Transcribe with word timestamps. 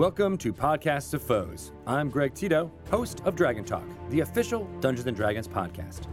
Welcome 0.00 0.38
to 0.38 0.50
Podcasts 0.50 1.12
of 1.12 1.20
Foes. 1.20 1.72
I'm 1.86 2.08
Greg 2.08 2.32
Tito, 2.32 2.72
host 2.90 3.20
of 3.26 3.36
Dragon 3.36 3.64
Talk, 3.64 3.84
the 4.08 4.20
official 4.20 4.66
Dungeons 4.80 5.06
and 5.06 5.14
Dragons 5.14 5.46
podcast. 5.46 6.06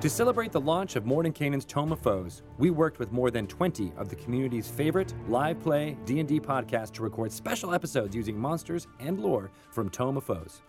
To 0.00 0.10
celebrate 0.10 0.50
the 0.50 0.60
launch 0.60 0.96
of 0.96 1.04
Mordenkainen's 1.04 1.64
Tome 1.64 1.92
of 1.92 2.00
Foes, 2.00 2.42
we 2.58 2.70
worked 2.70 2.98
with 2.98 3.12
more 3.12 3.30
than 3.30 3.46
20 3.46 3.92
of 3.96 4.08
the 4.08 4.16
community's 4.16 4.66
favorite 4.66 5.14
live 5.28 5.62
play 5.62 5.96
D&D 6.06 6.40
podcasts 6.40 6.90
to 6.94 7.04
record 7.04 7.30
special 7.30 7.72
episodes 7.72 8.16
using 8.16 8.36
monsters 8.36 8.88
and 8.98 9.20
lore 9.20 9.52
from 9.70 9.88
Tome 9.88 10.16
of 10.16 10.24
Foes. 10.24 10.62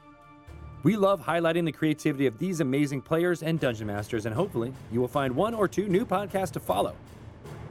We 0.83 0.95
love 0.95 1.19
highlighting 1.19 1.65
the 1.65 1.71
creativity 1.71 2.27
of 2.27 2.37
these 2.37 2.59
amazing 2.59 3.01
players 3.01 3.41
and 3.41 3.59
dungeon 3.59 3.87
masters, 3.87 4.27
and 4.27 4.35
hopefully, 4.35 4.71
you 4.91 5.01
will 5.01 5.07
find 5.07 5.35
one 5.35 5.55
or 5.55 5.67
two 5.67 5.87
new 5.87 6.05
podcasts 6.05 6.51
to 6.51 6.59
follow. 6.59 6.95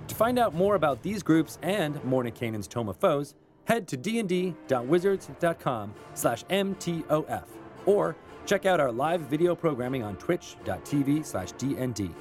To 0.08 0.14
find 0.16 0.36
out 0.36 0.52
more 0.52 0.74
about 0.74 1.00
these 1.04 1.22
groups 1.22 1.60
and 1.62 1.94
Mordenkainen's 2.02 2.66
Tome 2.66 2.88
of 2.88 2.96
Foes, 2.96 3.36
head 3.64 3.88
to 3.88 3.96
dnd.wizards.com 3.96 5.94
slash 6.14 6.44
mtof 6.44 7.44
or 7.86 8.16
check 8.46 8.66
out 8.66 8.80
our 8.80 8.92
live 8.92 9.22
video 9.22 9.54
programming 9.54 10.02
on 10.02 10.16
twitch.tv 10.16 11.24
slash 11.24 11.52
dnd. 11.52 12.12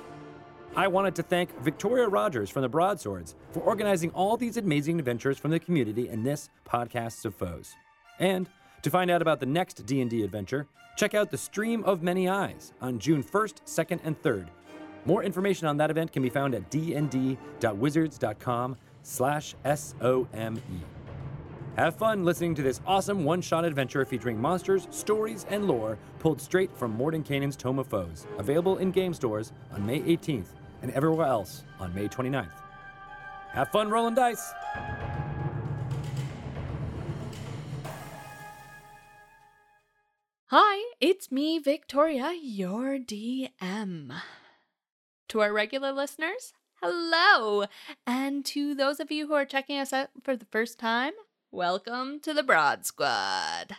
I 0.76 0.88
wanted 0.88 1.16
to 1.16 1.23
thank 1.23 1.59
Victoria 1.62 2.08
Rogers 2.08 2.49
from 2.49 2.62
the 2.62 2.70
Broadswords 2.70 3.35
for 3.52 3.59
organizing 3.59 4.09
all 4.12 4.38
these 4.38 4.55
amazing 4.55 4.99
adventures 4.99 5.38
from 5.38 5.52
the 5.52 5.59
community 5.59 6.08
in 6.08 6.23
this 6.23 6.49
Podcasts 6.66 7.26
of 7.26 7.35
Foes. 7.35 7.76
And 8.20 8.48
to 8.82 8.90
find 8.90 9.12
out 9.12 9.21
about 9.21 9.41
the 9.41 9.46
next 9.46 9.85
D&D 9.85 10.23
adventure, 10.23 10.68
check 10.96 11.13
out 11.13 11.30
the 11.30 11.38
Stream 11.38 11.84
of 11.84 12.02
Many 12.02 12.30
Eyes 12.30 12.71
on 12.82 12.99
June 12.99 13.21
1st, 13.21 13.66
2nd, 13.66 13.99
and 14.05 14.21
3rd. 14.21 14.48
More 15.05 15.23
information 15.23 15.68
on 15.68 15.76
that 15.77 15.91
event 15.91 16.12
can 16.13 16.23
be 16.23 16.30
found 16.30 16.55
at 16.55 16.71
dnd.wizards.com 16.71 18.77
slash 19.04 19.55
S-O-M-E. 19.66 21.01
Have 21.77 21.95
fun 21.95 22.25
listening 22.25 22.53
to 22.55 22.61
this 22.61 22.82
awesome 22.85 23.23
one-shot 23.23 23.63
adventure 23.63 24.04
featuring 24.04 24.37
monsters, 24.37 24.90
stories, 24.91 25.46
and 25.49 25.70
lore 25.70 25.98
pulled 26.20 26.41
straight 26.41 26.70
from 26.76 26.98
Mordenkainen's 26.98 27.55
Tome 27.55 27.79
of 27.79 27.87
Foes, 27.87 28.27
available 28.37 28.77
in 28.79 28.91
game 28.91 29.13
stores 29.13 29.54
on 29.73 29.85
May 29.85 30.01
18th 30.01 30.48
and 30.81 30.91
everywhere 30.91 31.27
else 31.27 31.63
on 31.79 31.96
May 31.96 32.09
29th. 32.09 32.51
Have 33.51 33.70
fun 33.70 33.90
rolling 33.90 34.15
dice! 34.15 34.51
Hi, 40.48 40.93
it's 40.99 41.31
me, 41.31 41.57
Victoria, 41.57 42.34
your 42.37 42.98
DM. 42.98 44.12
To 45.29 45.40
our 45.40 45.53
regular 45.53 45.93
listeners, 45.93 46.51
hello! 46.81 47.63
And 48.05 48.43
to 48.48 48.76
those 48.76 48.99
of 48.99 49.09
you 49.09 49.27
who 49.27 49.34
are 49.35 49.46
checking 49.46 49.79
us 49.79 49.93
out 49.93 50.09
for 50.21 50.35
the 50.35 50.48
first 50.51 50.77
time, 50.77 51.13
welcome 51.54 52.18
to 52.21 52.34
the 52.34 52.44
Broad 52.44 52.85
Squad. 52.85 53.76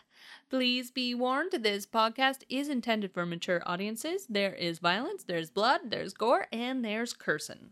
Please 0.51 0.91
be 0.91 1.15
warned 1.15 1.53
this 1.53 1.87
podcast 1.87 2.43
is 2.51 2.69
intended 2.69 3.15
for 3.15 3.25
mature 3.25 3.63
audiences. 3.65 4.27
There 4.29 4.53
is 4.53 4.79
violence, 4.79 5.25
there's 5.25 5.49
blood, 5.49 5.81
there's 5.87 6.13
gore, 6.13 6.49
and 6.53 6.85
there's 6.85 7.15
cursing. 7.15 7.71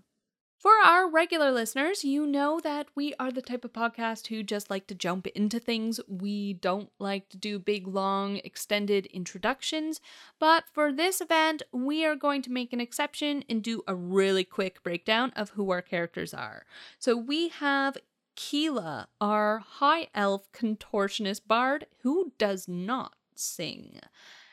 For 0.60 0.72
our 0.84 1.08
regular 1.08 1.50
listeners, 1.50 2.04
you 2.04 2.26
know 2.26 2.60
that 2.60 2.88
we 2.94 3.14
are 3.18 3.30
the 3.30 3.40
type 3.40 3.64
of 3.64 3.72
podcast 3.72 4.26
who 4.26 4.42
just 4.42 4.68
like 4.68 4.86
to 4.88 4.94
jump 4.94 5.26
into 5.28 5.58
things. 5.58 6.00
We 6.06 6.52
don't 6.54 6.90
like 6.98 7.30
to 7.30 7.38
do 7.38 7.58
big, 7.58 7.86
long, 7.86 8.36
extended 8.44 9.06
introductions. 9.06 10.02
But 10.38 10.64
for 10.70 10.92
this 10.92 11.22
event, 11.22 11.62
we 11.72 12.04
are 12.04 12.14
going 12.14 12.42
to 12.42 12.52
make 12.52 12.74
an 12.74 12.80
exception 12.80 13.42
and 13.48 13.62
do 13.62 13.82
a 13.88 13.94
really 13.94 14.44
quick 14.44 14.82
breakdown 14.82 15.32
of 15.34 15.50
who 15.50 15.70
our 15.70 15.80
characters 15.80 16.34
are. 16.34 16.66
So 16.98 17.16
we 17.16 17.48
have 17.48 17.96
Keela, 18.42 19.08
our 19.20 19.58
high 19.58 20.08
elf 20.14 20.50
contortionist 20.52 21.42
bard 21.46 21.86
who 22.02 22.32
does 22.38 22.66
not 22.66 23.14
sing. 23.34 24.00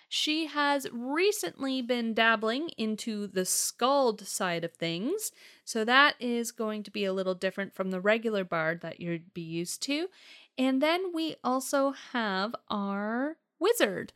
She 0.10 0.48
has 0.48 0.88
recently 0.92 1.82
been 1.82 2.14
dabbling 2.14 2.70
into 2.78 3.28
the 3.28 3.46
skald 3.46 4.28
side 4.28 4.66
of 4.66 4.74
things, 4.74 5.32
so 5.64 5.86
that 5.86 6.16
is 6.20 6.52
going 6.52 6.84
to 6.84 6.92
be 6.92 7.06
a 7.06 7.14
little 7.14 7.34
different 7.34 7.74
from 7.74 7.92
the 7.92 8.02
regular 8.02 8.44
bard 8.44 8.82
that 8.82 9.00
you'd 9.00 9.34
be 9.34 9.42
used 9.42 9.82
to. 9.84 10.10
And 10.58 10.82
then 10.82 11.14
we 11.14 11.38
also 11.42 11.92
have 12.12 12.56
our 12.70 13.38
wizard. 13.58 14.12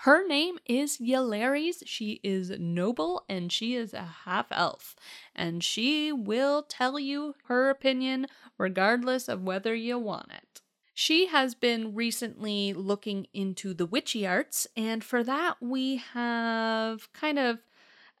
Her 0.00 0.26
name 0.26 0.58
is 0.66 0.98
Yelaris. 0.98 1.82
She 1.86 2.20
is 2.22 2.50
noble 2.50 3.24
and 3.28 3.50
she 3.50 3.74
is 3.74 3.94
a 3.94 4.02
half 4.24 4.46
elf. 4.50 4.94
And 5.34 5.64
she 5.64 6.12
will 6.12 6.62
tell 6.62 6.98
you 6.98 7.34
her 7.44 7.70
opinion 7.70 8.26
regardless 8.58 9.28
of 9.28 9.42
whether 9.42 9.74
you 9.74 9.98
want 9.98 10.30
it. 10.32 10.60
She 10.96 11.26
has 11.26 11.56
been 11.56 11.94
recently 11.94 12.72
looking 12.72 13.26
into 13.34 13.74
the 13.74 13.84
witchy 13.84 14.24
arts, 14.24 14.68
and 14.76 15.02
for 15.02 15.24
that, 15.24 15.56
we 15.60 15.96
have 15.96 17.12
kind 17.12 17.36
of 17.36 17.58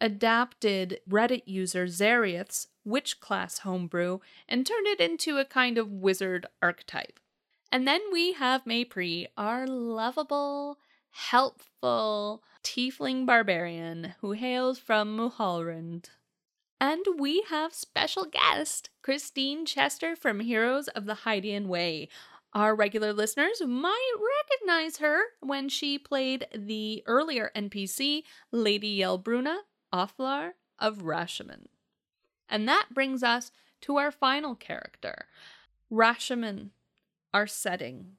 adapted 0.00 0.98
Reddit 1.08 1.42
user 1.46 1.86
Zariath's 1.86 2.66
witch 2.84 3.20
class 3.20 3.58
homebrew 3.58 4.18
and 4.48 4.66
turned 4.66 4.88
it 4.88 4.98
into 4.98 5.38
a 5.38 5.44
kind 5.44 5.78
of 5.78 5.88
wizard 5.88 6.46
archetype. 6.60 7.20
And 7.70 7.86
then 7.86 8.00
we 8.12 8.32
have 8.32 8.64
Maypri, 8.64 9.26
our 9.36 9.68
lovable, 9.68 10.78
helpful 11.14 12.42
tiefling 12.62 13.24
barbarian 13.24 14.14
who 14.20 14.32
hails 14.32 14.78
from 14.78 15.16
Mulhorand. 15.16 16.10
And 16.80 17.04
we 17.18 17.44
have 17.48 17.72
special 17.72 18.24
guest, 18.24 18.90
Christine 19.00 19.64
Chester 19.64 20.16
from 20.16 20.40
Heroes 20.40 20.88
of 20.88 21.06
the 21.06 21.18
Hydian 21.24 21.66
Way, 21.66 22.08
our 22.54 22.74
regular 22.76 23.12
listeners 23.12 23.60
might 23.66 24.12
recognize 24.60 24.98
her 24.98 25.22
when 25.40 25.68
she 25.68 25.98
played 25.98 26.46
the 26.54 27.02
earlier 27.04 27.50
NPC, 27.56 28.22
Lady 28.52 29.00
Yelbruna 29.00 29.58
Offlar 29.92 30.52
of 30.78 30.98
Rashemen. 30.98 31.66
And 32.48 32.68
that 32.68 32.88
brings 32.94 33.24
us 33.24 33.50
to 33.82 33.96
our 33.96 34.12
final 34.12 34.54
character, 34.54 35.26
Rashemen, 35.90 36.70
our 37.32 37.48
setting. 37.48 38.18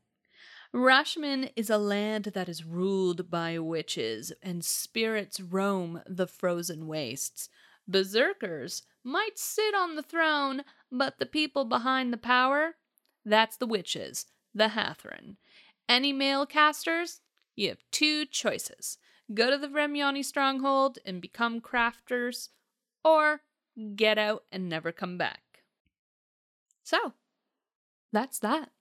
Rashemen 0.76 1.52
is 1.56 1.70
a 1.70 1.78
land 1.78 2.26
that 2.34 2.50
is 2.50 2.66
ruled 2.66 3.32
by 3.32 3.58
witches, 3.58 4.34
and 4.44 4.64
spirits 4.66 5.40
roam 5.40 6.02
the 6.06 6.28
frozen 6.28 6.86
wastes. 6.86 7.48
Berserkers 7.88 8.84
might 9.02 9.40
sit 9.40 9.74
on 9.74 9.96
the 9.96 10.04
throne, 10.04 10.64
but 10.92 11.18
the 11.18 11.26
people 11.26 11.64
behind 11.64 12.12
the 12.12 12.18
power 12.18 12.76
that's 13.24 13.56
the 13.56 13.66
witches, 13.66 14.26
the 14.54 14.68
Hathran. 14.70 15.38
Any 15.88 16.12
male 16.12 16.46
casters? 16.46 17.22
You 17.56 17.70
have 17.70 17.84
two 17.92 18.26
choices 18.26 18.98
go 19.34 19.50
to 19.50 19.58
the 19.58 19.70
Vremyonni 19.70 20.26
stronghold 20.26 21.00
and 21.06 21.22
become 21.22 21.62
crafters, 21.62 22.50
or 23.02 23.44
get 23.96 24.18
out 24.18 24.44
and 24.52 24.68
never 24.68 24.92
come 24.92 25.18
back. 25.18 25.64
So, 26.84 27.14
that's 28.12 28.40
that. 28.40 28.72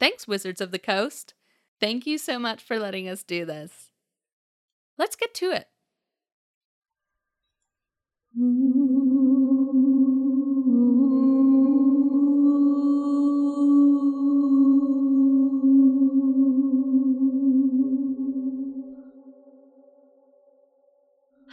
Thanks, 0.00 0.26
Wizards 0.26 0.62
of 0.62 0.70
the 0.70 0.78
Coast. 0.78 1.34
Thank 1.78 2.06
you 2.06 2.16
so 2.16 2.38
much 2.38 2.62
for 2.62 2.78
letting 2.78 3.06
us 3.06 3.22
do 3.22 3.44
this. 3.44 3.90
Let's 4.98 5.14
get 5.14 5.34
to 5.34 5.52
it. 5.52 5.68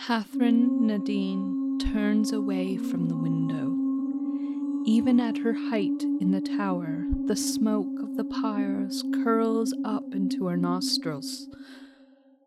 Hathran 0.07 0.81
Nadine 0.81 1.79
turns 1.79 2.31
away 2.31 2.77
from 2.77 3.09
the 3.09 3.17
window. 3.17 3.66
Even 4.89 5.19
at 5.19 5.39
her 5.39 5.51
height 5.51 6.01
in 6.21 6.31
the 6.31 6.39
tower, 6.39 7.03
the 7.25 7.35
smoke 7.35 7.99
of 8.01 8.15
the 8.15 8.23
pyres 8.23 9.03
curls 9.21 9.75
up 9.83 10.15
into 10.15 10.45
her 10.45 10.55
nostrils. 10.55 11.49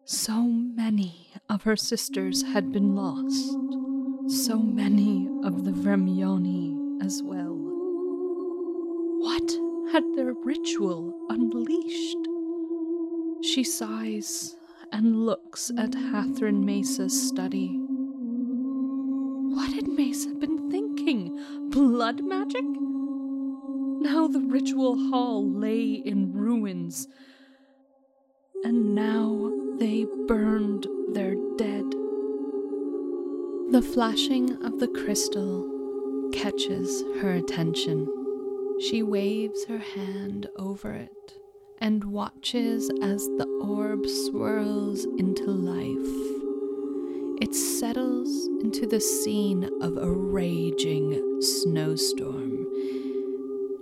So 0.07 0.45
many 0.45 1.29
of 1.51 1.65
her 1.65 1.77
sisters 1.77 2.43
had 2.43 2.73
been 2.73 2.97
lost, 2.97 3.55
so 4.43 4.57
many 4.57 5.29
of 5.45 5.67
the 5.67 5.73
Vremyonni 5.73 7.05
as 7.05 7.23
well. 7.23 7.59
What 9.19 9.53
had 9.93 10.05
their 10.17 10.33
ritual 10.33 11.13
unleashed? 11.29 12.27
She 13.45 13.63
sighs 13.65 14.57
and 14.91 15.27
looks 15.27 15.71
at 15.77 15.91
Hathran 15.91 16.65
Mesa's 16.65 17.29
study. 17.29 17.77
What 19.55 19.75
had 19.75 19.89
Mesa 19.89 20.31
been? 20.31 20.60
Blood 21.81 22.23
magic? 22.23 22.63
Now 22.63 24.29
the 24.29 24.45
ritual 24.47 24.99
hall 25.09 25.51
lay 25.51 25.95
in 25.95 26.31
ruins, 26.35 27.09
and 28.63 28.95
now 28.95 29.51
they 29.79 30.05
burned 30.29 30.87
their 31.15 31.37
dead. 31.57 31.87
The 33.71 33.81
flashing 33.81 34.63
of 34.63 34.79
the 34.79 34.89
crystal 34.89 36.29
catches 36.35 37.01
her 37.23 37.33
attention. 37.33 38.07
She 38.83 39.03
waves 39.03 39.65
her 39.65 39.79
hand 39.79 40.51
over 40.57 40.93
it 40.93 41.39
and 41.79 42.05
watches 42.05 42.91
as 43.03 43.25
the 43.39 43.47
orb 43.63 44.07
swirls 44.07 45.07
into 45.17 45.47
life. 45.47 46.40
It 47.51 47.57
settles 47.57 48.47
into 48.63 48.87
the 48.87 49.01
scene 49.01 49.69
of 49.83 49.97
a 49.97 50.09
raging 50.09 51.43
snowstorm. 51.43 52.65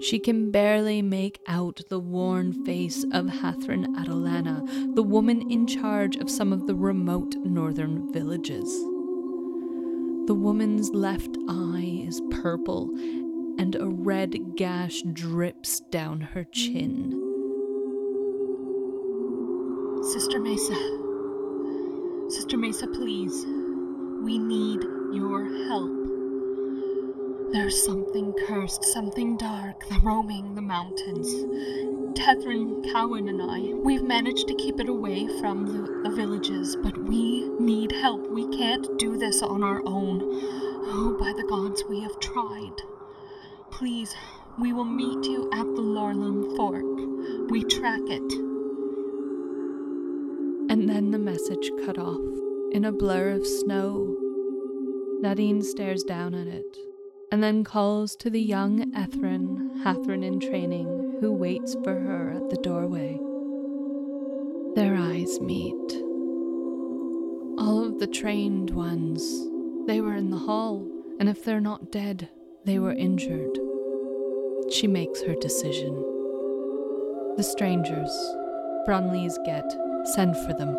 She 0.00 0.18
can 0.18 0.50
barely 0.50 1.02
make 1.02 1.40
out 1.46 1.82
the 1.90 1.98
worn 1.98 2.64
face 2.64 3.04
of 3.12 3.26
Hathran 3.26 3.94
Adalana, 3.94 4.94
the 4.94 5.02
woman 5.02 5.50
in 5.50 5.66
charge 5.66 6.16
of 6.16 6.30
some 6.30 6.50
of 6.50 6.66
the 6.66 6.74
remote 6.74 7.34
northern 7.44 8.10
villages. 8.10 8.70
The 10.26 10.34
woman's 10.34 10.88
left 10.94 11.36
eye 11.46 12.04
is 12.06 12.22
purple, 12.30 12.88
and 13.58 13.74
a 13.74 13.86
red 13.86 14.56
gash 14.56 15.02
drips 15.12 15.80
down 15.90 16.22
her 16.22 16.44
chin. 16.44 17.10
Sister 20.10 20.40
Mesa. 20.40 21.07
Sister 22.28 22.58
Mesa, 22.58 22.86
please. 22.86 23.46
We 24.22 24.38
need 24.38 24.82
your 25.14 25.46
help. 25.66 25.92
There's 27.52 27.82
something 27.82 28.34
cursed, 28.46 28.84
something 28.84 29.38
dark, 29.38 29.82
roaming 30.02 30.54
the 30.54 30.60
mountains. 30.60 31.32
Tethrin, 32.18 32.92
Cowan, 32.92 33.28
and 33.28 33.40
I, 33.40 33.72
we've 33.78 34.02
managed 34.02 34.46
to 34.48 34.54
keep 34.56 34.78
it 34.78 34.90
away 34.90 35.26
from 35.40 35.68
the, 35.68 36.02
the 36.06 36.14
villages, 36.14 36.76
but 36.76 36.98
we 36.98 37.48
need 37.58 37.92
help. 37.92 38.28
We 38.30 38.46
can't 38.58 38.98
do 38.98 39.16
this 39.16 39.40
on 39.40 39.62
our 39.62 39.80
own. 39.86 40.20
Oh, 40.22 41.16
by 41.18 41.32
the 41.32 41.48
gods, 41.48 41.82
we 41.88 42.00
have 42.02 42.20
tried. 42.20 42.82
Please, 43.70 44.14
we 44.58 44.74
will 44.74 44.84
meet 44.84 45.24
you 45.24 45.48
at 45.54 45.64
the 45.64 45.80
Lorlum 45.80 46.54
Fork. 46.56 46.84
We 47.50 47.64
track 47.64 48.02
it. 48.04 48.47
And 50.68 50.88
then 50.88 51.10
the 51.10 51.18
message 51.18 51.70
cut 51.84 51.98
off 51.98 52.20
in 52.72 52.84
a 52.84 52.92
blur 52.92 53.30
of 53.30 53.46
snow. 53.46 54.16
Nadine 55.20 55.62
stares 55.62 56.02
down 56.02 56.34
at 56.34 56.46
it 56.46 56.76
and 57.30 57.42
then 57.42 57.64
calls 57.64 58.16
to 58.16 58.30
the 58.30 58.40
young 58.40 58.92
Ethrin, 58.92 59.82
Hathran 59.82 60.24
in 60.24 60.40
training, 60.40 61.18
who 61.20 61.32
waits 61.32 61.76
for 61.84 61.92
her 61.92 62.30
at 62.30 62.48
the 62.50 62.56
doorway. 62.56 63.18
Their 64.74 64.94
eyes 64.94 65.40
meet. 65.40 65.92
All 67.58 67.84
of 67.84 67.98
the 67.98 68.06
trained 68.06 68.70
ones, 68.70 69.48
they 69.86 70.00
were 70.00 70.14
in 70.14 70.30
the 70.30 70.38
hall, 70.38 70.88
and 71.18 71.28
if 71.28 71.44
they're 71.44 71.60
not 71.60 71.92
dead, 71.92 72.28
they 72.64 72.78
were 72.78 72.92
injured. 72.92 73.58
She 74.70 74.86
makes 74.86 75.22
her 75.22 75.34
decision. 75.34 75.94
The 77.36 77.42
strangers, 77.42 78.10
Brunleys 78.86 79.36
get, 79.44 79.64
send 80.14 80.36
for 80.36 80.52
them. 80.54 80.76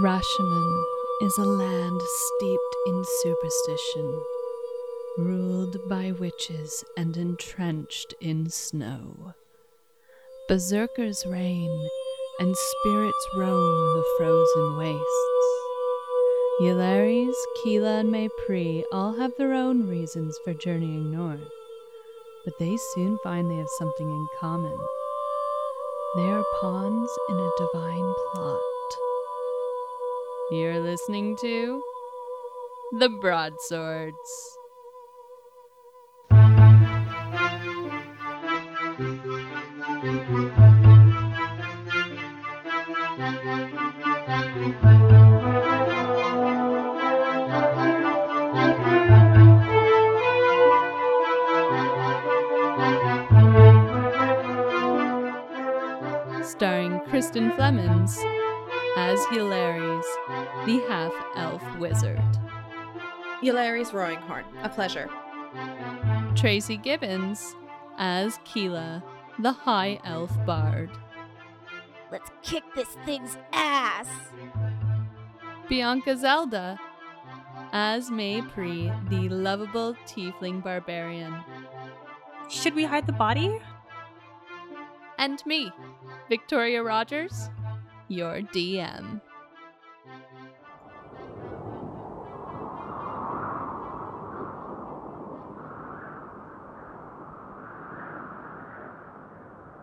Rashemen 0.00 0.84
is 1.22 1.36
a 1.38 1.44
land 1.44 2.00
steeped 2.00 2.76
in 2.86 3.04
superstition, 3.22 4.22
ruled 5.18 5.88
by 5.88 6.12
witches 6.12 6.84
and 6.96 7.16
entrenched 7.16 8.14
in 8.20 8.48
snow. 8.48 9.34
Berserkers 10.48 11.26
reign, 11.26 11.90
and 12.38 12.56
spirits 12.56 13.28
roam 13.36 13.94
the 13.94 14.04
frozen 14.16 14.78
wastes. 14.78 15.04
Yllaries, 16.62 17.34
Keela, 17.62 17.98
and 17.98 18.10
Mépris 18.10 18.84
all 18.90 19.12
have 19.12 19.36
their 19.36 19.52
own 19.52 19.86
reasons 19.86 20.38
for 20.42 20.54
journeying 20.54 21.10
north, 21.10 21.50
but 22.46 22.58
they 22.58 22.78
soon 22.94 23.18
find 23.22 23.50
they 23.50 23.56
have 23.56 23.68
something 23.78 24.08
in 24.08 24.26
common. 24.40 24.78
They 26.16 26.30
are 26.30 26.44
pawns 26.62 27.10
in 27.28 27.36
a 27.36 27.50
divine 27.58 28.14
plot. 28.32 28.60
You're 30.50 30.80
listening 30.80 31.36
to 31.42 31.82
The 32.98 33.10
Broadswords. 33.10 34.57
Starring 40.28 40.52
Kristen 57.08 57.50
Flemons 57.52 58.18
as 58.98 59.18
Yllaries, 59.30 60.04
the 60.66 60.84
half 60.90 61.14
elf 61.36 61.62
wizard. 61.78 62.20
Yllaries 63.42 63.92
Roaringhorn, 63.92 64.44
a 64.62 64.68
pleasure. 64.68 65.08
Tracy 66.36 66.76
Gibbons 66.76 67.56
as 67.96 68.38
Keela, 68.44 69.02
the 69.38 69.52
high 69.52 70.00
elf 70.04 70.32
bard. 70.44 70.90
Let's 72.10 72.30
kick 72.42 72.64
this 72.74 72.88
thing's 73.04 73.36
ass! 73.52 74.08
Bianca 75.68 76.16
Zelda 76.16 76.78
as 77.72 78.10
Mépris, 78.10 79.08
the 79.10 79.28
lovable 79.28 79.94
tiefling 80.06 80.62
barbarian. 80.62 81.34
Should 82.48 82.74
we 82.74 82.84
hide 82.84 83.06
the 83.06 83.12
body? 83.12 83.58
And 85.18 85.44
me, 85.44 85.70
Victoria 86.28 86.82
Rogers, 86.82 87.50
your 88.08 88.40
DM. 88.40 89.20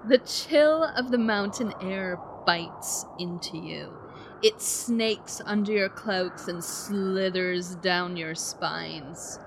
The 0.08 0.20
chill 0.20 0.84
of 0.84 1.10
the 1.10 1.18
mountain 1.18 1.74
air 1.82 2.20
bites 2.46 3.08
into 3.18 3.58
you. 3.58 3.92
It 4.44 4.62
snakes 4.62 5.42
under 5.44 5.72
your 5.72 5.90
cloaks 5.90 6.48
and 6.48 6.64
slithers 6.64 7.74
down 7.78 8.16
your 8.16 8.36
spines. 8.36 9.40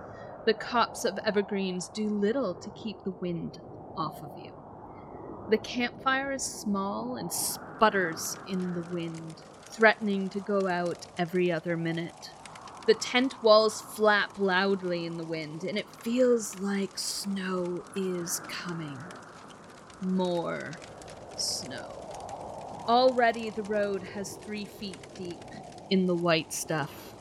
The 0.47 0.55
copse 0.55 1.05
of 1.05 1.17
evergreens 1.25 1.89
do 1.89 2.09
little 2.09 2.55
to 2.55 2.71
keep 2.71 3.05
the 3.05 3.13
wind 3.13 3.61
off 3.97 4.21
of 4.21 4.37
you. 4.37 4.53
The 5.49 5.59
campfire 5.59 6.33
is 6.33 6.43
small 6.43 7.15
and 7.15 7.33
sputters 7.33 8.37
in 8.49 8.75
the 8.75 8.89
wind, 8.93 9.37
threatening 9.67 10.29
to 10.31 10.41
go 10.41 10.67
out 10.67 11.07
every 11.17 11.53
other 11.53 11.77
minute. 11.77 12.33
The 12.89 12.95
tent 12.95 13.45
walls 13.45 13.81
flap 13.81 14.41
loudly 14.41 15.07
in 15.07 15.19
the 15.19 15.25
wind, 15.25 15.63
and 15.63 15.79
it 15.79 15.87
feels 16.03 16.59
like 16.59 16.99
snow 16.99 17.85
is 17.95 18.41
coming. 18.49 18.99
More 20.03 20.71
snow. 21.37 21.91
Already 22.87 23.51
the 23.51 23.65
road 23.65 24.03
has 24.15 24.37
three 24.37 24.65
feet 24.65 24.97
deep 25.15 25.43
in 25.91 26.07
the 26.07 26.15
white 26.15 26.53
stuff. 26.53 27.15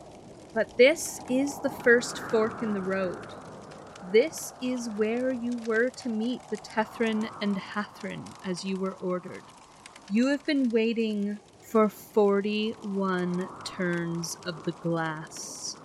But 0.53 0.77
this 0.77 1.19
is 1.27 1.59
the 1.59 1.71
first 1.71 2.19
fork 2.19 2.61
in 2.61 2.73
the 2.73 2.81
road. 2.81 3.27
This 4.11 4.53
is 4.61 4.89
where 4.91 5.31
you 5.31 5.53
were 5.65 5.89
to 5.89 6.09
meet 6.09 6.41
the 6.49 6.57
Tethrin 6.57 7.29
and 7.41 7.55
Hathran 7.55 8.23
as 8.45 8.63
you 8.63 8.77
were 8.77 8.93
ordered. 9.01 9.43
You 10.11 10.27
have 10.27 10.45
been 10.45 10.69
waiting 10.69 11.39
for 11.59 11.89
41 11.89 13.47
turns 13.65 14.37
of 14.45 14.63
the 14.65 14.71
glass. 14.71 15.75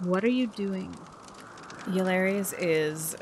What 0.00 0.24
are 0.24 0.28
you 0.28 0.46
doing? 0.46 0.96
Yllaries 1.86 2.54
is 2.58 3.14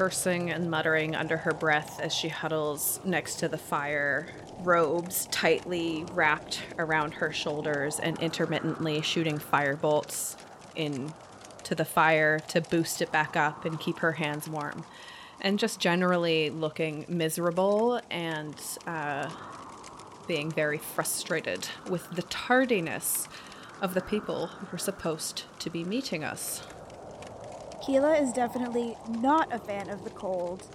cursing 0.00 0.50
and 0.50 0.70
muttering 0.70 1.14
under 1.14 1.36
her 1.36 1.52
breath 1.52 2.00
as 2.00 2.10
she 2.10 2.26
huddles 2.26 3.00
next 3.04 3.34
to 3.36 3.48
the 3.48 3.58
fire, 3.58 4.26
robes 4.60 5.26
tightly 5.30 6.06
wrapped 6.14 6.62
around 6.78 7.12
her 7.12 7.30
shoulders 7.30 8.00
and 8.00 8.18
intermittently 8.18 9.02
shooting 9.02 9.38
fire 9.38 9.76
bolts 9.76 10.38
in 10.74 11.12
the 11.74 11.84
fire 11.84 12.38
to 12.38 12.62
boost 12.62 13.02
it 13.02 13.12
back 13.12 13.36
up 13.36 13.66
and 13.66 13.78
keep 13.78 13.98
her 13.98 14.12
hands 14.12 14.48
warm. 14.48 14.84
And 15.42 15.58
just 15.58 15.78
generally 15.78 16.48
looking 16.48 17.04
miserable 17.06 18.00
and 18.10 18.54
uh, 18.86 19.28
being 20.26 20.50
very 20.50 20.78
frustrated 20.78 21.68
with 21.90 22.10
the 22.10 22.22
tardiness 22.22 23.28
of 23.82 23.92
the 23.92 24.00
people 24.00 24.46
who 24.46 24.66
were 24.72 24.78
supposed 24.78 25.44
to 25.58 25.68
be 25.68 25.84
meeting 25.84 26.24
us. 26.24 26.62
Keela 27.80 28.14
is 28.16 28.32
definitely 28.32 28.96
not 29.08 29.52
a 29.52 29.58
fan 29.58 29.88
of 29.88 30.04
the 30.04 30.10
cold. 30.10 30.66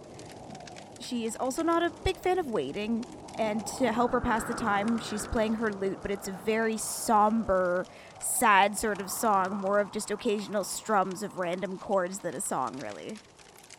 She 0.99 1.25
is 1.25 1.35
also 1.35 1.61
not 1.61 1.83
a 1.83 1.91
big 2.03 2.17
fan 2.17 2.39
of 2.39 2.47
waiting, 2.47 3.05
and 3.37 3.65
to 3.77 3.91
help 3.91 4.11
her 4.11 4.21
pass 4.21 4.43
the 4.45 4.53
time, 4.53 4.99
she's 4.99 5.27
playing 5.27 5.55
her 5.55 5.71
lute, 5.71 5.99
but 6.01 6.09
it's 6.09 6.27
a 6.27 6.31
very 6.45 6.77
somber, 6.77 7.85
sad 8.19 8.77
sort 8.77 8.99
of 8.99 9.11
song, 9.11 9.57
more 9.57 9.79
of 9.79 9.91
just 9.91 10.09
occasional 10.09 10.63
strums 10.63 11.21
of 11.21 11.37
random 11.37 11.77
chords 11.77 12.19
than 12.19 12.33
a 12.33 12.41
song, 12.41 12.79
really. 12.79 13.17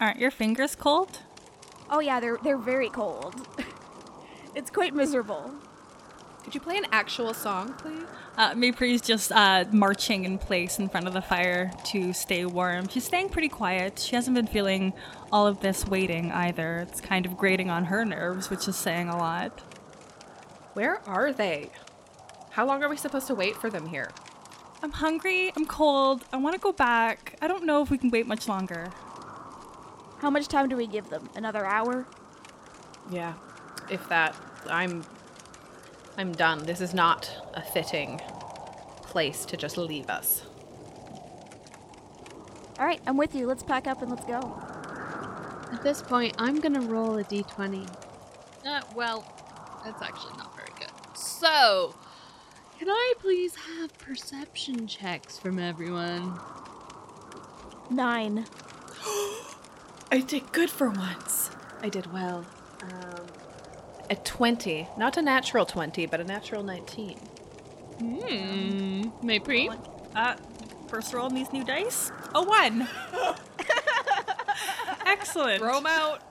Aren't 0.01 0.19
your 0.19 0.31
fingers 0.31 0.77
cold? 0.77 1.21
Oh 1.91 2.01
yeah, 2.01 2.21
they're 2.21 2.39
they're 2.43 2.59
very 2.59 2.91
cold. 2.91 3.49
it's 4.55 4.71
quite 4.71 4.95
miserable. 4.95 5.55
Could 6.47 6.55
you 6.55 6.61
play 6.61 6.77
an 6.77 6.87
actual 6.93 7.35
song, 7.35 7.73
please? 7.73 8.05
Uh, 8.37 8.55
Maypree's 8.55 9.01
just 9.01 9.33
uh, 9.33 9.65
marching 9.73 10.25
in 10.25 10.39
place 10.39 10.79
in 10.79 10.89
front 10.89 11.09
of 11.09 11.13
the 11.13 11.21
fire 11.21 11.73
to 11.87 12.13
stay 12.13 12.45
warm. 12.45 12.87
She's 12.87 13.03
staying 13.03 13.31
pretty 13.31 13.49
quiet. 13.49 13.99
She 13.99 14.15
hasn't 14.15 14.37
been 14.37 14.47
feeling 14.47 14.93
all 15.33 15.49
of 15.49 15.59
this 15.59 15.89
waiting 15.89 16.31
either. 16.31 16.87
It's 16.89 17.01
kind 17.01 17.27
of 17.27 17.37
grating 17.37 17.69
on 17.69 17.87
her 17.87 18.05
nerves, 18.05 18.49
which 18.49 18.69
is 18.69 18.77
saying 18.77 19.09
a 19.09 19.17
lot. 19.17 19.59
Where 20.75 21.01
are 21.09 21.33
they? 21.33 21.71
How 22.51 22.65
long 22.65 22.85
are 22.85 22.89
we 22.89 22.97
supposed 22.97 23.27
to 23.27 23.35
wait 23.35 23.57
for 23.57 23.69
them 23.69 23.89
here? 23.89 24.13
I'm 24.85 24.93
hungry. 24.93 25.51
I'm 25.57 25.67
cold. 25.67 26.23
I 26.33 26.37
want 26.37 26.55
to 26.55 26.61
go 26.61 26.71
back. 26.71 27.37
I 27.43 27.49
don't 27.49 27.65
know 27.65 27.83
if 27.83 27.91
we 27.91 27.99
can 27.99 28.11
wait 28.11 28.29
much 28.29 28.47
longer. 28.47 28.93
How 30.19 30.31
much 30.31 30.47
time 30.47 30.69
do 30.69 30.77
we 30.77 30.87
give 30.87 31.11
them? 31.11 31.29
Another 31.35 31.67
hour? 31.67 32.07
Yeah, 33.11 33.35
if 33.91 34.09
that. 34.11 34.37
I'm. 34.71 35.03
I'm 36.19 36.33
done. 36.33 36.65
This 36.65 36.81
is 36.81 36.95
not 36.95 37.31
a 37.55 37.63
fitting 37.63 38.21
place 39.03 39.45
to 39.47 39.57
just 39.57 39.77
leave 39.77 40.09
us. 40.09 40.43
All 42.79 42.87
right, 42.87 43.01
I'm 43.07 43.17
with 43.17 43.35
you. 43.35 43.47
Let's 43.47 43.63
pack 43.63 43.87
up 43.87 44.03
and 44.03 44.11
let's 44.11 44.25
go. 44.25 44.39
At 45.73 45.83
this 45.83 46.01
point, 46.01 46.35
I'm 46.39 46.61
gonna 46.61 46.81
roll 46.81 47.19
a 47.19 47.25
d20. 47.25 47.87
Uh, 48.65 48.81
well, 48.95 49.25
that's 49.85 50.01
actually 50.03 50.37
not 50.37 50.55
very 50.57 50.71
good. 50.79 50.91
So, 51.17 51.95
can 52.79 52.89
I 52.89 53.15
please 53.21 53.55
have 53.55 53.97
perception 53.99 54.87
checks 54.87 55.39
from 55.39 55.59
everyone? 55.59 56.39
Nine. 57.91 58.47
I 60.11 60.21
did 60.21 60.51
good 60.53 60.71
for 60.71 60.89
once. 60.91 61.51
I 61.83 61.89
did 61.89 62.13
well. 62.13 62.45
Um, 62.83 63.27
a 64.11 64.17
20. 64.17 64.89
Not 64.97 65.17
a 65.17 65.23
natural 65.23 65.67
20, 65.67 66.07
but 66.07 66.21
a 66.21 66.25
natural 66.25 66.63
19. 66.63 67.17
Hmm. 67.99 69.03
Maypri? 69.27 69.77
Uh, 70.15 70.37
first 70.89 71.13
roll 71.13 71.27
on 71.27 71.35
these 71.35 71.53
new 71.53 71.65
dice. 71.65 72.13
A 72.35 72.43
one. 72.43 72.89
Excellent. 75.07 75.61
Throw 75.61 75.79
'em 75.79 75.87
out. 75.87 76.23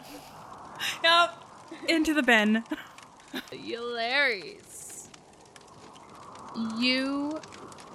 Yep. 1.03 1.43
Into 1.89 2.13
the 2.13 2.23
bin. 2.23 2.63
Hilarious. 3.51 5.09
You 6.77 7.39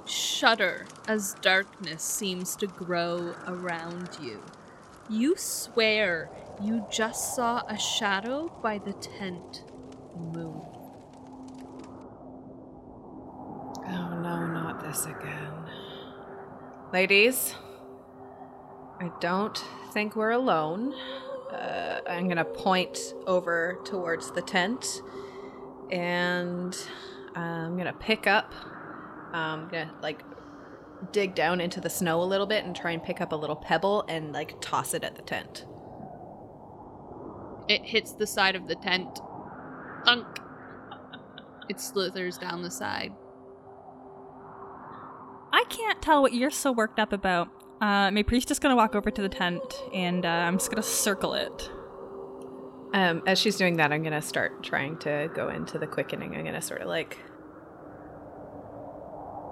shudder 0.07 0.87
as 1.07 1.35
darkness 1.41 2.03
seems 2.03 2.57
to 2.57 2.67
grow 2.67 3.35
around 3.47 4.11
you. 4.21 4.43
You 5.09 5.37
swear 5.37 6.29
you 6.63 6.87
just 6.91 7.35
saw 7.35 7.63
a 7.69 7.79
shadow 7.79 8.51
by 8.63 8.79
the 8.79 8.93
tent 8.93 9.63
move. 10.21 10.65
Oh 13.87 14.21
no, 14.21 14.47
not 14.47 14.81
this 14.83 15.07
again. 15.07 15.71
Ladies, 16.93 17.55
I 19.01 19.11
don't 19.21 19.57
think 19.93 20.17
we're 20.17 20.31
alone. 20.31 20.95
Uh, 21.53 22.01
I'm 22.09 22.29
gonna 22.29 22.45
point 22.45 22.99
over 23.27 23.79
towards 23.85 24.31
the 24.33 24.43
tent 24.43 25.03
and 25.91 26.77
I'm 27.35 27.77
gonna 27.77 27.93
pick 27.93 28.27
up, 28.27 28.55
I'm 29.33 29.69
gonna 29.69 29.93
like 30.03 30.23
dig 31.13 31.35
down 31.35 31.61
into 31.61 31.81
the 31.81 31.91
snow 31.91 32.23
a 32.23 32.25
little 32.25 32.47
bit 32.47 32.65
and 32.65 32.77
try 32.77 32.91
and 32.91 33.03
pick 33.03 33.21
up 33.21 33.33
a 33.33 33.37
little 33.37 33.57
pebble 33.57 34.05
and 34.09 34.33
like 34.33 34.61
toss 34.61 34.95
it 34.95 35.03
at 35.03 35.17
the 35.17 35.23
tent. 35.23 35.65
It 37.69 37.85
hits 37.85 38.13
the 38.13 38.27
side 38.27 38.57
of 38.57 38.67
the 38.69 38.75
tent. 38.75 39.21
Thunk. 40.05 40.27
It 41.69 41.81
slithers 41.81 42.39
down 42.39 42.63
the 42.63 42.71
side. 42.71 43.13
I 45.53 45.65
can't 45.69 46.01
tell 46.01 46.23
what 46.23 46.33
you're 46.33 46.51
so 46.51 46.73
worked 46.73 46.99
up 46.99 47.13
about. 47.13 47.49
Uh, 47.81 48.11
Maypree's 48.11 48.45
just 48.45 48.61
gonna 48.61 48.77
walk 48.77 48.95
over 48.95 49.11
to 49.11 49.23
the 49.23 49.29
tent 49.29 49.63
and 49.95 50.27
uh, 50.27 50.29
I'm 50.29 50.59
just 50.59 50.71
gonna 50.71 50.83
circle 50.83 51.35
it. 51.35 51.71
Um, 52.93 53.23
as 53.27 53.39
she's 53.39 53.57
doing 53.57 53.77
that, 53.77 53.93
I'm 53.93 54.03
gonna 54.03 54.23
start 54.23 54.63
trying 54.63 54.99
to 54.99 55.31
go 55.35 55.49
into 55.49 55.79
the 55.79 55.87
quickening. 55.87 56.35
I'm 56.35 56.45
gonna 56.45 56.61
sort 56.61 56.83
of 56.83 56.89
like 56.89 57.19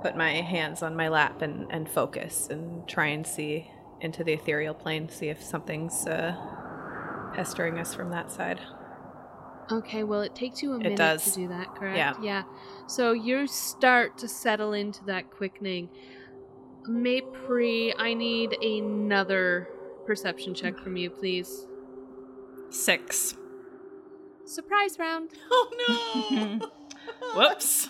put 0.03 0.17
my 0.17 0.33
hands 0.33 0.83
on 0.83 0.95
my 0.95 1.09
lap 1.09 1.43
and, 1.43 1.67
and 1.71 1.89
focus 1.89 2.49
and 2.51 2.87
try 2.89 3.07
and 3.07 3.27
see 3.27 3.71
into 4.01 4.23
the 4.23 4.33
ethereal 4.33 4.75
plane, 4.75 5.09
see 5.09 5.29
if 5.29 5.43
something's 5.43 6.07
uh, 6.07 6.37
pestering 7.35 7.79
us 7.79 7.95
from 7.95 8.11
that 8.11 8.31
side. 8.31 8.61
Okay, 9.71 10.03
well, 10.03 10.23
it 10.23 10.35
takes 10.35 10.63
you 10.63 10.73
a 10.73 10.79
minute 10.79 10.97
does. 10.97 11.25
to 11.25 11.31
do 11.33 11.49
that, 11.49 11.75
correct? 11.75 11.97
Yeah. 11.97 12.15
Yeah. 12.23 12.43
So 12.87 13.13
you 13.13 13.47
start 13.47 14.17
to 14.19 14.29
settle 14.29 14.73
into 14.73 15.05
that 15.05 15.31
quickening. 15.31 15.91
Maypri, 16.89 17.93
I 17.99 18.15
need 18.15 18.53
another 18.63 19.69
perception 20.07 20.55
check 20.55 20.79
from 20.79 20.97
you, 20.97 21.11
please. 21.11 21.67
Six. 22.71 23.35
Surprise 24.45 24.99
round. 24.99 25.31
Oh 25.51 26.61
no! 26.61 26.71
Whoops. 27.37 27.89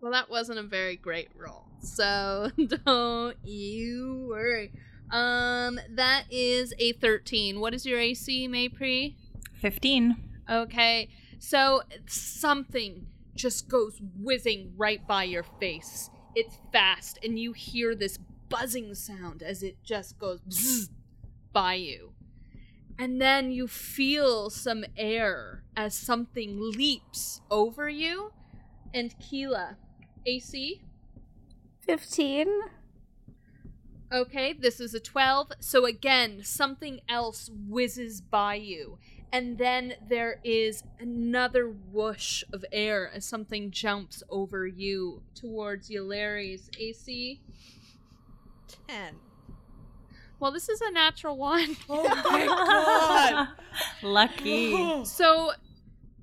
Well, 0.00 0.12
that 0.12 0.28
wasn't 0.28 0.58
a 0.58 0.64
very 0.64 0.96
great 0.96 1.28
roll. 1.36 1.64
So 1.80 2.50
don't 2.84 3.36
you 3.44 4.26
worry. 4.28 4.72
Um, 5.12 5.78
that 5.90 6.24
is 6.30 6.72
a 6.78 6.92
13. 6.92 7.60
What 7.60 7.74
is 7.74 7.84
your 7.84 8.00
AC, 8.00 8.48
Maypri? 8.48 9.14
15. 9.60 10.16
Okay, 10.50 11.08
so 11.38 11.82
something 12.06 13.06
just 13.34 13.68
goes 13.68 14.00
whizzing 14.18 14.72
right 14.76 15.06
by 15.06 15.24
your 15.24 15.44
face. 15.60 16.10
It's 16.34 16.58
fast, 16.72 17.18
and 17.22 17.38
you 17.38 17.52
hear 17.52 17.94
this 17.94 18.18
buzzing 18.48 18.94
sound 18.94 19.42
as 19.42 19.62
it 19.62 19.76
just 19.84 20.18
goes 20.18 20.88
by 21.52 21.74
you. 21.74 22.12
And 22.98 23.20
then 23.20 23.50
you 23.50 23.66
feel 23.66 24.50
some 24.50 24.84
air 24.96 25.64
as 25.76 25.94
something 25.94 26.56
leaps 26.58 27.40
over 27.50 27.88
you. 27.88 28.32
And 28.94 29.14
Keela, 29.18 29.76
AC? 30.26 30.82
15. 31.80 32.46
Okay, 34.12 34.52
this 34.52 34.78
is 34.78 34.92
a 34.92 35.00
12. 35.00 35.52
So 35.60 35.86
again, 35.86 36.42
something 36.44 37.00
else 37.08 37.50
whizzes 37.68 38.20
by 38.20 38.56
you. 38.56 38.98
And 39.32 39.56
then 39.56 39.94
there 40.06 40.38
is 40.44 40.82
another 41.00 41.68
whoosh 41.70 42.44
of 42.52 42.66
air 42.70 43.10
as 43.14 43.24
something 43.24 43.70
jumps 43.70 44.22
over 44.28 44.66
you 44.66 45.22
towards 45.34 45.88
Yulari's 45.88 46.68
AC. 46.78 47.40
10. 48.88 49.14
Well, 50.38 50.52
this 50.52 50.68
is 50.68 50.82
a 50.82 50.90
natural 50.90 51.38
one. 51.38 51.76
Oh 51.88 52.02
my 52.04 52.46
god! 52.46 53.48
Lucky. 54.02 55.04
So 55.06 55.52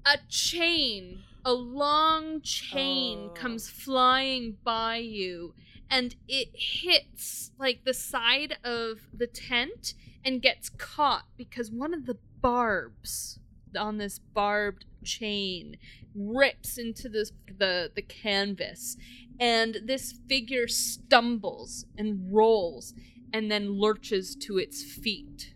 a 0.06 0.18
chain, 0.30 1.24
a 1.44 1.54
long 1.54 2.42
chain 2.42 3.30
Oh. 3.32 3.34
comes 3.34 3.70
flying 3.70 4.58
by 4.64 4.98
you 4.98 5.56
and 5.90 6.16
it 6.28 6.50
hits 6.54 7.52
like 7.58 7.84
the 7.84 7.94
side 7.94 8.58
of 8.64 9.00
the 9.14 9.28
tent 9.28 9.94
and 10.24 10.42
gets 10.42 10.70
caught 10.70 11.26
because 11.38 11.72
one 11.72 11.94
of 11.94 12.06
the 12.06 12.18
barbs 12.42 13.40
on 13.78 13.98
this 13.98 14.20
barbed 14.20 14.86
chain 15.04 15.78
rips 16.16 16.78
into 16.78 17.08
this 17.08 17.32
the 17.58 17.92
the 17.96 18.02
canvas 18.02 18.98
and 19.40 19.78
this 19.86 20.14
figure 20.28 20.68
stumbles 20.68 21.86
and 21.98 22.34
rolls 22.34 22.94
and 23.34 23.50
then 23.52 23.80
lurches 23.80 24.36
to 24.36 24.58
its 24.58 24.84
feet. 24.84 25.54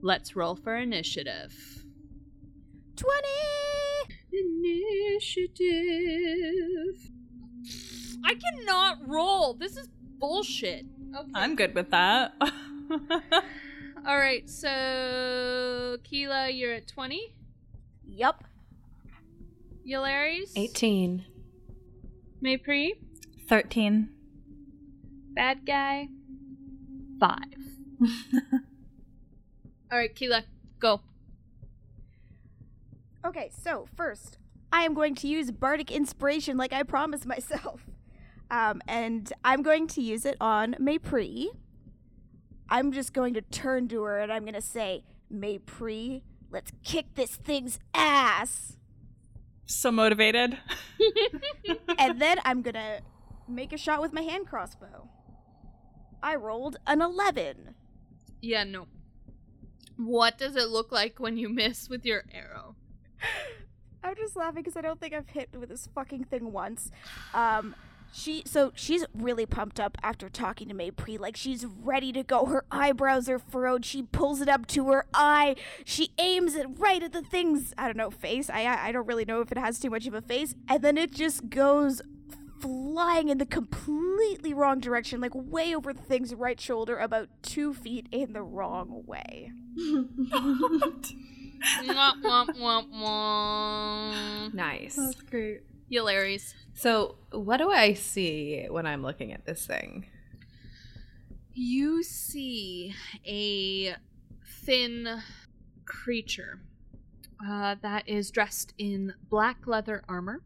Let's 0.00 0.36
roll 0.36 0.54
for 0.56 0.76
initiative. 0.76 1.84
20! 2.96 3.28
Initiative. 4.32 5.52
I 8.24 8.34
cannot 8.34 9.06
roll. 9.06 9.54
This 9.54 9.76
is 9.76 9.88
bullshit. 10.18 10.84
Okay. 11.16 11.30
I'm 11.34 11.56
good 11.56 11.74
with 11.74 11.90
that. 11.90 12.34
All 14.06 14.18
right. 14.18 14.48
So, 14.48 15.98
Keela, 16.04 16.48
you're 16.50 16.74
at 16.74 16.88
20. 16.88 17.34
Yup. 18.06 18.44
Yularis? 19.86 20.52
18. 20.56 21.24
Maypri? 22.42 22.90
13. 23.48 24.08
Bad 25.34 25.64
guy, 25.66 26.08
five. 27.18 27.38
All 29.90 29.98
right, 29.98 30.14
Keela, 30.14 30.44
go. 30.78 31.00
Okay, 33.24 33.50
so 33.50 33.86
first, 33.96 34.38
I 34.72 34.82
am 34.82 34.94
going 34.94 35.14
to 35.16 35.28
use 35.28 35.50
bardic 35.50 35.90
inspiration 35.90 36.56
like 36.56 36.72
I 36.72 36.82
promised 36.82 37.26
myself. 37.26 37.86
Um, 38.52 38.82
and 38.86 39.32
I'm 39.42 39.62
going 39.62 39.86
to 39.88 40.02
use 40.02 40.26
it 40.26 40.36
on 40.38 40.74
Maypri. 40.74 41.46
I'm 42.68 42.92
just 42.92 43.14
going 43.14 43.32
to 43.34 43.40
turn 43.40 43.88
to 43.88 44.02
her 44.02 44.20
and 44.20 44.30
I'm 44.30 44.42
going 44.42 44.54
to 44.54 44.60
say, 44.60 45.04
Maypri, 45.32 46.22
let's 46.50 46.70
kick 46.84 47.14
this 47.14 47.34
thing's 47.36 47.78
ass. 47.94 48.76
So 49.64 49.90
motivated. 49.90 50.58
and 51.98 52.20
then 52.20 52.38
I'm 52.44 52.60
going 52.60 52.74
to 52.74 53.00
make 53.48 53.72
a 53.72 53.78
shot 53.78 54.02
with 54.02 54.12
my 54.12 54.20
hand 54.20 54.46
crossbow. 54.46 55.08
I 56.22 56.34
rolled 56.34 56.76
an 56.86 57.00
11. 57.00 57.74
Yeah, 58.42 58.64
no. 58.64 58.86
What 59.96 60.36
does 60.36 60.56
it 60.56 60.68
look 60.68 60.92
like 60.92 61.18
when 61.18 61.38
you 61.38 61.48
miss 61.48 61.88
with 61.88 62.04
your 62.04 62.24
arrow? 62.30 62.76
I'm 64.04 64.14
just 64.14 64.36
laughing 64.36 64.62
because 64.62 64.76
I 64.76 64.82
don't 64.82 65.00
think 65.00 65.14
I've 65.14 65.28
hit 65.28 65.48
with 65.58 65.70
this 65.70 65.88
fucking 65.94 66.24
thing 66.24 66.52
once. 66.52 66.90
Um, 67.32 67.74
she 68.12 68.42
so 68.44 68.72
she's 68.74 69.04
really 69.14 69.46
pumped 69.46 69.80
up 69.80 69.96
after 70.02 70.28
talking 70.28 70.68
to 70.68 70.74
Maypri. 70.74 71.18
Like 71.18 71.36
she's 71.36 71.64
ready 71.64 72.12
to 72.12 72.22
go. 72.22 72.46
Her 72.46 72.64
eyebrows 72.70 73.28
are 73.28 73.38
furrowed. 73.38 73.84
She 73.84 74.02
pulls 74.02 74.40
it 74.40 74.48
up 74.48 74.66
to 74.68 74.88
her 74.88 75.06
eye. 75.14 75.56
She 75.84 76.12
aims 76.18 76.54
it 76.54 76.66
right 76.78 77.02
at 77.02 77.12
the 77.12 77.22
thing's 77.22 77.72
I 77.78 77.86
don't 77.86 77.96
know 77.96 78.10
face. 78.10 78.50
I 78.50 78.64
I 78.64 78.88
I 78.88 78.92
don't 78.92 79.06
really 79.06 79.24
know 79.24 79.40
if 79.40 79.50
it 79.50 79.58
has 79.58 79.78
too 79.78 79.90
much 79.90 80.06
of 80.06 80.14
a 80.14 80.20
face. 80.20 80.54
And 80.68 80.82
then 80.82 80.98
it 80.98 81.12
just 81.12 81.48
goes 81.48 82.02
flying 82.60 83.28
in 83.28 83.38
the 83.38 83.46
completely 83.46 84.54
wrong 84.54 84.78
direction, 84.78 85.20
like 85.20 85.34
way 85.34 85.74
over 85.74 85.92
the 85.92 86.02
thing's 86.02 86.32
right 86.34 86.60
shoulder, 86.60 86.96
about 86.96 87.28
two 87.42 87.74
feet 87.74 88.06
in 88.12 88.32
the 88.34 88.42
wrong 88.42 89.02
way. 89.06 89.50
Mwah, 91.84 92.14
mwah, 92.22 92.46
mwah, 92.56 92.82
mwah. 92.92 94.54
Nice. 94.54 94.98
great. 95.30 95.60
Hilarious. 95.88 96.54
So, 96.74 97.16
what 97.30 97.58
do 97.58 97.70
I 97.70 97.94
see 97.94 98.66
when 98.68 98.86
I'm 98.86 99.02
looking 99.02 99.32
at 99.32 99.44
this 99.44 99.66
thing? 99.66 100.06
You 101.52 102.02
see 102.02 102.94
a 103.26 103.96
thin 104.64 105.22
creature 105.84 106.60
uh, 107.46 107.76
that 107.82 108.08
is 108.08 108.30
dressed 108.30 108.72
in 108.78 109.14
black 109.28 109.66
leather 109.66 110.02
armor 110.08 110.42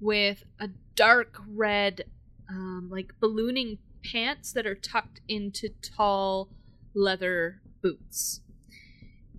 with 0.00 0.44
a 0.60 0.68
dark 0.94 1.40
red, 1.48 2.04
um, 2.50 2.88
like 2.90 3.12
ballooning 3.20 3.78
pants 4.04 4.52
that 4.52 4.66
are 4.66 4.74
tucked 4.74 5.20
into 5.28 5.68
tall 5.80 6.48
leather 6.94 7.60
boots. 7.82 8.40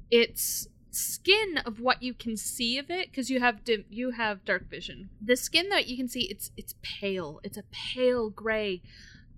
Its 0.10 0.68
skin 0.98 1.58
of 1.66 1.80
what 1.80 2.02
you 2.02 2.14
can 2.14 2.36
see 2.36 2.78
of 2.78 2.90
it 2.90 3.10
because 3.10 3.30
you 3.30 3.40
have 3.40 3.64
dim- 3.64 3.86
you 3.90 4.12
have 4.12 4.46
dark 4.46 4.70
vision. 4.70 5.10
The 5.22 5.36
skin 5.36 5.70
that 5.70 5.88
you 5.88 5.96
can 5.98 6.08
see 6.08 6.22
it's 6.30 6.52
it's 6.58 6.76
pale. 6.82 7.40
It's 7.44 7.58
a 7.58 7.64
pale 7.72 8.30
gray 8.30 8.82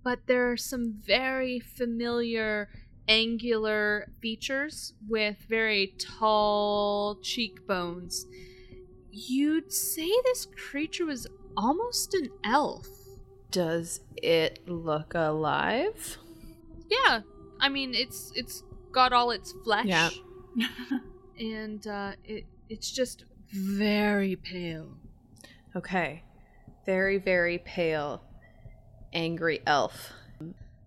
but 0.04 0.20
there 0.28 0.52
are 0.52 0.58
some 0.58 0.94
very 1.06 1.60
familiar 1.60 2.70
angular 3.08 4.12
features 4.22 4.94
with 5.08 5.38
very 5.48 5.94
tall 5.98 7.18
cheekbones. 7.22 8.26
You'd 9.12 9.74
say 9.74 10.10
this 10.26 10.48
creature 10.56 11.06
was 11.06 11.28
almost 11.58 12.14
an 12.14 12.30
elf. 12.44 12.88
Does 13.52 14.02
it 14.18 14.68
look 14.68 15.16
alive? 15.16 16.18
Yeah, 16.90 17.22
I 17.60 17.70
mean 17.70 17.94
it's 17.94 18.32
it's 18.36 18.64
got 18.92 19.12
all 19.12 19.32
its 19.32 19.54
flesh. 19.64 19.86
Yeah. 19.86 20.10
and 21.40 21.86
uh, 21.88 22.12
it 22.24 22.46
it's 22.70 22.92
just 22.92 23.26
very 23.52 24.36
pale. 24.36 24.98
Okay. 25.76 26.24
Very, 26.86 27.18
very 27.18 27.60
pale, 27.60 28.24
angry 29.14 29.62
elf. 29.66 30.12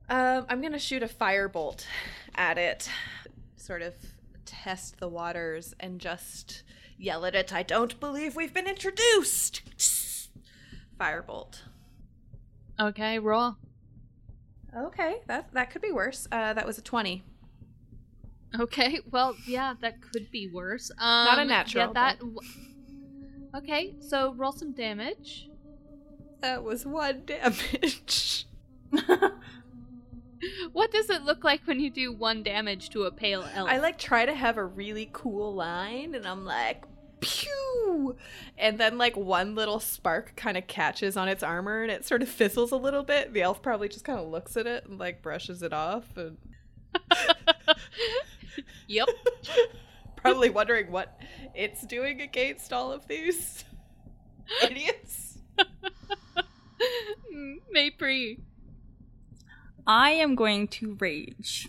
Um, 0.09 0.47
I'm 0.49 0.61
gonna 0.61 0.79
shoot 0.79 1.03
a 1.03 1.07
firebolt 1.07 1.85
at 2.35 2.59
it, 2.59 2.89
sort 3.57 3.83
of 3.83 3.95
test 4.45 4.99
the 4.99 5.09
waters, 5.09 5.75
and 5.81 6.01
just 6.01 6.65
yell 6.99 7.25
at 7.25 7.35
it. 7.35 7.53
I 7.53 7.63
don't 7.63 7.99
believe 8.01 8.37
we've 8.37 8.53
been 8.53 8.69
introduced. 8.69 9.63
Firebolt. 11.01 11.61
Okay, 12.81 13.19
roll. 13.19 13.57
Okay, 14.77 15.17
that 15.27 15.53
that 15.53 15.71
could 15.71 15.83
be 15.83 15.93
worse. 15.93 16.27
Uh, 16.33 16.53
that 16.53 16.67
was 16.67 16.79
a 16.79 16.83
twenty. 16.83 17.23
Okay, 18.61 19.01
well, 19.11 19.35
yeah, 19.47 19.75
that 19.81 19.95
could 20.01 20.31
be 20.31 20.49
worse. 20.53 20.91
Um, 20.99 21.25
Not 21.25 21.39
a 21.39 21.45
natural, 21.45 21.87
Yeah, 21.87 21.93
that. 21.95 22.19
w- 22.19 22.39
Okay, 23.55 23.95
so 24.01 24.35
roll 24.35 24.53
some 24.53 24.73
damage. 24.73 25.49
That 26.41 26.63
was 26.65 26.85
one 26.87 27.23
damage. 27.27 28.47
What 30.73 30.91
does 30.91 31.09
it 31.09 31.23
look 31.23 31.45
like 31.45 31.61
when 31.69 31.79
you 31.79 31.89
do 31.89 32.13
one 32.13 32.43
damage 32.43 32.91
to 32.91 33.05
a 33.05 33.13
pale 33.13 33.47
elf? 33.55 33.69
I 33.71 33.79
like 33.79 33.97
try 33.97 34.27
to 34.27 34.35
have 34.35 34.57
a 34.57 34.65
really 34.65 35.09
cool 35.13 35.55
line, 35.55 36.17
and 36.17 36.27
I'm 36.27 36.45
like, 36.45 36.83
pew! 37.21 38.17
And 38.59 38.77
then 38.77 38.99
like 38.99 39.17
one 39.17 39.55
little 39.55 39.79
spark 39.79 40.35
kind 40.35 40.57
of 40.57 40.67
catches 40.67 41.17
on 41.17 41.29
its 41.29 41.45
armor, 41.45 41.83
and 41.83 41.93
it 41.93 42.05
sort 42.05 42.23
of 42.23 42.29
fizzles 42.29 42.73
a 42.73 42.77
little 42.77 43.05
bit. 43.05 43.33
The 43.33 43.43
elf 43.43 43.63
probably 43.63 43.89
just 43.89 44.05
kind 44.05 44.19
of 44.19 44.27
looks 44.29 44.57
at 44.57 44.67
it 44.67 44.85
and 44.87 44.99
like 44.99 45.23
brushes 45.23 45.63
it 45.63 45.73
off, 45.73 46.17
and 46.17 46.37
Yep. 48.89 49.09
probably 50.17 50.51
wondering 50.51 50.91
what 50.91 51.21
it's 51.55 51.85
doing 51.87 52.21
against 52.21 52.73
all 52.73 52.93
of 52.93 53.07
these 53.09 53.65
idiots. 54.63 55.39
Maypri. 57.75 58.41
I 59.87 60.11
am 60.11 60.35
going 60.35 60.69
to 60.69 60.97
rage. 61.01 61.69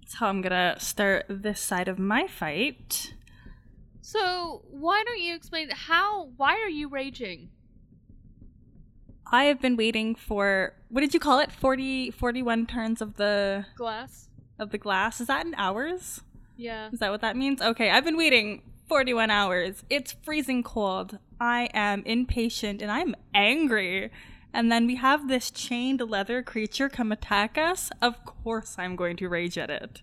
That's 0.00 0.14
how 0.14 0.28
I'm 0.28 0.40
gonna 0.40 0.76
start 0.78 1.26
this 1.28 1.60
side 1.60 1.88
of 1.88 1.98
my 1.98 2.26
fight. 2.26 3.14
So 4.00 4.62
why 4.70 5.02
don't 5.04 5.20
you 5.20 5.34
explain 5.34 5.70
how? 5.70 6.30
Why 6.36 6.54
are 6.54 6.68
you 6.68 6.88
raging? 6.88 7.50
I 9.30 9.44
have 9.44 9.60
been 9.60 9.76
waiting 9.76 10.14
for 10.14 10.74
what 10.88 11.00
did 11.00 11.12
you 11.12 11.20
call 11.20 11.40
it? 11.40 11.50
40 11.52 12.10
41 12.10 12.66
turns 12.66 13.02
of 13.02 13.16
the 13.16 13.66
Glass. 13.76 14.28
Of 14.58 14.70
the 14.70 14.78
glass. 14.78 15.20
Is 15.20 15.26
that 15.28 15.46
in 15.46 15.54
hours? 15.56 16.22
Yeah. 16.56 16.90
Is 16.92 17.00
that 17.00 17.10
what 17.10 17.20
that 17.20 17.36
means? 17.36 17.60
Okay, 17.60 17.90
I've 17.90 18.04
been 18.04 18.16
waiting 18.16 18.62
41 18.88 19.30
hours. 19.30 19.82
It's 19.90 20.12
freezing 20.22 20.62
cold. 20.62 21.18
I 21.40 21.68
am 21.74 22.02
impatient 22.04 22.80
and 22.82 22.90
I'm 22.90 23.14
angry. 23.34 24.10
And 24.52 24.70
then 24.70 24.86
we 24.86 24.96
have 24.96 25.26
this 25.26 25.50
chained 25.50 26.00
leather 26.00 26.42
creature 26.42 26.88
come 26.88 27.10
attack 27.10 27.58
us. 27.58 27.90
Of 28.00 28.24
course, 28.24 28.76
I'm 28.78 28.94
going 28.94 29.16
to 29.16 29.28
rage 29.28 29.58
at 29.58 29.70
it. 29.70 30.02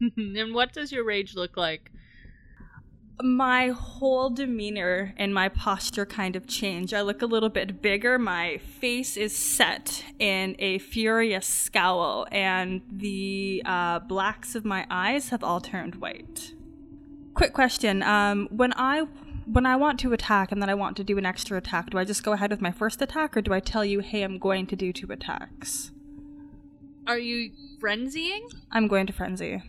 and 0.16 0.54
what 0.54 0.72
does 0.72 0.90
your 0.90 1.04
rage 1.04 1.34
look 1.34 1.56
like? 1.56 1.92
My 3.22 3.68
whole 3.68 4.28
demeanor 4.28 5.14
and 5.16 5.32
my 5.32 5.48
posture 5.48 6.04
kind 6.04 6.34
of 6.34 6.48
change. 6.48 6.92
I 6.92 7.02
look 7.02 7.22
a 7.22 7.26
little 7.26 7.48
bit 7.48 7.80
bigger. 7.80 8.18
My 8.18 8.58
face 8.58 9.16
is 9.16 9.34
set 9.36 10.04
in 10.18 10.56
a 10.58 10.78
furious 10.78 11.46
scowl, 11.46 12.26
and 12.32 12.82
the 12.90 13.62
uh, 13.64 14.00
blacks 14.00 14.56
of 14.56 14.64
my 14.64 14.86
eyes 14.90 15.28
have 15.28 15.44
all 15.44 15.60
turned 15.60 15.96
white. 15.96 16.54
Quick 17.34 17.52
question: 17.52 18.02
um, 18.02 18.48
When 18.50 18.72
I 18.76 19.06
when 19.46 19.64
I 19.64 19.76
want 19.76 20.00
to 20.00 20.12
attack 20.12 20.50
and 20.50 20.60
then 20.60 20.70
I 20.70 20.74
want 20.74 20.96
to 20.96 21.04
do 21.04 21.16
an 21.16 21.26
extra 21.26 21.56
attack, 21.58 21.90
do 21.90 21.98
I 21.98 22.04
just 22.04 22.24
go 22.24 22.32
ahead 22.32 22.50
with 22.50 22.60
my 22.60 22.72
first 22.72 23.00
attack, 23.00 23.36
or 23.36 23.42
do 23.42 23.52
I 23.52 23.60
tell 23.60 23.84
you, 23.84 24.00
"Hey, 24.00 24.22
I'm 24.22 24.38
going 24.38 24.66
to 24.66 24.76
do 24.76 24.92
two 24.92 25.12
attacks"? 25.12 25.92
Are 27.06 27.18
you 27.18 27.52
frenzying? 27.78 28.40
I'm 28.72 28.88
going 28.88 29.06
to 29.06 29.12
frenzy. 29.12 29.62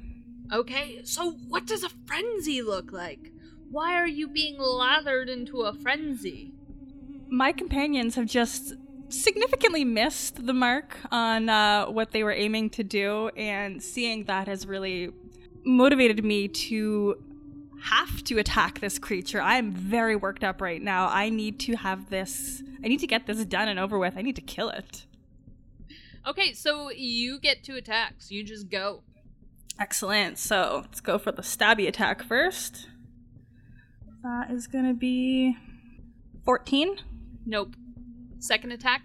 Okay, 0.52 1.02
so 1.04 1.32
what 1.48 1.66
does 1.66 1.84
a 1.84 1.90
frenzy 2.06 2.62
look 2.62 2.92
like? 2.92 3.32
Why 3.76 3.96
are 3.96 4.08
you 4.08 4.30
being 4.30 4.58
lathered 4.58 5.28
into 5.28 5.64
a 5.64 5.74
frenzy? 5.74 6.54
my 7.28 7.52
companions 7.52 8.16
have 8.16 8.28
just 8.28 8.74
significantly 9.10 9.84
missed 9.84 10.46
the 10.46 10.54
mark 10.54 10.98
on 11.12 11.50
uh, 11.50 11.86
what 11.86 12.12
they 12.12 12.24
were 12.24 12.32
aiming 12.32 12.70
to 12.72 12.84
do, 12.84 13.30
and 13.36 13.82
seeing 13.84 14.26
that 14.26 14.48
has 14.48 14.66
really 14.66 15.12
motivated 15.66 16.24
me 16.24 16.48
to 16.48 17.16
have 17.82 18.24
to 18.24 18.38
attack 18.38 18.80
this 18.80 18.98
creature. 18.98 19.42
I 19.42 19.58
am 19.58 19.72
very 19.72 20.16
worked 20.16 20.44
up 20.44 20.62
right 20.62 20.82
now. 20.82 21.08
I 21.08 21.30
need 21.30 21.60
to 21.62 21.76
have 21.76 22.10
this. 22.10 22.64
I 22.84 22.88
need 22.88 23.02
to 23.02 23.08
get 23.08 23.28
this 23.28 23.44
done 23.46 23.68
and 23.68 23.80
over 23.80 24.00
with. 24.00 24.16
I 24.18 24.22
need 24.22 24.36
to 24.38 24.42
kill 24.42 24.70
it. 24.70 25.06
Okay, 26.26 26.54
so 26.54 26.90
you 26.92 27.40
get 27.40 27.64
two 27.64 27.76
attacks. 27.76 28.32
You 28.32 28.44
just 28.44 28.70
go. 28.70 29.04
Excellent. 29.80 30.38
So 30.38 30.84
let's 30.84 31.02
go 31.02 31.18
for 31.18 31.32
the 31.32 31.42
stabby 31.42 31.88
attack 31.88 32.24
first. 32.24 32.88
That 34.26 34.50
is 34.50 34.66
going 34.66 34.88
to 34.88 34.96
be 34.96 35.56
14, 36.46 36.98
Nope. 37.46 37.76
Second 38.40 38.72
attack. 38.72 39.04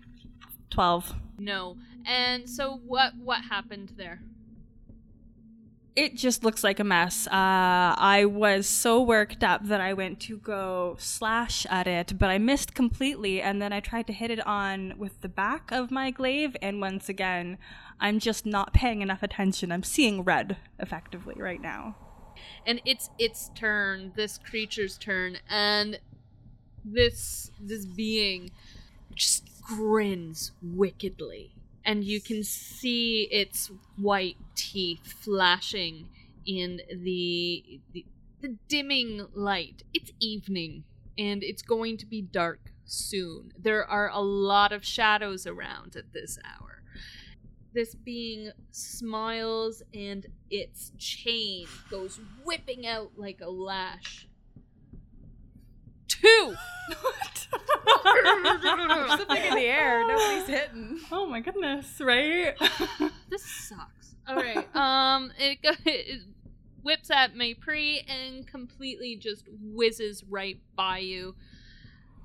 12. 0.70 1.14
No. 1.38 1.76
And 2.06 2.48
so 2.48 2.80
what 2.86 3.12
what 3.22 3.42
happened 3.42 3.92
there? 3.98 4.22
It 5.94 6.16
just 6.16 6.42
looks 6.42 6.64
like 6.64 6.80
a 6.80 6.84
mess. 6.84 7.26
Uh, 7.26 7.32
I 7.98 8.24
was 8.24 8.66
so 8.66 9.02
worked 9.02 9.44
up 9.44 9.66
that 9.66 9.82
I 9.82 9.92
went 9.92 10.20
to 10.20 10.38
go 10.38 10.96
slash 10.98 11.66
at 11.68 11.86
it, 11.86 12.18
but 12.18 12.30
I 12.30 12.38
missed 12.38 12.74
completely, 12.74 13.42
and 13.42 13.60
then 13.60 13.74
I 13.74 13.80
tried 13.80 14.06
to 14.06 14.14
hit 14.14 14.30
it 14.30 14.46
on 14.46 14.94
with 14.96 15.20
the 15.20 15.28
back 15.28 15.70
of 15.70 15.90
my 15.90 16.10
glaive, 16.10 16.56
and 16.62 16.80
once 16.80 17.10
again, 17.10 17.58
I'm 18.00 18.20
just 18.20 18.46
not 18.46 18.72
paying 18.72 19.02
enough 19.02 19.22
attention. 19.22 19.70
I'm 19.70 19.82
seeing 19.82 20.22
red, 20.24 20.56
effectively, 20.78 21.34
right 21.36 21.60
now. 21.60 21.96
And 22.66 22.80
it's 22.84 23.10
its 23.18 23.50
turn, 23.54 24.12
this 24.16 24.38
creature's 24.38 24.98
turn, 24.98 25.38
and 25.48 26.00
this 26.84 27.50
this 27.60 27.84
being 27.84 28.50
just 29.14 29.44
grins 29.62 30.52
wickedly 30.62 31.52
and 31.84 32.04
you 32.04 32.20
can 32.20 32.42
see 32.42 33.28
its 33.30 33.70
white 33.96 34.36
teeth 34.54 35.12
flashing 35.12 36.08
in 36.46 36.80
the, 36.88 37.80
the 37.92 38.04
the 38.40 38.56
dimming 38.68 39.26
light. 39.34 39.82
It's 39.92 40.12
evening 40.18 40.84
and 41.18 41.42
it's 41.42 41.62
going 41.62 41.98
to 41.98 42.06
be 42.06 42.22
dark 42.22 42.72
soon. 42.86 43.52
There 43.58 43.84
are 43.84 44.08
a 44.08 44.20
lot 44.20 44.72
of 44.72 44.84
shadows 44.84 45.46
around 45.46 45.94
at 45.94 46.12
this 46.12 46.38
hour. 46.44 46.79
This 47.72 47.94
being 47.94 48.50
smiles 48.72 49.82
and 49.94 50.26
its 50.50 50.90
chain 50.98 51.66
goes 51.90 52.20
whipping 52.44 52.86
out 52.86 53.12
like 53.16 53.40
a 53.40 53.50
lash. 53.50 54.26
Two. 56.08 56.54
Something 59.08 59.44
in 59.44 59.54
the 59.54 59.66
air. 59.66 60.06
Nobody's 60.06 60.48
hitting. 60.48 61.00
Oh 61.12 61.26
my 61.26 61.40
goodness, 61.40 62.00
right? 62.00 62.54
this 63.30 63.44
sucks. 63.44 64.16
All 64.28 64.36
right. 64.36 64.66
Um, 64.74 65.32
it, 65.38 65.62
go- 65.62 65.70
it 65.84 66.22
whips 66.82 67.10
at 67.10 67.34
Maypri 67.34 67.98
and 68.08 68.46
completely 68.46 69.16
just 69.16 69.44
whizzes 69.60 70.24
right 70.24 70.58
by 70.76 70.98
you. 70.98 71.34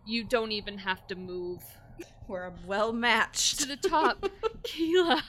You 0.06 0.24
don't 0.24 0.52
even 0.52 0.80
have 0.80 1.06
to 1.08 1.16
move 1.16 1.64
We're 2.28 2.52
well 2.66 2.92
matched. 2.94 3.60
to 3.60 3.68
the 3.68 3.76
top. 3.78 4.26
Keela. 4.64 5.24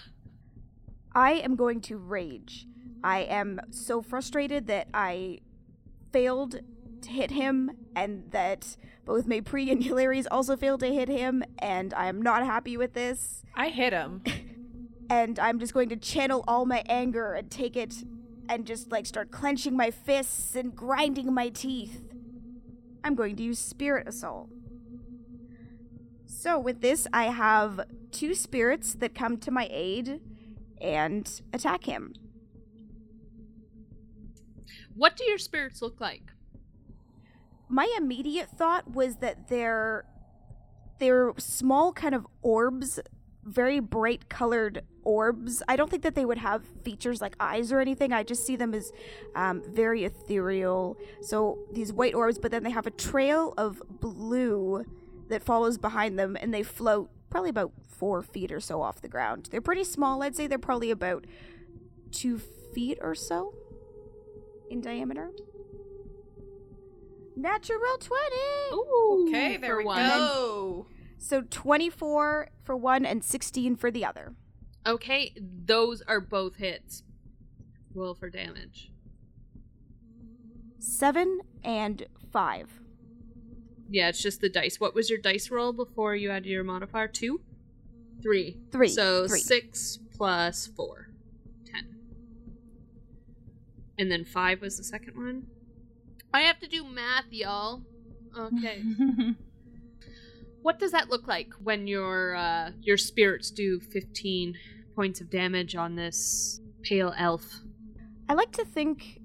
I 1.15 1.33
am 1.33 1.57
going 1.57 1.81
to 1.83 1.97
rage. 1.97 2.67
I 3.05 3.21
am 3.21 3.61
so 3.71 4.03
frustrated 4.03 4.67
that 4.67 4.89
I 4.93 5.41
failed 6.13 6.61
to 7.03 7.11
hit 7.11 7.31
him 7.31 7.71
and 7.95 8.31
that 8.31 8.77
both 9.05 9.27
Maypri 9.27 9.71
and 9.71 9.83
Hilarious 9.85 10.27
also 10.31 10.57
failed 10.57 10.81
to 10.81 10.93
hit 10.93 11.09
him, 11.09 11.45
and 11.59 11.95
I 11.95 12.09
am 12.09 12.21
not 12.21 12.45
happy 12.45 12.77
with 12.77 12.93
this. 12.95 13.45
I 13.55 13.69
hit 13.69 13.93
him. 13.93 14.23
And 15.09 15.39
I'm 15.39 15.61
just 15.61 15.73
going 15.73 15.89
to 15.91 15.97
channel 15.97 16.43
all 16.49 16.67
my 16.67 16.83
anger 16.89 17.33
and 17.33 17.49
take 17.51 17.77
it 17.77 17.95
and 18.49 18.67
just 18.67 18.91
like 18.91 19.07
start 19.07 19.31
clenching 19.31 19.77
my 19.77 19.91
fists 19.91 20.57
and 20.57 20.75
grinding 20.75 21.33
my 21.33 21.49
teeth. 21.49 22.03
I'm 23.05 23.15
going 23.15 23.37
to 23.37 23.43
use 23.43 23.59
Spirit 23.61 24.09
Assault. 24.09 24.51
So, 26.39 26.59
with 26.59 26.81
this, 26.81 27.07
I 27.13 27.25
have 27.25 27.81
two 28.13 28.35
spirits 28.35 28.95
that 28.97 29.15
come 29.15 29.39
to 29.39 29.51
my 29.51 29.69
aid 29.71 30.21
and 30.81 31.29
attack 31.53 31.85
him. 31.85 32.15
What 34.95 35.17
do 35.17 35.25
your 35.25 35.39
spirits 35.39 35.83
look 35.83 36.01
like? 36.01 36.33
my 37.69 37.93
immediate 37.97 38.49
thought 38.49 38.93
was 38.93 39.17
that 39.17 39.49
they're 39.49 40.05
they're 40.99 41.33
small 41.37 41.93
kind 41.93 42.15
of 42.15 42.27
orbs 42.43 43.01
very 43.45 43.81
bright 43.81 44.29
colored 44.29 44.83
orbs 45.03 45.63
i 45.69 45.77
don't 45.77 45.91
think 45.91 46.03
that 46.03 46.15
they 46.15 46.25
would 46.25 46.39
have 46.39 46.65
features 46.85 47.21
like 47.21 47.35
eyes 47.39 47.73
or 47.73 47.81
anything 47.81 48.13
i 48.13 48.23
just 48.23 48.47
see 48.47 48.57
them 48.57 48.75
as 48.75 48.93
um, 49.35 49.63
very 49.69 50.05
ethereal 50.05 50.97
so 51.21 51.59
these 51.73 51.93
white 51.93 52.15
orbs 52.15 52.39
but 52.39 52.51
then 52.51 52.63
they 52.63 52.71
have 52.71 52.87
a 52.87 52.91
trail 52.91 53.53
of 53.57 53.83
blue 54.01 54.85
that 55.29 55.43
follows 55.43 55.79
behind 55.79 56.19
them 56.19 56.37
and 56.41 56.53
they 56.55 56.63
float 56.63 57.11
probably 57.31 57.51
about 57.51 57.73
four 57.89 58.23
feet 58.23 58.53
or 58.53 58.61
so 58.61 58.81
off 58.83 59.01
the 59.01 59.09
ground 59.09 59.49
they're 59.51 59.61
pretty 59.61 59.85
small 59.85 60.23
i'd 60.23 60.37
say 60.37 60.47
they're 60.47 60.59
probably 60.59 60.91
about 60.91 61.27
two 62.13 62.39
feet 62.39 62.99
or 63.01 63.15
so 63.15 63.55
in 64.71 64.81
diameter 64.81 65.31
Natural 67.39 67.99
20. 68.01 68.25
Ooh, 68.73 69.27
Okay, 69.29 69.59
there 69.59 69.73
for 69.73 69.79
we 69.81 69.85
one. 69.85 69.99
go. 70.09 70.87
So 71.19 71.43
24 71.43 72.49
for 72.65 72.77
one 72.77 73.05
and 73.05 73.23
16 73.23 73.77
for 73.77 73.91
the 73.91 74.07
other. 74.07 74.33
Okay, 74.87 75.35
those 75.37 76.01
are 76.09 76.19
both 76.21 76.57
hits. 76.57 77.03
Roll 77.95 78.15
for 78.15 78.31
damage. 78.31 78.91
7 80.79 81.41
and 81.63 82.07
5. 82.33 82.81
Yeah, 83.89 84.09
it's 84.09 84.23
just 84.23 84.41
the 84.41 84.49
dice. 84.49 84.81
What 84.81 84.95
was 84.95 85.09
your 85.11 85.19
dice 85.19 85.51
roll 85.51 85.73
before 85.73 86.17
you 86.17 86.31
added 86.31 86.49
your 86.49 86.65
modifier? 86.65 87.09
Two? 87.09 87.41
Three. 88.23 88.59
Three. 88.73 88.89
So 88.89 89.29
Three. 89.29 89.41
six 89.41 89.99
plus 90.17 90.67
four. 90.67 91.11
Ten. 91.65 91.97
And 93.99 94.11
then 94.11 94.25
five 94.25 94.61
was 94.61 94.77
the 94.77 94.85
second 94.85 95.17
one? 95.17 95.47
I 96.33 96.41
have 96.41 96.59
to 96.61 96.69
do 96.69 96.85
math, 96.85 97.27
y'all. 97.31 97.83
Okay. 98.37 98.83
what 100.63 100.79
does 100.79 100.93
that 100.93 101.09
look 101.09 101.27
like 101.27 101.53
when 101.63 101.87
your 101.87 102.35
uh, 102.35 102.73
your 102.83 102.97
spirits 102.97 103.51
do 103.51 103.81
15 103.81 104.55
points 104.95 105.21
of 105.21 105.31
damage 105.31 105.77
on 105.77 105.95
this 105.95 106.61
pale 106.83 107.15
elf? 107.17 107.61
I 108.29 108.35
like 108.35 108.53
to 108.53 108.65
think 108.65 109.21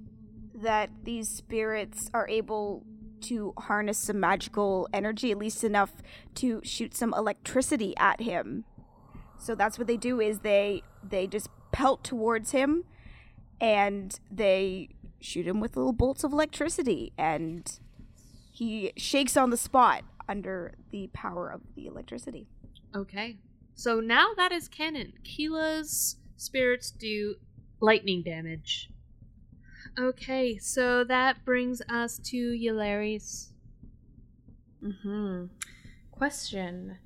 that 0.54 0.92
these 1.04 1.28
spirits 1.28 2.10
are 2.14 2.28
able 2.28 2.86
to 3.22 3.54
harness 3.58 3.98
some 3.98 4.20
magical 4.20 4.88
energy, 4.94 5.32
at 5.32 5.38
least 5.38 5.64
enough 5.64 5.92
to 6.36 6.62
shoot 6.64 6.96
some 6.96 7.14
electricity 7.16 7.96
at 7.98 8.22
him. 8.22 8.66
So 9.40 9.56
that's 9.56 9.78
what 9.78 9.88
they 9.88 9.98
do 9.98 10.20
is 10.20 10.40
they 10.40 10.84
they 11.04 11.26
just 11.26 11.50
pelt 11.72 12.04
towards 12.04 12.52
him 12.52 12.84
and 13.60 14.20
they 14.30 14.90
shoot 15.20 15.48
him 15.48 15.60
with 15.60 15.76
little 15.76 15.94
bolts 15.94 16.24
of 16.24 16.32
electricity 16.32 17.14
and 17.18 17.80
he 18.52 18.92
shakes 18.98 19.36
on 19.36 19.50
the 19.50 19.58
spot 19.58 20.04
under 20.30 20.76
the 20.92 21.10
power 21.14 21.50
of 21.50 21.62
the 21.76 21.88
electricity. 21.88 22.48
Okay. 22.96 23.38
So 23.74 24.00
now 24.00 24.34
that 24.38 24.52
is 24.52 24.68
canon. 24.68 25.14
Keela's 25.24 26.18
spirits 26.38 26.92
do 26.92 27.36
lightning 27.80 28.22
damage. 28.22 28.91
Okay, 30.00 30.58
so 30.58 31.04
that 31.04 31.44
brings 31.44 31.82
us 31.90 32.18
to 32.26 32.38
Yulari's. 32.38 33.52
Mm-hmm. 34.84 35.46
Question. 36.12 36.98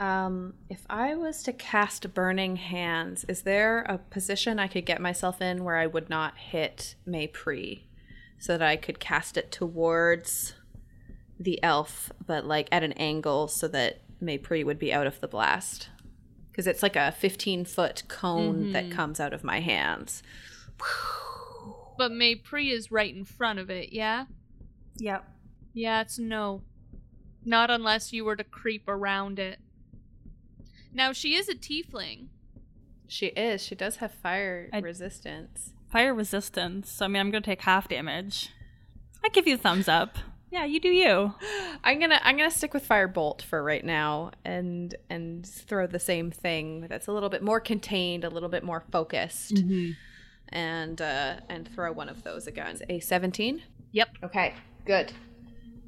Um, 0.00 0.54
if 0.68 0.86
I 0.88 1.16
was 1.16 1.42
to 1.42 1.52
cast 1.52 2.14
Burning 2.14 2.56
Hands, 2.56 3.24
is 3.24 3.42
there 3.42 3.80
a 3.82 3.98
position 3.98 4.58
I 4.58 4.68
could 4.68 4.86
get 4.86 5.00
myself 5.00 5.42
in 5.42 5.64
where 5.64 5.76
I 5.76 5.86
would 5.86 6.08
not 6.08 6.38
hit 6.38 6.94
Maypri? 7.06 7.82
So 8.38 8.56
that 8.56 8.68
I 8.68 8.76
could 8.76 9.00
cast 9.00 9.36
it 9.36 9.50
towards 9.50 10.54
the 11.40 11.60
elf, 11.62 12.12
but 12.24 12.44
like 12.44 12.68
at 12.70 12.84
an 12.84 12.92
angle 12.92 13.48
so 13.48 13.66
that 13.68 14.00
Maypri 14.22 14.64
would 14.64 14.78
be 14.78 14.92
out 14.92 15.06
of 15.06 15.20
the 15.20 15.28
blast? 15.28 15.88
Because 16.50 16.66
it's 16.66 16.82
like 16.82 16.96
a 16.96 17.12
15 17.12 17.64
foot 17.64 18.02
cone 18.08 18.72
that 18.72 18.90
comes 18.90 19.20
out 19.20 19.32
of 19.32 19.44
my 19.44 19.60
hands. 19.60 20.22
But 21.98 22.12
Maypri 22.12 22.72
is 22.72 22.90
right 22.90 23.14
in 23.14 23.24
front 23.24 23.58
of 23.58 23.68
it, 23.68 23.92
yeah? 23.92 24.24
yep. 24.96 25.24
Yeah, 25.74 26.00
it's 26.00 26.18
no. 26.18 26.62
Not 27.44 27.70
unless 27.70 28.12
you 28.12 28.24
were 28.24 28.36
to 28.36 28.44
creep 28.44 28.88
around 28.88 29.38
it. 29.38 29.58
Now, 30.92 31.12
she 31.12 31.34
is 31.34 31.48
a 31.48 31.54
tiefling. 31.54 32.28
She 33.06 33.26
is. 33.26 33.62
She 33.62 33.74
does 33.74 33.96
have 33.96 34.12
fire 34.12 34.70
I- 34.72 34.78
resistance. 34.78 35.72
Fire 35.90 36.14
resistance. 36.14 36.90
So, 36.90 37.04
I 37.04 37.08
mean, 37.08 37.20
I'm 37.20 37.30
going 37.30 37.42
to 37.42 37.50
take 37.50 37.62
half 37.62 37.88
damage. 37.88 38.50
I 39.24 39.28
give 39.30 39.46
you 39.46 39.54
a 39.54 39.58
thumbs 39.58 39.88
up. 39.88 40.16
Yeah, 40.50 40.64
you 40.64 40.80
do 40.80 40.88
you. 40.88 41.34
I'm 41.84 42.00
gonna 42.00 42.18
I'm 42.22 42.38
gonna 42.38 42.50
stick 42.50 42.72
with 42.72 42.88
firebolt 42.88 43.42
for 43.42 43.62
right 43.62 43.84
now 43.84 44.30
and 44.46 44.94
and 45.10 45.46
throw 45.46 45.86
the 45.86 45.98
same 45.98 46.30
thing 46.30 46.86
that's 46.88 47.06
a 47.06 47.12
little 47.12 47.28
bit 47.28 47.42
more 47.42 47.60
contained, 47.60 48.24
a 48.24 48.30
little 48.30 48.48
bit 48.48 48.64
more 48.64 48.82
focused, 48.90 49.56
mm-hmm. 49.56 49.92
And 50.50 51.00
uh, 51.00 51.36
and 51.48 51.68
throw 51.74 51.92
one 51.92 52.08
of 52.08 52.22
those 52.22 52.46
again. 52.46 52.78
A 52.88 53.00
17. 53.00 53.62
Yep. 53.92 54.08
Okay, 54.24 54.54
good. 54.84 55.12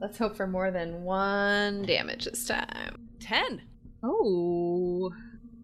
Let's 0.00 0.18
hope 0.18 0.36
for 0.36 0.46
more 0.46 0.70
than 0.70 1.02
one 1.02 1.82
damage 1.82 2.24
this 2.24 2.46
time. 2.46 3.08
Ten. 3.20 3.62
Oh. 4.02 5.12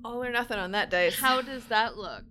All 0.05 0.23
or 0.23 0.31
nothing 0.31 0.59
on 0.59 0.73
that 0.73 0.91
dice. 0.91 1.19
How 1.19 1.41
does 1.41 1.65
that 1.67 1.97
look? 1.97 2.25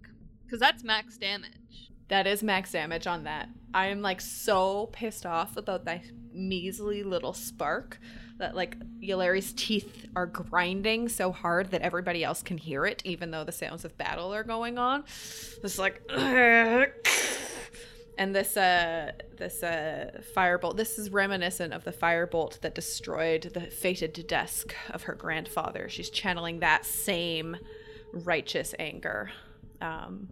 Because 0.45 0.59
that's 0.59 0.83
max 0.83 1.17
damage. 1.17 1.91
That 2.07 2.27
is 2.27 2.43
max 2.43 2.71
damage 2.71 3.07
on 3.07 3.23
that. 3.23 3.49
I 3.73 3.87
am 3.87 4.01
like 4.01 4.21
so 4.21 4.87
pissed 4.93 5.25
off 5.25 5.57
about 5.57 5.85
that 5.85 6.03
measly 6.31 7.03
little 7.03 7.33
spark 7.33 7.99
that 8.37 8.55
like 8.55 8.77
Yulari's 9.01 9.53
teeth 9.53 10.07
are 10.15 10.25
grinding 10.25 11.09
so 11.09 11.31
hard 11.31 11.71
that 11.71 11.81
everybody 11.81 12.23
else 12.23 12.43
can 12.43 12.57
hear 12.57 12.85
it, 12.85 13.01
even 13.05 13.31
though 13.31 13.43
the 13.43 13.51
sounds 13.51 13.85
of 13.85 13.97
battle 13.97 14.33
are 14.33 14.43
going 14.43 14.77
on. 14.77 15.03
It's 15.63 15.79
like 15.79 16.01
and 18.17 18.35
this 18.35 18.57
uh 18.57 19.11
this 19.37 19.63
uh 19.63 20.21
firebolt 20.35 20.77
this 20.77 20.97
is 20.97 21.09
reminiscent 21.09 21.73
of 21.73 21.83
the 21.83 21.91
firebolt 21.91 22.61
that 22.61 22.75
destroyed 22.75 23.51
the 23.53 23.61
fated 23.61 24.25
desk 24.27 24.75
of 24.91 25.03
her 25.03 25.15
grandfather. 25.15 25.89
She's 25.89 26.09
channeling 26.09 26.59
that 26.59 26.85
same 26.85 27.57
righteous 28.13 28.75
anger. 28.79 29.31
Um 29.81 30.29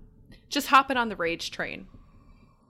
just 0.49 0.67
hopping 0.67 0.97
on 0.97 1.09
the 1.09 1.15
rage 1.15 1.51
train. 1.51 1.87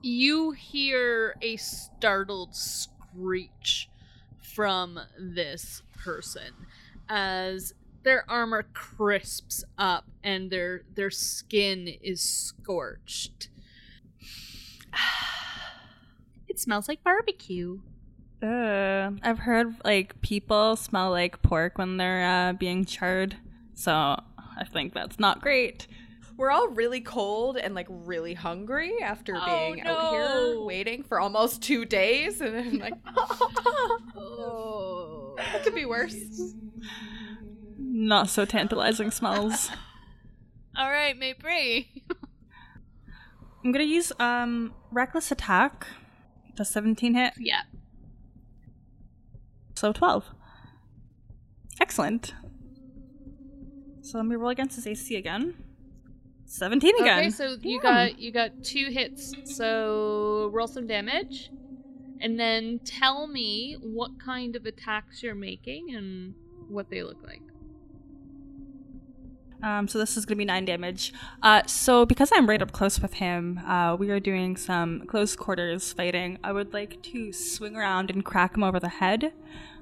You 0.02 0.52
hear 0.52 1.36
a 1.42 1.58
startled 1.58 2.56
screech 2.56 3.90
from 4.44 5.00
this 5.18 5.82
person 6.04 6.54
as 7.10 7.74
their 8.04 8.30
armor 8.30 8.64
crisps 8.74 9.64
up 9.78 10.06
and 10.24 10.52
their 10.52 10.84
their 10.94 11.10
skin 11.10 11.88
is 12.02 12.22
scorched. 12.22 13.50
It 16.50 16.60
smells 16.60 16.88
like 16.88 17.04
barbecue. 17.04 17.80
Uh, 18.40 19.10
I've 19.24 19.40
heard 19.40 19.74
like 19.84 20.22
people 20.22 20.76
smell 20.76 21.10
like 21.10 21.42
pork 21.42 21.80
when 21.80 21.98
they're 21.98 22.24
uh, 22.24 22.54
being 22.54 22.86
charred, 22.86 23.38
so 23.74 23.92
I 23.92 24.64
think 24.72 24.94
that's 24.94 25.18
not 25.20 25.42
great. 25.42 25.88
We're 26.38 26.50
all 26.52 26.68
really 26.70 27.02
cold 27.02 27.58
and 27.58 27.76
like 27.76 27.88
really 27.90 28.34
hungry 28.34 28.94
after 29.02 29.36
Oh, 29.36 29.46
being 29.46 29.82
out 29.82 30.12
here 30.14 30.60
waiting 30.62 31.04
for 31.04 31.20
almost 31.20 31.62
two 31.62 31.86
days 31.86 32.42
and 32.42 32.56
i'm 32.58 32.78
like 32.80 32.94
Oh. 34.16 35.36
it 35.38 35.64
could 35.64 35.76
be 35.76 35.86
worse 35.86 36.16
Not 37.78 38.30
so 38.30 38.46
tantalizing 38.46 39.12
smells. 39.12 39.70
All 40.76 40.90
right, 40.90 41.16
Mapri. 41.20 41.86
I'm 43.64 43.72
gonna 43.72 43.84
use 43.84 44.12
um 44.20 44.74
reckless 44.92 45.32
attack. 45.32 45.86
Does 46.56 46.70
17 46.70 47.14
hit? 47.14 47.34
yeah. 47.38 47.62
So 49.76 49.94
12. 49.94 50.26
Excellent. 51.80 52.34
So 54.02 54.18
let 54.18 54.26
me 54.28 54.36
roll 54.36 54.50
against 54.50 54.76
his 54.78 54.88
AC 54.88 55.16
again. 55.16 55.56
17 56.54 56.96
again. 57.02 57.20
Okay, 57.20 57.30
so 57.32 57.58
you 57.62 57.82
got 57.82 58.20
you 58.20 58.32
got 58.32 58.64
two 58.64 58.90
hits. 58.92 59.34
So 59.46 60.52
roll 60.54 60.68
some 60.68 60.86
damage, 60.86 61.50
and 62.22 62.40
then 62.40 62.80
tell 62.86 63.26
me 63.26 63.78
what 63.82 64.12
kind 64.24 64.56
of 64.56 64.68
attacks 64.68 65.24
you're 65.24 65.34
making 65.34 65.96
and 65.96 66.36
what 66.70 66.92
they 66.92 67.02
look 67.02 67.18
like. 67.24 67.42
Um, 69.64 69.88
so 69.88 69.98
this 69.98 70.16
is 70.16 70.26
going 70.26 70.36
to 70.36 70.40
be 70.40 70.46
nine 70.46 70.66
damage. 70.66 71.12
Uh, 71.42 71.64
so 71.66 72.06
because 72.06 72.30
I'm 72.32 72.48
right 72.48 72.62
up 72.62 72.72
close 72.72 73.00
with 73.00 73.16
him, 73.16 73.60
uh, 73.66 73.96
we 73.98 74.12
are 74.12 74.20
doing 74.20 74.56
some 74.56 75.08
close 75.08 75.36
quarters 75.36 75.92
fighting. 75.92 76.38
I 76.44 76.52
would 76.52 76.72
like 76.72 77.02
to 77.04 77.34
swing 77.34 77.76
around 77.76 78.12
and 78.12 78.24
crack 78.24 78.56
him 78.56 78.64
over 78.64 78.80
the 78.80 78.90
head 78.90 79.32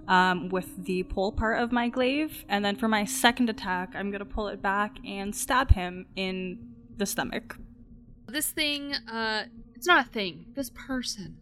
um, 0.08 0.50
with 0.50 0.86
the 0.86 1.04
pole 1.04 1.32
part 1.32 1.60
of 1.60 1.72
my 1.72 1.90
glaive, 1.90 2.46
and 2.50 2.64
then 2.64 2.76
for 2.76 2.88
my 2.88 3.06
second 3.06 3.50
attack, 3.50 3.94
I'm 3.96 4.12
going 4.12 4.20
to 4.20 4.26
pull 4.26 4.48
it 4.48 4.62
back 4.62 4.98
and 5.06 5.36
stab 5.36 5.72
him 5.72 6.06
in 6.16 6.60
the 6.98 7.06
stomach. 7.06 7.58
This 8.28 8.52
thing, 8.52 8.94
uh, 8.94 9.46
it's 9.76 9.88
not 9.88 10.08
a 10.08 10.10
thing. 10.10 10.46
This 10.56 10.70
person, 10.70 11.38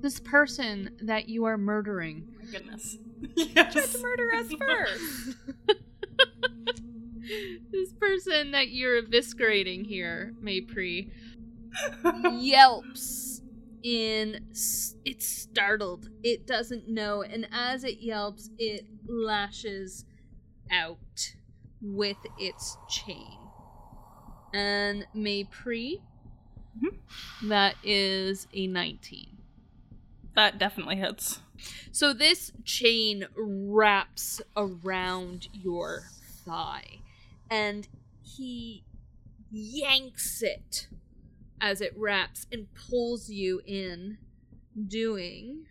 this 0.00 0.20
person 0.20 0.96
that 1.02 1.28
you 1.28 1.44
are 1.44 1.58
murdering. 1.58 2.28
Oh 2.28 2.44
my 2.44 2.50
goodness. 2.50 2.98
Just 3.72 4.02
murder 4.02 4.30
us 4.34 4.52
first 4.58 5.36
this 7.70 7.92
person 7.94 8.50
that 8.52 8.70
you're 8.70 9.02
eviscerating 9.02 9.86
here, 9.86 10.34
Maypri, 10.42 11.10
yelps 12.32 13.31
in 13.82 14.46
it's 15.04 15.26
startled. 15.26 16.08
It 16.22 16.46
doesn't 16.46 16.88
know 16.88 17.22
and 17.22 17.48
as 17.52 17.84
it 17.84 17.98
yelps, 18.00 18.50
it 18.58 18.86
lashes 19.06 20.04
out 20.70 21.34
with 21.80 22.18
its 22.38 22.76
chain. 22.88 23.38
And 24.54 25.06
Maypri 25.16 26.00
mm-hmm. 26.76 27.48
that 27.48 27.76
is 27.82 28.46
a 28.52 28.66
19. 28.66 29.36
That 30.34 30.58
definitely 30.58 30.96
hits. 30.96 31.40
So 31.90 32.12
this 32.12 32.52
chain 32.64 33.26
wraps 33.36 34.40
around 34.56 35.48
your 35.52 36.08
thigh, 36.44 37.00
and 37.50 37.86
he 38.22 38.84
yanks 39.50 40.42
it 40.42 40.88
as 41.62 41.80
it 41.80 41.94
wraps 41.96 42.46
and 42.52 42.66
pulls 42.74 43.30
you 43.30 43.62
in, 43.64 44.18
doing. 44.88 45.64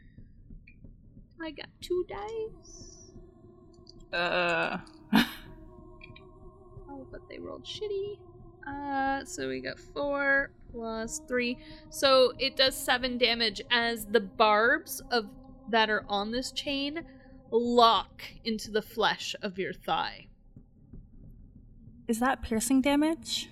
I 1.39 1.51
got 1.51 1.67
two 1.81 2.05
dice. 2.09 3.11
Uh, 4.11 4.77
Oh, 6.89 7.07
but 7.11 7.21
they 7.29 7.39
rolled 7.39 7.63
shitty. 7.63 8.17
Uh, 8.67 9.23
so 9.25 9.47
we 9.47 9.61
got 9.61 9.79
four 9.79 10.51
plus 10.71 11.21
three. 11.27 11.57
So 11.89 12.33
it 12.37 12.57
does 12.57 12.75
seven 12.75 13.17
damage 13.17 13.61
as 13.71 14.05
the 14.05 14.19
barbs 14.19 15.01
of 15.09 15.27
that 15.69 15.89
are 15.89 16.03
on 16.09 16.31
this 16.31 16.51
chain 16.51 17.01
lock 17.49 18.23
into 18.43 18.71
the 18.71 18.81
flesh 18.81 19.35
of 19.41 19.57
your 19.57 19.73
thigh. 19.73 20.27
is 22.07 22.19
that 22.19 22.41
piercing 22.41 22.81
damage? 22.81 23.49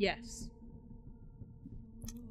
Yes. 0.00 0.48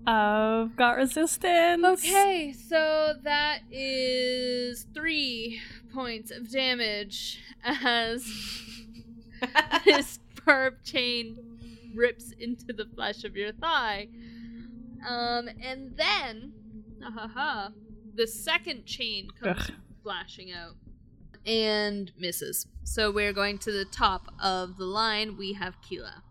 I've 0.08 0.76
got 0.76 0.98
resistance. 0.98 1.86
Okay, 1.86 2.52
so 2.52 3.14
that 3.24 3.60
is 3.72 4.88
three 4.92 5.62
points 5.94 6.32
of 6.32 6.50
damage 6.52 7.40
as 7.64 8.26
this 9.86 10.18
barb 10.44 10.82
chain 10.84 11.38
rips 11.94 12.32
into 12.40 12.74
the 12.74 12.86
flesh 12.96 13.24
of 13.24 13.36
your 13.36 13.52
thigh. 13.52 14.08
Um, 15.08 15.48
and 15.62 15.96
then, 15.96 16.54
the 18.16 18.26
second 18.26 18.88
chain 18.88 19.30
comes 19.40 19.70
Ugh. 19.70 19.76
flashing 20.02 20.52
out 20.52 20.74
and 21.46 22.12
misses. 22.18 22.66
So 22.84 23.12
we're 23.12 23.34
going 23.34 23.60
to 23.60 23.72
the 23.72 23.86
top 23.86 24.34
of 24.42 24.78
the 24.78 24.86
line. 24.86 25.38
We 25.38 25.54
have 25.54 25.80
Keela. 25.84 26.24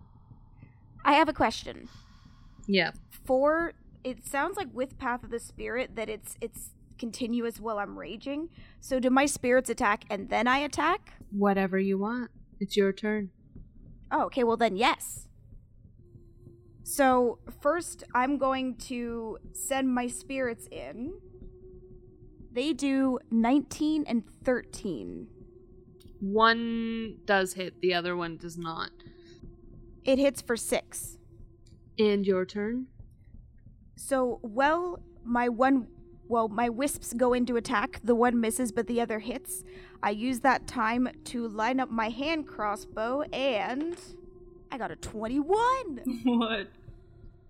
I 1.05 1.15
have 1.15 1.29
a 1.29 1.33
question. 1.33 1.89
Yeah. 2.67 2.93
For 3.25 3.75
it 4.05 4.25
sounds 4.25 4.57
like 4.57 4.69
with 4.73 4.99
Path 4.99 5.25
of 5.25 5.31
the 5.31 5.41
Spirit 5.41 5.97
that 5.97 6.09
it's 6.09 6.37
it's 6.41 6.71
continuous 6.99 7.61
while 7.61 7.79
I'm 7.79 7.99
raging. 7.99 8.49
So 8.81 9.01
do 9.01 9.11
my 9.11 9.27
spirits 9.27 9.71
attack 9.71 10.05
and 10.11 10.29
then 10.29 10.47
I 10.47 10.59
attack? 10.59 11.13
Whatever 11.31 11.79
you 11.79 11.99
want. 11.99 12.31
It's 12.61 12.77
your 12.77 12.93
turn. 12.93 13.31
Oh, 14.11 14.25
okay, 14.25 14.45
well 14.45 14.57
then 14.57 14.77
yes. 14.77 15.29
So 16.83 17.39
first 17.61 18.05
I'm 18.15 18.39
going 18.39 18.77
to 18.77 19.39
send 19.53 19.95
my 19.95 20.07
spirits 20.07 20.67
in. 20.73 21.13
They 22.53 22.73
do 22.73 23.19
19 23.31 24.05
and 24.09 24.25
13. 24.45 25.29
One 26.21 27.19
does 27.27 27.53
hit, 27.53 27.81
the 27.81 27.95
other 27.95 28.17
one 28.17 28.37
does 28.39 28.59
not. 28.59 28.91
It 30.09 30.19
hits 30.19 30.41
for 30.41 30.57
6. 30.57 31.19
And 31.99 32.27
your 32.27 32.47
turn? 32.47 32.87
So, 33.95 34.41
well, 34.43 35.01
my 35.23 35.51
one, 35.51 35.89
well, 36.29 36.49
my 36.49 36.71
wisps 36.71 37.13
go 37.13 37.35
into 37.35 37.57
attack. 37.57 38.01
The 38.03 38.15
one 38.15 38.41
misses, 38.41 38.73
but 38.73 38.87
the 38.87 39.03
other 39.03 39.19
hits. 39.19 39.65
I 40.03 40.09
use 40.13 40.41
that 40.41 40.67
time 40.67 41.11
to 41.25 41.47
line 41.47 41.79
up 41.79 41.91
my 41.91 42.09
hand 42.09 42.47
crossbow, 42.47 43.21
and 43.35 43.99
I 44.73 44.79
got 44.79 44.91
a 44.91 44.97
21. 44.97 46.01
What? 46.25 46.69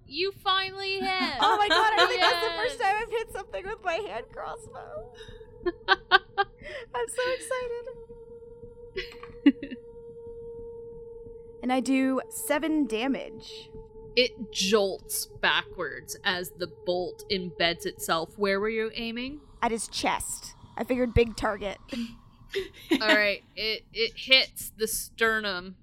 You 0.08 0.32
finally 0.42 0.94
hit! 0.98 1.34
Oh 1.40 1.56
my 1.58 1.68
god, 1.68 1.92
I 1.96 2.06
think 2.08 2.20
that's 2.20 2.44
the 2.44 2.54
first 2.56 2.80
time 2.80 2.96
I've 3.00 3.10
hit 3.10 3.32
something 3.32 3.64
with 3.66 3.84
my 3.84 3.94
hand 3.94 4.24
crossbow. 4.32 5.12
I'm 6.92 7.08
so 7.08 7.22
excited. 9.44 9.76
And 11.68 11.72
I 11.74 11.80
do 11.80 12.22
7 12.30 12.86
damage. 12.86 13.68
It 14.16 14.54
jolts 14.54 15.26
backwards 15.26 16.16
as 16.24 16.48
the 16.52 16.66
bolt 16.86 17.24
embeds 17.30 17.84
itself. 17.84 18.38
Where 18.38 18.58
were 18.58 18.70
you 18.70 18.90
aiming? 18.94 19.40
At 19.60 19.70
his 19.70 19.86
chest. 19.86 20.54
I 20.78 20.84
figured 20.84 21.12
big 21.12 21.36
target. 21.36 21.76
All 23.02 23.08
right, 23.08 23.44
it 23.54 23.84
it 23.92 24.12
hits 24.16 24.72
the 24.78 24.88
sternum, 24.88 25.76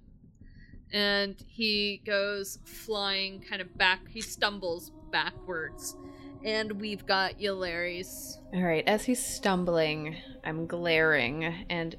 and 0.91 1.35
he 1.45 2.01
goes 2.03 2.57
flying 2.65 3.41
kind 3.47 3.61
of 3.61 3.77
back. 3.77 4.07
He 4.09 4.21
stumbles 4.21 4.91
backwards, 5.11 5.95
And 6.43 6.81
we've 6.81 7.05
got 7.05 7.39
Yulari's. 7.39 8.39
All 8.51 8.63
right, 8.63 8.83
as 8.87 9.05
he's 9.05 9.23
stumbling, 9.23 10.15
I'm 10.43 10.65
glaring. 10.65 11.43
And 11.69 11.95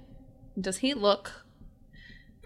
does 0.61 0.79
he 0.79 0.92
look 0.92 1.46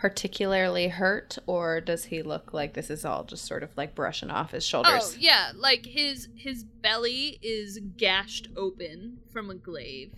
particularly 0.00 0.88
hurt, 0.88 1.36
or 1.46 1.78
does 1.78 2.04
he 2.04 2.22
look 2.22 2.54
like 2.54 2.72
this 2.72 2.88
is 2.88 3.04
all 3.04 3.22
just 3.22 3.44
sort 3.44 3.62
of 3.62 3.76
like 3.76 3.94
brushing 3.94 4.30
off 4.30 4.52
his 4.52 4.64
shoulders? 4.64 5.14
Oh 5.14 5.16
yeah, 5.18 5.52
like 5.54 5.84
his 5.84 6.28
his 6.34 6.64
belly 6.64 7.38
is 7.42 7.78
gashed 7.98 8.48
open 8.56 9.18
from 9.30 9.50
a 9.50 9.54
glaive. 9.54 10.14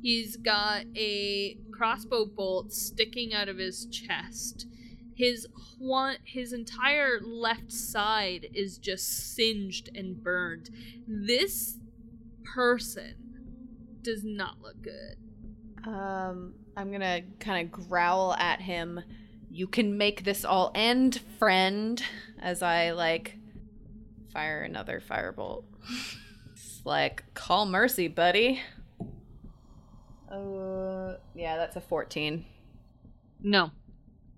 He's 0.00 0.36
got 0.38 0.84
a 0.96 1.58
crossbow 1.70 2.24
bolt 2.24 2.72
sticking 2.72 3.34
out 3.34 3.50
of 3.50 3.58
his 3.58 3.84
chest. 3.86 4.66
His 5.14 5.46
one 5.78 6.16
his 6.24 6.54
entire 6.54 7.20
left 7.20 7.70
side 7.70 8.48
is 8.54 8.78
just 8.78 9.34
singed 9.34 9.90
and 9.94 10.22
burned. 10.22 10.70
This 11.06 11.78
person 12.54 13.14
does 14.00 14.24
not 14.24 14.62
look 14.62 14.80
good. 14.80 15.16
Um, 15.84 16.54
I'm 16.76 16.90
gonna 16.90 17.22
kind 17.38 17.66
of 17.66 17.72
growl 17.88 18.34
at 18.34 18.60
him. 18.60 19.00
You 19.50 19.66
can 19.66 19.98
make 19.98 20.24
this 20.24 20.44
all 20.44 20.72
end, 20.74 21.20
friend. 21.38 22.02
As 22.40 22.62
I 22.62 22.90
like 22.90 23.36
fire 24.32 24.62
another 24.62 25.00
firebolt. 25.00 25.64
it's 26.52 26.80
like 26.84 27.24
call 27.34 27.66
mercy, 27.66 28.08
buddy. 28.08 28.60
Uh, 30.30 31.16
yeah, 31.34 31.56
that's 31.56 31.76
a 31.76 31.80
14. 31.80 32.46
No. 33.42 33.70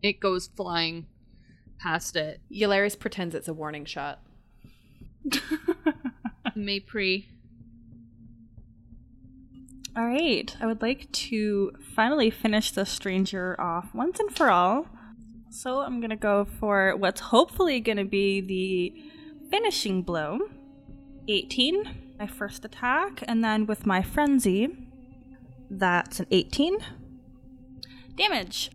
It 0.03 0.19
goes 0.21 0.49
flying 0.49 1.07
past 1.79 2.17
it. 2.17 2.41
Eularis 2.53 2.99
pretends 2.99 3.35
it's 3.35 3.49
a 3.49 3.55
warning 3.55 3.85
shot. 3.85 4.21
Maypri. 6.57 7.27
All 9.97 10.07
right, 10.07 10.57
I 10.61 10.67
would 10.67 10.83
like 10.83 11.11
to 11.13 11.71
finally 11.95 12.29
finish 12.29 12.73
the 12.73 12.85
stranger 12.85 13.55
off 13.61 13.95
once 13.95 14.19
and 14.19 14.35
for 14.35 14.51
all. 14.51 14.89
So 15.51 15.83
I'm 15.83 16.01
gonna 16.01 16.17
go 16.17 16.45
for 16.45 16.97
what's 16.97 17.21
hopefully 17.21 17.79
gonna 17.79 18.05
be 18.05 18.41
the 18.41 19.51
finishing 19.51 20.03
blow. 20.03 20.41
18, 21.29 22.17
my 22.19 22.27
first 22.27 22.65
attack, 22.65 23.23
and 23.29 23.45
then 23.45 23.67
with 23.67 23.87
my 23.87 24.03
frenzy, 24.03 24.69
that's 25.71 26.19
an 26.19 26.27
18 26.33 26.79
damage. 28.17 28.73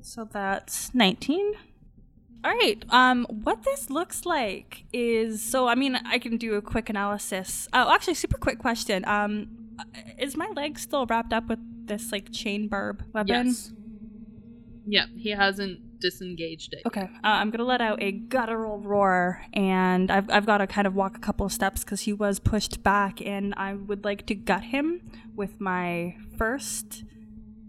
So 0.00 0.24
that's 0.24 0.94
19. 0.94 1.54
All 2.44 2.52
right. 2.52 2.82
Um, 2.90 3.26
what 3.28 3.64
this 3.64 3.90
looks 3.90 4.24
like 4.24 4.84
is 4.92 5.42
so. 5.42 5.66
I 5.68 5.74
mean, 5.74 5.96
I 6.06 6.18
can 6.18 6.38
do 6.38 6.54
a 6.54 6.62
quick 6.62 6.88
analysis. 6.88 7.68
Oh, 7.72 7.92
actually, 7.92 8.14
super 8.14 8.38
quick 8.38 8.58
question. 8.58 9.04
Um, 9.06 9.59
is 10.18 10.36
my 10.36 10.48
leg 10.54 10.78
still 10.78 11.06
wrapped 11.06 11.32
up 11.32 11.48
with 11.48 11.58
this 11.86 12.12
like 12.12 12.32
chain 12.32 12.68
barb 12.68 13.02
weapon? 13.12 13.46
Yes. 13.46 13.72
Yep, 14.86 15.08
he 15.16 15.30
hasn't 15.30 16.00
disengaged 16.00 16.72
it. 16.72 16.82
Okay, 16.86 17.02
uh, 17.02 17.08
I'm 17.22 17.50
gonna 17.50 17.64
let 17.64 17.80
out 17.80 18.02
a 18.02 18.10
guttural 18.12 18.78
roar, 18.80 19.42
and 19.52 20.10
I've 20.10 20.28
I've 20.30 20.46
got 20.46 20.58
to 20.58 20.66
kind 20.66 20.86
of 20.86 20.94
walk 20.94 21.16
a 21.16 21.20
couple 21.20 21.46
of 21.46 21.52
steps 21.52 21.84
because 21.84 22.00
he 22.02 22.12
was 22.12 22.40
pushed 22.40 22.82
back, 22.82 23.20
and 23.24 23.54
I 23.56 23.74
would 23.74 24.04
like 24.04 24.26
to 24.26 24.34
gut 24.34 24.64
him 24.64 25.02
with 25.36 25.60
my 25.60 26.16
first 26.36 27.04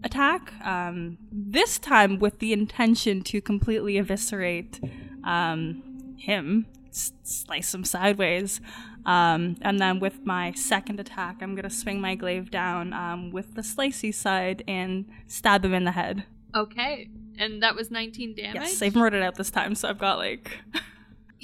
attack. 0.02 0.52
Um, 0.64 1.18
this 1.30 1.78
time 1.78 2.18
with 2.18 2.38
the 2.38 2.52
intention 2.52 3.22
to 3.24 3.40
completely 3.40 3.98
eviscerate 3.98 4.80
um, 5.24 6.16
him, 6.18 6.66
s- 6.88 7.12
slice 7.22 7.72
him 7.74 7.84
sideways. 7.84 8.60
Um, 9.04 9.56
and 9.62 9.80
then 9.80 9.98
with 10.00 10.24
my 10.24 10.52
second 10.52 11.00
attack, 11.00 11.38
I'm 11.40 11.54
gonna 11.54 11.70
swing 11.70 12.00
my 12.00 12.14
glaive 12.14 12.50
down 12.50 12.92
um, 12.92 13.30
with 13.30 13.54
the 13.54 13.62
slicey 13.62 14.14
side 14.14 14.62
and 14.68 15.06
stab 15.26 15.64
him 15.64 15.74
in 15.74 15.84
the 15.84 15.92
head. 15.92 16.24
Okay, 16.54 17.08
and 17.38 17.62
that 17.62 17.74
was 17.74 17.90
19 17.90 18.36
damage? 18.36 18.54
Yes, 18.54 18.82
I 18.82 18.86
even 18.86 19.02
wrote 19.02 19.14
it 19.14 19.22
out 19.22 19.36
this 19.36 19.50
time, 19.50 19.74
so 19.74 19.88
I've 19.88 19.98
got 19.98 20.18
like. 20.18 20.58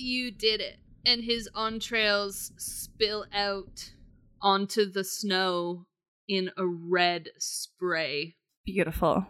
You 0.00 0.30
did 0.30 0.60
it. 0.60 0.76
And 1.04 1.24
his 1.24 1.48
entrails 1.58 2.52
spill 2.56 3.26
out 3.34 3.90
onto 4.40 4.88
the 4.88 5.02
snow 5.02 5.86
in 6.28 6.52
a 6.56 6.64
red 6.64 7.30
spray. 7.38 8.36
Beautiful. 8.64 9.26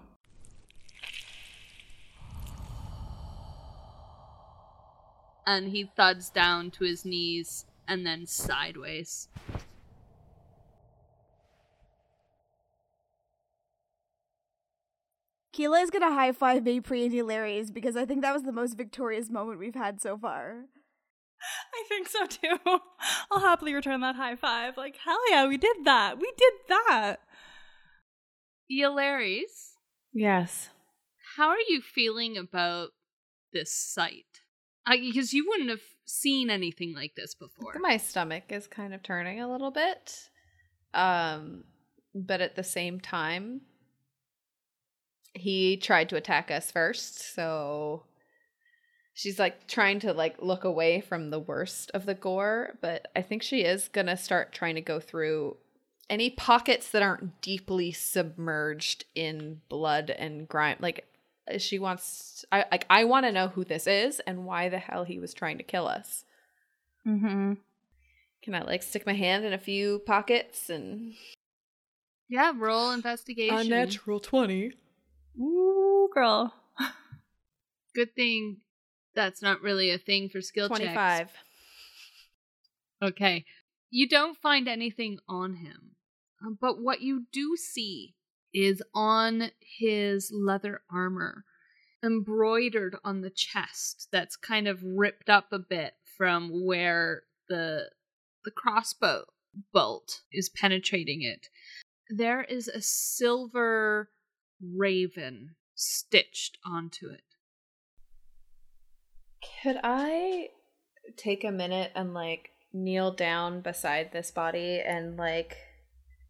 And 5.47 5.69
he 5.69 5.91
thuds 5.97 6.29
down 6.29 6.71
to 6.73 6.85
his 6.85 7.07
knees 7.07 7.65
and 7.89 8.07
then 8.07 8.27
sideways. 8.27 9.29
Keela 15.53 15.81
is 15.81 15.91
gonna 15.91 16.13
high 16.13 16.33
five 16.33 16.63
Maypri 16.63 17.05
and 17.05 17.13
Hilarious 17.13 17.71
because 17.71 17.97
I 17.97 18.05
think 18.05 18.23
that 18.23 18.33
was 18.35 18.45
the 18.45 18.53
most 18.53 18.77
victorious 18.77 19.31
moment 19.31 19.59
we've 19.59 19.75
had 19.75 20.01
so 20.01 20.17
far. 20.17 20.65
I 21.75 21.85
think 21.89 22.09
so 22.09 22.27
too. 22.27 22.59
I'll 23.31 23.41
happily 23.41 23.75
return 23.75 24.01
that 24.01 24.17
high 24.17 24.37
five. 24.37 24.77
Like, 24.77 24.97
hell 25.05 25.19
yeah, 25.31 25.47
we 25.47 25.57
did 25.57 25.77
that. 25.85 26.19
We 26.19 26.33
did 26.37 26.53
that. 26.69 27.17
Eularis, 28.71 29.73
Yes. 30.13 30.69
how 31.37 31.49
are 31.49 31.61
you 31.69 31.81
feeling 31.81 32.37
about 32.37 32.91
this 33.53 33.73
sight? 33.73 34.27
Because 34.87 35.33
you 35.33 35.47
wouldn't 35.49 35.71
have 35.71 35.81
seen 36.09 36.51
anything 36.51 36.95
like 36.95 37.15
this 37.15 37.35
before. 37.35 37.77
My 37.81 37.97
stomach 37.97 38.45
is 38.49 38.67
kind 38.67 38.95
of 38.95 39.03
turning 39.03 39.41
a 39.41 39.51
little 39.51 39.71
bit. 39.71 40.31
Um, 40.95 41.65
but 42.15 42.41
at 42.41 42.57
the 42.57 42.65
same 42.65 42.99
time, 42.99 43.61
he 45.35 45.77
tried 45.77 46.09
to 46.09 46.17
attack 46.17 46.51
us 46.51 46.71
first, 46.71 47.35
so 47.35 48.05
she's 49.13 49.39
like 49.39 49.67
trying 49.67 50.01
to 50.01 50.13
like 50.13 50.37
look 50.41 50.65
away 50.65 51.01
from 51.01 51.31
the 51.31 51.39
worst 51.39 51.91
of 51.93 52.07
the 52.07 52.15
gore, 52.15 52.79
but 52.81 53.09
I 53.15 53.23
think 53.23 53.43
she 53.43 53.63
is 53.63 53.89
going 53.89 54.07
to 54.07 54.17
start 54.17 54.53
trying 54.53 54.77
to 54.77 54.81
go 54.81 55.01
through 55.01 55.57
any 56.09 56.31
pockets 56.31 56.91
that 56.91 57.03
aren't 57.03 57.43
deeply 57.43 57.93
submerged 57.93 59.05
in 59.15 59.61
blood 59.69 60.11
and 60.11 60.49
grime. 60.49 60.79
Like 60.81 61.08
she 61.59 61.79
wants 61.79 62.45
I 62.53 62.65
like 62.71 62.87
I 62.91 63.05
want 63.05 63.27
to 63.27 63.33
know 63.33 63.49
who 63.49 63.65
this 63.65 63.87
is 63.87 64.21
and 64.21 64.45
why 64.45 64.69
the 64.69 64.79
hell 64.79 65.05
he 65.05 65.19
was 65.19 65.33
trying 65.33 65.59
to 65.59 65.65
kill 65.65 65.87
us. 65.87 66.25
Mm-hmm. 67.07 67.55
Can 68.43 68.55
I 68.55 68.63
like 68.63 68.83
stick 68.83 69.07
my 69.07 69.15
hand 69.15 69.45
in 69.45 69.53
a 69.53 69.59
few 69.59 70.01
pockets 70.01 70.69
and 70.69 71.15
yeah, 72.29 72.53
roll 72.55 72.91
investigation. 72.91 73.59
A 73.59 73.65
natural 73.65 74.21
20. 74.21 74.73
Ooh, 75.41 76.09
girl. 76.13 76.53
Good 77.95 78.15
thing 78.15 78.59
that's 79.15 79.43
not 79.43 79.63
really 79.63 79.91
a 79.91 79.99
thing 79.99 80.29
for 80.29 80.41
skill 80.43 80.69
checks. 80.69 80.81
25. 80.81 81.31
Okay. 83.03 83.45
You 83.91 84.09
don't 84.09 84.37
find 84.37 84.69
anything 84.69 85.19
on 85.29 85.55
him. 85.55 85.93
But 86.61 86.81
what 86.81 87.01
you 87.01 87.25
do 87.33 87.57
see 87.57 88.15
is 88.55 88.83
on 88.95 89.51
his 89.61 90.31
leather 90.33 90.83
armor, 90.91 91.45
embroidered 92.03 92.97
on 93.05 93.21
the 93.21 93.31
chest, 93.31 94.09
that's 94.13 94.37
kind 94.37 94.69
of 94.69 94.83
ripped 94.83 95.29
up 95.29 95.53
a 95.53 95.59
bit 95.59 95.95
from 96.17 96.65
where 96.65 97.23
the 97.49 97.91
the 98.45 98.51
crossbow 98.51 99.25
bolt 99.73 100.23
is 100.33 100.49
penetrating 100.49 101.23
it. 101.23 101.49
There 102.09 102.43
is 102.43 102.69
a 102.69 102.81
silver 102.81 104.11
raven 104.63 105.57
stitched 105.75 106.59
onto 106.65 107.09
it. 107.09 107.23
Could 109.63 109.79
I 109.83 110.49
take 111.17 111.45
a 111.45 111.51
minute 111.51 111.93
and 111.95 112.15
like 112.15 112.51
kneel 112.73 113.13
down 113.13 113.61
beside 113.61 114.13
this 114.13 114.31
body 114.31 114.81
and 114.81 115.17
like 115.17 115.57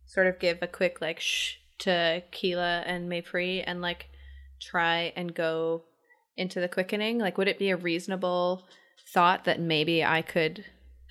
sort 0.06 0.26
of 0.26 0.38
give 0.38 0.58
a 0.62 0.66
quick 0.66 1.00
like 1.00 1.20
shh 1.20 1.56
to 1.80 2.22
Keela 2.30 2.82
and 2.86 3.10
Maypri 3.10 3.62
and 3.66 3.80
like 3.80 4.08
try 4.60 5.12
and 5.16 5.34
go 5.34 5.84
into 6.36 6.60
the 6.60 6.68
quickening? 6.68 7.18
Like, 7.18 7.38
would 7.38 7.48
it 7.48 7.58
be 7.58 7.70
a 7.70 7.76
reasonable 7.76 8.66
thought 9.12 9.44
that 9.44 9.60
maybe 9.60 10.04
I 10.04 10.22
could 10.22 10.64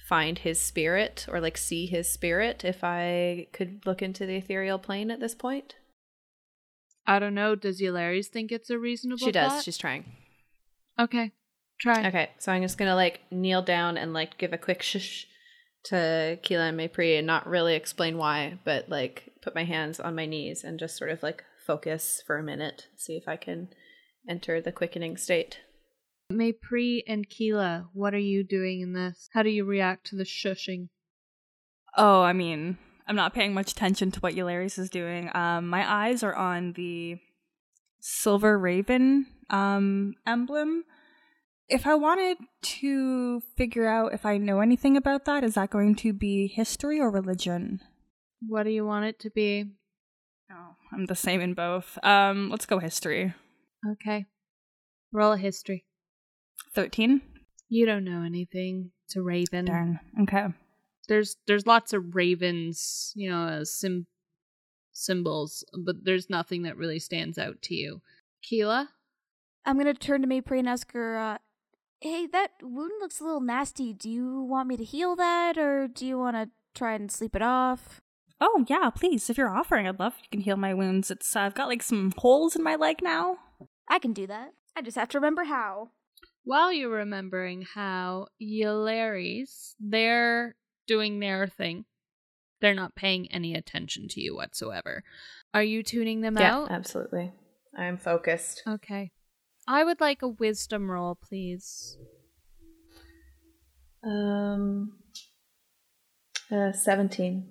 find 0.07 0.39
his 0.39 0.59
spirit 0.59 1.25
or 1.29 1.41
like 1.41 1.57
see 1.57 1.85
his 1.85 2.09
spirit 2.09 2.63
if 2.63 2.83
I 2.83 3.47
could 3.51 3.85
look 3.85 4.01
into 4.01 4.25
the 4.25 4.35
ethereal 4.35 4.79
plane 4.79 5.11
at 5.11 5.19
this 5.19 5.35
point? 5.35 5.75
I 7.05 7.19
don't 7.19 7.35
know. 7.35 7.55
Does 7.55 7.81
Eularis 7.81 8.27
think 8.27 8.51
it's 8.51 8.69
a 8.69 8.77
reasonable 8.77 9.25
She 9.25 9.31
does. 9.31 9.51
thought? 9.51 9.63
She's 9.63 9.77
trying. 9.77 10.05
Okay. 10.99 11.31
Try. 11.79 12.07
Okay, 12.07 12.29
so 12.39 12.51
I'm 12.51 12.61
just 12.63 12.77
gonna 12.77 12.95
like 12.95 13.21
kneel 13.31 13.61
down 13.61 13.97
and 13.97 14.13
like 14.13 14.37
give 14.37 14.51
a 14.51 14.57
quick 14.57 14.81
shush 14.81 15.27
to 15.89 16.39
Keela 16.43 16.65
and 16.65 16.79
Maypri 16.79 17.17
and 17.17 17.27
not 17.27 17.47
really 17.47 17.75
explain 17.75 18.17
why, 18.17 18.59
but 18.63 18.89
like 18.89 19.33
put 19.41 19.55
my 19.55 19.63
hands 19.63 19.99
on 19.99 20.15
my 20.15 20.25
knees 20.25 20.63
and 20.63 20.79
just 20.79 20.97
sort 20.97 21.11
of 21.11 21.23
like 21.23 21.43
focus 21.65 22.21
for 22.25 22.37
a 22.37 22.43
minute, 22.43 22.87
see 22.95 23.15
if 23.15 23.27
I 23.27 23.35
can 23.35 23.69
enter 24.27 24.61
the 24.61 24.71
quickening 24.71 25.17
state. 25.17 25.59
Maypri 26.31 27.03
and 27.07 27.29
Keela, 27.29 27.87
what 27.93 28.13
are 28.13 28.19
you 28.19 28.43
doing 28.43 28.81
in 28.81 28.93
this? 28.93 29.29
How 29.33 29.43
do 29.43 29.49
you 29.49 29.63
react 29.63 30.07
to 30.07 30.15
the 30.15 30.25
shushing? 30.25 30.89
Oh, 31.95 32.21
I 32.21 32.33
mean, 32.33 32.77
I'm 33.07 33.15
not 33.15 33.33
paying 33.33 33.53
much 33.53 33.71
attention 33.71 34.11
to 34.11 34.19
what 34.19 34.35
Eularius 34.35 34.77
is 34.77 34.89
doing. 34.89 35.29
Um, 35.33 35.67
my 35.67 35.89
eyes 35.89 36.23
are 36.23 36.35
on 36.35 36.73
the 36.73 37.17
silver 38.01 38.59
raven 38.59 39.27
um, 39.49 40.15
emblem. 40.25 40.83
If 41.69 41.85
I 41.85 41.95
wanted 41.95 42.37
to 42.61 43.41
figure 43.55 43.87
out 43.87 44.13
if 44.13 44.25
I 44.25 44.37
know 44.37 44.61
anything 44.61 44.95
about 44.95 45.25
that, 45.25 45.43
is 45.43 45.55
that 45.55 45.69
going 45.69 45.95
to 45.95 46.13
be 46.13 46.47
history 46.47 46.99
or 46.99 47.09
religion? 47.09 47.81
What 48.47 48.63
do 48.63 48.69
you 48.69 48.85
want 48.85 49.05
it 49.05 49.19
to 49.19 49.29
be? 49.29 49.65
Oh, 50.51 50.75
I'm 50.93 51.07
the 51.07 51.15
same 51.15 51.41
in 51.41 51.53
both. 51.53 51.97
Um, 52.03 52.49
let's 52.49 52.65
go 52.65 52.79
history. 52.79 53.33
Okay. 53.85 54.25
Roll 55.11 55.33
a 55.33 55.37
history. 55.37 55.85
13? 56.73 57.21
You 57.69 57.85
don't 57.85 58.05
know 58.05 58.23
anything. 58.23 58.91
It's 59.05 59.15
a 59.15 59.21
raven. 59.21 59.65
Darn. 59.65 59.99
Okay. 60.21 60.47
There's 61.07 61.37
there's 61.47 61.65
lots 61.65 61.93
of 61.93 62.15
ravens, 62.15 63.13
you 63.15 63.29
know, 63.29 63.47
as 63.47 63.73
sim- 63.73 64.07
symbols, 64.91 65.63
but 65.85 65.95
there's 66.03 66.29
nothing 66.29 66.63
that 66.63 66.77
really 66.77 66.99
stands 66.99 67.37
out 67.37 67.61
to 67.63 67.75
you. 67.75 68.01
Keela? 68.43 68.89
I'm 69.65 69.77
gonna 69.77 69.93
turn 69.93 70.21
to 70.21 70.27
Maypri 70.27 70.59
and 70.59 70.69
ask 70.69 70.91
her, 70.93 71.17
uh, 71.17 71.37
hey, 71.99 72.27
that 72.27 72.51
wound 72.61 72.91
looks 72.99 73.19
a 73.19 73.23
little 73.23 73.41
nasty. 73.41 73.93
Do 73.93 74.09
you 74.09 74.41
want 74.41 74.67
me 74.67 74.77
to 74.77 74.83
heal 74.83 75.15
that, 75.15 75.57
or 75.57 75.87
do 75.87 76.05
you 76.05 76.17
want 76.17 76.35
to 76.35 76.49
try 76.75 76.93
and 76.93 77.11
sleep 77.11 77.35
it 77.35 77.41
off? 77.41 78.01
Oh, 78.39 78.63
yeah, 78.67 78.89
please. 78.91 79.29
If 79.29 79.37
you're 79.37 79.49
offering, 79.49 79.87
I'd 79.87 79.99
love 79.99 80.13
if 80.17 80.23
you 80.23 80.29
can 80.31 80.41
heal 80.41 80.57
my 80.57 80.73
wounds. 80.73 81.09
It's 81.09 81.35
uh, 81.35 81.39
I've 81.41 81.55
got 81.55 81.67
like 81.67 81.81
some 81.81 82.13
holes 82.17 82.55
in 82.55 82.63
my 82.63 82.75
leg 82.75 82.97
now. 83.01 83.37
I 83.87 83.99
can 83.99 84.13
do 84.13 84.27
that. 84.27 84.53
I 84.75 84.81
just 84.81 84.97
have 84.97 85.09
to 85.09 85.17
remember 85.17 85.45
how. 85.45 85.89
While 86.43 86.71
you're 86.71 86.89
remembering 86.89 87.63
how 87.73 88.27
Eularis, 88.41 89.73
they're 89.79 90.55
doing 90.85 91.19
their 91.19 91.47
thing. 91.47 91.85
They're 92.61 92.73
not 92.73 92.95
paying 92.95 93.31
any 93.31 93.53
attention 93.55 94.07
to 94.09 94.21
you 94.21 94.35
whatsoever. 94.35 95.03
Are 95.53 95.63
you 95.63 95.83
tuning 95.83 96.21
them 96.21 96.37
Yeah, 96.37 96.53
out? 96.55 96.71
absolutely. 96.71 97.31
I'm 97.75 97.97
focused. 97.97 98.63
Okay. 98.67 99.11
I 99.67 99.83
would 99.83 99.99
like 99.99 100.21
a 100.21 100.27
wisdom 100.27 100.89
roll, 100.89 101.15
please. 101.15 101.97
Um, 104.03 104.93
uh, 106.49 106.71
17. 106.71 107.49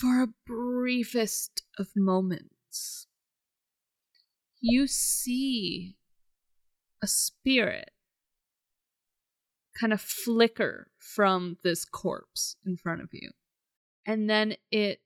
For 0.00 0.22
a 0.22 0.28
briefest 0.46 1.62
of 1.78 1.88
moments, 1.96 3.06
you 4.60 4.86
see 4.86 5.96
a 7.02 7.06
spirit 7.06 7.90
kind 9.78 9.92
of 9.92 10.00
flicker 10.00 10.90
from 10.98 11.56
this 11.62 11.84
corpse 11.84 12.56
in 12.66 12.76
front 12.76 13.00
of 13.00 13.08
you. 13.12 13.30
And 14.06 14.28
then 14.28 14.54
it 14.70 15.00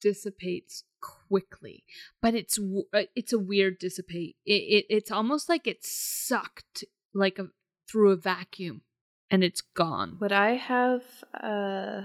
dissipates 0.00 0.84
quickly 1.02 1.84
but 2.22 2.34
it's 2.34 2.58
uh, 2.94 3.02
it's 3.14 3.32
a 3.32 3.38
weird 3.38 3.78
dissipate 3.78 4.36
it, 4.46 4.52
it 4.52 4.86
it's 4.88 5.10
almost 5.10 5.48
like 5.48 5.66
it's 5.66 5.90
sucked 5.90 6.84
like 7.12 7.38
a 7.38 7.48
through 7.90 8.12
a 8.12 8.16
vacuum 8.16 8.82
and 9.32 9.42
it's 9.42 9.62
gone 9.62 10.18
Would 10.20 10.30
I 10.30 10.52
have 10.52 11.02
uh, 11.34 12.02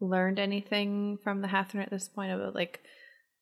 learned 0.00 0.38
anything 0.38 1.18
from 1.22 1.40
the 1.40 1.48
Hathran 1.48 1.82
at 1.82 1.90
this 1.90 2.08
point 2.08 2.32
about 2.32 2.54
like 2.54 2.80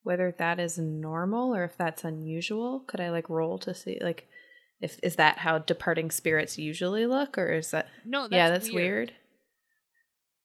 whether 0.02 0.34
that 0.38 0.60
is 0.60 0.78
normal 0.78 1.54
or 1.54 1.64
if 1.64 1.76
that's 1.76 2.04
unusual? 2.04 2.80
Could 2.86 3.00
I 3.00 3.10
like 3.10 3.28
roll 3.28 3.58
to 3.58 3.74
see 3.74 3.98
like 4.00 4.28
if 4.80 5.00
is 5.02 5.16
that 5.16 5.38
how 5.38 5.58
departing 5.58 6.10
spirits 6.10 6.58
usually 6.58 7.06
look 7.06 7.38
or 7.38 7.52
is 7.52 7.70
that 7.70 7.88
no 8.04 8.22
that's 8.22 8.32
yeah 8.32 8.50
that's 8.50 8.70
weird. 8.70 9.08
weird. 9.08 9.12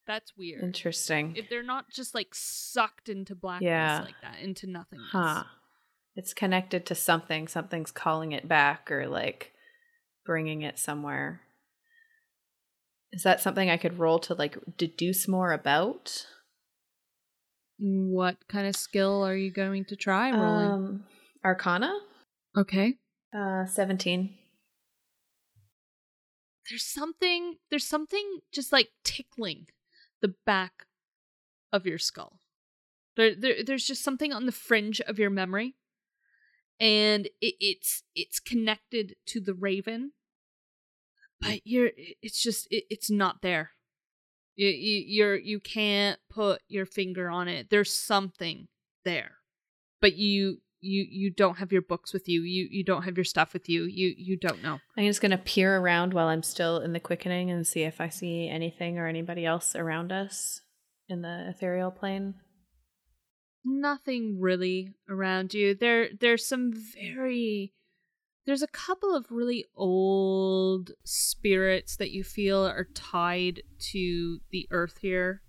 That's 0.06 0.36
weird 0.36 0.62
Interesting. 0.62 1.34
if 1.36 1.48
they're 1.48 1.62
not 1.62 1.90
just 1.90 2.14
like 2.14 2.28
sucked 2.34 3.08
into 3.08 3.34
blackness 3.34 3.66
Yeah. 3.68 4.02
like 4.04 4.20
that 4.22 4.40
into 4.40 4.66
nothingness 4.66 5.08
Huh. 5.12 5.44
It's 6.14 6.34
connected 6.34 6.84
to 6.86 6.94
something. 6.94 7.48
Something's 7.48 7.90
calling 7.90 8.32
it 8.32 8.46
back 8.46 8.90
or 8.90 9.06
like 9.08 9.52
bringing 10.26 10.60
it 10.60 10.78
somewhere. 10.78 11.40
Is 13.12 13.22
that 13.22 13.40
something 13.40 13.70
I 13.70 13.78
could 13.78 13.98
roll 13.98 14.18
to 14.20 14.34
like 14.34 14.58
deduce 14.76 15.26
more 15.28 15.52
about? 15.52 16.26
what 17.78 18.36
kind 18.48 18.66
of 18.66 18.76
skill 18.76 19.24
are 19.26 19.34
you 19.34 19.50
going 19.50 19.84
to 19.86 19.96
try 19.96 20.30
rolling 20.30 20.70
Um, 20.70 21.04
Arcana? 21.44 21.92
okay 22.56 22.94
Uh, 23.34 23.64
17. 23.66 24.36
there's 26.70 26.84
something 26.84 27.56
there's 27.70 27.86
something 27.86 28.40
just 28.52 28.72
like 28.72 28.90
tickling 29.04 29.66
the 30.22 30.34
back 30.46 30.86
of 31.72 31.86
your 31.86 31.98
skull. 31.98 32.38
There, 33.16 33.34
there 33.34 33.62
there's 33.64 33.86
just 33.86 34.02
something 34.02 34.32
on 34.32 34.46
the 34.46 34.52
fringe 34.52 35.00
of 35.02 35.18
your 35.18 35.30
memory. 35.30 35.74
And 36.80 37.26
it, 37.40 37.54
it's 37.60 38.02
it's 38.14 38.40
connected 38.40 39.16
to 39.26 39.40
the 39.40 39.54
raven 39.54 40.12
but 41.40 41.60
you're 41.64 41.90
it's 42.22 42.40
just 42.40 42.68
it, 42.70 42.84
it's 42.88 43.10
not 43.10 43.42
there. 43.42 43.72
You, 44.56 44.68
you 44.68 45.04
you're 45.06 45.36
you 45.36 45.60
can't 45.60 46.18
put 46.30 46.62
your 46.68 46.86
finger 46.86 47.28
on 47.28 47.48
it. 47.48 47.68
There's 47.68 47.92
something 47.92 48.68
there 49.04 49.32
but 50.02 50.16
you 50.16 50.60
you 50.82 51.06
you 51.08 51.30
don't 51.30 51.58
have 51.58 51.72
your 51.72 51.80
books 51.80 52.12
with 52.12 52.28
you 52.28 52.42
you 52.42 52.66
you 52.70 52.84
don't 52.84 53.04
have 53.04 53.16
your 53.16 53.24
stuff 53.24 53.52
with 53.52 53.68
you 53.68 53.84
you 53.84 54.12
you 54.18 54.36
don't 54.36 54.62
know 54.62 54.80
I'm 54.96 55.06
just 55.06 55.22
gonna 55.22 55.38
peer 55.38 55.78
around 55.78 56.12
while 56.12 56.26
I'm 56.26 56.42
still 56.42 56.78
in 56.80 56.92
the 56.92 57.00
quickening 57.00 57.50
and 57.50 57.66
see 57.66 57.82
if 57.82 58.00
I 58.00 58.08
see 58.08 58.48
anything 58.48 58.98
or 58.98 59.06
anybody 59.06 59.46
else 59.46 59.76
around 59.76 60.12
us 60.12 60.60
in 61.08 61.22
the 61.22 61.48
ethereal 61.48 61.90
plane. 61.90 62.34
nothing 63.64 64.38
really 64.40 64.94
around 65.08 65.54
you. 65.54 65.74
There 65.74 66.08
there's 66.18 66.46
some 66.46 66.72
very 66.94 67.72
there's 68.44 68.62
a 68.62 68.66
couple 68.66 69.14
of 69.14 69.26
really 69.30 69.66
old 69.76 70.90
spirits 71.04 71.96
that 71.96 72.10
you 72.10 72.24
feel 72.24 72.66
are 72.66 72.88
tied 72.92 73.62
to 73.92 74.40
the 74.50 74.66
earth 74.70 74.98
here. 75.00 75.42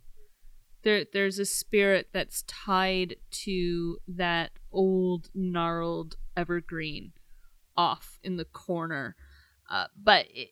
There 0.84 1.06
there's 1.12 1.40
a 1.40 1.46
spirit 1.46 2.10
that's 2.14 2.44
tied 2.44 3.16
to 3.46 3.98
that 4.08 4.52
old 4.74 5.30
gnarled 5.34 6.18
evergreen 6.36 7.14
off 7.78 8.20
in 8.24 8.36
the 8.38 8.46
corner. 8.46 9.16
Uh, 9.70 9.86
but 10.02 10.26
it, 10.30 10.50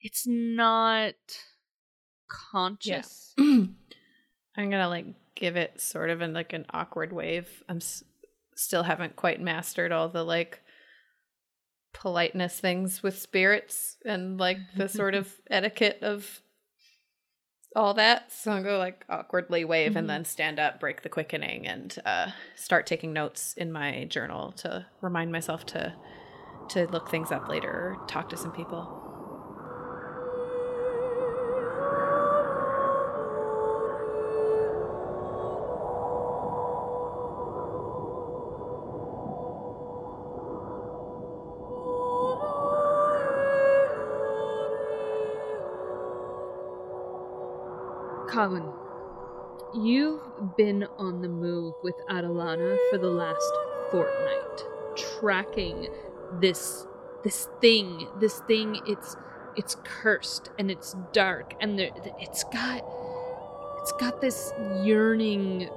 it's 0.00 0.26
not 0.26 1.14
conscious. 2.28 3.34
I'm 3.38 3.76
gonna 4.56 4.88
like 4.88 5.06
give 5.34 5.56
it 5.56 5.80
sort 5.80 6.10
of 6.10 6.20
in 6.20 6.32
like 6.32 6.52
an 6.52 6.66
awkward 6.70 7.12
wave. 7.12 7.62
I'm 7.68 7.78
s- 7.78 8.04
still 8.54 8.82
haven't 8.82 9.16
quite 9.16 9.40
mastered 9.40 9.92
all 9.92 10.08
the 10.08 10.24
like 10.24 10.60
politeness 11.92 12.58
things 12.60 13.02
with 13.02 13.18
spirits 13.18 13.96
and 14.04 14.38
like 14.38 14.58
the 14.76 14.88
sort 14.88 15.14
of 15.14 15.32
etiquette 15.50 15.98
of 16.02 16.40
all 17.76 17.94
that. 17.94 18.32
So 18.32 18.52
I'll 18.52 18.62
go 18.62 18.78
like 18.78 19.04
awkwardly 19.08 19.64
wave 19.64 19.96
and 19.96 20.08
then 20.10 20.24
stand 20.24 20.58
up, 20.58 20.80
break 20.80 21.02
the 21.02 21.08
quickening, 21.08 21.66
and 21.66 21.96
uh, 22.04 22.30
start 22.56 22.86
taking 22.86 23.12
notes 23.12 23.54
in 23.56 23.70
my 23.70 24.04
journal 24.04 24.52
to 24.52 24.86
remind 25.00 25.32
myself 25.32 25.66
to 25.66 25.94
to 26.70 26.86
look 26.86 27.10
things 27.10 27.32
up 27.32 27.48
later 27.48 27.70
or 27.70 28.06
talk 28.06 28.28
to 28.28 28.36
some 28.36 28.52
people. 28.52 29.09
Colin, 48.40 48.72
you've 49.74 50.56
been 50.56 50.86
on 50.96 51.20
the 51.20 51.28
move 51.28 51.74
with 51.82 51.96
Adelana 52.08 52.78
for 52.88 52.96
the 52.96 53.10
last 53.10 53.52
fortnight, 53.90 54.64
tracking 54.96 55.88
this 56.40 56.86
this 57.22 57.50
thing. 57.60 58.08
This 58.18 58.40
thing. 58.48 58.80
It's 58.86 59.14
it's 59.58 59.76
cursed 59.84 60.48
and 60.58 60.70
it's 60.70 60.96
dark 61.12 61.52
and 61.60 61.78
there, 61.78 61.90
it's 62.18 62.44
got 62.44 62.82
it's 63.82 63.92
got 64.00 64.22
this 64.22 64.54
yearning, 64.84 65.68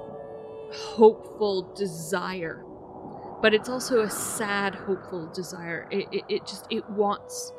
hopeful 0.72 1.70
desire, 1.74 2.64
but 3.42 3.52
it's 3.52 3.68
also 3.68 4.00
a 4.00 4.10
sad, 4.10 4.74
hopeful 4.74 5.30
desire. 5.34 5.86
It 5.90 6.08
it, 6.10 6.24
it 6.30 6.46
just 6.46 6.66
it 6.70 6.88
wants 6.88 7.52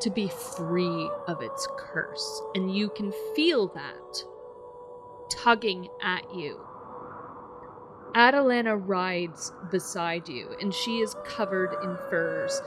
to 0.00 0.10
be 0.10 0.28
free 0.28 1.10
of 1.26 1.42
its 1.42 1.66
curse. 1.78 2.42
And 2.54 2.74
you 2.74 2.88
can 2.90 3.12
feel 3.34 3.68
that 3.68 4.24
tugging 5.30 5.88
at 6.02 6.34
you. 6.34 6.60
Adelana 8.14 8.76
rides 8.76 9.52
beside 9.70 10.28
you, 10.28 10.56
and 10.60 10.74
she 10.74 10.98
is 10.98 11.14
covered 11.24 11.72
in 11.84 11.96
furs. 12.08 12.60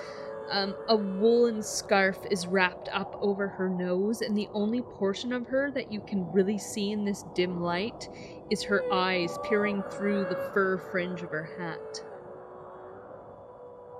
Um, 0.49 0.75
a 0.87 0.95
woolen 0.95 1.61
scarf 1.61 2.17
is 2.29 2.47
wrapped 2.47 2.89
up 2.89 3.17
over 3.21 3.47
her 3.47 3.69
nose, 3.69 4.21
and 4.21 4.37
the 4.37 4.49
only 4.53 4.81
portion 4.81 5.33
of 5.33 5.47
her 5.47 5.71
that 5.71 5.91
you 5.91 6.01
can 6.01 6.31
really 6.31 6.57
see 6.57 6.91
in 6.91 7.05
this 7.05 7.23
dim 7.35 7.61
light 7.61 8.07
is 8.49 8.63
her 8.63 8.83
eyes 8.91 9.37
peering 9.43 9.83
through 9.91 10.25
the 10.25 10.51
fur 10.53 10.77
fringe 10.91 11.21
of 11.21 11.31
her 11.31 11.49
hat. 11.57 12.03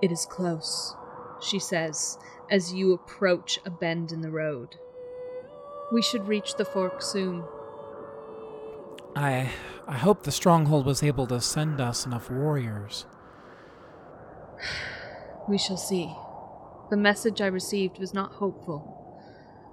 It 0.02 0.12
is 0.12 0.26
close, 0.26 0.96
she 1.44 1.60
says, 1.60 2.18
as 2.50 2.74
you 2.74 2.94
approach 2.94 3.60
a 3.66 3.70
bend 3.70 4.12
in 4.12 4.22
the 4.22 4.32
road. 4.32 4.76
We 5.92 6.02
should 6.02 6.28
reach 6.28 6.56
the 6.56 6.66
fork 6.66 7.02
soon. 7.02 7.44
I 9.16 9.52
I 9.88 9.98
hope 9.98 10.24
the 10.24 10.32
stronghold 10.32 10.86
was 10.86 11.04
able 11.04 11.28
to 11.28 11.42
send 11.42 11.82
us 11.82 12.06
enough 12.06 12.30
warriors. 12.30 13.06
We 15.46 15.58
shall 15.58 15.76
see. 15.76 16.16
The 16.90 16.96
message 16.96 17.42
I 17.42 17.48
received 17.48 18.00
was 18.00 18.14
not 18.14 18.32
hopeful. 18.32 19.20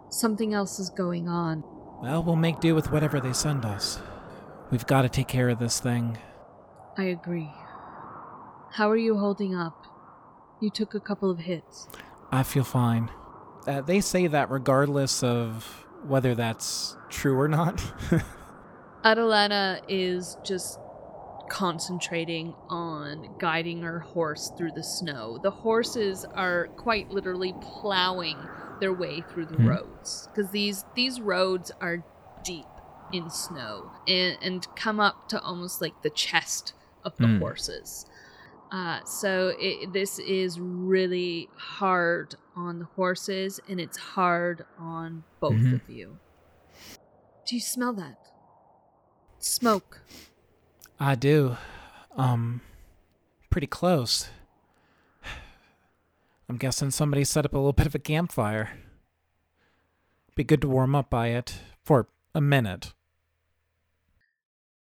Something 0.09 0.53
else 0.53 0.81
is 0.81 0.91
going 0.91 1.29
on. 1.29 1.63
Well, 2.03 2.25
we'll 2.25 2.35
make 2.35 2.59
do 2.59 2.75
with 2.75 2.91
whatever 2.91 3.21
they 3.21 3.33
send 3.33 3.65
us. 3.65 4.01
We've 4.73 4.87
got 4.87 5.03
to 5.03 5.09
take 5.09 5.29
care 5.29 5.49
of 5.49 5.61
this 5.61 5.79
thing. 5.79 6.19
I 6.99 7.05
agree. 7.05 7.53
How 8.73 8.91
are 8.91 8.97
you 8.97 9.17
holding 9.17 9.55
up? 9.55 9.90
You 10.61 10.71
took 10.71 10.95
a 10.95 11.01
couple 11.01 11.31
of 11.31 11.39
hits. 11.41 11.89
I 12.31 12.43
feel 12.43 12.65
fine. 12.65 13.11
Uh, 13.67 13.81
they 13.81 14.01
say 14.01 14.27
that 14.27 14.51
regardless 14.51 15.23
of 15.23 15.87
whether 16.07 16.35
that's 16.35 16.97
true 17.09 17.39
or 17.39 17.49
not. 17.49 17.83
Adelana 19.05 19.81
is 19.89 20.37
just 20.45 20.79
concentrating 21.49 22.55
on 22.69 23.35
guiding 23.39 23.83
her 23.83 23.99
horse 24.01 24.53
through 24.57 24.73
the 24.73 24.83
snow. 24.83 25.39
The 25.43 25.51
horses 25.51 26.25
are 26.35 26.69
quite 26.77 27.11
literally 27.11 27.55
plowing 27.61 28.37
their 28.81 28.93
way 28.93 29.23
through 29.31 29.47
the 29.47 29.57
Hmm. 29.57 29.69
roads 29.69 30.29
because 30.33 30.51
these 30.53 30.85
these 30.95 31.21
roads 31.21 31.71
are 31.81 32.05
deep 32.45 32.67
in 33.13 33.29
snow 33.29 33.91
and, 34.07 34.39
and 34.41 34.67
come 34.77 35.01
up 35.01 35.29
to 35.31 35.41
almost 35.43 35.81
like 35.81 36.01
the 36.03 36.11
chest 36.11 36.73
of 37.05 37.17
the 37.17 37.27
Hmm. 37.27 37.39
horses. 37.41 38.07
Uh, 38.71 39.03
so 39.05 39.55
it, 39.59 39.93
this 39.93 40.19
is 40.21 40.61
really 40.61 41.49
hard 41.57 42.37
on 42.55 42.79
the 42.81 42.85
horses 42.85 43.59
and 43.69 43.81
it's 43.81 43.97
hard 43.99 44.65
on 44.79 45.25
both 45.41 45.55
Mhm. 45.55 45.75
of 45.75 45.91
you. 45.91 46.19
Do 47.47 47.57
you 47.57 47.61
smell 47.61 47.93
that? 47.95 48.17
Smoke. 49.41 50.03
I 51.01 51.15
do. 51.17 51.57
Um, 52.17 52.61
pretty 53.51 53.67
close. 53.67 54.29
I'm 56.49 56.57
guessing 56.57 56.91
somebody 56.91 57.25
set 57.25 57.45
up 57.45 57.55
a 57.55 57.57
little 57.59 57.73
bit 57.73 57.87
of 57.87 57.95
a 57.95 57.99
campfire. 58.01 58.79
Be 60.35 60.45
good 60.45 60.61
to 60.63 60.69
warm 60.69 60.95
up 60.95 61.11
by 61.11 61.29
it 61.29 61.61
for 61.85 62.09
a 62.35 62.41
minute. 62.41 62.93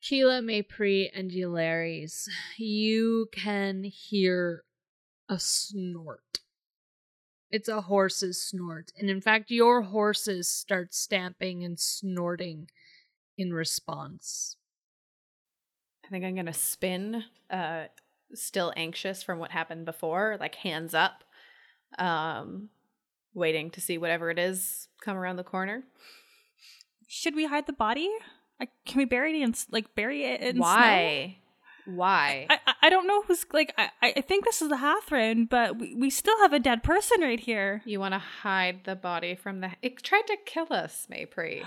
Keela, 0.02 0.40
Maypri, 0.40 1.10
and 1.14 1.30
Eularis, 1.30 2.28
you 2.56 3.28
can 3.32 3.84
hear 3.84 4.64
a 5.28 5.38
snort. 5.38 6.40
It's 7.50 7.68
a 7.68 7.82
horse's 7.82 8.42
snort. 8.42 8.92
And 8.98 9.08
in 9.08 9.20
fact, 9.20 9.50
your 9.50 9.82
horses 9.82 10.48
start 10.48 10.92
stamping 10.92 11.62
and 11.62 11.78
snorting 11.78 12.68
in 13.38 13.52
response. 13.52 14.56
I 16.04 16.08
think 16.08 16.24
I'm 16.24 16.34
gonna 16.34 16.52
spin, 16.52 17.24
uh, 17.48 17.84
still 18.34 18.72
anxious 18.76 19.22
from 19.22 19.38
what 19.38 19.52
happened 19.52 19.84
before, 19.84 20.36
like 20.40 20.56
hands 20.56 20.94
up, 20.94 21.22
um, 21.96 22.70
waiting 23.34 23.70
to 23.70 23.80
see 23.80 23.98
whatever 23.98 24.30
it 24.30 24.38
is 24.38 24.88
come 25.00 25.16
around 25.16 25.36
the 25.36 25.44
corner. 25.44 25.84
Should 27.06 27.36
we 27.36 27.46
hide 27.46 27.66
the 27.66 27.72
body? 27.72 28.10
Like, 28.62 28.70
can 28.86 28.98
we 28.98 29.06
bury 29.06 29.40
it 29.40 29.44
in 29.44 29.54
like 29.72 29.92
bury 29.96 30.22
it 30.24 30.40
in 30.40 30.54
snow? 30.54 30.62
Why? 30.62 31.38
Why? 31.84 32.46
I, 32.48 32.58
I- 32.64 32.74
I 32.84 32.90
don't 32.90 33.08
know 33.08 33.22
who's 33.22 33.44
like 33.52 33.74
I, 33.76 33.90
I 34.00 34.20
think 34.20 34.44
this 34.44 34.62
is 34.62 34.68
the 34.68 34.76
Hathran, 34.76 35.48
but 35.48 35.78
we, 35.80 35.96
we 35.96 36.10
still 36.10 36.38
have 36.38 36.52
a 36.52 36.60
dead 36.60 36.84
person 36.84 37.22
right 37.22 37.40
here. 37.40 37.82
you 37.84 37.98
want 37.98 38.14
to 38.14 38.18
hide 38.20 38.82
the 38.84 38.94
body 38.94 39.34
from 39.34 39.60
the? 39.62 39.70
It 39.82 40.00
tried 40.02 40.28
to 40.28 40.36
kill 40.46 40.68
us, 40.70 41.08
Maypri. 41.10 41.64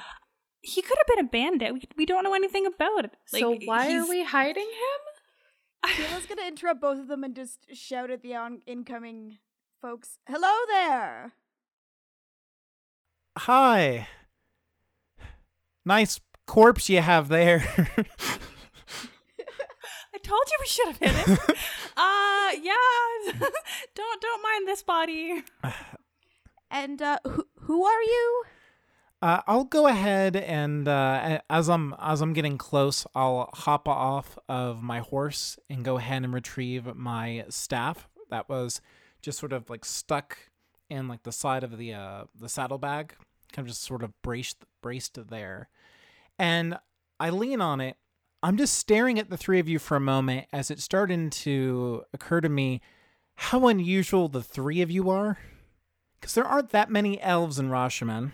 He 0.61 0.81
could 0.81 0.97
have 0.97 1.07
been 1.17 1.25
a 1.25 1.29
bandit. 1.29 1.73
We, 1.73 1.81
we 1.97 2.05
don't 2.05 2.23
know 2.23 2.33
anything 2.33 2.65
about 2.65 3.03
it. 3.05 3.11
so 3.25 3.57
why 3.65 3.93
are 3.93 4.07
we 4.07 4.23
hiding 4.23 4.63
him? 4.63 5.91
Kayla's 5.91 6.25
gonna 6.27 6.47
interrupt 6.47 6.79
both 6.79 6.99
of 6.99 7.07
them 7.09 7.25
and 7.25 7.35
just 7.35 7.59
shout 7.73 8.09
at 8.09 8.21
the 8.21 8.35
on- 8.35 8.61
incoming 8.65 9.37
folks. 9.81 10.17
Hello 10.29 10.53
there! 10.69 11.33
Hi. 13.37 14.07
Nice 15.85 16.19
corpse 16.45 16.89
you 16.89 17.01
have 17.01 17.27
there. 17.27 17.63
I 20.13 20.17
told 20.23 20.43
you 20.49 20.57
we 20.59 20.67
should 20.67 20.87
have 20.87 20.97
hit 20.97 21.27
it. 21.27 21.39
uh 21.97 22.51
yeah. 22.61 23.31
don't 23.95 24.21
don't 24.21 24.43
mind 24.43 24.67
this 24.67 24.83
body. 24.83 25.43
And 26.71 27.01
uh, 27.01 27.19
who 27.25 27.45
who 27.61 27.85
are 27.85 28.01
you? 28.01 28.43
Uh, 29.21 29.41
I'll 29.47 29.63
go 29.63 29.87
ahead 29.87 30.35
and 30.35 30.87
uh, 30.87 31.39
as 31.49 31.69
I'm 31.69 31.95
as 31.99 32.21
I'm 32.21 32.33
getting 32.33 32.57
close, 32.57 33.07
I'll 33.15 33.49
hop 33.53 33.87
off 33.87 34.37
of 34.49 34.81
my 34.81 34.99
horse 34.99 35.57
and 35.69 35.85
go 35.85 35.97
ahead 35.97 36.23
and 36.23 36.33
retrieve 36.33 36.93
my 36.95 37.45
staff 37.49 38.09
that 38.29 38.49
was 38.49 38.81
just 39.21 39.39
sort 39.39 39.53
of 39.53 39.69
like 39.69 39.85
stuck 39.85 40.37
in 40.89 41.07
like 41.07 41.23
the 41.23 41.31
side 41.31 41.63
of 41.63 41.77
the 41.77 41.93
uh, 41.93 42.25
the 42.39 42.49
saddlebag, 42.49 43.15
kind 43.51 43.65
of 43.65 43.67
just 43.67 43.83
sort 43.83 44.03
of 44.03 44.11
braced 44.21 44.65
braced 44.81 45.17
there, 45.29 45.69
and 46.37 46.77
I 47.19 47.29
lean 47.29 47.61
on 47.61 47.81
it. 47.81 47.97
I'm 48.43 48.57
just 48.57 48.75
staring 48.75 49.17
at 49.17 49.29
the 49.29 49.37
three 49.37 49.59
of 49.59 49.67
you 49.67 49.79
for 49.79 49.95
a 49.95 50.01
moment 50.01 50.47
as 50.53 50.69
it's 50.69 50.83
starting 50.83 51.29
to 51.31 52.03
occur 52.13 52.41
to 52.41 52.49
me 52.49 52.81
how 53.35 53.67
unusual 53.67 54.27
the 54.27 54.43
three 54.43 54.81
of 54.81 54.91
you 54.91 55.09
are, 55.09 55.37
because 56.19 56.35
there 56.35 56.45
aren't 56.45 56.69
that 56.69 56.91
many 56.91 57.21
elves 57.21 57.57
in 57.57 57.69
Rashemen. 57.69 58.33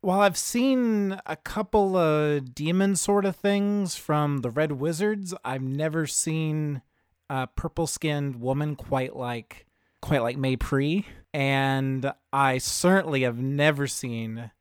While 0.00 0.20
I've 0.20 0.36
seen 0.36 1.20
a 1.26 1.36
couple 1.36 1.96
of 1.96 2.54
demon 2.54 2.96
sort 2.96 3.24
of 3.24 3.36
things 3.36 3.96
from 3.96 4.38
the 4.38 4.50
Red 4.50 4.72
Wizards, 4.72 5.34
I've 5.44 5.62
never 5.62 6.06
seen 6.06 6.82
a 7.28 7.46
purple-skinned 7.48 8.40
woman 8.40 8.76
quite 8.76 9.16
like 9.16 9.66
quite 10.00 10.22
like 10.22 10.36
Maypri, 10.36 11.04
and 11.34 12.12
I 12.32 12.58
certainly 12.58 13.22
have 13.22 13.38
never 13.38 13.86
seen 13.86 14.52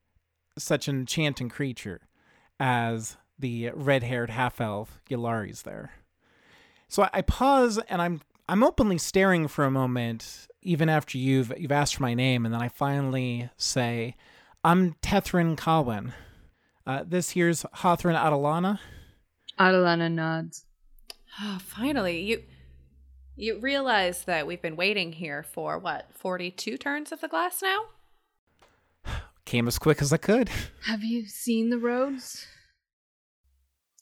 such 0.57 0.87
an 0.87 1.01
enchanting 1.01 1.49
creature 1.49 2.01
as 2.59 3.17
the 3.37 3.71
red-haired 3.73 4.29
half-elf 4.29 5.01
Eularis 5.09 5.63
there. 5.63 5.91
So 6.87 7.09
I, 7.11 7.21
pause 7.21 7.79
and 7.89 8.01
I'm 8.01 8.21
I'm 8.47 8.63
openly 8.63 8.97
staring 8.97 9.47
for 9.47 9.65
a 9.65 9.71
moment, 9.71 10.47
even 10.61 10.87
after 10.87 11.17
you've 11.17 11.51
you've 11.57 11.71
asked 11.71 11.95
for 11.95 12.03
my 12.03 12.13
name, 12.13 12.45
and 12.45 12.53
then 12.53 12.61
I 12.61 12.69
finally 12.69 13.49
say, 13.57 14.15
I'm 14.63 14.93
Tethrin 15.01 15.57
Kalwin. 15.57 16.13
Uh, 16.85 17.03
this 17.05 17.31
here's 17.31 17.63
Hathran 17.77 18.15
Adelana. 18.15 18.79
Adelana 19.59 20.11
nods. 20.11 20.65
Oh, 21.41 21.57
finally, 21.59 22.21
you 22.21 22.43
you 23.35 23.59
realize 23.59 24.23
that 24.25 24.45
we've 24.45 24.61
been 24.61 24.75
waiting 24.75 25.11
here 25.11 25.43
for 25.43 25.79
what 25.79 26.07
forty 26.13 26.51
two 26.51 26.77
turns 26.77 27.11
of 27.11 27.21
the 27.21 27.27
glass 27.27 27.61
now. 27.63 27.85
Came 29.45 29.67
as 29.67 29.77
quick 29.77 30.01
as 30.01 30.11
I 30.11 30.17
could. 30.17 30.49
Have 30.85 31.03
you 31.03 31.27
seen 31.27 31.69
the 31.69 31.77
roads? 31.77 32.47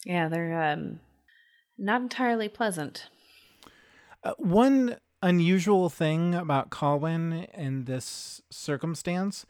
Yeah, 0.06 0.30
they're 0.30 0.62
um 0.62 1.00
not 1.78 2.02
entirely 2.02 2.50
pleasant. 2.50 3.10
Uh, 4.24 4.34
one 4.38 4.98
unusual 5.22 5.89
thing 5.89 6.36
about 6.36 6.70
Colwyn 6.70 7.48
in 7.54 7.86
this 7.86 8.41
circumstance, 8.52 9.46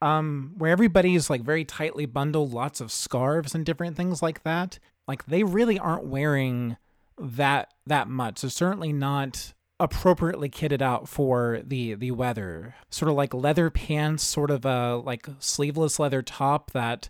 um, 0.00 0.54
where 0.56 0.70
everybody 0.70 1.14
is 1.14 1.28
like 1.28 1.42
very 1.42 1.64
tightly 1.64 2.06
bundled, 2.06 2.52
lots 2.52 2.80
of 2.80 2.90
scarves 2.90 3.54
and 3.54 3.64
different 3.64 3.96
things 3.96 4.22
like 4.22 4.42
that. 4.44 4.78
Like 5.06 5.26
they 5.26 5.44
really 5.44 5.78
aren't 5.78 6.06
wearing 6.06 6.76
that 7.18 7.72
that 7.86 8.08
much. 8.08 8.38
So 8.38 8.48
certainly 8.48 8.92
not 8.92 9.54
appropriately 9.78 10.48
kitted 10.48 10.80
out 10.80 11.08
for 11.08 11.60
the 11.64 11.94
the 11.94 12.10
weather. 12.10 12.74
Sort 12.90 13.10
of 13.10 13.16
like 13.16 13.34
leather 13.34 13.70
pants, 13.70 14.22
sort 14.22 14.50
of 14.50 14.64
a 14.64 14.96
like 14.96 15.26
sleeveless 15.38 15.98
leather 15.98 16.22
top 16.22 16.70
that 16.72 17.08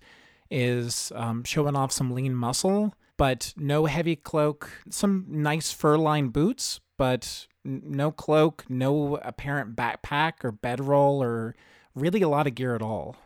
is 0.51 1.13
um, 1.15 1.45
showing 1.45 1.77
off 1.77 1.93
some 1.93 2.13
lean 2.13 2.35
muscle, 2.35 2.95
but 3.17 3.53
no 3.57 3.87
heavy 3.87 4.17
cloak. 4.17 4.71
Some 4.91 5.27
nice 5.29 5.73
fur-lined 5.73 6.33
boots, 6.33 6.81
but 6.97 7.47
no 7.65 8.11
cloak, 8.13 8.65
no 8.69 9.17
apparent 9.17 9.75
backpack 9.75 10.45
or 10.45 10.53
bedroll, 10.53 11.23
or 11.23 11.57
really 11.95 12.23
a 12.23 12.29
lot 12.29 12.47
of 12.47 12.55
gear 12.55 12.75
at 12.75 12.83
all. 12.83 13.17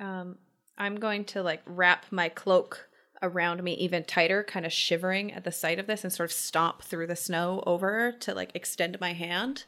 Um, 0.00 0.38
I'm 0.78 0.96
going 0.96 1.24
to 1.26 1.42
like 1.42 1.62
wrap 1.66 2.06
my 2.10 2.28
cloak 2.28 2.88
around 3.22 3.62
me 3.62 3.74
even 3.74 4.04
tighter, 4.04 4.42
kind 4.42 4.66
of 4.66 4.72
shivering 4.72 5.32
at 5.32 5.44
the 5.44 5.52
sight 5.52 5.78
of 5.78 5.86
this, 5.86 6.04
and 6.04 6.12
sort 6.12 6.30
of 6.30 6.36
stomp 6.36 6.82
through 6.82 7.06
the 7.06 7.16
snow 7.16 7.62
over 7.66 8.12
to 8.20 8.34
like 8.34 8.50
extend 8.54 9.00
my 9.00 9.12
hand 9.12 9.64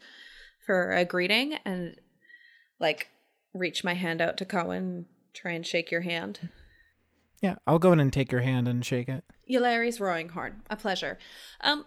for 0.66 0.90
a 0.90 1.04
greeting 1.04 1.54
and 1.64 1.96
like 2.80 3.08
reach 3.54 3.84
my 3.84 3.94
hand 3.94 4.20
out 4.20 4.36
to 4.38 4.44
Cohen, 4.44 5.06
try 5.32 5.52
and 5.52 5.66
shake 5.66 5.90
your 5.90 6.00
hand. 6.00 6.48
Yeah, 7.40 7.56
I'll 7.66 7.78
go 7.78 7.92
in 7.92 8.00
and 8.00 8.12
take 8.12 8.32
your 8.32 8.40
hand 8.40 8.68
and 8.68 8.84
shake 8.84 9.08
it. 9.08 9.24
Eulari's 9.48 10.00
Roaring 10.00 10.30
Horn, 10.30 10.62
a 10.70 10.76
pleasure. 10.76 11.18
Um, 11.60 11.84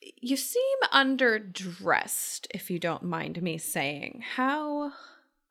you 0.00 0.36
seem 0.36 0.78
underdressed, 0.92 2.46
if 2.54 2.70
you 2.70 2.78
don't 2.78 3.02
mind 3.02 3.42
me 3.42 3.58
saying. 3.58 4.22
How 4.36 4.92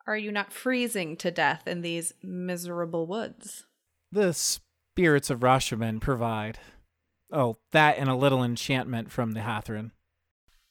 are 0.08 0.18
you 0.18 0.32
not 0.32 0.54
freezing 0.54 1.16
to 1.18 1.32
death 1.32 1.68
in 1.68 1.82
these 1.82 2.14
miserable 2.24 3.06
woods? 3.06 3.66
The 4.12 4.34
spirits 4.94 5.30
of 5.30 5.39
Rashemen 5.39 6.02
provide. 6.02 6.60
Oh, 7.32 7.58
that 7.72 7.98
and 7.98 8.10
a 8.10 8.16
little 8.16 8.44
enchantment 8.44 9.12
from 9.12 9.32
the 9.32 9.39
Hathran. 9.39 9.92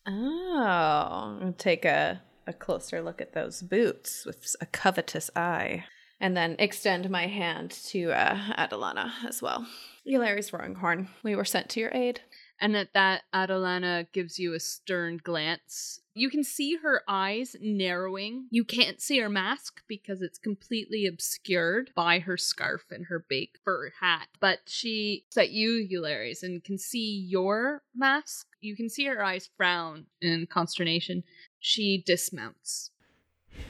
Oh, 0.07 1.39
I'll 1.43 1.55
take 1.57 1.85
a, 1.87 2.21
a 2.47 2.53
closer 2.53 3.01
look 3.01 3.21
at 3.21 3.33
those 3.33 3.63
boots 3.63 4.27
with 4.27 4.55
a 4.61 4.67
covetous 4.67 5.31
eye. 5.35 5.85
And 6.23 6.37
then 6.37 6.57
extend 6.59 7.09
my 7.09 7.29
hand 7.29 7.71
to 7.87 8.13
uh, 8.13 8.37
Adelana 8.59 9.11
as 9.27 9.41
well. 9.41 9.67
Eulari's 10.07 10.53
Roaring 10.53 10.75
Horn, 10.75 11.09
we 11.23 11.35
were 11.35 11.47
sent 11.47 11.71
to 11.71 11.81
your 11.81 11.91
aid. 11.95 12.21
And 12.61 12.77
at 12.77 12.93
that, 12.93 13.23
Adelana 13.35 14.07
gives 14.13 14.39
you 14.39 14.53
a 14.53 14.61
stern 14.61 15.19
glance. 15.23 16.00
You 16.13 16.29
can 16.29 16.43
see 16.43 16.77
her 16.83 17.03
eyes 17.07 17.55
narrowing. 17.61 18.49
You 18.51 18.65
can't 18.65 19.01
see 19.01 19.21
her 19.21 19.29
mask 19.29 19.83
because 19.87 20.23
it's 20.23 20.39
completely 20.39 21.07
obscured 21.07 21.93
by 21.95 22.19
her 22.19 22.37
scarf 22.37 22.83
and 22.91 23.07
her 23.07 23.25
big 23.29 23.51
fur 23.65 23.93
hat. 24.01 24.27
But 24.41 24.59
she 24.67 25.25
looks 25.27 25.37
at 25.37 25.51
you, 25.51 25.87
Eularis, 25.89 26.43
and 26.43 26.65
can 26.65 26.79
see 26.79 27.27
your 27.29 27.83
mask. 27.95 28.49
You 28.61 28.75
can 28.75 28.89
see 28.89 29.05
her 29.07 29.25
eyes 29.25 29.51
frown 29.57 30.07
in 30.21 30.49
consternation. 30.51 31.23
She 31.61 32.03
dismounts. 32.05 32.91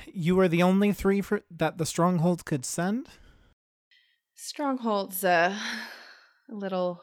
You 0.06 0.40
are 0.40 0.48
the 0.48 0.62
only 0.62 0.92
three 0.92 1.20
for 1.20 1.42
that 1.50 1.76
the 1.76 1.86
stronghold 1.86 2.46
could 2.46 2.64
send. 2.64 3.08
Stronghold's 4.34 5.22
uh, 5.24 5.54
a 6.50 6.54
little, 6.54 7.02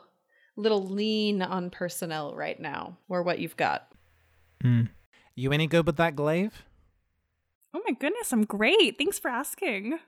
little 0.55 0.83
lean 0.83 1.43
on 1.43 1.69
personnel 1.69 2.33
right 2.35 2.59
now, 2.59 2.97
or 3.07 3.21
what 3.21 3.37
you've 3.37 3.57
got. 3.57 3.87
Mm. 4.63 4.89
You 5.39 5.51
any 5.51 5.67
good 5.67 5.85
with 5.85 5.97
that 5.97 6.15
glaive? 6.15 6.63
Oh 7.71 7.81
my 7.87 7.93
goodness, 7.93 8.33
I'm 8.33 8.43
great. 8.43 8.97
Thanks 8.97 9.19
for 9.19 9.29
asking. 9.29 9.99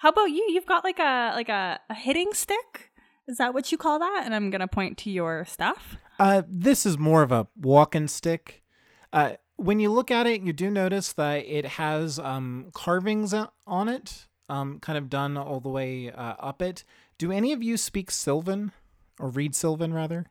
How 0.00 0.10
about 0.10 0.26
you? 0.26 0.46
You've 0.50 0.66
got 0.66 0.84
like 0.84 0.98
a 0.98 1.32
like 1.34 1.48
a, 1.48 1.80
a 1.88 1.94
hitting 1.94 2.34
stick? 2.34 2.92
Is 3.26 3.38
that 3.38 3.54
what 3.54 3.72
you 3.72 3.78
call 3.78 3.98
that? 4.00 4.24
And 4.26 4.34
I'm 4.34 4.50
gonna 4.50 4.68
point 4.68 4.98
to 4.98 5.10
your 5.10 5.46
stuff. 5.46 5.96
Uh, 6.18 6.42
this 6.46 6.84
is 6.84 6.98
more 6.98 7.22
of 7.22 7.32
a 7.32 7.46
walking 7.58 8.08
stick. 8.08 8.62
Uh, 9.10 9.32
when 9.56 9.80
you 9.80 9.90
look 9.90 10.10
at 10.10 10.26
it, 10.26 10.42
you 10.42 10.52
do 10.52 10.70
notice 10.70 11.14
that 11.14 11.46
it 11.46 11.64
has 11.64 12.18
um, 12.18 12.66
carvings 12.74 13.32
on 13.66 13.88
it, 13.88 14.26
um, 14.50 14.80
kind 14.80 14.98
of 14.98 15.08
done 15.08 15.38
all 15.38 15.60
the 15.60 15.70
way 15.70 16.10
uh, 16.10 16.34
up 16.38 16.60
it. 16.60 16.84
Do 17.16 17.32
any 17.32 17.54
of 17.54 17.62
you 17.62 17.78
speak 17.78 18.10
Sylvan 18.10 18.72
or 19.18 19.30
read 19.30 19.54
Sylvan 19.54 19.94
rather? 19.94 20.26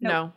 No. 0.00 0.32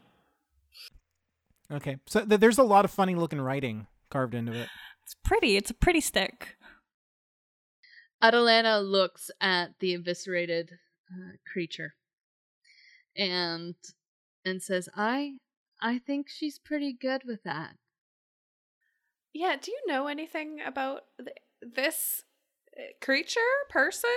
Okay, 1.72 1.97
so 2.07 2.26
th- 2.26 2.39
there's 2.39 2.57
a 2.57 2.63
lot 2.63 2.86
of 2.86 2.91
funny 2.91 3.15
looking 3.15 3.39
writing 3.39 3.88
carved 4.09 4.34
into 4.34 4.53
it. 4.53 4.70
It's 5.03 5.15
pretty. 5.24 5.55
It's 5.55 5.70
a 5.70 5.76
pretty 5.76 6.01
stick. 6.01 6.57
Adelana 8.24 8.84
looks 8.84 9.32
at 9.39 9.80
the 9.80 9.93
eviscerated 9.93 10.72
uh, 11.11 11.38
creature 11.51 11.95
and 13.15 13.76
and 14.43 14.61
says, 14.61 14.89
"I 14.95 15.38
I 15.82 15.99
think 15.99 16.28
she's 16.30 16.59
pretty 16.59 16.93
good 16.93 17.24
with 17.26 17.43
that." 17.43 17.76
Yeah, 19.34 19.55
do 19.61 19.72
you 19.72 19.80
know 19.88 20.07
anything 20.07 20.59
about 20.65 21.03
th- 21.17 21.38
this 21.61 22.24
uh, 22.78 22.82
creature 22.99 23.39
person? 23.70 24.09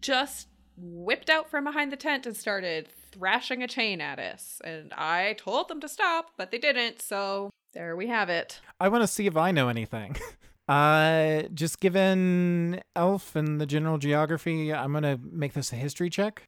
Just 0.00 0.48
whipped 0.76 1.30
out 1.30 1.48
from 1.48 1.64
behind 1.64 1.92
the 1.92 1.96
tent 1.96 2.26
and 2.26 2.36
started 2.36 2.88
thrashing 3.12 3.62
a 3.62 3.68
chain 3.68 4.00
at 4.00 4.18
us. 4.18 4.60
And 4.64 4.92
I 4.94 5.34
told 5.34 5.68
them 5.68 5.80
to 5.80 5.88
stop, 5.88 6.30
but 6.36 6.50
they 6.50 6.58
didn't, 6.58 7.00
so 7.00 7.50
there 7.72 7.96
we 7.96 8.08
have 8.08 8.28
it. 8.28 8.60
I 8.80 8.88
want 8.88 9.02
to 9.02 9.08
see 9.08 9.26
if 9.26 9.36
I 9.36 9.50
know 9.50 9.68
anything. 9.68 10.16
uh, 10.68 11.42
just 11.54 11.80
given 11.80 12.80
Elf 12.96 13.36
and 13.36 13.60
the 13.60 13.66
general 13.66 13.98
geography, 13.98 14.72
I'm 14.72 14.92
gonna 14.92 15.18
make 15.22 15.52
this 15.52 15.72
a 15.72 15.76
history 15.76 16.10
check. 16.10 16.42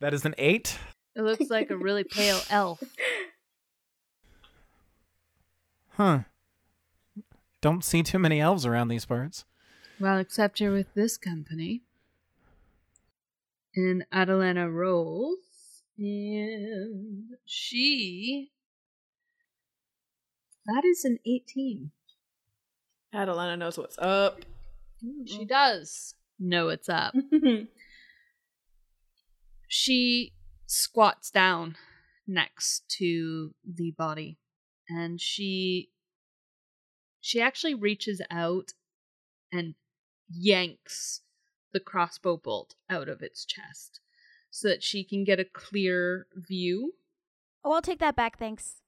That 0.00 0.14
is 0.14 0.24
an 0.24 0.34
eight. 0.38 0.78
It 1.16 1.22
looks 1.22 1.48
like 1.48 1.70
a 1.70 1.76
really 1.76 2.04
pale 2.04 2.40
elf. 2.50 2.82
Huh. 5.90 6.20
Don't 7.60 7.84
see 7.84 8.02
too 8.02 8.18
many 8.18 8.40
elves 8.40 8.66
around 8.66 8.88
these 8.88 9.06
parts. 9.06 9.44
Well, 10.00 10.18
except 10.18 10.60
you're 10.60 10.72
with 10.72 10.92
this 10.94 11.16
company. 11.16 11.82
And 13.76 14.04
Adelana 14.12 14.72
rolls, 14.72 15.38
and 15.98 17.24
she. 17.44 18.50
That 20.66 20.84
is 20.84 21.04
an 21.04 21.18
18. 21.26 21.90
Adelana 23.14 23.58
knows 23.58 23.76
what's 23.76 23.98
up. 23.98 24.40
Mm-hmm. 25.04 25.26
She 25.26 25.44
does 25.44 26.14
know 26.38 26.66
what's 26.66 26.88
up. 26.88 27.14
she 29.68 30.32
squats 30.66 31.30
down 31.30 31.76
next 32.26 32.88
to 32.88 33.54
the 33.64 33.90
body 33.92 34.38
and 34.88 35.20
she 35.20 35.90
she 37.20 37.40
actually 37.40 37.74
reaches 37.74 38.20
out 38.30 38.72
and 39.52 39.74
yanks 40.30 41.20
the 41.72 41.80
crossbow 41.80 42.36
bolt 42.36 42.74
out 42.88 43.08
of 43.08 43.22
its 43.22 43.44
chest 43.44 44.00
so 44.54 44.68
that 44.68 44.84
she 44.84 45.02
can 45.02 45.24
get 45.24 45.40
a 45.40 45.44
clear 45.44 46.28
view. 46.32 46.94
Oh, 47.64 47.72
I'll 47.72 47.82
take 47.82 47.98
that 47.98 48.14
back, 48.14 48.38
thanks. 48.38 48.82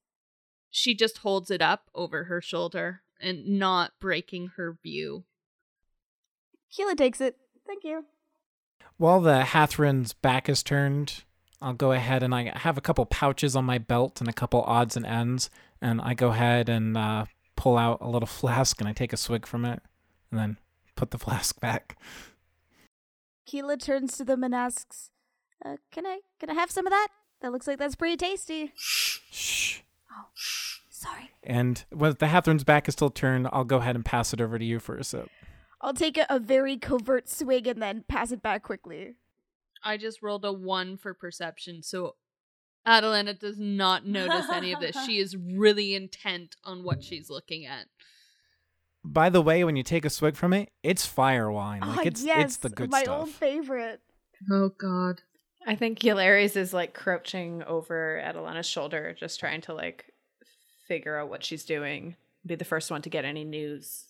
She 0.71 0.95
just 0.95 1.19
holds 1.19 1.51
it 1.51 1.61
up 1.61 1.91
over 1.93 2.25
her 2.25 2.41
shoulder 2.41 3.03
and 3.21 3.59
not 3.59 3.91
breaking 3.99 4.53
her 4.55 4.79
view. 4.81 5.25
Keela 6.71 6.95
takes 6.95 7.21
it. 7.21 7.39
Thank 7.67 7.83
you. 7.83 8.05
While 8.97 9.21
the 9.21 9.43
Hathran's 9.43 10.13
back 10.13 10.49
is 10.49 10.63
turned, 10.63 11.25
I'll 11.61 11.73
go 11.73 11.91
ahead 11.91 12.23
and 12.23 12.33
I 12.33 12.57
have 12.57 12.79
a 12.79 12.83
couple 12.83 13.05
pouches 13.05 13.57
on 13.57 13.65
my 13.65 13.79
belt 13.79 14.21
and 14.21 14.29
a 14.29 14.33
couple 14.33 14.63
odds 14.63 14.97
and 14.97 15.05
ends, 15.05 15.51
and 15.83 16.01
I 16.01 16.15
go 16.15 16.29
ahead 16.29 16.69
and 16.69 16.97
uh, 16.97 17.25
pull 17.57 17.77
out 17.77 17.99
a 18.01 18.09
little 18.09 18.27
flask 18.29 18.79
and 18.81 18.89
I 18.89 18.93
take 18.93 19.13
a 19.13 19.17
swig 19.17 19.47
from 19.47 19.65
it, 19.65 19.83
and 20.31 20.39
then 20.39 20.59
put 20.95 21.11
the 21.11 21.19
flask 21.27 21.59
back. 21.59 21.99
Keela 23.47 23.77
turns 23.77 24.17
to 24.19 24.25
them 24.25 24.45
and 24.45 24.55
asks, 24.55 25.11
uh, 25.65 25.77
"Can 25.91 26.07
I 26.07 26.21
can 26.41 26.51
I 26.51 26.55
have 26.55 26.71
some 26.71 26.87
of 26.87 26.91
that? 26.91 27.09
That 27.41 27.53
looks 27.53 27.67
like 27.67 27.79
that's 27.79 27.97
pretty 27.97 28.17
tasty." 28.17 28.73
Shh. 28.77 29.81
Oh, 30.11 30.27
sorry. 30.91 31.31
And 31.43 31.85
when 31.91 32.15
the 32.19 32.29
Hathran's 32.29 32.65
back 32.65 32.89
is 32.89 32.95
still 32.95 33.11
turned, 33.11 33.49
I'll 33.53 33.65
go 33.65 33.77
ahead 33.79 33.95
and 33.97 34.05
pass 34.05 34.33
it 34.33 34.41
over 34.41 34.59
to 34.59 34.65
you 34.65 34.79
for 34.81 34.97
a 34.97 35.05
sip. 35.05 35.29
I'll 35.81 35.93
take 35.95 36.17
a, 36.17 36.27
a 36.31 36.39
very 36.39 36.77
covert 36.79 37.29
swig 37.29 37.67
and 37.67 37.81
then 37.83 38.05
pass 38.09 38.33
it 38.33 38.43
back 38.43 38.63
quickly. 38.63 39.15
I 39.85 39.99
just 39.99 40.23
rolled 40.23 40.45
a 40.45 40.53
one 40.53 40.97
for 40.97 41.13
perception, 41.15 41.83
so 41.83 42.17
Adelana 42.87 43.39
does 43.39 43.59
not 43.59 44.07
notice 44.07 44.47
any 44.51 44.73
of 44.73 44.81
this. 44.81 44.97
She 45.05 45.19
is 45.21 45.37
really 45.37 45.95
intent 45.95 46.57
on 46.65 46.83
what 46.83 47.05
she's 47.05 47.29
looking 47.29 47.67
at. 47.67 47.87
By 49.05 49.29
the 49.29 49.43
way, 49.43 49.63
when 49.63 49.77
you 49.77 49.83
take 49.85 50.05
a 50.05 50.11
swig 50.11 50.35
from 50.35 50.53
it, 50.53 50.71
it's 50.83 51.07
fire 51.07 51.53
wine. 51.53 51.81
Like 51.83 51.99
Ah, 51.99 52.03
it's 52.07 52.25
yes, 52.25 52.45
it's 52.47 52.57
the 52.57 52.71
good 52.71 52.91
my 52.91 53.03
stuff. 53.03 53.19
old 53.21 53.31
favorite. 53.31 54.01
Oh 54.51 54.71
God. 54.71 55.21
I 55.67 55.75
think 55.75 55.99
Eularis 55.99 56.57
is 56.57 56.73
like 56.73 56.95
crouching 56.95 57.65
over 57.65 58.23
Adelana's 58.25 58.69
shoulder, 58.69 59.17
just 59.19 59.41
trying 59.41 59.63
to 59.63 59.75
like 59.75 60.13
figure 60.87 61.19
out 61.19 61.29
what 61.29 61.43
she's 61.43 61.65
doing. 61.65 62.15
Be 62.47 62.55
the 62.55 62.65
first 62.65 62.89
one 62.91 63.03
to 63.03 63.11
get 63.11 63.25
any 63.25 63.43
news. 63.43 64.05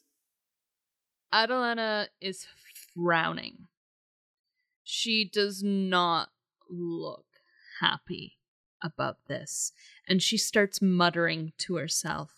Adelana 1.33 2.09
is 2.21 2.47
frowning. 2.95 3.69
She 4.85 5.29
does 5.33 5.63
not 5.65 6.29
look 6.71 7.25
happy 7.81 8.35
about 8.83 9.17
this, 9.27 9.73
and 10.07 10.23
she 10.23 10.37
starts 10.37 10.83
muttering 10.83 11.53
to 11.59 11.77
herself. 11.77 12.33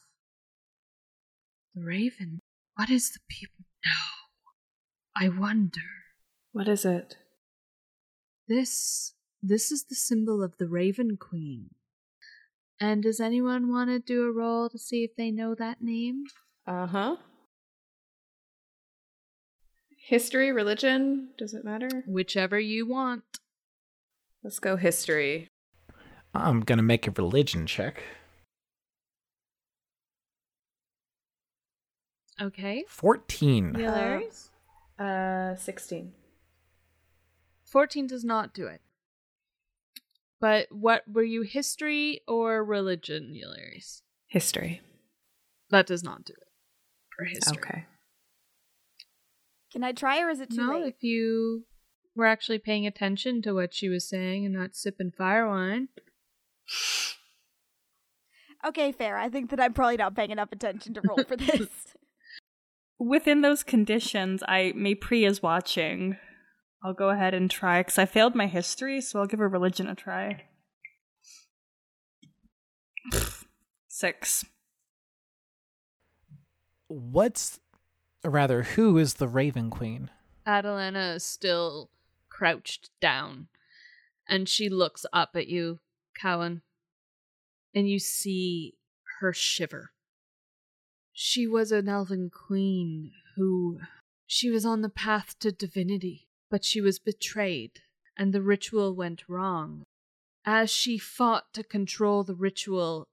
The 1.75 1.85
raven, 1.85 2.41
what 2.77 2.89
is 2.89 3.11
the 3.11 3.21
people 3.29 3.65
know? 3.85 5.21
I 5.21 5.29
wonder. 5.29 5.81
What 6.53 6.69
is 6.69 6.85
it? 6.85 7.17
This 8.49 9.15
this 9.43 9.71
is 9.71 9.85
the 9.85 9.95
symbol 9.95 10.43
of 10.43 10.57
the 10.57 10.67
Raven 10.67 11.17
Queen. 11.17 11.71
And 12.81 13.03
does 13.03 13.21
anyone 13.21 13.71
want 13.71 13.91
to 13.91 13.99
do 13.99 14.25
a 14.25 14.33
roll 14.33 14.71
to 14.71 14.79
see 14.79 15.05
if 15.05 15.15
they 15.17 15.31
know 15.31 15.55
that 15.55 15.83
name? 15.83 16.25
Uh 16.67 16.87
huh. 16.87 17.17
History, 20.07 20.51
religion, 20.53 21.31
does 21.37 21.53
it 21.53 21.65
matter? 21.65 22.05
Whichever 22.07 22.59
you 22.59 22.87
want. 22.87 23.25
Let's 24.43 24.59
go 24.59 24.77
history. 24.77 25.49
I'm 26.35 26.61
going 26.61 26.79
to 26.79 26.83
make 26.83 27.07
a 27.07 27.11
religion 27.11 27.67
check. 27.67 28.03
Okay. 32.41 32.85
14. 32.89 33.73
The? 33.75 34.23
Uh, 34.99 35.57
16. 35.57 36.13
14 37.71 38.07
does 38.07 38.25
not 38.25 38.55
do 38.55 38.67
it. 38.67 38.81
But 40.41 40.69
what 40.71 41.03
were 41.09 41.25
you, 41.25 41.43
history 41.43 42.21
or 42.29 42.65
religion, 42.65 43.35
Hilarious? 43.35 44.03
History. 44.29 44.81
That 45.71 45.87
does 45.87 46.03
not 46.03 46.25
do 46.25 46.33
it 46.33 46.49
for 47.17 47.25
history. 47.25 47.59
Okay. 47.59 47.85
Can 49.73 49.85
I 49.85 49.93
try 49.93 50.21
or 50.21 50.31
is 50.31 50.41
it 50.41 50.51
too 50.51 50.57
late? 50.61 50.67
No, 50.67 50.79
late? 50.81 50.95
if 50.95 51.03
you 51.03 51.65
were 52.15 52.27
actually 52.27 52.59
paying 52.59 52.87
attention 52.87 53.43
to 53.43 53.53
what 53.53 53.75
she 53.75 53.89
was 53.89 54.09
saying 54.09 54.45
and 54.45 54.55
not 54.55 54.75
sipping 54.75 55.11
fire 55.11 55.49
wine. 55.49 55.89
Okay, 58.67 58.93
fair. 58.93 59.17
I 59.17 59.29
think 59.29 59.51
that 59.51 59.61
I'm 59.61 59.73
probably 59.73 59.97
not 59.97 60.17
paying 60.17 60.31
enough 60.31 60.53
attention 60.53 60.95
to 60.95 61.01
roll 61.03 61.23
for 61.27 61.37
this. 61.37 61.69
Within 62.99 63.43
those 63.43 63.63
conditions, 63.63 64.43
I 64.49 64.73
Maypri 64.77 65.27
is 65.27 65.43
watching. 65.43 66.17
I'll 66.83 66.95
go 66.95 67.11
ahead 67.11 67.35
and 67.35 67.51
try 67.51 67.81
because 67.81 67.99
I 67.99 68.07
failed 68.07 68.35
my 68.35 68.47
history, 68.47 69.01
so 69.01 69.21
I'll 69.21 69.27
give 69.27 69.41
a 69.41 69.49
religion 69.49 69.89
a 69.89 69.95
try. 69.95 70.45
Six. 73.89 74.45
What's, 76.87 77.59
or 78.25 78.31
rather, 78.31 78.63
who 78.63 78.97
is 78.97 79.15
the 79.15 79.29
Raven 79.29 79.71
Queen? 79.71 80.11
Adelana 80.47 81.17
is 81.17 81.25
still 81.25 81.91
crouched 82.29 82.91
down 83.01 83.49
and 84.29 84.49
she 84.49 84.69
looks 84.69 85.05
up 85.13 85.31
at 85.35 85.49
you, 85.49 85.81
Cowan, 86.15 86.63
and 87.75 87.89
you 87.89 87.99
see 87.99 88.75
her 89.21 89.33
shiver. 89.33 89.91
She 91.13 91.47
was 91.47 91.73
an 91.73 91.89
elven 91.89 92.31
queen 92.31 93.13
who. 93.37 93.81
She 94.27 94.51
was 94.51 94.67
on 94.67 94.83
the 94.83 94.91
path 94.91 95.39
to 95.41 95.51
divinity, 95.51 96.28
but 96.51 96.65
she 96.65 96.81
was 96.81 96.99
betrayed, 96.99 97.81
and 98.17 98.33
the 98.33 98.43
ritual 98.43 98.95
went 98.95 99.29
wrong. 99.29 99.85
As 100.45 100.71
she 100.71 100.99
fought 100.99 101.53
to 101.55 101.63
control 101.63 102.25
the 102.25 102.35
ritual, 102.35 103.07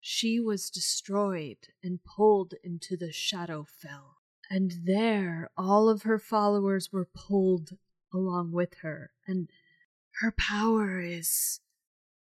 she 0.00 0.38
was 0.38 0.70
destroyed 0.70 1.58
and 1.82 2.04
pulled 2.04 2.54
into 2.62 2.96
the 2.96 3.08
Shadowfell. 3.08 4.14
And 4.48 4.72
there, 4.84 5.50
all 5.56 5.88
of 5.88 6.02
her 6.02 6.18
followers 6.18 6.92
were 6.92 7.08
pulled 7.12 7.76
along 8.14 8.52
with 8.52 8.74
her, 8.82 9.10
and 9.26 9.50
her 10.20 10.32
power 10.38 11.00
is. 11.00 11.60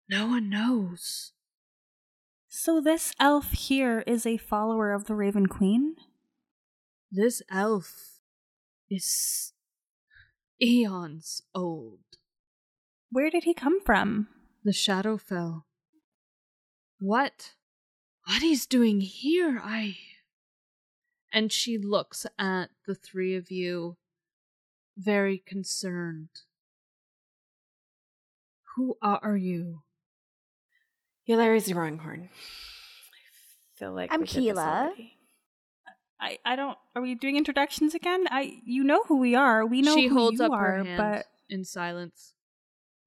No 0.08 0.28
one 0.28 0.48
knows. 0.48 1.32
So 2.48 2.80
this 2.80 3.12
elf 3.18 3.50
here 3.52 4.04
is 4.06 4.26
a 4.26 4.36
follower 4.36 4.92
of 4.92 5.06
the 5.06 5.14
Raven 5.14 5.46
Queen? 5.46 5.96
This 7.10 7.42
elf 7.50 8.20
is 8.90 9.51
eons 10.62 11.42
old. 11.54 11.98
Where 13.10 13.30
did 13.30 13.44
he 13.44 13.52
come 13.52 13.80
from? 13.80 14.28
The 14.64 14.70
Shadowfell. 14.70 15.64
What? 17.00 17.52
What 18.26 18.42
he's 18.42 18.66
doing 18.66 19.00
here, 19.00 19.60
I. 19.62 19.96
And 21.32 21.50
she 21.50 21.78
looks 21.78 22.26
at 22.38 22.70
the 22.86 22.94
three 22.94 23.34
of 23.34 23.50
you, 23.50 23.96
very 24.96 25.42
concerned. 25.44 26.28
Who 28.76 28.96
are 29.02 29.36
you? 29.36 29.82
Hilarious 31.24 31.70
Ronghorn. 31.70 32.28
I 32.28 33.78
feel 33.78 33.92
like 33.92 34.12
I'm 34.12 34.20
we 34.20 34.26
Keela. 34.26 34.92
Already. 36.22 36.38
I, 36.44 36.52
I 36.52 36.56
don't. 36.56 36.78
Are 36.94 37.02
we 37.02 37.14
doing 37.14 37.36
introductions 37.36 37.94
again? 37.94 38.26
I 38.30 38.60
you 38.64 38.84
know 38.84 39.02
who 39.04 39.18
we 39.18 39.34
are. 39.34 39.66
We 39.66 39.82
know 39.82 39.96
she 39.96 40.06
who 40.06 40.14
holds 40.14 40.40
you 40.40 40.46
up 40.46 40.52
are, 40.52 40.78
her 40.78 40.84
hand 40.84 40.96
but 40.96 41.26
in 41.48 41.64
silence. 41.64 42.34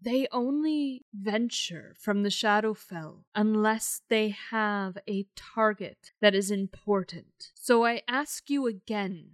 They 0.02 0.28
only 0.32 1.04
venture 1.14 1.96
from 2.00 2.22
the 2.22 2.30
Shadowfell 2.30 3.24
unless 3.34 4.02
they 4.08 4.36
have 4.52 4.98
a 5.10 5.26
target 5.36 6.12
that 6.22 6.36
is 6.36 6.52
important. 6.52 7.52
So 7.56 7.86
I 7.86 8.02
ask 8.08 8.50
you 8.50 8.68
again 8.68 9.32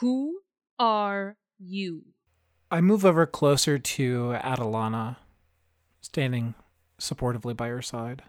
who 0.00 0.40
are 0.78 1.36
you? 1.58 2.04
I 2.70 2.80
move 2.80 3.04
over 3.04 3.24
closer 3.26 3.78
to 3.78 4.36
Adelana, 4.42 5.16
standing 6.00 6.54
supportively 7.00 7.56
by 7.56 7.68
her 7.68 7.82
side. 7.82 8.22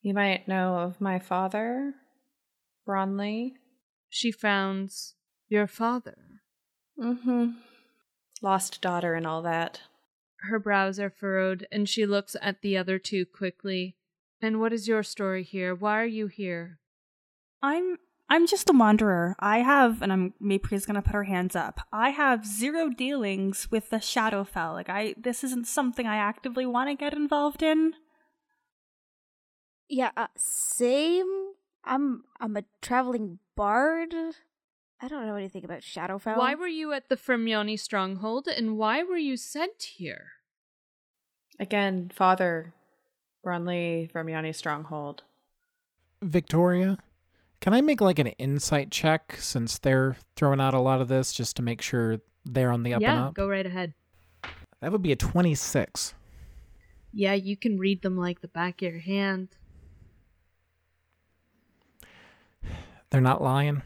You 0.00 0.14
might 0.14 0.48
know 0.48 0.76
of 0.76 1.00
my 1.00 1.18
father, 1.18 1.94
Bronley. 2.86 3.56
She 4.14 4.30
frowns. 4.30 5.14
Your 5.48 5.66
father. 5.66 6.42
Mm-hmm. 7.00 7.52
Lost 8.42 8.82
daughter 8.82 9.14
and 9.14 9.26
all 9.26 9.40
that. 9.40 9.80
Her 10.42 10.58
brows 10.58 11.00
are 11.00 11.08
furrowed, 11.08 11.66
and 11.72 11.88
she 11.88 12.04
looks 12.04 12.36
at 12.42 12.60
the 12.60 12.76
other 12.76 12.98
two 12.98 13.24
quickly. 13.24 13.96
And 14.42 14.60
what 14.60 14.70
is 14.70 14.86
your 14.86 15.02
story 15.02 15.42
here? 15.42 15.74
Why 15.74 15.98
are 15.98 16.04
you 16.04 16.26
here? 16.26 16.78
I'm 17.62 17.96
I'm 18.28 18.46
just 18.46 18.68
a 18.68 18.74
wanderer. 18.74 19.34
I 19.40 19.60
have, 19.60 20.02
and 20.02 20.12
I'm 20.12 20.34
Maypri's 20.42 20.84
gonna 20.84 21.00
put 21.00 21.14
her 21.14 21.24
hands 21.24 21.56
up. 21.56 21.80
I 21.90 22.10
have 22.10 22.44
zero 22.46 22.90
dealings 22.90 23.70
with 23.70 23.88
the 23.88 23.96
Shadowfell. 23.96 24.74
Like 24.74 24.90
I, 24.90 25.14
this 25.16 25.42
isn't 25.42 25.66
something 25.66 26.06
I 26.06 26.16
actively 26.16 26.66
want 26.66 26.90
to 26.90 26.94
get 26.94 27.14
involved 27.14 27.62
in. 27.62 27.94
yeah, 29.88 30.10
uh, 30.18 30.26
same. 30.36 31.52
I'm 31.84 32.24
I'm 32.40 32.58
a 32.58 32.64
traveling 32.82 33.38
bard. 33.62 34.12
I 35.00 35.06
don't 35.06 35.24
know 35.24 35.36
anything 35.36 35.64
about 35.64 35.82
Shadowfell. 35.82 36.36
Why 36.36 36.56
were 36.56 36.66
you 36.66 36.92
at 36.92 37.08
the 37.08 37.16
Vremyonni 37.16 37.78
stronghold, 37.78 38.48
and 38.48 38.76
why 38.76 39.04
were 39.04 39.16
you 39.16 39.36
sent 39.36 39.84
here? 39.84 40.32
Again, 41.60 42.10
father, 42.12 42.74
Bronley, 43.44 44.10
Vremyonni 44.12 44.52
Stronghold. 44.52 45.22
Victoria, 46.22 46.98
can 47.60 47.72
I 47.72 47.82
make 47.82 48.00
like 48.00 48.18
an 48.18 48.28
insight 48.28 48.90
check 48.90 49.36
since 49.38 49.78
they're 49.78 50.16
throwing 50.34 50.60
out 50.60 50.74
a 50.74 50.80
lot 50.80 51.00
of 51.00 51.06
this 51.06 51.32
just 51.32 51.54
to 51.56 51.62
make 51.62 51.82
sure 51.82 52.18
they're 52.44 52.72
on 52.72 52.82
the 52.82 52.94
up 52.94 52.96
and 52.96 53.02
yeah, 53.02 53.26
up? 53.26 53.34
go 53.34 53.48
right 53.48 53.66
ahead. 53.66 53.94
That 54.80 54.90
would 54.90 55.02
be 55.02 55.12
a 55.12 55.16
26. 55.16 56.14
Yeah, 57.12 57.34
you 57.34 57.56
can 57.56 57.78
read 57.78 58.02
them 58.02 58.16
like 58.16 58.40
the 58.40 58.48
back 58.48 58.82
of 58.82 58.90
your 58.90 59.00
hand. 59.00 59.50
They're 63.12 63.20
not 63.20 63.42
lying. 63.42 63.82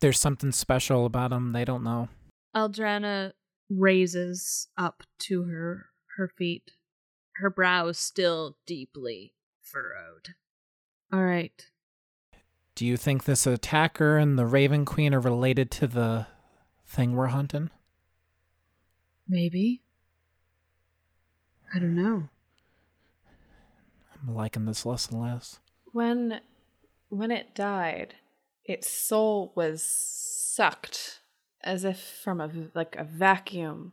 There's 0.00 0.18
something 0.18 0.52
special 0.52 1.04
about 1.04 1.30
them 1.30 1.52
they 1.52 1.66
don't 1.66 1.84
know. 1.84 2.08
Aldrana 2.56 3.32
raises 3.68 4.68
up 4.76 5.02
to 5.20 5.44
her 5.44 5.86
her 6.16 6.28
feet, 6.28 6.72
her 7.36 7.50
brows 7.50 7.98
still 7.98 8.56
deeply 8.66 9.34
furrowed. 9.60 10.34
All 11.12 11.22
right. 11.22 11.66
Do 12.74 12.86
you 12.86 12.96
think 12.96 13.24
this 13.24 13.46
attacker 13.46 14.16
and 14.16 14.38
the 14.38 14.46
Raven 14.46 14.86
Queen 14.86 15.12
are 15.12 15.20
related 15.20 15.70
to 15.72 15.86
the 15.86 16.26
thing 16.86 17.14
we're 17.14 17.26
hunting? 17.26 17.68
Maybe. 19.28 19.82
I 21.74 21.78
don't 21.78 21.94
know. 21.94 22.30
I'm 24.22 24.34
liking 24.34 24.64
this 24.64 24.86
less 24.86 25.10
and 25.10 25.20
less. 25.20 25.60
When 25.92 26.40
when 27.10 27.30
it 27.30 27.54
died, 27.54 28.14
its 28.64 28.88
soul 28.88 29.52
was 29.54 29.82
sucked 29.82 31.20
as 31.62 31.84
if 31.84 32.00
from 32.00 32.40
a 32.40 32.50
like 32.74 32.96
a 32.96 33.04
vacuum 33.04 33.92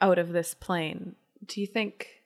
out 0.00 0.18
of 0.18 0.32
this 0.32 0.54
plane. 0.54 1.16
Do 1.44 1.60
you 1.60 1.66
think 1.66 2.24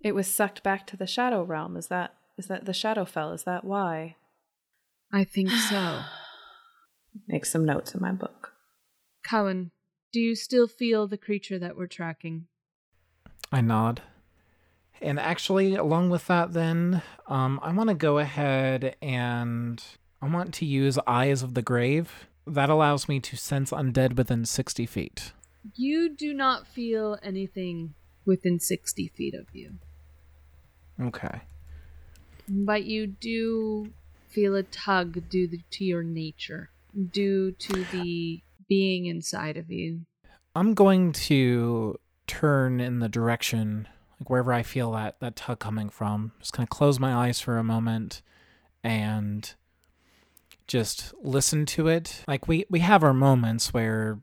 it 0.00 0.14
was 0.14 0.26
sucked 0.26 0.62
back 0.62 0.86
to 0.88 0.96
the 0.96 1.06
shadow 1.06 1.42
realm? 1.42 1.76
Is 1.76 1.88
that 1.88 2.14
is 2.38 2.48
that 2.48 2.66
the 2.66 2.72
Shadowfell? 2.72 3.34
Is 3.34 3.44
that 3.44 3.64
why? 3.64 4.16
I 5.12 5.24
think 5.24 5.50
so. 5.50 6.02
Make 7.28 7.46
some 7.46 7.64
notes 7.64 7.94
in 7.94 8.02
my 8.02 8.12
book. 8.12 8.52
Cowan, 9.24 9.70
do 10.12 10.20
you 10.20 10.34
still 10.34 10.68
feel 10.68 11.08
the 11.08 11.16
creature 11.16 11.58
that 11.58 11.76
we're 11.76 11.86
tracking? 11.86 12.46
I 13.50 13.60
nod. 13.60 14.02
And 15.00 15.18
actually, 15.18 15.74
along 15.74 16.10
with 16.10 16.26
that, 16.26 16.52
then, 16.52 17.02
um, 17.26 17.60
I 17.62 17.72
want 17.72 17.88
to 17.88 17.94
go 17.94 18.18
ahead 18.18 18.96
and 19.02 19.82
I 20.22 20.28
want 20.28 20.54
to 20.54 20.64
use 20.66 20.98
Eyes 21.06 21.42
of 21.42 21.54
the 21.54 21.62
Grave. 21.62 22.26
That 22.46 22.70
allows 22.70 23.08
me 23.08 23.20
to 23.20 23.36
sense 23.36 23.70
undead 23.70 24.16
within 24.16 24.44
60 24.44 24.86
feet. 24.86 25.32
You 25.74 26.08
do 26.14 26.32
not 26.32 26.66
feel 26.66 27.18
anything 27.22 27.94
within 28.24 28.60
60 28.60 29.08
feet 29.08 29.34
of 29.34 29.46
you, 29.52 29.74
Okay. 31.00 31.40
but 32.48 32.84
you 32.84 33.06
do 33.08 33.92
feel 34.28 34.54
a 34.54 34.62
tug 34.62 35.28
due 35.28 35.48
to 35.70 35.84
your 35.84 36.02
nature, 36.04 36.70
due 37.12 37.50
to 37.52 37.84
the 37.92 38.42
being 38.68 39.06
inside 39.06 39.56
of 39.56 39.70
you. 39.70 40.02
I'm 40.54 40.74
going 40.74 41.12
to 41.12 41.98
turn 42.26 42.80
in 42.80 43.00
the 43.00 43.08
direction, 43.08 43.88
like 44.20 44.30
wherever 44.30 44.52
I 44.52 44.62
feel 44.62 44.92
that, 44.92 45.18
that 45.20 45.36
tug 45.36 45.58
coming 45.58 45.88
from. 45.88 46.32
Just 46.38 46.52
kind 46.52 46.64
of 46.64 46.70
close 46.70 46.98
my 47.00 47.12
eyes 47.14 47.40
for 47.40 47.58
a 47.58 47.64
moment 47.64 48.22
and 48.84 49.52
just 50.66 51.14
listen 51.20 51.66
to 51.66 51.88
it. 51.88 52.24
Like 52.26 52.48
we 52.48 52.64
we 52.70 52.80
have 52.80 53.02
our 53.02 53.14
moments 53.14 53.72
where 53.72 54.18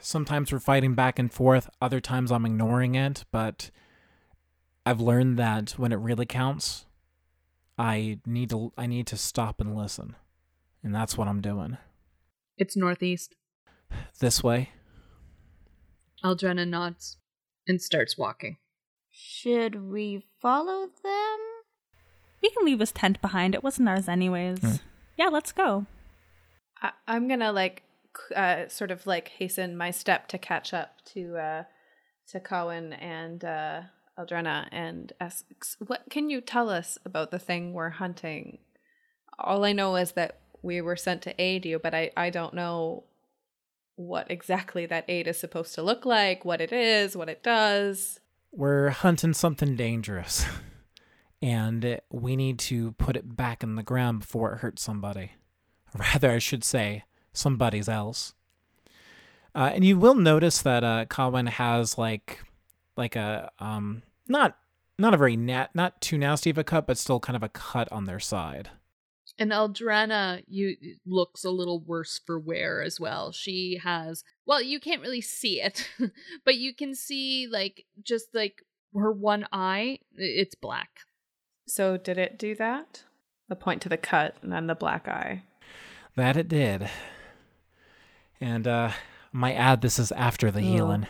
sometimes 0.00 0.52
we're 0.52 0.58
fighting 0.58 0.94
back 0.94 1.18
and 1.18 1.32
forth, 1.32 1.70
other 1.80 2.00
times 2.00 2.30
I'm 2.30 2.44
ignoring 2.46 2.94
it, 2.94 3.24
but 3.30 3.70
I've 4.84 5.00
learned 5.00 5.38
that 5.38 5.72
when 5.72 5.92
it 5.92 5.96
really 5.96 6.26
counts, 6.26 6.86
I 7.78 8.18
need 8.26 8.50
to 8.50 8.72
I 8.76 8.86
need 8.86 9.06
to 9.08 9.16
stop 9.16 9.60
and 9.60 9.76
listen. 9.76 10.16
And 10.82 10.94
that's 10.94 11.16
what 11.16 11.28
I'm 11.28 11.40
doing. 11.40 11.78
It's 12.56 12.76
northeast. 12.76 13.36
This 14.18 14.42
way. 14.42 14.70
Aldrena 16.24 16.68
nods 16.68 17.18
and 17.66 17.80
starts 17.80 18.16
walking. 18.18 18.58
Should 19.10 19.90
we 19.90 20.24
follow 20.40 20.88
them? 21.02 21.38
We 22.42 22.50
can 22.50 22.64
leave 22.64 22.80
his 22.80 22.92
tent 22.92 23.20
behind. 23.20 23.54
It 23.54 23.62
wasn't 23.62 23.88
ours, 23.88 24.08
anyways. 24.08 24.58
Mm. 24.60 24.80
Yeah, 25.16 25.28
let's 25.28 25.52
go. 25.52 25.86
I- 26.80 26.92
I'm 27.06 27.28
gonna 27.28 27.52
like 27.52 27.82
uh, 28.34 28.68
sort 28.68 28.90
of 28.90 29.06
like 29.06 29.28
hasten 29.28 29.76
my 29.76 29.90
step 29.90 30.28
to 30.28 30.38
catch 30.38 30.74
up 30.74 30.96
to 31.14 31.36
uh, 31.36 31.64
to 32.28 32.40
Cohen 32.40 32.92
and 32.92 33.44
uh, 33.44 33.82
Eldrena 34.18 34.68
and 34.72 35.12
ask, 35.20 35.44
what 35.86 36.02
can 36.10 36.30
you 36.30 36.40
tell 36.40 36.68
us 36.68 36.98
about 37.04 37.30
the 37.30 37.38
thing 37.38 37.72
we're 37.72 37.90
hunting? 37.90 38.58
All 39.38 39.64
I 39.64 39.72
know 39.72 39.96
is 39.96 40.12
that 40.12 40.38
we 40.62 40.80
were 40.80 40.96
sent 40.96 41.22
to 41.22 41.40
aid 41.40 41.64
you, 41.66 41.78
but 41.78 41.94
I 41.94 42.10
I 42.16 42.30
don't 42.30 42.54
know 42.54 43.04
what 43.96 44.30
exactly 44.30 44.86
that 44.86 45.04
aid 45.08 45.28
is 45.28 45.38
supposed 45.38 45.74
to 45.74 45.82
look 45.82 46.04
like, 46.06 46.44
what 46.44 46.60
it 46.60 46.72
is, 46.72 47.16
what 47.16 47.28
it 47.28 47.42
does. 47.42 48.20
We're 48.50 48.90
hunting 48.90 49.32
something 49.34 49.76
dangerous. 49.76 50.44
And 51.42 52.00
we 52.10 52.36
need 52.36 52.60
to 52.60 52.92
put 52.92 53.16
it 53.16 53.36
back 53.36 53.64
in 53.64 53.74
the 53.74 53.82
ground 53.82 54.20
before 54.20 54.52
it 54.52 54.58
hurts 54.58 54.82
somebody. 54.82 55.32
Rather, 55.98 56.30
I 56.30 56.38
should 56.38 56.62
say, 56.62 57.04
somebody's 57.32 57.88
else. 57.88 58.34
Uh, 59.54 59.70
and 59.74 59.84
you 59.84 59.98
will 59.98 60.14
notice 60.14 60.62
that 60.62 60.84
uh, 60.84 61.04
Colin 61.06 61.46
has 61.46 61.98
like, 61.98 62.42
like 62.96 63.16
a 63.16 63.50
um, 63.58 64.02
not 64.28 64.56
not 64.98 65.14
a 65.14 65.18
very 65.18 65.36
nat, 65.36 65.70
not 65.74 66.00
too 66.00 66.16
nasty 66.16 66.50
of 66.50 66.58
a 66.58 66.64
cut, 66.64 66.86
but 66.86 66.96
still 66.96 67.20
kind 67.20 67.36
of 67.36 67.42
a 67.42 67.48
cut 67.48 67.90
on 67.90 68.04
their 68.04 68.20
side. 68.20 68.70
And 69.38 69.50
Eldrana 69.50 70.44
you 70.46 70.76
looks 71.04 71.44
a 71.44 71.50
little 71.50 71.80
worse 71.80 72.20
for 72.24 72.38
wear 72.38 72.82
as 72.82 73.00
well. 73.00 73.32
She 73.32 73.80
has 73.82 74.24
well, 74.46 74.62
you 74.62 74.78
can't 74.80 75.02
really 75.02 75.20
see 75.20 75.60
it, 75.60 75.88
but 76.44 76.56
you 76.56 76.74
can 76.74 76.94
see 76.94 77.48
like 77.50 77.84
just 78.02 78.34
like 78.34 78.62
her 78.94 79.12
one 79.12 79.46
eye, 79.52 79.98
it's 80.16 80.54
black. 80.54 81.00
So 81.66 81.96
did 81.96 82.18
it 82.18 82.38
do 82.38 82.54
that? 82.56 83.04
The 83.48 83.56
point 83.56 83.82
to 83.82 83.88
the 83.88 83.96
cut 83.96 84.36
and 84.42 84.52
then 84.52 84.66
the 84.66 84.74
black 84.74 85.08
eye. 85.08 85.42
That 86.16 86.36
it 86.36 86.48
did. 86.48 86.88
And 88.40 88.66
uh, 88.66 88.90
I 88.92 88.94
might 89.36 89.54
add, 89.54 89.80
this 89.80 89.98
is 89.98 90.12
after 90.12 90.50
the 90.50 90.60
healing 90.60 91.06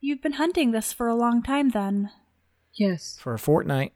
You've 0.00 0.22
been 0.22 0.32
hunting 0.32 0.70
this 0.70 0.92
for 0.94 1.08
a 1.08 1.14
long 1.14 1.42
time 1.42 1.70
then. 1.70 2.10
Yes. 2.74 3.18
for 3.20 3.34
a 3.34 3.38
fortnight. 3.38 3.92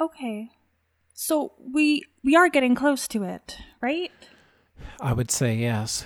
Okay. 0.00 0.50
So 1.12 1.54
we 1.58 2.04
we 2.22 2.36
are 2.36 2.48
getting 2.48 2.76
close 2.76 3.08
to 3.08 3.24
it, 3.24 3.58
right? 3.80 4.12
I 5.00 5.12
would 5.12 5.32
say 5.32 5.56
yes. 5.56 6.04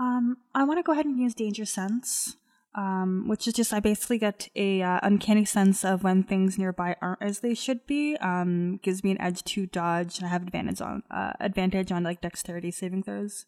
Um, 0.00 0.38
I 0.54 0.64
want 0.64 0.78
to 0.78 0.82
go 0.82 0.92
ahead 0.92 1.06
and 1.06 1.18
use 1.18 1.34
danger 1.34 1.64
sense, 1.64 2.36
um, 2.74 3.26
which 3.26 3.48
is 3.48 3.54
just 3.54 3.72
I 3.72 3.80
basically 3.80 4.18
get 4.18 4.48
a 4.54 4.82
uh, 4.82 5.00
uncanny 5.02 5.44
sense 5.44 5.84
of 5.84 6.04
when 6.04 6.22
things 6.22 6.58
nearby 6.58 6.96
aren't 7.00 7.22
as 7.22 7.40
they 7.40 7.54
should 7.54 7.86
be. 7.86 8.16
Um, 8.16 8.78
gives 8.82 9.02
me 9.02 9.10
an 9.10 9.20
edge 9.20 9.42
to 9.44 9.66
dodge, 9.66 10.18
and 10.18 10.26
I 10.26 10.30
have 10.30 10.42
advantage 10.42 10.80
on 10.80 11.02
uh, 11.10 11.32
advantage 11.40 11.90
on 11.90 12.02
like 12.04 12.20
dexterity 12.20 12.70
saving 12.70 13.02
throws. 13.02 13.46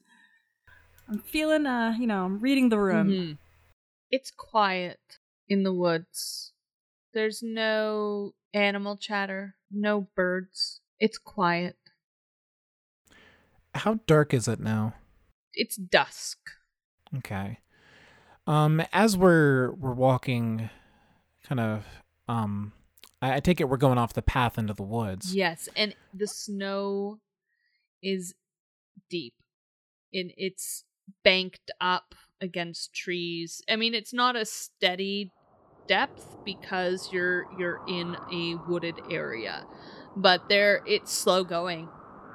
I'm 1.09 1.19
feeling, 1.19 1.67
uh, 1.67 1.97
you 1.99 2.07
know, 2.07 2.25
I'm 2.25 2.39
reading 2.39 2.69
the 2.69 2.79
room. 2.79 3.09
Mhm. 3.09 3.39
It's 4.11 4.31
quiet 4.31 5.19
in 5.49 5.63
the 5.65 5.73
woods. 5.73 6.53
There's 7.13 7.43
no 7.43 8.35
animal 8.55 8.97
chatter, 8.97 9.57
no 9.71 10.09
birds. 10.15 10.81
It's 10.99 11.19
quiet. 11.19 11.77
How 13.75 14.01
dark 14.07 14.35
is 14.35 14.49
it 14.49 14.61
now? 14.61 14.95
It's 15.55 15.77
dusk. 15.77 16.39
Okay. 17.19 17.59
Um, 18.51 18.83
as 18.93 19.17
we're 19.17 19.71
we're 19.75 19.95
walking, 19.95 20.71
kind 21.45 21.61
of, 21.61 21.85
um, 22.27 22.73
I, 23.23 23.37
I 23.37 23.41
take 23.41 23.61
it 23.61 23.69
we're 23.69 23.77
going 23.77 23.97
off 23.97 24.13
the 24.13 24.23
path 24.23 24.59
into 24.59 24.75
the 24.75 24.83
woods. 24.83 25.33
Yes, 25.33 25.69
and 25.77 25.95
the 26.13 26.27
snow 26.27 27.21
is 28.03 28.35
deep. 29.09 29.35
And 30.13 30.33
it's 30.37 30.83
banked 31.23 31.71
up 31.81 32.17
against 32.41 32.93
trees. 32.93 33.63
I 33.71 33.77
mean, 33.77 33.95
it's 33.95 34.13
not 34.13 34.35
a 34.35 34.45
steady 34.45 35.31
depth 35.87 36.39
because 36.45 37.11
you're 37.13 37.47
you're 37.57 37.81
in 37.87 38.17
a 38.33 38.57
wooded 38.69 38.97
area. 39.13 39.65
But 40.17 40.49
there 40.49 40.83
it's 40.89 41.13
slow 41.13 41.45
going. 41.45 41.89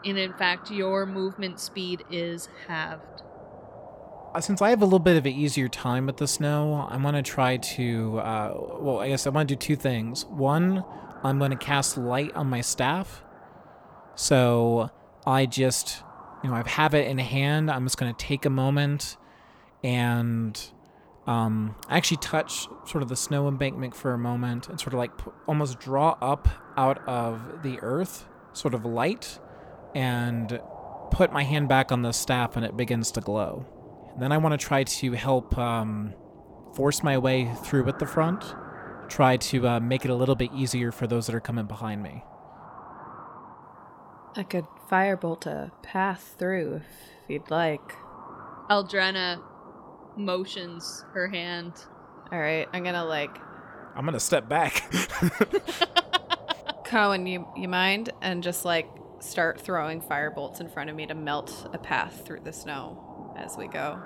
And 0.06 0.18
in 0.18 0.32
fact, 0.32 0.72
your 0.72 1.06
movement 1.06 1.60
speed 1.60 2.06
is 2.10 2.48
halved. 2.70 3.24
Uh, 4.36 4.42
Since 4.42 4.62
I 4.62 4.70
have 4.70 4.82
a 4.82 4.86
little 4.86 5.00
bit 5.00 5.16
of 5.16 5.26
an 5.26 5.32
easier 5.32 5.70
time 5.70 6.08
with 6.08 6.18
the 6.18 6.28
snow, 6.28 6.86
I 6.90 6.98
want 6.98 7.16
to 7.16 7.24
try 7.24 7.56
to. 7.56 8.20
Uh, 8.20 8.54
well, 8.82 9.00
I 9.00 9.08
guess 9.08 9.26
I 9.26 9.30
want 9.30 9.48
to 9.48 9.56
do 9.56 9.58
two 9.58 9.78
things. 9.78 10.26
One, 10.26 10.84
I'm 11.24 11.40
going 11.40 11.52
to 11.52 11.58
cast 11.58 11.98
light 11.98 12.36
on 12.36 12.50
my 12.50 12.60
staff, 12.60 13.24
so 14.16 14.90
I 15.26 15.46
just, 15.46 16.04
you 16.44 16.50
know, 16.50 16.56
I 16.58 16.68
have 16.68 16.94
it 16.94 17.08
in 17.08 17.18
hand. 17.18 17.72
I'm 17.72 17.86
just 17.86 17.98
going 17.98 18.14
to 18.14 18.26
take 18.26 18.46
a 18.46 18.50
moment 18.50 19.16
and 19.86 20.62
um, 21.28 21.76
actually 21.90 22.18
touch 22.18 22.68
sort 22.86 23.04
of 23.04 23.08
the 23.08 23.16
snow 23.16 23.48
embankment 23.48 23.96
for 23.96 24.12
a 24.12 24.18
moment 24.18 24.68
and 24.68 24.82
sort 24.82 24.94
of 24.94 25.00
like 25.00 25.12
almost 25.48 25.80
draw 25.80 26.18
up 26.22 26.50
out 26.76 27.02
of 27.08 27.64
the 27.64 27.80
earth, 27.82 28.26
sort 28.52 28.74
of 28.74 28.84
light, 28.84 29.40
and 29.94 30.60
put 31.10 31.32
my 31.32 31.44
hand 31.44 31.70
back 31.70 31.90
on 31.94 32.02
the 32.02 32.12
staff, 32.12 32.58
and 32.58 32.66
it 32.66 32.76
begins 32.76 33.12
to 33.12 33.22
glow. 33.22 33.66
Then 34.18 34.32
I 34.32 34.38
want 34.38 34.60
to 34.60 34.66
try 34.66 34.84
to 34.84 35.12
help 35.14 35.58
um, 35.58 36.14
force 36.74 37.04
my 37.04 37.18
way 37.18 37.52
through 37.64 37.88
at 37.88 38.00
the 38.00 38.06
front. 38.06 38.44
Try 39.10 39.38
to 39.38 39.68
uh, 39.68 39.80
make 39.80 40.06
it 40.06 40.12
a 40.12 40.16
little 40.16 40.36
bit 40.36 40.52
easier 40.54 40.92
for 40.92 41.06
those 41.08 41.28
that 41.28 41.36
are 41.36 41.42
coming 41.42 41.66
behind 41.66 42.02
me. 42.02 42.24
I 44.38 44.44
could 44.44 44.66
firebolt 44.90 45.46
a 45.46 45.72
path 45.82 46.36
through 46.38 46.76
if 46.78 47.30
you'd 47.30 47.50
like. 47.50 47.94
Eldrena 48.70 49.42
motions 50.18 51.06
her 51.14 51.28
hand. 51.28 51.74
All 52.32 52.40
right, 52.40 52.68
I'm 52.74 52.84
gonna 52.84 53.06
like 53.06 53.38
I'm 53.96 54.04
gonna 54.04 54.20
step 54.20 54.50
back. 54.50 54.92
Cohen, 56.86 57.28
you 57.28 57.48
you 57.56 57.68
mind? 57.68 58.10
And 58.22 58.44
just 58.44 58.66
like 58.66 58.90
start 59.20 59.62
throwing 59.62 60.02
firebolts 60.02 60.60
in 60.60 60.68
front 60.70 60.90
of 60.90 60.96
me 60.96 61.06
to 61.06 61.16
melt 61.16 61.70
a 61.74 61.78
path 61.78 62.26
through 62.26 62.42
the 62.42 62.54
snow 62.54 63.15
as 63.36 63.58
we 63.58 63.68
go. 63.68 64.02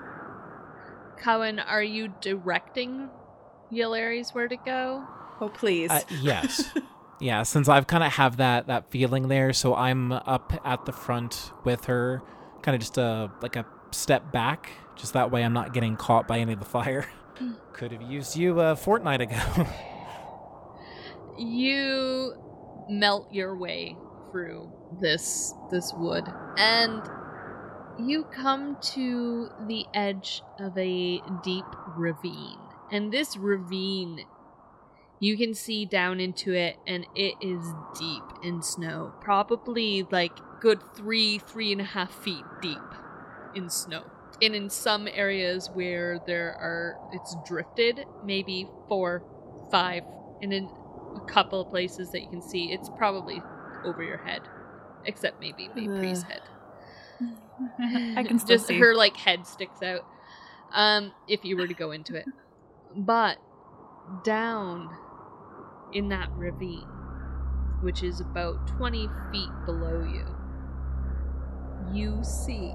Cohen, 1.18 1.58
are 1.58 1.82
you 1.82 2.12
directing 2.20 3.10
Yelaris 3.72 4.34
where 4.34 4.48
to 4.48 4.56
go? 4.56 5.06
Oh 5.40 5.48
please. 5.48 5.90
uh, 5.90 6.00
yes, 6.20 6.70
yeah. 7.20 7.42
Since 7.42 7.68
I've 7.68 7.86
kind 7.86 8.04
of 8.04 8.12
have 8.12 8.38
that 8.38 8.66
that 8.66 8.90
feeling 8.90 9.28
there, 9.28 9.52
so 9.52 9.74
I'm 9.74 10.12
up 10.12 10.52
at 10.64 10.84
the 10.86 10.92
front 10.92 11.52
with 11.64 11.86
her, 11.86 12.22
kind 12.62 12.74
of 12.74 12.80
just 12.80 12.98
a 12.98 13.30
like 13.42 13.56
a 13.56 13.66
step 13.90 14.32
back, 14.32 14.70
just 14.96 15.12
that 15.12 15.30
way 15.30 15.44
I'm 15.44 15.52
not 15.52 15.72
getting 15.72 15.96
caught 15.96 16.26
by 16.26 16.38
any 16.38 16.52
of 16.52 16.58
the 16.58 16.64
fire. 16.64 17.06
Could 17.72 17.92
have 17.92 18.02
used 18.02 18.36
you 18.36 18.60
a 18.60 18.76
fortnight 18.76 19.20
ago. 19.20 19.38
you 21.38 22.34
melt 22.88 23.32
your 23.32 23.56
way 23.56 23.96
through 24.30 24.70
this 25.00 25.54
this 25.70 25.92
wood 25.96 26.24
and 26.56 27.02
you 28.08 28.24
come 28.24 28.76
to 28.80 29.50
the 29.66 29.84
edge 29.94 30.42
of 30.58 30.76
a 30.76 31.20
deep 31.42 31.64
ravine 31.96 32.58
and 32.90 33.12
this 33.12 33.36
ravine 33.36 34.24
you 35.18 35.36
can 35.36 35.52
see 35.52 35.84
down 35.84 36.18
into 36.18 36.52
it 36.52 36.76
and 36.86 37.06
it 37.14 37.34
is 37.40 37.64
deep 37.98 38.22
in 38.42 38.62
snow 38.62 39.12
probably 39.20 40.06
like 40.10 40.32
good 40.60 40.80
three 40.94 41.38
three 41.38 41.72
and 41.72 41.80
a 41.80 41.84
half 41.84 42.12
feet 42.12 42.44
deep 42.60 42.78
in 43.54 43.68
snow. 43.68 44.02
And 44.42 44.54
in 44.54 44.70
some 44.70 45.06
areas 45.06 45.68
where 45.72 46.20
there 46.26 46.56
are 46.58 46.96
it's 47.12 47.36
drifted 47.46 48.04
maybe 48.24 48.68
four 48.88 49.22
five 49.70 50.02
and 50.40 50.52
in 50.52 50.68
a 51.16 51.20
couple 51.26 51.60
of 51.60 51.68
places 51.68 52.10
that 52.12 52.22
you 52.22 52.28
can 52.28 52.42
see 52.42 52.72
it's 52.72 52.88
probably 52.96 53.42
over 53.84 54.02
your 54.02 54.18
head 54.18 54.42
except 55.04 55.40
maybe 55.40 55.68
Maypri's 55.74 56.22
head 56.22 56.42
I 58.16 58.24
can 58.24 58.38
still 58.38 58.58
just 58.58 58.66
see. 58.66 58.78
her 58.78 58.94
like 58.94 59.16
head 59.16 59.46
sticks 59.46 59.82
out 59.82 60.02
um 60.72 61.12
if 61.28 61.44
you 61.44 61.56
were 61.56 61.68
to 61.68 61.74
go 61.74 61.90
into 61.90 62.16
it 62.16 62.28
but 62.96 63.38
down 64.24 64.96
in 65.92 66.08
that 66.08 66.30
ravine 66.32 66.88
which 67.80 68.02
is 68.02 68.20
about 68.20 68.66
20 68.66 69.08
feet 69.32 69.52
below 69.66 70.02
you, 70.02 70.36
you 71.92 72.22
see 72.24 72.72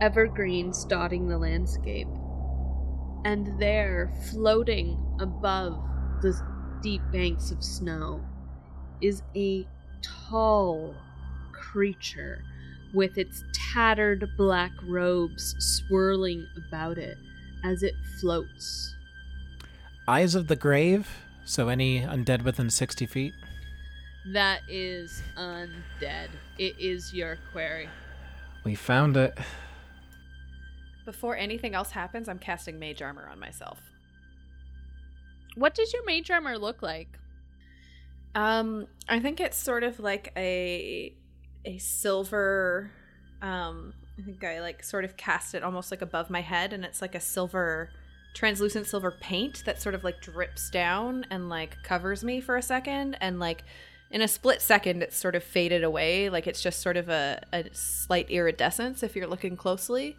evergreens 0.00 0.84
dotting 0.84 1.28
the 1.28 1.38
landscape. 1.38 2.08
And 3.24 3.58
there, 3.58 4.08
floating 4.30 5.16
above 5.18 5.82
the 6.20 6.34
deep 6.82 7.02
banks 7.10 7.50
of 7.50 7.62
snow, 7.64 8.24
is 9.00 9.22
a 9.36 9.68
tall 10.02 10.94
creature 11.52 12.46
with 12.94 13.18
its 13.18 13.44
tattered 13.52 14.30
black 14.36 14.72
robes 14.84 15.54
swirling 15.58 16.46
about 16.56 16.96
it 16.96 17.18
as 17.64 17.82
it 17.82 17.94
floats. 18.20 18.94
Eyes 20.08 20.34
of 20.34 20.46
the 20.46 20.56
grave. 20.56 21.08
So 21.46 21.68
any 21.68 22.00
undead 22.00 22.42
within 22.42 22.70
sixty 22.70 23.04
feet. 23.04 23.34
That 24.32 24.62
is 24.66 25.22
undead. 25.36 26.28
It 26.58 26.74
is 26.78 27.12
your 27.12 27.36
query. 27.52 27.90
We 28.64 28.74
found 28.74 29.18
it. 29.18 29.36
Before 31.04 31.36
anything 31.36 31.74
else 31.74 31.90
happens, 31.90 32.30
I'm 32.30 32.38
casting 32.38 32.78
mage 32.78 33.02
armor 33.02 33.28
on 33.30 33.38
myself. 33.38 33.78
What 35.54 35.74
does 35.74 35.92
your 35.92 36.02
mage 36.06 36.30
armor 36.30 36.56
look 36.56 36.80
like? 36.80 37.18
Um, 38.34 38.86
I 39.06 39.20
think 39.20 39.38
it's 39.38 39.58
sort 39.58 39.84
of 39.84 40.00
like 40.00 40.32
a 40.34 41.12
a 41.64 41.78
silver. 41.78 42.90
Um, 43.42 43.94
I 44.18 44.22
think 44.22 44.44
I 44.44 44.60
like 44.60 44.82
sort 44.84 45.04
of 45.04 45.16
cast 45.16 45.54
it 45.54 45.62
almost 45.62 45.90
like 45.90 46.02
above 46.02 46.30
my 46.30 46.40
head, 46.40 46.72
and 46.72 46.84
it's 46.84 47.02
like 47.02 47.14
a 47.14 47.20
silver, 47.20 47.90
translucent 48.34 48.86
silver 48.86 49.10
paint 49.20 49.62
that 49.66 49.80
sort 49.80 49.94
of 49.94 50.04
like 50.04 50.20
drips 50.20 50.70
down 50.70 51.26
and 51.30 51.48
like 51.48 51.76
covers 51.82 52.22
me 52.24 52.40
for 52.40 52.56
a 52.56 52.62
second, 52.62 53.16
and 53.20 53.38
like 53.40 53.64
in 54.10 54.22
a 54.22 54.28
split 54.28 54.62
second, 54.62 55.02
it's 55.02 55.16
sort 55.16 55.34
of 55.34 55.42
faded 55.42 55.82
away. 55.82 56.28
Like 56.30 56.46
it's 56.46 56.62
just 56.62 56.80
sort 56.80 56.96
of 56.96 57.08
a, 57.08 57.42
a 57.52 57.64
slight 57.72 58.30
iridescence 58.30 59.02
if 59.02 59.16
you're 59.16 59.26
looking 59.26 59.56
closely. 59.56 60.16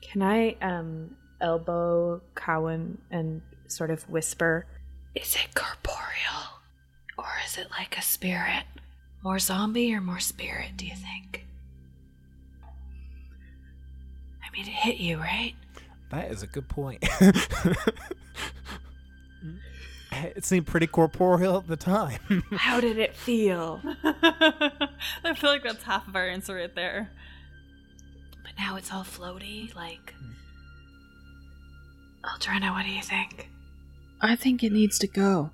Can 0.00 0.22
I 0.22 0.56
um 0.60 1.16
elbow 1.40 2.20
Cowan 2.34 2.98
and 3.10 3.42
sort 3.68 3.90
of 3.90 4.08
whisper, 4.08 4.66
Is 5.14 5.34
it 5.36 5.54
corporeal? 5.54 6.59
Or 7.20 7.28
is 7.44 7.58
it 7.58 7.68
like 7.70 7.98
a 7.98 8.02
spirit? 8.02 8.64
More 9.22 9.38
zombie 9.38 9.94
or 9.94 10.00
more 10.00 10.20
spirit, 10.20 10.70
do 10.76 10.86
you 10.86 10.94
think? 10.94 11.44
I 14.42 14.50
mean, 14.52 14.66
it 14.66 14.72
hit 14.72 14.96
you, 14.96 15.18
right? 15.18 15.54
That 16.10 16.30
is 16.30 16.42
a 16.42 16.46
good 16.46 16.66
point. 16.68 17.06
it 20.12 20.44
seemed 20.46 20.66
pretty 20.66 20.86
corporeal 20.86 21.58
at 21.58 21.66
the 21.66 21.76
time. 21.76 22.20
How 22.52 22.80
did 22.80 22.96
it 22.96 23.14
feel? 23.14 23.82
I 24.02 25.34
feel 25.36 25.50
like 25.50 25.62
that's 25.62 25.82
half 25.84 26.08
of 26.08 26.16
our 26.16 26.26
answer 26.26 26.54
right 26.54 26.74
there. 26.74 27.10
But 28.42 28.52
now 28.58 28.76
it's 28.76 28.90
all 28.90 29.04
floaty, 29.04 29.74
like. 29.76 30.14
Aldrina, 32.24 32.72
what 32.72 32.86
do 32.86 32.90
you 32.90 33.02
think? 33.02 33.50
I 34.22 34.36
think 34.36 34.64
it 34.64 34.72
needs 34.72 34.98
to 35.00 35.06
go. 35.06 35.50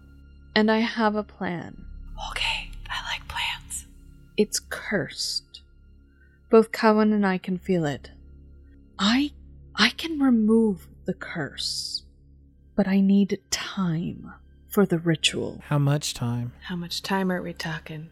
And 0.57 0.71
I 0.71 0.79
have 0.79 1.17
a 1.17 1.23
plan. 1.23 1.85
Okay, 2.31 2.71
I 2.89 3.13
like 3.13 3.29
plans. 3.29 3.87
It's 4.39 4.59
cursed. 4.59 5.61
Both 6.51 6.73
Cowan 6.73 7.13
and 7.13 7.27
I 7.27 7.37
can 7.37 7.59
feel 7.59 7.85
it. 7.85 8.11
I 8.99 9.33
I 9.75 9.91
can 9.91 10.19
remove 10.19 10.89
the 11.05 11.13
curse. 11.13 12.05
But 12.75 12.89
I 12.89 13.01
need 13.01 13.39
time 13.51 14.33
for 14.71 14.87
the 14.87 14.99
ritual. 14.99 15.61
How 15.67 15.79
much 15.79 16.15
time? 16.15 16.55
How 16.63 16.77
much 16.77 17.03
time 17.03 17.31
are 17.31 17.43
we 17.43 17.53
talking? 17.53 18.09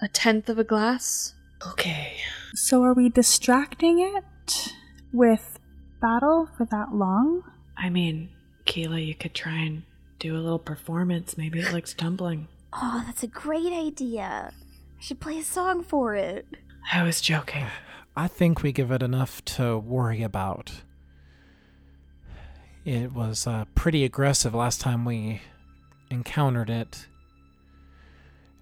A 0.00 0.08
tenth 0.08 0.48
of 0.48 0.58
a 0.58 0.64
glass? 0.64 1.34
Okay. 1.66 2.16
So 2.54 2.82
are 2.84 2.94
we 2.94 3.10
distracting 3.10 3.98
it 4.00 4.72
with 5.12 5.58
battle 6.00 6.48
for 6.56 6.64
that 6.70 6.94
long? 6.94 7.42
I 7.76 7.90
mean, 7.90 8.30
Keela, 8.64 8.98
you 8.98 9.14
could 9.14 9.34
try 9.34 9.58
and 9.58 9.82
do 10.18 10.34
a 10.34 10.40
little 10.40 10.58
performance. 10.58 11.36
Maybe 11.36 11.60
it 11.60 11.72
likes 11.72 11.94
tumbling. 11.94 12.48
Oh, 12.72 13.02
that's 13.06 13.22
a 13.22 13.28
great 13.28 13.72
idea. 13.72 14.52
I 14.98 15.02
should 15.02 15.20
play 15.20 15.38
a 15.38 15.44
song 15.44 15.82
for 15.82 16.14
it. 16.14 16.46
I 16.92 17.02
was 17.02 17.20
joking. 17.20 17.66
I 18.16 18.28
think 18.28 18.62
we 18.62 18.72
give 18.72 18.90
it 18.90 19.02
enough 19.02 19.44
to 19.46 19.78
worry 19.78 20.22
about. 20.22 20.72
It 22.84 23.12
was 23.12 23.46
uh, 23.46 23.64
pretty 23.74 24.04
aggressive 24.04 24.54
last 24.54 24.80
time 24.80 25.04
we 25.04 25.40
encountered 26.10 26.70
it. 26.70 27.06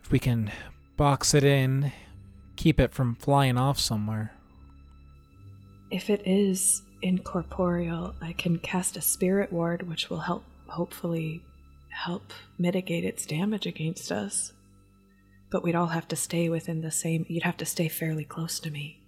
If 0.03 0.11
we 0.11 0.19
can 0.19 0.53
box 0.97 1.35
it 1.35 1.45
in, 1.45 1.93
keep 2.57 2.79
it 2.79 2.93
from 2.95 3.15
flying 3.15 3.59
off 3.59 3.79
somewhere. 3.79 4.33
If 5.91 6.09
it 6.09 6.23
is 6.25 6.83
incorporeal, 7.03 8.15
I 8.21 8.33
can 8.33 8.59
cast 8.59 8.97
a 8.97 9.01
spirit 9.01 9.53
ward, 9.53 9.89
which 9.89 10.09
will 10.09 10.21
help, 10.21 10.45
hopefully, 10.69 11.43
help 11.91 12.33
mitigate 12.59 13.05
its 13.05 13.27
damage 13.27 13.67
against 13.67 14.11
us. 14.11 14.53
But 15.51 15.63
we'd 15.63 15.75
all 15.75 15.89
have 15.89 16.09
to 16.09 16.17
stay 16.17 16.49
within 16.49 16.81
the 16.81 16.91
same. 16.91 17.27
You'd 17.29 17.43
have 17.43 17.59
to 17.59 17.67
stay 17.67 17.89
fairly 17.89 18.25
close 18.25 18.59
to 18.61 18.71
me. 18.71 19.01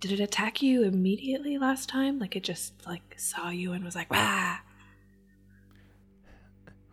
Did 0.00 0.12
it 0.12 0.20
attack 0.20 0.62
you 0.62 0.82
immediately 0.82 1.58
last 1.58 1.88
time? 1.88 2.18
Like 2.18 2.36
it 2.36 2.42
just 2.42 2.74
like 2.86 3.14
saw 3.16 3.50
you 3.50 3.72
and 3.72 3.84
was 3.84 3.94
like, 3.94 4.10
"Wah!" 4.10 4.58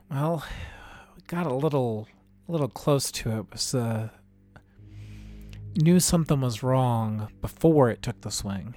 Well, 0.09 0.45
we 1.15 1.23
got 1.27 1.45
a 1.45 1.53
little, 1.53 2.07
a 2.47 2.51
little 2.51 2.67
close 2.69 3.11
to 3.11 3.31
it. 3.31 3.39
it 3.39 3.51
was 3.51 3.75
uh, 3.75 4.09
knew 5.75 5.99
something 5.99 6.39
was 6.39 6.63
wrong 6.63 7.29
before 7.41 7.89
it 7.89 8.01
took 8.01 8.21
the 8.21 8.31
swing. 8.31 8.75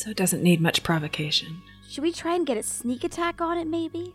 So 0.00 0.08
it 0.08 0.16
doesn't 0.16 0.42
need 0.42 0.62
much 0.62 0.82
provocation. 0.82 1.60
Should 1.86 2.00
we 2.00 2.10
try 2.10 2.34
and 2.34 2.46
get 2.46 2.56
a 2.56 2.62
sneak 2.62 3.04
attack 3.04 3.42
on 3.42 3.58
it, 3.58 3.66
maybe? 3.66 4.14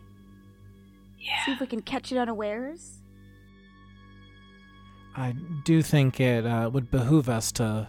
Yeah. 1.16 1.44
See 1.44 1.52
if 1.52 1.60
we 1.60 1.68
can 1.68 1.80
catch 1.80 2.10
it 2.10 2.18
unawares? 2.18 2.98
I 5.14 5.36
do 5.64 5.82
think 5.82 6.18
it 6.18 6.44
uh, 6.44 6.70
would 6.72 6.90
behoove 6.90 7.28
us 7.28 7.52
to 7.52 7.86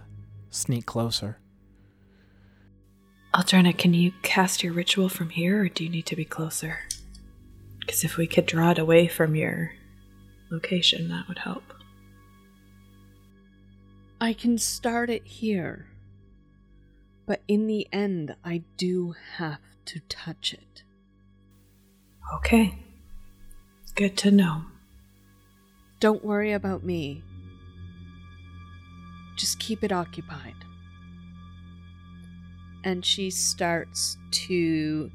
sneak 0.51 0.85
closer. 0.85 1.39
Alterna, 3.33 3.75
can 3.75 3.95
you 3.95 4.11
cast 4.21 4.61
your 4.61 4.73
ritual 4.73 5.09
from 5.09 5.31
here, 5.31 5.63
or 5.63 5.67
do 5.67 5.83
you 5.83 5.89
need 5.89 6.05
to 6.05 6.15
be 6.15 6.23
closer? 6.23 6.81
Because 7.79 8.03
if 8.03 8.15
we 8.15 8.27
could 8.27 8.45
draw 8.45 8.69
it 8.69 8.77
away 8.77 9.07
from 9.07 9.35
your 9.35 9.71
location, 10.51 11.09
that 11.09 11.27
would 11.27 11.39
help. 11.39 11.73
I 14.21 14.33
can 14.33 14.59
start 14.59 15.09
it 15.09 15.25
here. 15.25 15.87
But 17.27 17.43
in 17.47 17.67
the 17.67 17.87
end, 17.91 18.35
I 18.43 18.63
do 18.77 19.13
have 19.35 19.59
to 19.85 19.99
touch 20.09 20.53
it. 20.53 20.83
Okay. 22.35 22.79
Good 23.95 24.17
to 24.17 24.31
know. 24.31 24.63
Don't 25.99 26.23
worry 26.23 26.53
about 26.53 26.83
me. 26.83 27.21
Just 29.35 29.59
keep 29.59 29.83
it 29.83 29.91
occupied. 29.91 30.55
And 32.83 33.05
she 33.05 33.29
starts 33.29 34.17
to 34.31 35.11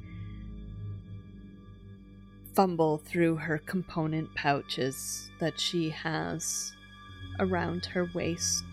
fumble 2.54 2.98
through 2.98 3.36
her 3.36 3.58
component 3.58 4.34
pouches 4.34 5.30
that 5.38 5.58
she 5.58 5.88
has 5.90 6.74
around 7.38 7.86
her 7.86 8.10
waist. 8.14 8.71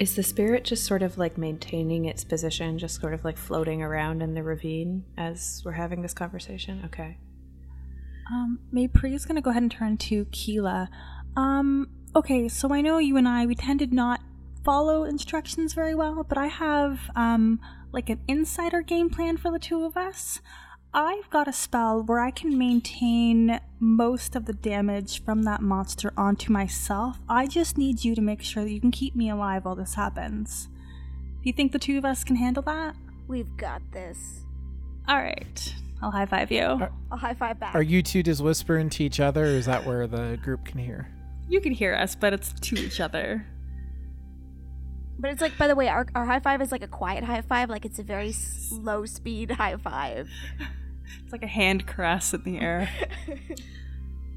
Is 0.00 0.16
the 0.16 0.22
spirit 0.22 0.64
just 0.64 0.86
sort 0.86 1.02
of 1.02 1.18
like 1.18 1.36
maintaining 1.36 2.06
its 2.06 2.24
position, 2.24 2.78
just 2.78 2.98
sort 2.98 3.12
of 3.12 3.22
like 3.22 3.36
floating 3.36 3.82
around 3.82 4.22
in 4.22 4.32
the 4.32 4.42
ravine 4.42 5.04
as 5.18 5.60
we're 5.62 5.72
having 5.72 6.00
this 6.00 6.14
conversation? 6.14 6.80
Okay. 6.86 7.18
Um, 8.32 8.60
Maypri 8.72 9.12
is 9.12 9.26
gonna 9.26 9.42
go 9.42 9.50
ahead 9.50 9.62
and 9.62 9.70
turn 9.70 9.98
to 9.98 10.24
Keela. 10.32 10.88
Um, 11.36 11.90
okay, 12.16 12.48
so 12.48 12.72
I 12.72 12.80
know 12.80 12.96
you 12.96 13.18
and 13.18 13.28
I 13.28 13.44
we 13.44 13.54
tend 13.54 13.80
to 13.80 13.86
not 13.88 14.22
follow 14.64 15.04
instructions 15.04 15.74
very 15.74 15.94
well, 15.94 16.24
but 16.26 16.38
I 16.38 16.46
have 16.46 17.10
um 17.14 17.60
like 17.92 18.08
an 18.08 18.22
insider 18.26 18.80
game 18.80 19.10
plan 19.10 19.36
for 19.36 19.52
the 19.52 19.58
two 19.58 19.84
of 19.84 19.98
us. 19.98 20.40
I've 20.92 21.30
got 21.30 21.46
a 21.46 21.52
spell 21.52 22.02
where 22.02 22.18
I 22.18 22.32
can 22.32 22.58
maintain 22.58 23.60
most 23.78 24.34
of 24.34 24.46
the 24.46 24.52
damage 24.52 25.22
from 25.22 25.44
that 25.44 25.62
monster 25.62 26.12
onto 26.16 26.52
myself. 26.52 27.18
I 27.28 27.46
just 27.46 27.78
need 27.78 28.02
you 28.02 28.16
to 28.16 28.20
make 28.20 28.42
sure 28.42 28.64
that 28.64 28.72
you 28.72 28.80
can 28.80 28.90
keep 28.90 29.14
me 29.14 29.30
alive 29.30 29.64
while 29.64 29.76
this 29.76 29.94
happens. 29.94 30.68
Do 31.42 31.48
you 31.48 31.52
think 31.52 31.70
the 31.70 31.78
two 31.78 31.96
of 31.96 32.04
us 32.04 32.24
can 32.24 32.34
handle 32.34 32.64
that? 32.64 32.96
We've 33.28 33.56
got 33.56 33.82
this. 33.92 34.40
All 35.06 35.18
right, 35.18 35.74
I'll 36.02 36.10
high 36.10 36.26
five 36.26 36.50
you. 36.50 36.88
I'll 37.10 37.18
high 37.18 37.34
five 37.34 37.60
back. 37.60 37.76
Are 37.76 37.82
you 37.82 38.02
two 38.02 38.24
just 38.24 38.42
whispering 38.42 38.90
to 38.90 39.04
each 39.04 39.20
other, 39.20 39.44
or 39.44 39.48
is 39.48 39.66
that 39.66 39.86
where 39.86 40.08
the 40.08 40.40
group 40.42 40.64
can 40.64 40.80
hear? 40.80 41.08
You 41.48 41.60
can 41.60 41.72
hear 41.72 41.94
us, 41.94 42.16
but 42.16 42.32
it's 42.32 42.52
to 42.52 42.76
each 42.76 43.00
other. 43.00 43.46
But 45.20 45.30
it's 45.30 45.42
like, 45.42 45.58
by 45.58 45.68
the 45.68 45.74
way, 45.76 45.88
our, 45.88 46.06
our 46.14 46.24
high 46.24 46.40
five 46.40 46.62
is 46.62 46.72
like 46.72 46.82
a 46.82 46.88
quiet 46.88 47.24
high 47.24 47.42
five. 47.42 47.68
Like 47.68 47.84
it's 47.84 47.98
a 47.98 48.02
very 48.02 48.32
slow 48.32 49.04
speed 49.04 49.52
high 49.52 49.76
five. 49.76 50.28
It's 51.24 51.32
like 51.32 51.42
a 51.42 51.48
hand 51.48 51.88
caress 51.88 52.32
in 52.34 52.44
the 52.44 52.60
air. 52.60 52.88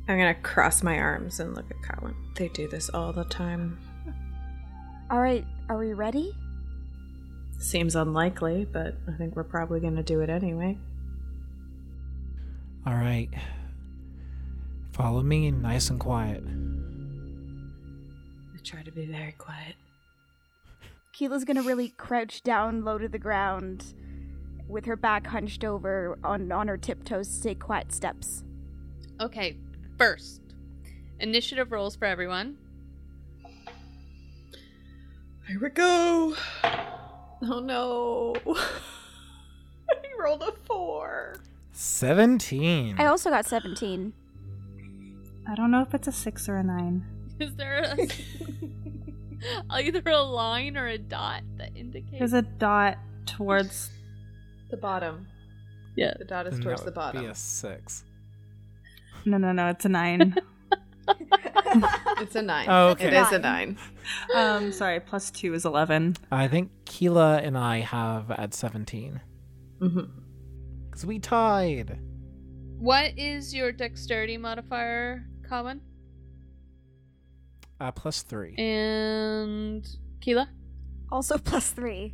I'm 0.07 0.17
gonna 0.17 0.33
cross 0.33 0.81
my 0.81 0.97
arms 0.97 1.39
and 1.39 1.53
look 1.55 1.69
at 1.69 1.77
Cowan. 1.83 2.15
They 2.35 2.47
do 2.47 2.67
this 2.67 2.89
all 2.89 3.13
the 3.13 3.25
time. 3.25 3.77
All 5.11 5.21
right, 5.21 5.45
are 5.69 5.77
we 5.77 5.93
ready? 5.93 6.35
Seems 7.59 7.95
unlikely, 7.95 8.65
but 8.65 8.95
I 9.07 9.11
think 9.17 9.35
we're 9.35 9.43
probably 9.43 9.79
gonna 9.81 10.01
do 10.01 10.21
it 10.21 10.29
anyway. 10.31 10.77
All 12.85 12.95
right. 12.95 13.29
Follow 14.91 15.21
me 15.21 15.51
nice 15.51 15.89
and 15.89 15.99
quiet. 15.99 16.43
I 18.53 18.57
try 18.63 18.81
to 18.81 18.91
be 18.91 19.05
very 19.05 19.33
quiet. 19.33 19.75
Keela's 21.13 21.45
gonna 21.45 21.61
really 21.61 21.89
crouch 21.89 22.41
down 22.43 22.83
low 22.83 22.97
to 22.97 23.07
the 23.07 23.19
ground 23.19 23.93
with 24.67 24.85
her 24.85 24.95
back 24.95 25.27
hunched 25.27 25.63
over 25.63 26.17
on, 26.23 26.51
on 26.51 26.67
her 26.67 26.77
tiptoes 26.77 27.37
to 27.37 27.43
take 27.43 27.59
quiet 27.59 27.93
steps. 27.93 28.43
Okay, 29.21 29.57
first, 29.97 30.41
initiative 31.19 31.71
rolls 31.71 31.95
for 31.95 32.05
everyone. 32.05 32.57
Here 35.47 35.59
we 35.61 35.69
go. 35.69 36.35
Oh 36.63 37.59
no. 37.59 38.35
I 39.89 39.95
rolled 40.17 40.41
a 40.41 40.53
four. 40.65 41.35
17. 41.73 42.95
I 42.97 43.05
also 43.05 43.29
got 43.29 43.45
17. 43.45 44.13
I 45.47 45.55
don't 45.55 45.69
know 45.69 45.81
if 45.81 45.93
it's 45.93 46.07
a 46.07 46.11
six 46.11 46.47
or 46.47 46.55
a 46.55 46.63
nine. 46.63 47.05
Is 47.39 47.53
there 47.55 47.83
a, 47.83 48.07
either 49.69 50.01
a 50.05 50.21
line 50.21 50.77
or 50.77 50.87
a 50.87 50.97
dot 50.97 51.43
that 51.57 51.75
indicates? 51.75 52.19
There's 52.19 52.33
a 52.33 52.41
dot 52.41 52.97
towards. 53.25 53.89
The 54.69 54.77
bottom. 54.77 55.27
Yeah. 55.95 56.13
The 56.17 56.25
dot 56.25 56.47
is 56.47 56.53
Then 56.55 56.63
towards 56.63 56.83
that 56.83 56.93
the 56.95 56.99
would 56.99 57.11
Be 57.13 57.17
bottom. 57.19 57.31
a 57.31 57.35
6. 57.35 58.03
No, 59.25 59.37
no, 59.37 59.51
no. 59.51 59.67
It's 59.69 59.85
a 59.85 59.89
nine. 59.89 60.35
It's 62.21 62.35
a 62.35 62.41
nine. 62.41 62.67
Oh, 62.69 62.89
okay. 62.89 63.07
It 63.07 63.13
is 63.13 63.31
a 63.31 63.39
nine. 63.39 63.77
um, 64.35 64.71
sorry. 64.71 64.99
Plus 64.99 65.31
two 65.31 65.53
is 65.53 65.65
eleven. 65.65 66.15
I 66.31 66.47
think 66.47 66.71
Keela 66.85 67.39
and 67.39 67.57
I 67.57 67.79
have 67.79 68.29
at 68.31 68.53
17. 68.53 69.19
Mm-hmm. 69.81 69.99
Because 70.85 71.05
we 71.05 71.19
tied. 71.19 71.99
What 72.79 73.17
is 73.17 73.53
your 73.53 73.71
dexterity 73.71 74.37
modifier, 74.37 75.25
Cowan? 75.49 75.81
Uh, 77.83 77.91
plus 77.91 78.21
3. 78.21 78.55
And 78.55 79.85
Keela? 80.21 80.47
Also 81.11 81.37
plus 81.37 81.71
three. 81.71 82.13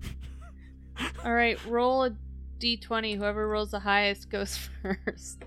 All 1.24 1.34
right, 1.34 1.62
roll 1.66 2.04
a 2.04 2.16
d20. 2.60 3.18
Whoever 3.18 3.46
rolls 3.46 3.72
the 3.72 3.80
highest 3.80 4.30
goes 4.30 4.56
first. 4.82 5.42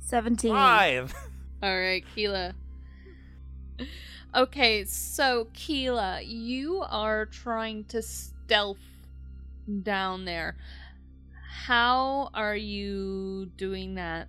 17. 0.00 0.52
5. 0.52 1.14
All 1.62 1.78
right, 1.80 2.04
Keela. 2.14 2.54
Okay, 4.34 4.84
so 4.84 5.48
Keela, 5.54 6.20
you 6.20 6.84
are 6.86 7.24
trying 7.24 7.84
to 7.84 8.02
stealth 8.02 8.76
down 9.82 10.26
there. 10.26 10.58
How 11.64 12.28
are 12.34 12.54
you 12.54 13.46
doing 13.56 13.94
that? 13.94 14.28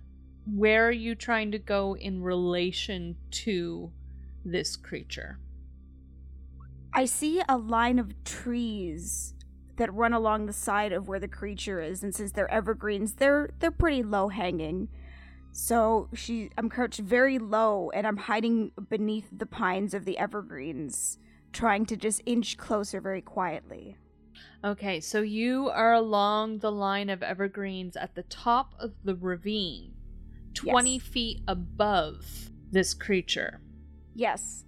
Where 0.54 0.88
are 0.88 0.92
you 0.92 1.14
trying 1.14 1.50
to 1.52 1.58
go 1.58 1.96
in 1.96 2.22
relation 2.22 3.16
to 3.30 3.92
this 4.44 4.76
creature? 4.76 5.38
I 6.92 7.04
see 7.04 7.42
a 7.48 7.58
line 7.58 7.98
of 7.98 8.24
trees 8.24 9.34
that 9.76 9.92
run 9.92 10.12
along 10.12 10.46
the 10.46 10.52
side 10.52 10.92
of 10.92 11.06
where 11.06 11.20
the 11.20 11.28
creature 11.28 11.80
is, 11.80 12.02
and 12.02 12.14
since 12.14 12.32
they're 12.32 12.50
evergreens, 12.50 13.14
they're 13.14 13.50
they're 13.58 13.70
pretty 13.70 14.02
low 14.02 14.28
hanging. 14.28 14.88
So 15.52 16.08
she 16.14 16.50
I'm 16.56 16.68
crouched 16.68 17.00
very 17.00 17.38
low 17.38 17.90
and 17.90 18.06
I'm 18.06 18.16
hiding 18.16 18.72
beneath 18.88 19.28
the 19.30 19.46
pines 19.46 19.94
of 19.94 20.04
the 20.04 20.18
evergreens, 20.18 21.18
trying 21.52 21.86
to 21.86 21.96
just 21.96 22.22
inch 22.26 22.56
closer 22.56 23.00
very 23.00 23.22
quietly. 23.22 23.96
Okay, 24.64 25.00
so 25.00 25.20
you 25.20 25.68
are 25.68 25.92
along 25.92 26.58
the 26.58 26.72
line 26.72 27.10
of 27.10 27.22
evergreens 27.22 27.96
at 27.96 28.14
the 28.14 28.22
top 28.24 28.74
of 28.78 28.92
the 29.04 29.14
ravine, 29.14 29.94
20 30.58 30.94
Yes. 30.94 31.02
feet 31.02 31.40
above 31.48 32.50
this 32.70 32.94
creature. 32.94 33.60
Yes. 34.14 34.64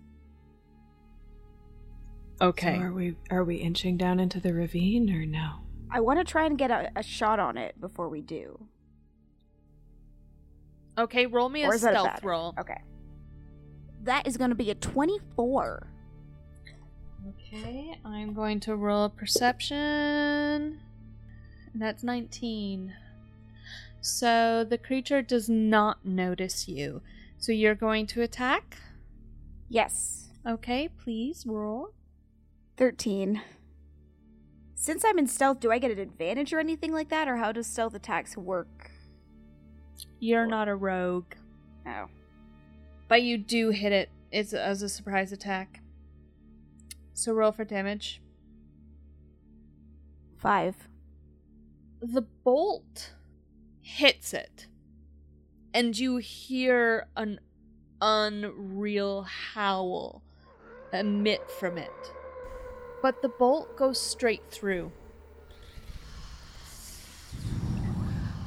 Okay. 2.40 2.76
So 2.76 2.82
are 2.82 2.92
we 2.92 3.16
are 3.30 3.44
we 3.44 3.56
inching 3.56 3.96
down 3.96 4.18
into 4.20 4.40
the 4.40 4.54
ravine 4.54 5.10
or 5.14 5.26
no? 5.26 5.56
I 5.90 6.00
want 6.00 6.18
to 6.20 6.24
try 6.24 6.46
and 6.46 6.56
get 6.56 6.70
a, 6.70 6.90
a 6.96 7.02
shot 7.02 7.38
on 7.40 7.58
it 7.58 7.78
before 7.80 8.08
we 8.08 8.20
do. 8.22 8.66
Okay, 10.98 11.26
roll 11.26 11.48
me 11.48 11.64
a 11.64 11.68
Or 11.68 11.74
a 11.74 11.78
stealth 11.78 12.06
bad- 12.06 12.24
roll. 12.24 12.54
Okay. 12.58 12.80
That 14.04 14.26
is 14.26 14.36
going 14.36 14.50
to 14.50 14.56
be 14.56 14.70
a 14.70 14.74
24. 14.74 15.86
Okay, 17.28 17.98
I'm 18.04 18.32
going 18.32 18.60
to 18.60 18.76
roll 18.76 19.04
a 19.04 19.10
perception. 19.10 20.80
That's 21.74 22.02
19. 22.02 22.92
So 24.00 24.64
the 24.64 24.78
creature 24.78 25.22
does 25.22 25.48
not 25.48 26.04
notice 26.04 26.68
you. 26.68 27.02
So 27.38 27.52
you're 27.52 27.74
going 27.74 28.06
to 28.08 28.22
attack? 28.22 28.76
Yes. 29.68 30.28
Okay, 30.46 30.88
please 30.88 31.44
roll. 31.46 31.90
13. 32.76 33.42
Since 34.74 35.04
I'm 35.04 35.18
in 35.18 35.26
stealth, 35.26 35.60
do 35.60 35.70
I 35.70 35.78
get 35.78 35.90
an 35.90 35.98
advantage 35.98 36.52
or 36.52 36.58
anything 36.58 36.92
like 36.92 37.10
that? 37.10 37.28
Or 37.28 37.36
how 37.36 37.52
does 37.52 37.66
stealth 37.66 37.94
attacks 37.94 38.36
work? 38.36 38.90
You're 40.18 40.46
not 40.46 40.68
a 40.68 40.74
rogue, 40.74 41.34
Oh. 41.86 42.06
but 43.08 43.22
you 43.22 43.36
do 43.36 43.70
hit 43.70 43.92
it 43.92 44.10
it's 44.32 44.52
as 44.54 44.80
a 44.80 44.88
surprise 44.88 45.32
attack. 45.32 45.82
So 47.12 47.32
roll 47.34 47.52
for 47.52 47.64
damage. 47.64 48.22
Five. 50.38 50.88
the 52.00 52.22
bolt 52.22 53.12
hits 53.80 54.32
it 54.34 54.66
and 55.74 55.98
you 55.98 56.16
hear 56.16 57.06
an 57.16 57.40
unreal 58.00 59.22
howl 59.22 60.22
emit 60.92 61.50
from 61.50 61.78
it 61.78 62.12
but 63.02 63.22
the 63.22 63.28
bolt 63.28 63.76
goes 63.76 64.00
straight 64.00 64.42
through 64.50 64.90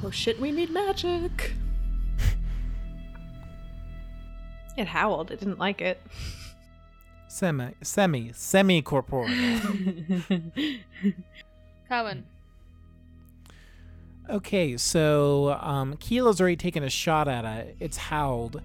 Oh 0.06 0.10
shit, 0.10 0.38
we 0.38 0.52
need 0.52 0.68
magic. 0.68 1.54
It 4.76 4.86
howled. 4.86 5.30
It 5.30 5.38
didn't 5.38 5.58
like 5.58 5.80
it. 5.80 5.98
Semi, 7.28 7.70
semi, 7.80 8.30
semi 8.34 8.82
corporeal. 8.82 9.30
Cowan 11.88 12.26
okay, 14.30 14.76
so 14.76 15.58
um, 15.60 15.94
Keela's 15.96 16.40
already 16.40 16.56
taken 16.56 16.84
a 16.84 16.90
shot 16.90 17.28
at 17.28 17.44
it. 17.44 17.76
It's 17.80 17.96
howled. 17.96 18.62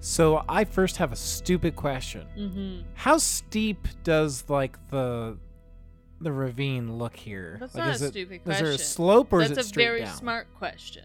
So 0.00 0.44
I 0.48 0.64
first 0.64 0.96
have 0.98 1.12
a 1.12 1.16
stupid 1.16 1.74
question. 1.74 2.26
mm-hmm. 2.36 2.88
How 2.94 3.18
steep 3.18 3.88
does 4.04 4.44
like 4.48 4.78
the 4.90 5.36
the 6.20 6.32
ravine 6.32 6.98
look 6.98 7.16
here? 7.16 7.58
That's 7.60 7.74
like, 7.74 7.84
not 7.84 7.94
is 7.94 8.02
a 8.02 8.06
it, 8.06 8.08
stupid 8.10 8.44
question. 8.44 8.52
Is 8.52 8.58
there 8.58 8.68
a 8.68 8.76
question. 8.76 8.86
slope 8.86 9.32
or 9.32 9.40
that's 9.40 9.52
is 9.52 9.58
it 9.58 9.64
straight 9.64 9.84
down? 9.84 9.98
That's 9.98 10.10
a 10.10 10.14
very 10.14 10.18
smart 10.18 10.54
question 10.56 11.04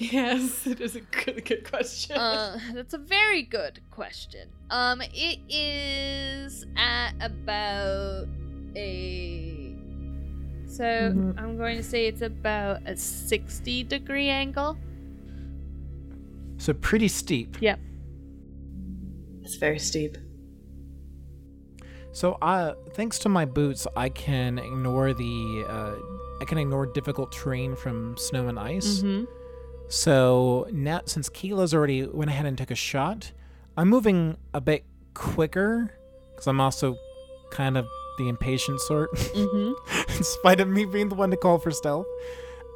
Yes, 0.00 0.66
it 0.66 0.80
is 0.80 0.96
a 0.96 1.02
really 1.26 1.42
good 1.42 1.70
question. 1.70 2.16
uh, 2.16 2.58
that's 2.74 2.94
a 2.94 2.98
very 2.98 3.42
good 3.42 3.80
question. 3.90 4.48
Um, 4.70 5.02
it 5.02 5.38
is 5.48 6.64
at 6.76 7.12
about 7.20 8.26
a. 8.74 9.69
So 10.70 10.84
Mhm. 10.84 11.34
I'm 11.36 11.56
going 11.56 11.76
to 11.76 11.82
say 11.82 12.06
it's 12.06 12.22
about 12.22 12.82
a 12.86 12.96
60 12.96 13.82
degree 13.84 14.28
angle. 14.28 14.76
So 16.58 16.72
pretty 16.74 17.08
steep. 17.08 17.56
Yep. 17.60 17.80
it's 19.42 19.56
very 19.56 19.80
steep. 19.80 20.16
So, 22.12 22.34
uh, 22.42 22.74
thanks 22.94 23.18
to 23.20 23.28
my 23.28 23.44
boots, 23.44 23.86
I 23.96 24.08
can 24.08 24.58
ignore 24.60 25.12
the 25.12 25.64
uh, 25.68 25.94
I 26.40 26.44
can 26.44 26.58
ignore 26.58 26.86
difficult 26.86 27.32
terrain 27.32 27.74
from 27.74 28.16
snow 28.16 28.46
and 28.48 28.58
ice. 28.58 29.00
Mm-hmm. 29.00 29.24
So 29.88 30.68
now, 30.72 31.00
since 31.04 31.28
Keela's 31.28 31.74
already 31.74 32.06
went 32.06 32.30
ahead 32.30 32.46
and 32.46 32.56
took 32.56 32.70
a 32.70 32.76
shot, 32.76 33.32
I'm 33.76 33.88
moving 33.88 34.36
a 34.54 34.60
bit 34.60 34.84
quicker 35.14 35.90
because 36.30 36.46
I'm 36.46 36.60
also 36.60 36.96
kind 37.50 37.76
of 37.76 37.86
the 38.20 38.28
impatient 38.28 38.80
sort, 38.80 39.10
Mm-hmm. 39.14 40.12
in 40.16 40.24
spite 40.24 40.60
of 40.60 40.68
me 40.68 40.84
being 40.84 41.08
the 41.08 41.14
one 41.14 41.30
to 41.30 41.36
call 41.36 41.58
for 41.58 41.70
stealth. 41.70 42.06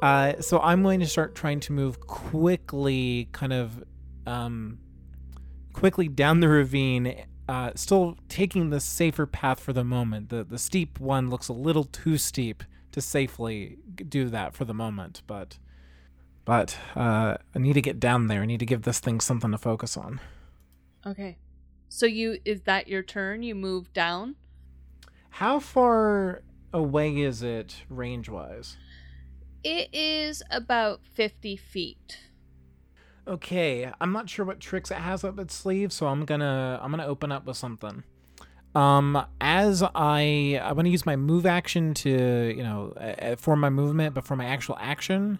Uh, 0.01 0.41
so 0.41 0.59
I'm 0.59 0.83
going 0.83 0.99
to 0.99 1.07
start 1.07 1.35
trying 1.35 1.59
to 1.61 1.73
move 1.73 2.01
quickly, 2.01 3.29
kind 3.31 3.53
of 3.53 3.83
um, 4.25 4.79
quickly 5.73 6.07
down 6.07 6.41
the 6.41 6.49
ravine 6.49 7.25
uh, 7.47 7.71
still 7.75 8.17
taking 8.27 8.69
the 8.69 8.79
safer 8.79 9.25
path 9.25 9.59
for 9.59 9.73
the 9.73 9.83
moment. 9.83 10.29
The 10.29 10.43
the 10.43 10.57
steep 10.57 10.99
one 10.99 11.29
looks 11.29 11.47
a 11.47 11.53
little 11.53 11.83
too 11.83 12.17
steep 12.17 12.63
to 12.91 13.01
safely 13.01 13.77
do 14.09 14.29
that 14.29 14.53
for 14.55 14.65
the 14.65 14.73
moment, 14.73 15.21
but 15.27 15.59
but 16.43 16.77
uh, 16.95 17.37
I 17.55 17.59
need 17.59 17.73
to 17.73 17.81
get 17.81 17.99
down 17.99 18.27
there. 18.27 18.41
I 18.41 18.45
need 18.45 18.59
to 18.59 18.65
give 18.65 18.83
this 18.83 18.99
thing 18.99 19.19
something 19.19 19.51
to 19.51 19.57
focus 19.57 19.97
on. 19.97 20.19
Okay. 21.05 21.37
So 21.87 22.05
you 22.05 22.39
is 22.45 22.61
that 22.61 22.87
your 22.87 23.03
turn? 23.03 23.43
You 23.43 23.53
move 23.53 23.93
down? 23.93 24.35
How 25.35 25.59
far 25.59 26.43
away 26.71 27.17
is 27.17 27.43
it 27.43 27.83
range 27.89 28.29
wise? 28.29 28.77
It 29.65 29.93
is 29.93 30.41
about 30.49 31.01
50 31.13 31.57
feet. 31.57 32.19
Okay, 33.27 33.91
I'm 33.99 34.13
not 34.13 34.29
sure 34.29 34.45
what 34.45 34.61
tricks 34.61 34.91
it 34.91 34.97
has 34.97 35.25
up 35.25 35.37
its 35.37 35.53
sleeve, 35.53 35.91
so 35.91 36.07
I'm 36.07 36.23
gonna 36.23 36.79
I'm 36.81 36.89
gonna 36.89 37.05
open 37.05 37.33
up 37.33 37.45
with 37.45 37.57
something. 37.57 38.05
Um, 38.75 39.25
as 39.41 39.83
I 39.83 40.61
I 40.63 40.71
want 40.71 40.85
to 40.85 40.89
use 40.89 41.05
my 41.05 41.17
move 41.17 41.45
action 41.45 41.93
to 41.95 42.53
you 42.55 42.63
know 42.63 42.93
uh, 42.93 43.35
for 43.35 43.57
my 43.57 43.69
movement, 43.69 44.15
but 44.15 44.25
for 44.25 44.37
my 44.37 44.45
actual 44.45 44.77
action, 44.79 45.37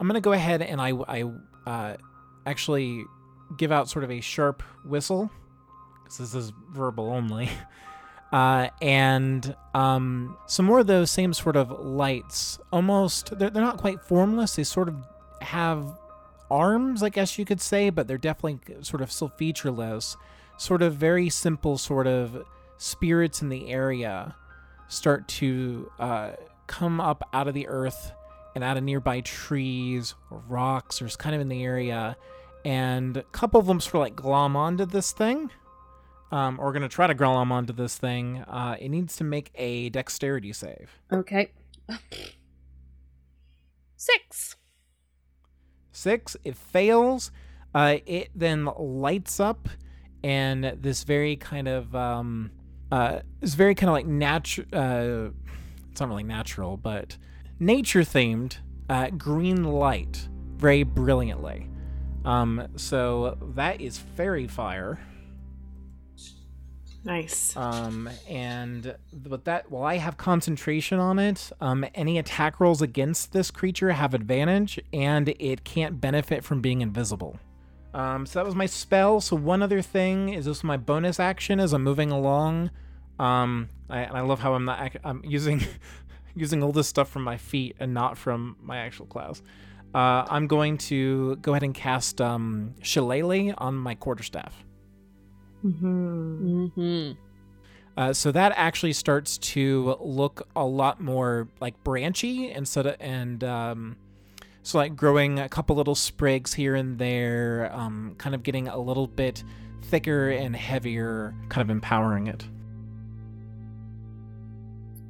I'm 0.00 0.08
gonna 0.08 0.20
go 0.20 0.32
ahead 0.32 0.62
and 0.62 0.80
I 0.80 0.94
I 1.06 1.30
uh, 1.64 1.96
actually 2.44 3.04
give 3.56 3.70
out 3.70 3.88
sort 3.88 4.02
of 4.02 4.10
a 4.10 4.20
sharp 4.20 4.64
whistle 4.84 5.30
because 6.02 6.18
this 6.18 6.34
is 6.34 6.52
verbal 6.72 7.08
only. 7.08 7.48
Uh, 8.32 8.68
and 8.80 9.54
um, 9.74 10.36
some 10.46 10.64
more 10.64 10.80
of 10.80 10.86
those 10.86 11.10
same 11.10 11.34
sort 11.34 11.54
of 11.54 11.70
lights, 11.70 12.58
almost 12.72 13.38
they're, 13.38 13.50
they're 13.50 13.62
not 13.62 13.76
quite 13.76 14.02
formless. 14.02 14.56
They 14.56 14.64
sort 14.64 14.88
of 14.88 14.96
have 15.42 15.84
arms, 16.50 17.02
I 17.02 17.10
guess 17.10 17.38
you 17.38 17.44
could 17.44 17.60
say, 17.60 17.90
but 17.90 18.08
they're 18.08 18.18
definitely 18.18 18.60
sort 18.82 19.02
of 19.02 19.12
still 19.12 19.28
featureless. 19.28 20.16
Sort 20.56 20.80
of 20.82 20.94
very 20.94 21.28
simple, 21.28 21.76
sort 21.76 22.06
of 22.06 22.44
spirits 22.78 23.42
in 23.42 23.48
the 23.48 23.70
area 23.70 24.34
start 24.88 25.26
to 25.26 25.90
uh, 25.98 26.32
come 26.66 27.00
up 27.00 27.28
out 27.32 27.48
of 27.48 27.54
the 27.54 27.66
earth 27.68 28.12
and 28.54 28.62
out 28.62 28.76
of 28.76 28.84
nearby 28.84 29.20
trees 29.20 30.14
or 30.30 30.42
rocks 30.48 31.00
or 31.00 31.06
just 31.06 31.18
kind 31.18 31.34
of 31.34 31.40
in 31.40 31.48
the 31.48 31.62
area. 31.62 32.16
And 32.64 33.16
a 33.16 33.22
couple 33.24 33.58
of 33.58 33.66
them 33.66 33.80
sort 33.80 33.94
of 33.94 34.00
like 34.00 34.16
glom 34.16 34.56
onto 34.56 34.84
this 34.84 35.12
thing. 35.12 35.50
Um, 36.32 36.58
or 36.58 36.72
going 36.72 36.82
to 36.82 36.88
try 36.88 37.06
to 37.06 37.14
growl 37.14 37.40
him 37.42 37.52
onto 37.52 37.72
this 37.72 37.96
thing. 37.98 38.38
Uh, 38.48 38.76
it 38.80 38.88
needs 38.88 39.16
to 39.16 39.24
make 39.24 39.50
a 39.54 39.90
dexterity 39.90 40.52
save. 40.52 40.90
Okay. 41.12 41.52
Six. 43.96 44.56
Six, 45.92 46.36
it 46.42 46.56
fails. 46.56 47.30
Uh, 47.74 47.98
it 48.06 48.30
then 48.34 48.68
lights 48.78 49.38
up, 49.38 49.68
and 50.24 50.64
this 50.80 51.04
very 51.04 51.36
kind 51.36 51.68
of 51.68 51.94
um, 51.94 52.50
uh, 52.90 53.20
this 53.40 53.54
very 53.54 53.74
kind 53.74 53.88
of 53.90 53.94
like 53.94 54.06
natural. 54.06 54.66
Uh, 54.72 55.30
it's 55.90 56.00
not 56.00 56.08
really 56.08 56.22
natural, 56.22 56.76
but 56.76 57.16
nature 57.60 58.00
themed 58.00 58.56
uh, 58.88 59.10
green 59.10 59.64
light, 59.64 60.28
very 60.56 60.82
brilliantly. 60.82 61.68
Um, 62.24 62.68
so 62.76 63.38
that 63.54 63.80
is 63.80 63.98
faerie 63.98 64.48
fire. 64.48 64.98
Nice. 67.04 67.56
Um, 67.56 68.08
and 68.28 68.94
with 69.28 69.44
that, 69.44 69.70
while 69.70 69.84
I 69.84 69.96
have 69.96 70.16
concentration 70.16 70.98
on 70.98 71.18
it, 71.18 71.50
um, 71.60 71.84
any 71.94 72.18
attack 72.18 72.60
rolls 72.60 72.80
against 72.80 73.32
this 73.32 73.50
creature 73.50 73.90
have 73.90 74.14
advantage, 74.14 74.78
and 74.92 75.28
it 75.28 75.64
can't 75.64 76.00
benefit 76.00 76.44
from 76.44 76.60
being 76.60 76.80
invisible. 76.80 77.38
Um, 77.94 78.24
so 78.24 78.38
that 78.38 78.46
was 78.46 78.54
my 78.54 78.66
spell. 78.66 79.20
So 79.20 79.36
one 79.36 79.62
other 79.62 79.82
thing 79.82 80.30
is 80.30 80.46
this 80.46 80.64
my 80.64 80.76
bonus 80.76 81.20
action 81.20 81.60
as 81.60 81.72
I'm 81.72 81.82
moving 81.82 82.10
along. 82.10 82.70
Um, 83.18 83.68
I, 83.90 84.04
I 84.04 84.20
love 84.20 84.40
how 84.40 84.54
I'm 84.54 84.64
not 84.64 84.96
I'm 85.04 85.22
using 85.24 85.62
using 86.34 86.62
all 86.62 86.72
this 86.72 86.88
stuff 86.88 87.10
from 87.10 87.22
my 87.22 87.36
feet 87.36 87.76
and 87.78 87.92
not 87.92 88.16
from 88.16 88.56
my 88.62 88.78
actual 88.78 89.06
class. 89.06 89.42
Uh, 89.94 90.24
I'm 90.30 90.46
going 90.46 90.78
to 90.78 91.36
go 91.36 91.52
ahead 91.52 91.62
and 91.62 91.74
cast 91.74 92.20
um, 92.22 92.74
Shillelagh 92.80 93.54
on 93.58 93.74
my 93.74 93.94
quarterstaff. 93.94 94.64
Mm-hmm. 95.64 97.12
Uh, 97.96 98.12
so 98.12 98.32
that 98.32 98.52
actually 98.56 98.92
starts 98.92 99.36
to 99.38 99.96
look 100.00 100.48
a 100.56 100.64
lot 100.64 101.00
more 101.00 101.48
like 101.60 101.82
branchy 101.84 102.50
instead 102.50 102.86
of 102.86 102.96
and 103.00 103.44
um, 103.44 103.96
so 104.62 104.78
like 104.78 104.94
growing 104.94 105.38
a 105.38 105.48
couple 105.48 105.76
little 105.76 105.94
sprigs 105.94 106.54
here 106.54 106.74
and 106.74 106.98
there, 106.98 107.70
um, 107.74 108.14
kind 108.18 108.34
of 108.34 108.42
getting 108.42 108.68
a 108.68 108.78
little 108.78 109.08
bit 109.08 109.42
thicker 109.82 110.30
and 110.30 110.54
heavier, 110.54 111.34
kind 111.48 111.62
of 111.62 111.70
empowering 111.70 112.28
it. 112.28 112.46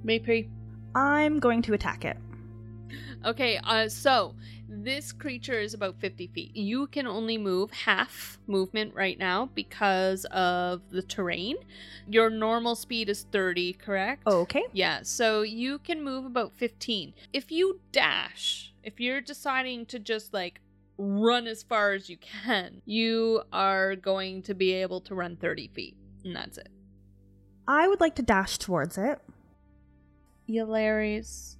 Maypri. 0.04 0.48
I'm 0.94 1.38
going 1.38 1.62
to 1.62 1.74
attack 1.74 2.04
it. 2.04 2.16
Okay, 3.24 3.58
uh, 3.62 3.88
so 3.88 4.34
this 4.72 5.12
creature 5.12 5.60
is 5.60 5.74
about 5.74 6.00
50 6.00 6.28
feet. 6.28 6.56
You 6.56 6.86
can 6.86 7.06
only 7.06 7.36
move 7.36 7.70
half 7.70 8.38
movement 8.46 8.94
right 8.94 9.18
now 9.18 9.50
because 9.54 10.24
of 10.26 10.80
the 10.90 11.02
terrain. 11.02 11.56
Your 12.08 12.30
normal 12.30 12.74
speed 12.74 13.08
is 13.08 13.26
30, 13.30 13.74
correct? 13.74 14.26
Okay. 14.26 14.64
Yeah, 14.72 15.00
so 15.02 15.42
you 15.42 15.78
can 15.78 16.02
move 16.02 16.24
about 16.24 16.54
15. 16.54 17.12
If 17.32 17.52
you 17.52 17.80
dash, 17.92 18.72
if 18.82 18.98
you're 18.98 19.20
deciding 19.20 19.86
to 19.86 19.98
just 19.98 20.32
like 20.32 20.60
run 20.96 21.46
as 21.46 21.62
far 21.62 21.92
as 21.92 22.08
you 22.08 22.16
can, 22.16 22.80
you 22.86 23.42
are 23.52 23.94
going 23.94 24.42
to 24.42 24.54
be 24.54 24.72
able 24.72 25.00
to 25.02 25.14
run 25.14 25.36
30 25.36 25.68
feet. 25.68 25.96
And 26.24 26.34
that's 26.34 26.56
it. 26.56 26.68
I 27.68 27.88
would 27.88 28.00
like 28.00 28.14
to 28.16 28.22
dash 28.22 28.58
towards 28.58 28.96
it. 28.96 29.18
Hilarious. 30.46 31.58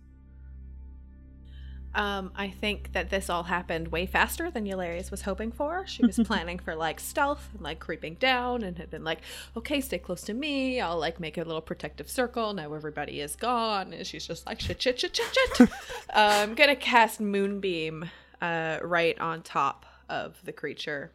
Um, 1.95 2.33
I 2.35 2.49
think 2.49 2.93
that 2.93 3.11
this 3.11 3.29
all 3.29 3.43
happened 3.43 3.89
way 3.89 4.07
faster 4.07 4.51
than 4.51 4.65
Eularis 4.65 5.11
was 5.11 5.23
hoping 5.23 5.53
for. 5.53 5.87
She 5.87 6.05
was 6.05 6.19
planning 6.25 6.59
for 6.59 6.75
like 6.75 7.01
stealth 7.01 7.51
and 7.53 7.63
like 7.63 7.81
creeping 7.81 8.15
down 8.15 8.63
and 8.63 8.79
had 8.79 8.91
been 8.91 9.05
like, 9.05 9.21
okay, 9.57 9.81
stay 9.81 9.99
close 9.99 10.23
to 10.23 10.35
me. 10.35 10.81
I'll 10.81 10.99
like 10.99 11.21
make 11.21 11.37
a 11.37 11.45
little 11.45 11.61
protective 11.61 12.09
circle. 12.09 12.55
Now 12.55 12.73
everybody 12.73 13.21
is 13.21 13.37
gone. 13.37 13.93
And 13.93 14.07
she's 14.07 14.27
just 14.27 14.47
like, 14.47 14.61
shit, 14.61 14.81
shit, 14.81 15.01
shit, 15.01 15.17
shit, 15.17 15.29
shit. 15.57 15.69
I'm 16.15 16.55
gonna 16.57 16.77
cast 16.77 17.21
Moonbeam 17.21 18.09
uh, 18.41 18.79
right 18.83 19.19
on 19.19 19.43
top 19.43 19.85
of 20.09 20.43
the 20.45 20.53
creature. 20.53 21.13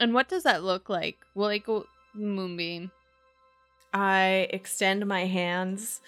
And 0.00 0.14
what 0.14 0.28
does 0.28 0.44
that 0.44 0.62
look 0.62 0.88
like? 0.88 1.18
Well, 1.34 1.48
like 1.48 1.66
moonbeam. 2.14 2.90
I 3.92 4.48
extend 4.50 5.06
my 5.06 5.24
hands 5.24 6.00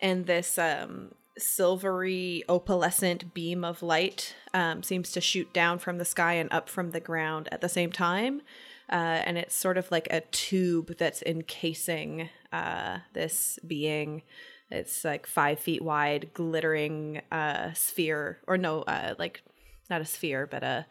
and 0.00 0.26
this 0.26 0.58
um 0.58 1.12
silvery 1.38 2.42
opalescent 2.48 3.32
beam 3.32 3.64
of 3.64 3.82
light 3.82 4.34
um, 4.52 4.82
seems 4.82 5.12
to 5.12 5.20
shoot 5.20 5.52
down 5.52 5.78
from 5.78 5.98
the 5.98 6.04
sky 6.04 6.34
and 6.34 6.52
up 6.52 6.68
from 6.68 6.90
the 6.90 7.00
ground 7.00 7.48
at 7.52 7.60
the 7.60 7.68
same 7.68 7.92
time 7.92 8.42
uh, 8.90 9.22
and 9.24 9.38
it's 9.38 9.54
sort 9.54 9.78
of 9.78 9.90
like 9.90 10.08
a 10.10 10.20
tube 10.32 10.96
that's 10.98 11.22
encasing 11.22 12.28
uh, 12.52 12.98
this 13.12 13.58
being 13.66 14.22
it's 14.70 15.04
like 15.04 15.26
five 15.26 15.58
feet 15.58 15.82
wide 15.82 16.30
glittering 16.34 17.20
uh, 17.32 17.72
sphere 17.72 18.38
or 18.46 18.58
no 18.58 18.82
uh, 18.82 19.14
like 19.18 19.42
not 19.88 20.00
a 20.00 20.04
sphere 20.04 20.46
but 20.46 20.62
a 20.62 20.86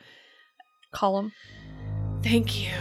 Column. 0.91 1.31
Thank 2.21 2.61
you. 2.61 2.71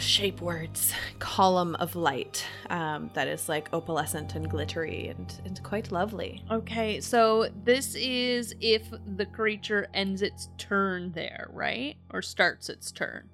Shape 0.00 0.40
words. 0.40 0.92
Column 1.18 1.76
of 1.76 1.94
light 1.94 2.44
um, 2.68 3.10
that 3.14 3.28
is 3.28 3.48
like 3.48 3.70
opalescent 3.70 4.34
and 4.34 4.50
glittery 4.50 5.08
and, 5.08 5.40
and 5.44 5.62
quite 5.62 5.92
lovely. 5.92 6.42
Okay, 6.50 7.00
so 7.00 7.48
this 7.64 7.94
is 7.94 8.54
if 8.60 8.82
the 9.16 9.26
creature 9.26 9.86
ends 9.94 10.20
its 10.22 10.48
turn 10.58 11.12
there, 11.12 11.48
right? 11.52 11.96
Or 12.12 12.22
starts 12.22 12.68
its 12.68 12.90
turn. 12.90 13.30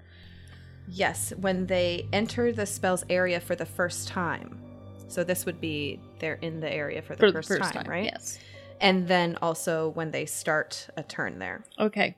Yes, 0.87 1.33
when 1.41 1.67
they 1.67 2.07
enter 2.13 2.53
the 2.53 2.67
spell's 2.67 3.05
area 3.09 3.41
for 3.41 3.57
the 3.57 3.67
first 3.67 4.07
time. 4.07 4.61
So 5.09 5.25
this 5.25 5.47
would 5.47 5.61
be 5.61 5.99
they're 6.19 6.35
in 6.35 6.61
the 6.61 6.73
area 6.73 7.01
for 7.01 7.17
the, 7.17 7.33
first, 7.43 7.73
time, 7.73 7.87
right? 7.89 8.05
Yes. 8.05 8.39
And 8.81 9.09
then 9.09 9.39
also 9.41 9.89
when 9.91 10.11
they 10.11 10.27
start 10.27 10.89
a 10.97 11.03
turn 11.03 11.39
there. 11.39 11.65
Okay. 11.79 12.17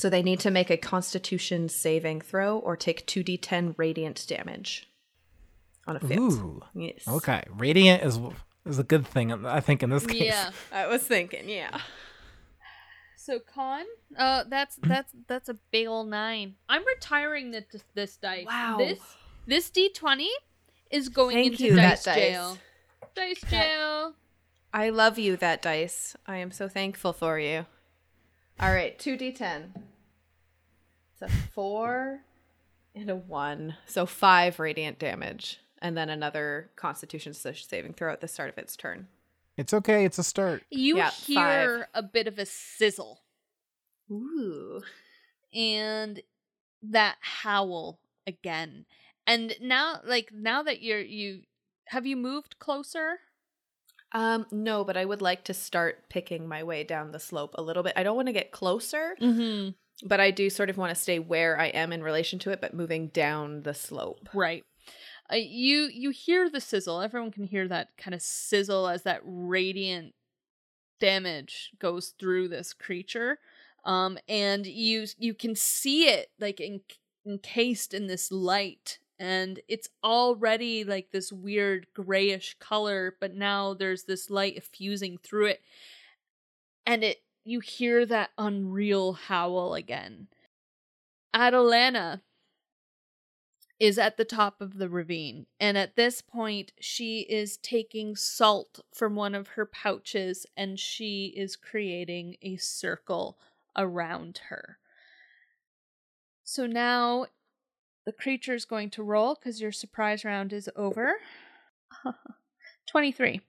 So 0.00 0.08
they 0.08 0.22
need 0.22 0.40
to 0.40 0.50
make 0.50 0.70
a 0.70 0.78
constitution 0.78 1.68
saving 1.68 2.22
throw 2.22 2.56
or 2.58 2.74
take 2.74 3.06
2d10 3.06 3.74
radiant 3.76 4.24
damage 4.26 4.88
on 5.86 5.96
a 5.96 6.00
fail. 6.00 6.22
Ooh. 6.22 6.62
Yes. 6.74 7.06
Okay, 7.06 7.42
radiant 7.58 8.02
is 8.02 8.18
is 8.64 8.78
a 8.78 8.82
good 8.82 9.06
thing. 9.06 9.44
I 9.44 9.60
think 9.60 9.82
in 9.82 9.90
this 9.90 10.06
case. 10.06 10.22
Yeah. 10.22 10.52
I 10.72 10.86
was 10.86 11.02
thinking, 11.02 11.50
yeah. 11.50 11.82
So 13.14 13.40
con, 13.40 13.84
uh, 14.16 14.44
that's 14.48 14.76
that's 14.76 15.12
that's 15.26 15.50
a 15.50 15.58
big 15.70 15.86
ol' 15.86 16.04
nine. 16.04 16.54
I'm 16.66 16.86
retiring 16.86 17.50
this 17.50 17.64
this 17.94 18.16
dice. 18.16 18.46
Wow. 18.46 18.76
This 18.78 19.00
this 19.46 19.68
d 19.68 19.90
twenty 19.92 20.30
is 20.90 21.10
going 21.10 21.36
Thank 21.36 21.52
into 21.52 21.64
you, 21.64 21.76
dice 21.76 22.04
that 22.04 22.14
dice. 22.14 22.24
jail. 22.24 22.58
Dice 23.14 23.42
jail. 23.50 24.14
I 24.72 24.88
love 24.88 25.18
you, 25.18 25.36
that 25.36 25.60
dice. 25.60 26.16
I 26.26 26.38
am 26.38 26.52
so 26.52 26.68
thankful 26.70 27.12
for 27.12 27.38
you. 27.38 27.66
All 28.58 28.72
right, 28.72 28.98
2d10. 28.98 29.72
It's 31.20 31.32
a 31.32 31.36
4 31.52 32.20
and 32.94 33.10
a 33.10 33.16
one. 33.16 33.76
So 33.86 34.06
five 34.06 34.58
radiant 34.58 34.98
damage. 34.98 35.60
And 35.82 35.96
then 35.96 36.08
another 36.10 36.70
constitution 36.76 37.32
saving 37.34 37.94
throw 37.94 38.12
at 38.12 38.20
the 38.20 38.28
start 38.28 38.50
of 38.50 38.58
its 38.58 38.76
turn. 38.76 39.08
It's 39.56 39.72
okay. 39.72 40.04
It's 40.04 40.18
a 40.18 40.24
start. 40.24 40.62
You 40.70 40.96
Yeah, 40.98 41.10
hear 41.10 41.78
five. 41.78 41.86
a 41.94 42.02
bit 42.02 42.26
of 42.26 42.38
a 42.38 42.46
sizzle 42.46 43.20
Ooh. 44.10 44.82
and 45.54 46.20
that 46.82 47.16
howl 47.20 47.98
again. 48.26 48.86
And 49.26 49.54
now 49.60 50.00
like 50.04 50.30
now 50.32 50.62
that 50.62 50.82
you're 50.82 51.00
you 51.00 51.42
have 51.86 52.06
you 52.06 52.16
moved 52.16 52.58
closer? 52.58 53.18
Um, 54.12 54.46
no, 54.50 54.82
but 54.84 54.96
I 54.96 55.04
would 55.04 55.22
like 55.22 55.44
to 55.44 55.54
start 55.54 56.08
picking 56.08 56.48
my 56.48 56.64
way 56.64 56.82
down 56.82 57.12
the 57.12 57.20
slope 57.20 57.54
a 57.56 57.62
little 57.62 57.82
bit. 57.84 57.92
I 57.96 58.02
don't 58.02 58.16
want 58.16 58.26
to 58.26 58.32
get 58.32 58.50
closer, 58.50 59.16
Mhm. 59.20 59.74
But 60.02 60.20
I 60.20 60.30
do 60.30 60.50
sort 60.50 60.70
of 60.70 60.76
want 60.76 60.94
to 60.94 61.00
stay 61.00 61.18
where 61.18 61.58
I 61.58 61.66
am 61.66 61.92
in 61.92 62.02
relation 62.02 62.38
to 62.40 62.50
it, 62.50 62.60
but 62.60 62.74
moving 62.74 63.08
down 63.08 63.62
the 63.62 63.74
slope. 63.74 64.28
Right. 64.34 64.64
Uh, 65.32 65.36
you 65.36 65.88
you 65.92 66.10
hear 66.10 66.48
the 66.48 66.60
sizzle. 66.60 67.00
Everyone 67.00 67.30
can 67.30 67.44
hear 67.44 67.68
that 67.68 67.96
kind 67.96 68.14
of 68.14 68.22
sizzle 68.22 68.88
as 68.88 69.02
that 69.02 69.20
radiant 69.24 70.14
damage 70.98 71.70
goes 71.78 72.14
through 72.18 72.48
this 72.48 72.72
creature. 72.72 73.38
Um 73.84 74.18
and 74.28 74.66
you 74.66 75.06
you 75.18 75.34
can 75.34 75.54
see 75.54 76.08
it 76.08 76.30
like 76.38 76.60
en- 76.60 76.80
encased 77.26 77.94
in 77.94 78.06
this 78.06 78.30
light 78.30 78.98
and 79.18 79.60
it's 79.68 79.88
already 80.02 80.82
like 80.82 81.10
this 81.12 81.30
weird 81.30 81.86
grayish 81.94 82.56
color 82.58 83.16
but 83.20 83.34
now 83.34 83.74
there's 83.74 84.04
this 84.04 84.30
light 84.30 84.62
fusing 84.64 85.18
through 85.18 85.46
it 85.46 85.62
and 86.86 87.04
it 87.04 87.18
you 87.44 87.60
hear 87.60 88.04
that 88.06 88.30
unreal 88.38 89.14
howl 89.14 89.74
again. 89.74 90.28
Adalana 91.34 92.20
is 93.78 93.98
at 93.98 94.18
the 94.18 94.24
top 94.26 94.60
of 94.60 94.76
the 94.76 94.90
ravine. 94.90 95.46
And 95.58 95.78
at 95.78 95.96
this 95.96 96.20
point, 96.20 96.72
she 96.78 97.20
is 97.20 97.56
taking 97.56 98.14
salt 98.14 98.80
from 98.92 99.16
one 99.16 99.34
of 99.34 99.48
her 99.48 99.64
pouches 99.64 100.46
and 100.56 100.78
she 100.78 101.32
is 101.34 101.56
creating 101.56 102.36
a 102.42 102.56
circle 102.58 103.38
around 103.76 104.42
her. 104.48 104.78
So 106.44 106.66
now 106.66 107.26
the 108.04 108.12
creature 108.12 108.54
is 108.54 108.66
going 108.66 108.90
to 108.90 109.02
roll 109.02 109.34
because 109.34 109.62
your 109.62 109.72
surprise 109.72 110.24
round 110.24 110.52
is 110.52 110.68
over. 110.76 111.14
23. 112.86 113.40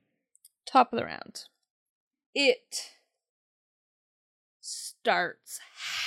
Top 0.65 0.93
of 0.93 0.99
the 0.99 1.05
round. 1.05 1.45
It 2.33 2.91
starts 5.01 5.59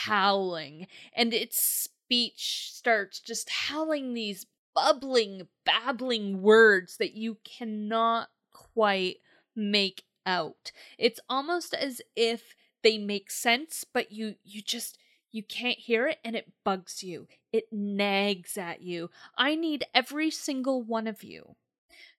howling 0.04 0.86
and 1.16 1.34
its 1.34 1.58
speech 1.58 2.70
starts 2.72 3.18
just 3.18 3.50
howling 3.50 4.14
these 4.14 4.46
bubbling, 4.74 5.48
babbling 5.64 6.42
words 6.42 6.96
that 6.98 7.14
you 7.14 7.38
cannot 7.44 8.28
quite 8.52 9.16
make 9.56 10.04
out. 10.24 10.70
It's 10.96 11.20
almost 11.28 11.74
as 11.74 12.00
if 12.14 12.54
they 12.82 12.98
make 12.98 13.30
sense, 13.30 13.84
but 13.84 14.12
you 14.12 14.36
you 14.44 14.62
just 14.62 14.98
you 15.32 15.42
can't 15.42 15.78
hear 15.78 16.06
it 16.06 16.18
and 16.24 16.36
it 16.36 16.52
bugs 16.64 17.02
you. 17.02 17.26
It 17.52 17.64
nags 17.72 18.56
at 18.56 18.82
you. 18.82 19.10
I 19.36 19.56
need 19.56 19.84
every 19.92 20.30
single 20.30 20.82
one 20.82 21.08
of 21.08 21.24
you 21.24 21.56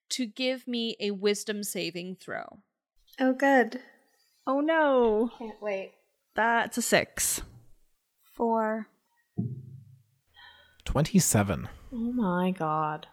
to 0.10 0.26
give 0.26 0.68
me 0.68 0.98
a 1.00 1.12
wisdom 1.12 1.64
saving 1.64 2.18
throw. 2.18 2.60
Oh, 3.20 3.34
good. 3.34 3.80
Oh 4.46 4.60
no. 4.60 5.32
Can't 5.40 5.62
wait. 5.62 5.94
That's 6.36 6.78
a 6.78 6.82
six. 6.82 7.42
Four. 8.36 8.88
27. 10.84 11.70
Oh 11.94 11.98
my 11.98 12.52
god. 12.52 13.08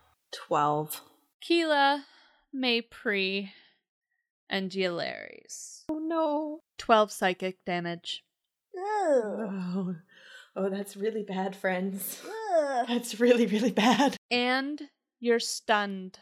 12. 0.49 1.01
Keela, 1.41 2.05
Maypri, 2.55 3.51
and 4.51 4.71
Eularis. 4.71 5.85
Oh 5.89 5.99
no. 5.99 6.61
12 6.79 7.13
psychic 7.13 7.65
damage. 7.65 8.25
Ugh. 8.77 8.85
Oh. 9.15 9.95
Oh, 10.55 10.69
that's 10.69 10.97
really 10.97 11.23
bad, 11.23 11.57
friends. 11.57 12.21
Ugh. 12.27 12.87
That's 12.87 13.19
really, 13.19 13.47
really 13.47 13.71
bad. 13.71 14.17
And 14.31 14.83
you're 15.19 15.41
stunned, 15.41 16.19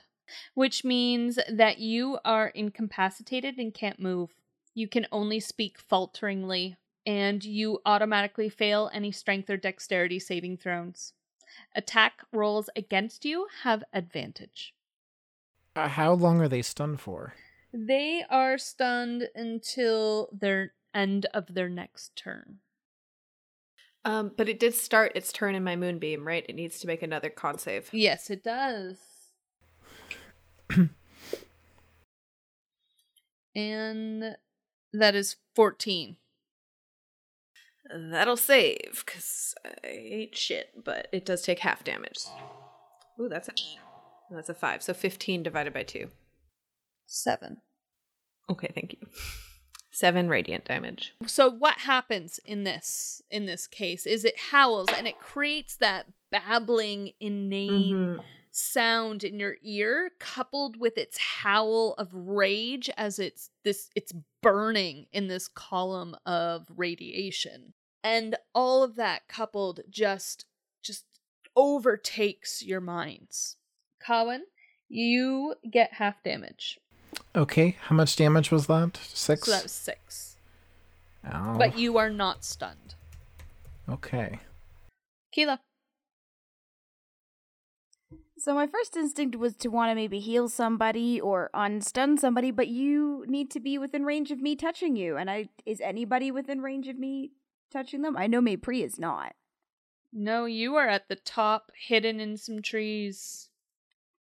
which 0.55 0.85
means 0.85 1.39
that 1.51 1.79
you 1.79 2.19
are 2.25 2.49
incapacitated 2.49 3.59
and 3.59 3.75
can't 3.75 3.99
move. 3.99 4.31
You 4.75 4.87
can 4.87 5.07
only 5.11 5.41
speak 5.41 5.81
falteringly, 5.81 6.77
and 7.07 7.45
you 7.45 7.81
automatically 7.85 8.49
fail 8.49 8.91
any 8.93 9.13
strength 9.13 9.49
or 9.51 9.57
dexterity 9.57 10.19
saving 10.19 10.57
throws. 10.57 11.13
Attack 11.75 12.25
rolls 12.33 12.71
against 12.77 13.25
you 13.25 13.47
have 13.63 13.83
advantage. 13.93 14.75
Uh, 15.77 15.89
how 15.89 16.13
long 16.13 16.41
are 16.41 16.49
they 16.49 16.63
stunned 16.63 17.01
for? 17.01 17.35
They 17.73 18.25
are 18.29 18.59
stunned 18.59 19.29
until 19.35 20.29
their 20.33 20.73
end 20.93 21.27
of 21.33 21.55
their 21.55 21.69
next 21.69 22.17
turn. 22.17 22.59
Um, 24.05 24.33
but 24.37 24.49
it 24.49 24.59
did 24.59 24.75
start 24.75 25.13
its 25.15 25.33
turn 25.33 25.55
in 25.55 25.63
my 25.63 25.77
moonbeam, 25.77 26.27
right? 26.27 26.45
It 26.49 26.55
needs 26.55 26.81
to 26.81 26.87
make 26.87 27.03
another 27.03 27.29
con 27.31 27.59
save. 27.59 27.91
Yes, 27.93 28.31
it 28.31 28.43
does. 28.43 28.97
and 33.55 34.37
that 34.93 35.15
is 35.15 35.37
14. 35.55 36.17
That'll 37.95 38.37
save, 38.37 39.03
because 39.05 39.55
I 39.65 39.71
ate 39.85 40.37
shit, 40.37 40.71
but 40.85 41.09
it 41.13 41.25
does 41.25 41.43
take 41.43 41.61
half 41.61 41.85
damage. 41.85 42.19
Ooh, 43.21 43.29
that's 43.29 43.49
a 43.49 43.53
that's 44.31 44.49
a 44.49 44.55
five. 44.55 44.83
So 44.83 44.95
fifteen 44.95 45.43
divided 45.43 45.73
by 45.73 45.83
two. 45.83 46.09
7. 47.11 47.57
Okay, 48.49 48.71
thank 48.75 48.93
you. 48.93 49.09
Seven 49.91 50.29
radiant 50.29 50.65
damage. 50.65 51.15
So 51.27 51.51
what 51.51 51.79
happens 51.79 52.39
in 52.45 52.63
this 52.65 53.21
in 53.31 53.47
this 53.47 53.67
case 53.67 54.07
is 54.07 54.25
it 54.25 54.39
howls 54.39 54.89
and 54.97 55.09
it 55.09 55.19
creates 55.19 55.77
that 55.77 56.07
babbling 56.31 57.11
inane 57.19 57.93
mm-hmm. 57.95 58.21
sound 58.53 59.25
in 59.25 59.41
your 59.41 59.57
ear 59.63 60.13
coupled 60.21 60.77
with 60.79 60.97
its 60.97 61.19
howl 61.19 61.95
of 61.99 62.15
rage 62.15 62.89
as 62.97 63.19
it's 63.19 63.51
this 63.65 63.91
it's 63.97 64.13
burning 64.41 65.07
in 65.13 65.27
this 65.27 65.49
column 65.49 66.17
of 66.25 66.67
radiation 66.77 67.75
and 68.03 68.37
all 68.55 68.83
of 68.83 68.97
that 68.97 69.29
coupled 69.29 69.81
just 69.91 70.47
just 70.83 71.05
overtakes 71.57 72.63
your 72.63 72.81
minds 72.81 73.57
Cowan 74.01 74.45
you 74.89 75.55
get 75.71 75.95
half 75.95 76.23
damage 76.23 76.79
Okay, 77.35 77.77
how 77.83 77.95
much 77.97 78.17
damage 78.17 78.51
was 78.51 78.67
that? 78.69 78.97
Six? 79.03 79.45
so 79.47 79.53
that 79.53 79.63
was 79.65 79.73
6 79.73 80.37
Ow. 81.33 81.57
but 81.59 81.77
you 81.79 81.97
are 81.99 82.11
not 82.11 82.45
stunned 82.45 82.95
Okay. 83.89 84.39
Keela 85.33 85.61
So 88.39 88.55
my 88.55 88.67
first 88.67 88.97
instinct 88.97 89.37
was 89.37 89.55
to 89.57 89.69
want 89.69 89.91
to 89.91 89.95
maybe 89.95 90.19
heal 90.21 90.49
somebody 90.49 91.21
or 91.21 91.51
unstun 91.55 92.19
somebody, 92.19 92.51
but 92.51 92.69
you 92.69 93.25
need 93.29 93.51
to 93.51 93.61
be 93.61 93.77
within 93.77 94.05
range 94.05 94.31
of 94.31 94.41
me 94.41 94.57
touching 94.57 94.97
you. 94.97 95.17
And 95.19 95.29
I 95.31 95.49
is 95.67 95.81
anybody 95.83 96.31
within 96.31 96.61
range 96.63 96.89
of 96.89 96.99
me 96.99 97.33
touching 97.71 98.03
them? 98.03 98.17
I 98.17 98.27
know 98.27 98.41
Maypri 98.41 98.85
is 98.85 98.99
not. 98.99 99.35
No, 100.13 100.45
you 100.45 100.75
are 100.77 100.89
at 100.89 101.09
the 101.09 101.17
top, 101.17 101.71
hidden 101.87 102.21
in 102.21 102.37
some 102.37 102.63
trees. 102.63 103.49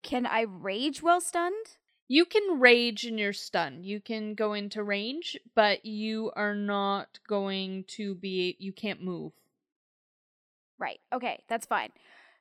Can 0.02 0.24
I 0.24 0.42
rage 0.42 1.02
while 1.02 1.20
stunned? 1.20 1.76
You 2.08 2.24
can 2.24 2.60
rage 2.60 3.04
in 3.04 3.18
your 3.18 3.32
stun. 3.32 3.84
You 3.84 4.00
can 4.00 4.34
go 4.34 4.52
into 4.52 4.82
range, 4.82 5.36
but 5.54 5.84
you 5.84 6.32
are 6.34 6.54
not 6.54 7.20
going 7.28 7.84
to 7.88 8.14
be. 8.16 8.56
You 8.58 8.72
can't 8.72 9.02
move. 9.02 9.32
Right. 10.78 10.98
Okay, 11.12 11.44
that's 11.48 11.66
fine. 11.66 11.90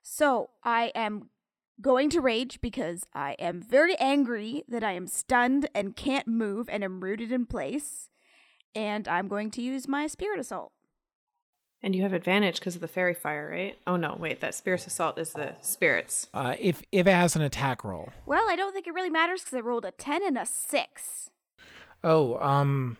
So 0.02 0.50
I 0.64 0.90
am 0.94 1.30
going 1.80 2.10
to 2.10 2.20
rage 2.20 2.60
because 2.60 3.04
I 3.14 3.36
am 3.38 3.62
very 3.62 3.96
angry 3.98 4.64
that 4.68 4.82
I 4.82 4.92
am 4.92 5.06
stunned 5.06 5.68
and 5.74 5.96
can't 5.96 6.26
move 6.26 6.68
and 6.68 6.82
am 6.82 7.00
rooted 7.00 7.30
in 7.30 7.46
place. 7.46 8.10
And 8.74 9.06
I'm 9.06 9.28
going 9.28 9.50
to 9.52 9.62
use 9.62 9.86
my 9.86 10.06
spirit 10.06 10.40
assault. 10.40 10.72
And 11.82 11.96
you 11.96 12.02
have 12.02 12.12
advantage 12.12 12.58
because 12.58 12.74
of 12.74 12.82
the 12.82 12.88
faerie 12.88 13.14
fire, 13.14 13.48
right? 13.50 13.78
Oh 13.86 13.96
no, 13.96 14.14
wait, 14.18 14.40
that 14.40 14.54
spirit's 14.54 14.86
assault 14.86 15.18
is 15.18 15.32
the 15.32 15.54
spirits. 15.62 16.26
Uh, 16.34 16.54
if 16.58 16.82
if 16.92 17.06
it 17.06 17.12
has 17.12 17.36
an 17.36 17.42
attack 17.42 17.84
roll. 17.84 18.10
Well, 18.26 18.44
I 18.48 18.56
don't 18.56 18.72
think 18.72 18.86
it 18.86 18.92
really 18.92 19.08
matters 19.08 19.40
because 19.42 19.56
I 19.56 19.60
rolled 19.60 19.86
a 19.86 19.90
10 19.92 20.22
and 20.22 20.36
a 20.36 20.44
6. 20.44 21.30
Oh, 22.04 22.38
um, 22.38 22.98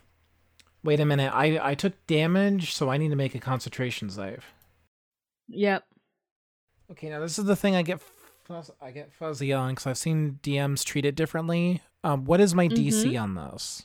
wait 0.82 0.98
a 1.00 1.04
minute. 1.04 1.30
I 1.34 1.70
I 1.70 1.74
took 1.74 2.06
damage, 2.06 2.72
so 2.72 2.90
I 2.90 2.96
need 2.96 3.10
to 3.10 3.16
make 3.16 3.34
a 3.34 3.40
concentration 3.40 4.08
save. 4.08 4.46
Yep. 5.48 5.84
Okay, 6.92 7.08
now 7.10 7.20
this 7.20 7.38
is 7.38 7.44
the 7.44 7.56
thing 7.56 7.76
I 7.76 7.82
get 7.82 8.00
fuzz- 8.44 8.70
I 8.80 8.90
get 8.90 9.12
fuzzy 9.12 9.52
on 9.52 9.70
because 9.70 9.86
I've 9.86 9.98
seen 9.98 10.38
DMs 10.42 10.84
treat 10.84 11.04
it 11.04 11.14
differently. 11.14 11.82
Um, 12.02 12.24
what 12.24 12.40
is 12.40 12.54
my 12.54 12.66
DC 12.66 13.20
on 13.20 13.34
this? 13.34 13.84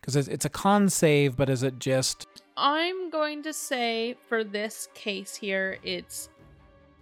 Because 0.00 0.16
it's, 0.16 0.28
it's 0.28 0.44
a 0.44 0.50
con 0.50 0.90
save, 0.90 1.34
but 1.34 1.48
is 1.48 1.62
it 1.62 1.78
just 1.78 2.26
I'm 2.56 3.10
going 3.10 3.42
to 3.42 3.52
say 3.52 4.16
for 4.28 4.44
this 4.44 4.88
case 4.94 5.34
here, 5.34 5.78
it's 5.82 6.28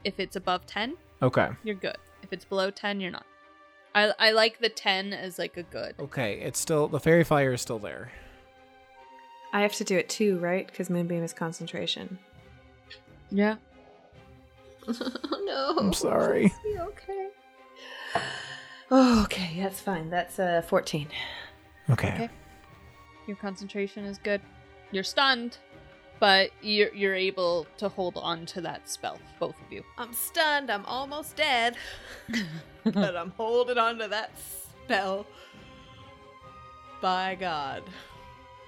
If 0.05 0.19
it's 0.19 0.37
above 0.37 0.66
10, 0.66 0.97
Okay. 1.23 1.51
you're 1.62 1.74
good. 1.77 1.97
If 2.23 2.33
it's 2.33 2.45
below 2.45 2.70
10, 2.70 3.01
you're 3.01 3.11
not. 3.11 3.27
I, 3.95 4.12
I 4.19 4.31
like 4.33 4.59
the 4.59 4.69
10 4.70 5.12
as 5.12 5.39
like 5.39 5.57
a 5.57 5.62
good. 5.62 5.95
Okay. 6.01 6.41
It's 6.41 6.59
still 6.59 6.89
the 6.89 6.99
faerie 7.01 7.24
fire 7.24 7.53
is 7.53 7.61
still 7.61 7.79
there. 7.79 8.11
I 9.53 9.61
have 9.61 9.74
to 9.74 9.85
do 9.85 9.97
it 9.99 10.09
too, 10.09 10.39
right? 10.39 10.66
Because 10.66 10.89
Moonbeam 10.89 11.23
is 11.23 11.33
concentration. 11.35 12.19
Yeah. 13.31 13.57
no. 14.89 15.77
I'm 15.79 15.93
sorry. 15.93 16.53
okay. 16.79 17.29
Oh, 18.91 19.23
okay, 19.24 19.59
that's 19.61 19.81
fine. 19.81 20.11
That's 20.11 20.39
uh 20.39 20.62
14. 20.66 21.09
Okay. 21.91 22.09
Okay. 22.15 22.29
Your 23.27 23.37
concentration 23.37 24.05
is 24.05 24.19
good. 24.19 24.41
You're 24.93 25.05
stunned, 25.05 25.59
but 26.20 26.51
you're 26.62 26.94
you're 26.94 27.14
able 27.14 27.66
to 27.78 27.89
hold 27.89 28.16
on 28.16 28.47
to 28.47 28.60
that 28.60 28.89
spell, 28.89 29.19
both 29.40 29.56
of 29.66 29.73
you. 29.73 29.82
I'm 29.98 30.12
stunned. 30.12 30.70
I'm 30.70 30.85
almost 30.85 31.35
dead. 31.35 31.77
but 32.85 33.16
I'm 33.16 33.31
holding 33.31 33.78
on 33.78 33.98
to 33.98 34.09
that 34.09 34.31
spell. 34.85 35.27
By 37.01 37.35
God. 37.35 37.82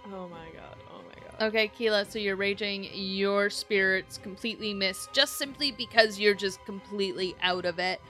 Oh 0.06 0.28
my 0.28 0.46
God. 0.52 0.76
Oh 0.90 1.02
my 1.06 1.28
God. 1.38 1.48
Okay, 1.48 1.68
Keela, 1.68 2.04
so 2.04 2.18
you're 2.18 2.36
raging. 2.36 2.88
Your 2.92 3.50
spirits 3.50 4.18
completely 4.18 4.74
miss 4.74 5.08
just 5.12 5.38
simply 5.38 5.70
because 5.70 6.18
you're 6.18 6.34
just 6.34 6.64
completely 6.64 7.36
out 7.42 7.64
of 7.64 7.78
it. 7.78 8.00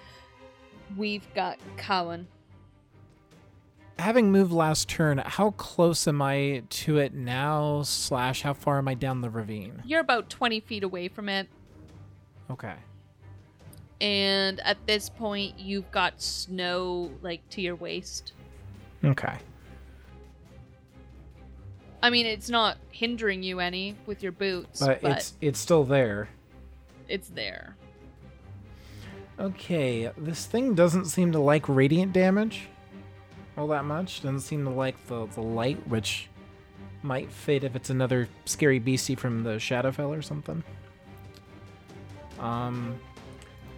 We've 0.97 1.27
got 1.35 1.59
Cowan. 1.77 2.27
Having 3.99 4.33
moved 4.33 4.53
last 4.53 4.89
turn, 4.89 5.19
how 5.19 5.53
close 5.53 6.09
am 6.09 6.21
I 6.21 6.65
to 6.69 6.99
it 6.99 7.15
now? 7.15 7.83
Slash, 7.83 8.43
how 8.43 8.53
far 8.53 8.79
am 8.79 8.89
I 8.89 8.95
down 8.95 9.21
the 9.21 9.31
ravine? 9.31 9.83
You're 9.85 10.01
about 10.01 10.29
20 10.29 10.61
feet 10.61 10.83
away 10.83 11.07
from 11.09 11.29
it, 11.29 11.49
Okay. 12.51 12.75
and 14.01 14.59
at 14.61 14.85
this 14.87 15.09
point, 15.09 15.59
you've 15.61 15.89
got 15.93 16.21
snow 16.21 17.13
like 17.23 17.49
to 17.51 17.61
your 17.61 17.77
waist. 17.77 18.33
Okay. 19.05 19.37
I 22.03 22.11
mean, 22.11 22.27
it's 22.27 22.51
not 22.51 22.77
hindering 22.91 23.43
you 23.43 23.61
any 23.61 23.97
with 24.07 24.23
your 24.23 24.33
boots, 24.33 24.81
But, 24.81 25.01
but, 25.03 25.13
it's 25.19 25.35
it's 25.41 25.59
still 25.61 25.85
there. 25.85 26.29
it's 27.09 27.29
there. 27.29 27.77
Okay, 29.39 30.11
this 30.19 30.47
thing 30.47 30.75
doesn't 30.75 31.07
seem 31.07 31.33
to 31.33 31.39
like 31.39 31.69
radiant 31.69 32.13
damage 32.13 32.69
all 33.57 33.67
that 33.69 33.85
much. 33.85 34.23
Doesn't 34.23 34.41
seem 34.41 34.65
to 34.65 34.71
like 34.71 35.07
the, 35.07 35.27
the 35.27 35.41
light, 35.41 35.87
which 35.89 36.29
might 37.03 37.31
fit 37.31 37.65
if 37.65 37.77
it's 37.77 37.91
another 37.91 38.29
scary 38.45 38.79
beastie 38.79 39.15
from 39.15 39.43
the 39.43 39.57
Shadowfell 39.57 40.17
or 40.17 40.23
something. 40.23 40.63
Um, 42.39 42.99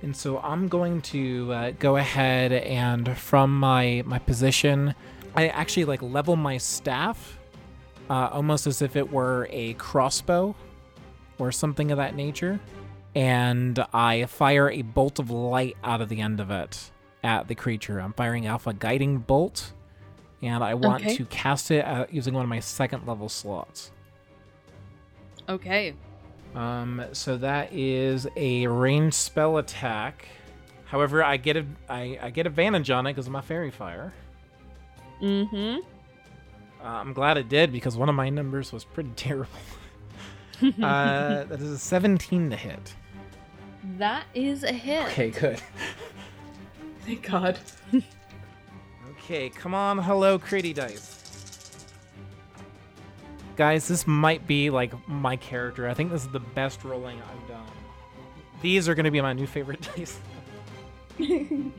and 0.02 0.16
so 0.16 0.38
I'm 0.38 0.68
going 0.68 1.02
to 1.02 1.52
uh, 1.52 1.70
go 1.78 1.96
ahead 1.96 2.52
and 2.52 3.16
from 3.16 3.58
my 3.58 4.02
my 4.06 4.18
position, 4.18 4.94
I 5.34 5.48
actually 5.48 5.84
like 5.84 6.02
level 6.02 6.36
my 6.36 6.58
staff, 6.58 7.38
uh, 8.08 8.28
almost 8.32 8.66
as 8.66 8.82
if 8.82 8.96
it 8.96 9.12
were 9.12 9.48
a 9.50 9.74
crossbow 9.74 10.54
or 11.38 11.52
something 11.52 11.90
of 11.90 11.98
that 11.98 12.14
nature 12.14 12.60
and 13.16 13.82
I 13.94 14.26
fire 14.26 14.70
a 14.70 14.82
bolt 14.82 15.18
of 15.18 15.30
light 15.30 15.76
out 15.82 16.02
of 16.02 16.10
the 16.10 16.20
end 16.20 16.38
of 16.38 16.50
it 16.50 16.90
at 17.26 17.48
the 17.48 17.54
creature. 17.54 17.98
I'm 18.00 18.12
firing 18.12 18.46
off 18.48 18.66
a 18.66 18.72
guiding 18.72 19.18
bolt, 19.18 19.72
and 20.40 20.62
I 20.62 20.74
want 20.74 21.02
Okay. 21.04 21.16
to 21.16 21.24
cast 21.26 21.70
it 21.70 21.84
uh, 21.84 22.06
using 22.10 22.32
one 22.32 22.44
of 22.44 22.48
my 22.48 22.60
second 22.60 23.06
level 23.06 23.28
slots. 23.28 23.90
Okay. 25.48 25.94
Um, 26.54 27.04
so 27.12 27.36
that 27.38 27.72
is 27.72 28.26
a 28.36 28.66
ranged 28.68 29.14
spell 29.14 29.58
attack. 29.58 30.26
However, 30.86 31.22
I 31.22 31.36
get 31.36 31.56
a 31.56 31.66
I, 31.88 32.18
I 32.22 32.30
get 32.30 32.46
advantage 32.46 32.90
on 32.90 33.06
it 33.06 33.12
because 33.12 33.26
of 33.26 33.32
my 33.32 33.40
faerie 33.42 33.70
fire. 33.72 34.12
Mm-hmm. 35.20 35.78
Uh, 36.80 36.84
I'm 36.88 37.12
glad 37.12 37.38
it 37.38 37.48
did 37.48 37.72
because 37.72 37.96
one 37.96 38.08
of 38.08 38.14
my 38.14 38.28
numbers 38.30 38.72
was 38.72 38.84
pretty 38.84 39.10
terrible. 39.16 39.50
uh, 40.62 41.44
that 41.44 41.60
is 41.60 41.70
a 41.70 41.78
17 41.78 42.50
to 42.50 42.56
hit. 42.56 42.94
That 43.98 44.24
is 44.34 44.62
a 44.62 44.72
hit. 44.72 45.06
Okay, 45.08 45.30
good. 45.30 45.60
Thank 47.06 47.30
God. 47.30 47.58
Okay, 49.10 49.48
come 49.48 49.74
on, 49.74 49.98
hello, 49.98 50.38
Critty 50.38 50.74
Dice. 50.74 51.12
Guys, 53.56 53.88
this 53.88 54.06
might 54.06 54.46
be 54.46 54.68
like 54.70 54.92
my 55.08 55.36
character. 55.36 55.88
I 55.88 55.94
think 55.94 56.10
this 56.10 56.22
is 56.22 56.28
the 56.28 56.40
best 56.40 56.84
rolling 56.84 57.20
I've 57.22 57.48
done. 57.48 57.64
These 58.60 58.88
are 58.88 58.94
going 58.94 59.04
to 59.04 59.10
be 59.10 59.20
my 59.20 59.32
new 59.32 59.46
favorite 59.46 59.80
dice. 59.96 60.18
okay, 61.20 61.46
um, 61.50 61.72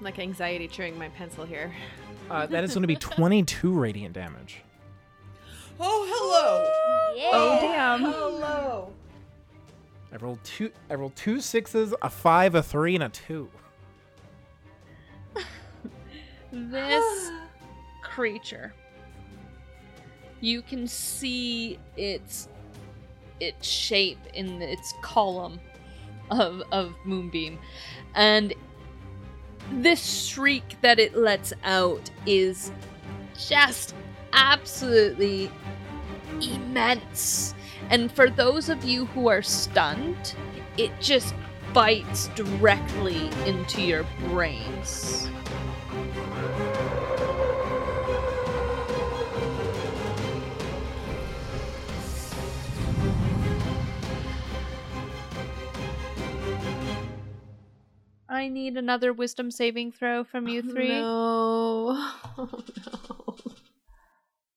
like 0.00 0.18
anxiety 0.18 0.68
chewing 0.68 0.98
my 0.98 1.08
pencil 1.10 1.44
here. 1.44 1.72
uh, 2.30 2.46
that 2.46 2.64
is 2.64 2.74
going 2.74 2.82
to 2.82 2.88
be 2.88 2.96
22 3.00 3.72
radiant 3.72 4.12
damage. 4.14 4.58
Oh, 5.78 6.06
hello. 6.10 7.16
Yeah. 7.16 7.30
Oh, 7.32 7.58
damn. 7.60 8.02
Hello. 8.02 8.92
I 10.12 10.16
rolled 10.16 10.42
two. 10.42 10.70
I 10.90 10.94
rolled 10.94 11.16
two 11.16 11.40
sixes, 11.40 11.94
a 12.02 12.10
five, 12.10 12.54
a 12.54 12.62
three, 12.62 12.94
and 12.94 13.04
a 13.04 13.08
two. 13.08 13.48
This 16.52 17.30
creature. 18.02 18.74
You 20.40 20.62
can 20.62 20.88
see 20.88 21.78
its 21.96 22.48
its 23.38 23.68
shape 23.68 24.18
in 24.34 24.60
its 24.60 24.92
column 25.00 25.60
of 26.30 26.62
of 26.72 26.94
moonbeam, 27.04 27.58
and 28.16 28.52
this 29.70 30.26
shriek 30.26 30.76
that 30.80 30.98
it 30.98 31.14
lets 31.16 31.52
out 31.62 32.10
is 32.26 32.72
just 33.38 33.94
absolutely 34.32 35.50
immense. 36.40 37.54
And 37.90 38.10
for 38.10 38.30
those 38.30 38.68
of 38.68 38.84
you 38.84 39.06
who 39.06 39.26
are 39.26 39.42
stunned, 39.42 40.36
it 40.76 40.92
just 41.00 41.34
bites 41.74 42.28
directly 42.28 43.30
into 43.46 43.82
your 43.82 44.04
brains. 44.28 45.28
I 58.28 58.48
need 58.48 58.76
another 58.76 59.12
wisdom 59.12 59.50
saving 59.50 59.90
throw 59.92 60.22
from 60.22 60.46
you 60.46 60.62
oh, 60.64 60.72
three. 60.72 60.88
No. 60.88 62.10
Oh, 62.38 62.48
no. 63.46 63.54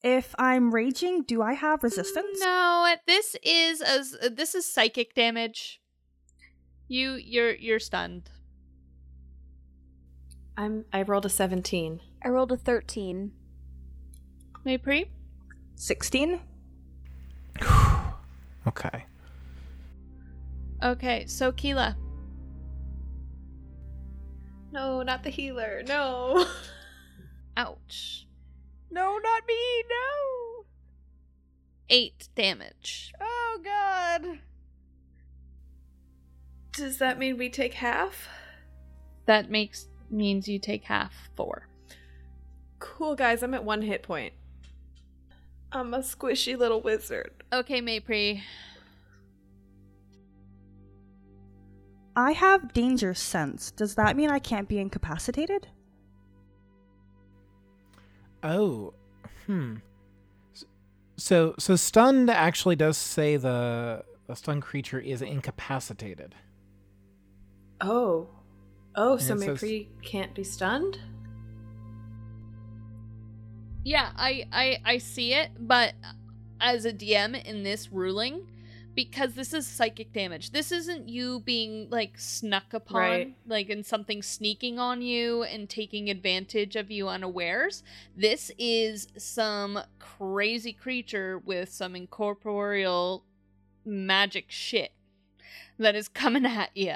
If 0.03 0.35
I'm 0.37 0.73
raging, 0.73 1.23
do 1.23 1.41
I 1.41 1.53
have 1.53 1.81
resistance? 1.81 2.39
No, 2.41 2.93
this 3.07 3.37
is 3.41 3.81
as 3.81 4.17
this 4.31 4.53
is 4.53 4.65
psychic 4.65 5.15
damage. 5.15 5.81
You 6.89 7.13
you're 7.13 7.55
you're 7.55 7.79
stunned. 7.79 8.29
I'm 10.57 10.83
I 10.91 11.03
rolled 11.03 11.25
a 11.25 11.29
17. 11.29 12.01
I 12.21 12.27
rolled 12.27 12.51
a 12.51 12.57
13. 12.57 13.31
Maypri? 14.65 15.07
16? 15.75 16.39
Okay. 18.65 19.05
Okay, 20.81 21.25
so 21.25 21.51
Keela. 21.51 21.97
No, 24.71 25.01
not 25.03 25.23
the 25.23 25.29
healer. 25.29 25.83
No. 25.85 26.45
Ouch. 27.57 28.22
No, 28.93 29.17
not 29.17 29.41
me, 29.47 29.83
no! 29.89 30.65
Eight 31.89 32.29
damage. 32.35 33.11
Oh, 33.19 33.59
God. 33.63 34.37
Does 36.73 36.99
that 36.99 37.17
mean 37.17 37.39
we 37.39 37.49
take 37.49 37.73
half? 37.73 38.27
That 39.25 39.49
makes 39.49 39.87
means 40.11 40.47
you 40.47 40.59
take 40.59 40.83
half 40.83 41.11
four. 41.35 41.67
Cool, 42.77 43.15
guys. 43.15 43.41
I'm 43.41 43.55
at 43.55 43.63
one 43.63 43.81
hit 43.81 44.03
point. 44.03 44.33
I'm 45.71 45.95
a 45.95 45.99
squishy 45.99 46.55
little 46.55 46.81
wizard. 46.81 47.31
Okay, 47.51 47.81
Maypri. 47.81 48.43
I 52.15 52.33
have 52.33 52.73
danger 52.73 53.15
sense. 53.15 53.71
Does 53.71 53.95
that 53.95 54.15
mean 54.15 54.29
I 54.29 54.37
can't 54.37 54.69
be 54.69 54.77
incapacitated? 54.77 55.67
Oh, 58.43 58.93
hmm. 59.47 59.75
So, 61.15 61.55
so 61.59 61.75
stunned 61.75 62.29
actually 62.29 62.75
does 62.75 62.97
say 62.97 63.37
the 63.37 64.03
the 64.27 64.35
stunned 64.35 64.61
creature 64.63 64.99
is 64.99 65.21
incapacitated. 65.21 66.35
Oh. 67.81 68.27
Oh, 68.95 69.17
so 69.17 69.33
And 69.33 69.43
it 69.43 69.59
says- 69.59 69.85
can't 70.03 70.33
be 70.35 70.43
stunned? 70.43 70.99
Yeah, 73.83 74.11
I, 74.15 74.45
I 74.51 74.77
I 74.85 74.97
see 74.97 75.33
it, 75.33 75.49
but 75.59 75.93
as 76.61 76.85
a 76.85 76.93
DM 76.93 77.43
in 77.43 77.63
this 77.63 77.91
ruling, 77.91 78.47
because 78.95 79.33
this 79.33 79.53
is 79.53 79.65
psychic 79.65 80.13
damage. 80.13 80.51
This 80.51 80.71
isn't 80.71 81.09
you 81.09 81.39
being 81.39 81.89
like 81.89 82.17
snuck 82.19 82.73
upon, 82.73 82.99
Right. 83.01 83.35
like 83.47 83.69
and 83.69 83.85
something 83.85 84.21
sneaking 84.21 84.77
on 84.79 85.01
you 85.01 85.43
and 85.43 85.69
taking 85.69 86.09
advantage 86.09 86.75
of 86.75 86.91
you 86.91 87.07
unawares. 87.09 87.83
This 88.15 88.51
is 88.57 89.07
some 89.17 89.79
crazy 89.99 90.73
creature 90.73 91.39
with 91.39 91.69
some 91.69 91.95
incorporeal 91.95 93.23
magic 93.85 94.45
shit 94.49 94.91
that 95.79 95.95
is 95.95 96.07
coming 96.07 96.45
at 96.47 96.69
you. 96.75 96.95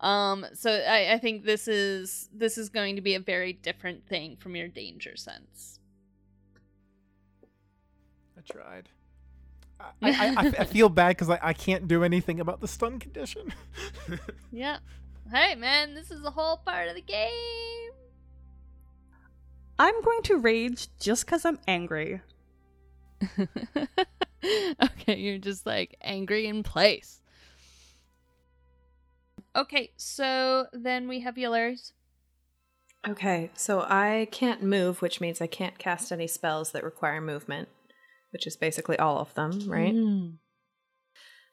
Um, 0.00 0.46
so 0.54 0.70
I, 0.70 1.14
I 1.14 1.18
think 1.18 1.44
this 1.44 1.66
is 1.66 2.28
this 2.32 2.58
is 2.58 2.68
going 2.68 2.96
to 2.96 3.02
be 3.02 3.14
a 3.14 3.20
very 3.20 3.52
different 3.52 4.06
thing 4.06 4.36
from 4.36 4.54
your 4.54 4.68
danger 4.68 5.16
sense. 5.16 5.78
I 8.36 8.40
tried. 8.42 8.88
I, 10.02 10.10
I, 10.10 10.34
I, 10.36 10.52
I 10.60 10.64
feel 10.64 10.88
bad 10.88 11.08
because 11.08 11.30
I, 11.30 11.38
I 11.42 11.52
can't 11.52 11.88
do 11.88 12.04
anything 12.04 12.40
about 12.40 12.60
the 12.60 12.68
stun 12.68 12.98
condition. 12.98 13.52
Yeah. 14.52 14.78
Hey 15.32 15.56
man, 15.56 15.94
this 15.94 16.10
is 16.12 16.24
a 16.24 16.30
whole 16.30 16.58
part 16.58 16.88
of 16.88 16.94
the 16.94 17.00
game. 17.00 17.90
I'm 19.78 20.00
going 20.02 20.22
to 20.22 20.36
rage 20.36 20.88
just 21.00 21.26
because 21.26 21.44
I'm 21.44 21.58
angry. 21.66 22.20
okay, 23.38 25.16
you're 25.16 25.38
just 25.38 25.66
like 25.66 25.96
angry 26.00 26.46
in 26.46 26.62
place. 26.62 27.20
Okay, 29.56 29.92
so 29.96 30.66
then 30.72 31.08
we 31.08 31.20
have 31.20 31.34
Eularis. 31.34 31.92
Okay, 33.06 33.50
so 33.54 33.80
I 33.80 34.28
can't 34.30 34.62
move, 34.62 35.02
which 35.02 35.20
means 35.20 35.40
I 35.40 35.46
can't 35.46 35.78
cast 35.78 36.10
any 36.10 36.26
spells 36.26 36.72
that 36.72 36.82
require 36.82 37.20
movement, 37.20 37.68
which 38.34 38.46
is 38.46 38.56
basically 38.56 38.98
all 38.98 39.18
of 39.18 39.32
them, 39.34 39.60
right? 39.66 39.94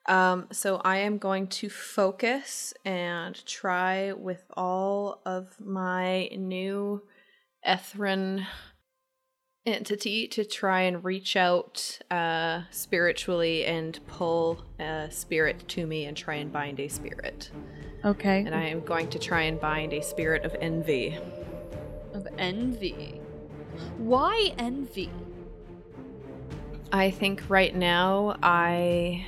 Um, 0.08 0.48
so 0.52 0.82
I 0.84 0.98
am 0.98 1.20
going 1.20 1.45
to 1.48 1.70
focus 1.70 2.74
and 2.84 3.45
try 3.45 4.14
with 4.14 4.44
all 4.58 5.22
of 5.26 5.56
my 5.60 6.28
new 6.36 7.03
Ethrin 7.66 8.48
entity 9.64 10.28
to 10.30 10.44
try 10.44 10.82
and 10.82 11.03
reach 11.03 11.36
out 11.36 11.99
uh, 12.10 12.64
spiritually 12.72 13.64
and 13.64 13.99
pull 14.08 14.66
a 14.80 15.08
spirit 15.12 15.68
to 15.68 15.86
me 15.86 16.06
and 16.06 16.18
try 16.18 16.34
and 16.34 16.52
bind 16.52 16.80
a 16.80 16.88
spirit. 16.88 17.52
Okay. 18.03 18.40
And 18.40 18.56
I 18.56 18.64
am 18.64 18.82
going 18.82 19.08
to 19.10 19.20
try 19.20 19.44
and 19.44 19.62
bind 19.62 19.94
a 19.94 20.02
spirit 20.02 20.45
of 20.45 20.56
envy. 20.60 21.16
of 22.16 22.28
envy. 22.40 23.22
Why 23.98 24.53
envy? 24.58 25.12
I 26.94 27.10
think 27.10 27.44
right 27.48 27.74
now 27.74 28.38
I 28.44 29.26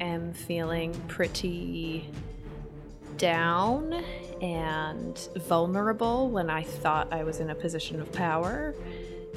am 0.00 0.34
feeling 0.34 0.92
pretty 1.08 2.10
down 3.16 4.04
and 4.42 5.16
vulnerable 5.36 6.28
when 6.28 6.50
I 6.50 6.62
thought 6.62 7.10
I 7.10 7.24
was 7.24 7.40
in 7.40 7.48
a 7.48 7.54
position 7.54 8.00
of 8.00 8.12
power. 8.12 8.74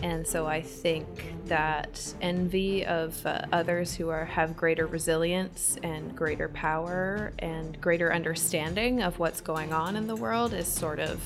And 0.04 0.28
so 0.28 0.46
I 0.46 0.62
think 0.62 1.08
that 1.46 2.14
envy 2.22 2.86
of 2.86 3.26
uh, 3.26 3.44
others 3.52 3.96
who 3.96 4.10
are 4.10 4.26
have 4.26 4.56
greater 4.58 4.86
resilience 4.86 5.78
and 5.84 6.16
greater 6.16 6.50
power 6.50 7.32
and 7.40 7.80
greater 7.80 8.14
understanding 8.14 9.02
of 9.02 9.18
what's 9.20 9.42
going 9.42 9.74
on 9.74 9.96
in 9.96 10.06
the 10.06 10.16
world 10.16 10.54
is 10.54 10.68
sort 10.68 11.00
of 11.00 11.24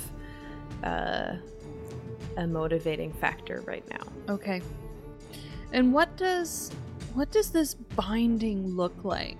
uh, 0.83 1.33
a 2.37 2.47
motivating 2.47 3.11
factor 3.11 3.61
right 3.65 3.83
now. 3.89 4.33
Okay. 4.33 4.61
And 5.73 5.93
what 5.93 6.15
does 6.17 6.71
what 7.13 7.31
does 7.31 7.51
this 7.51 7.73
binding 7.73 8.75
look 8.75 9.03
like? 9.03 9.37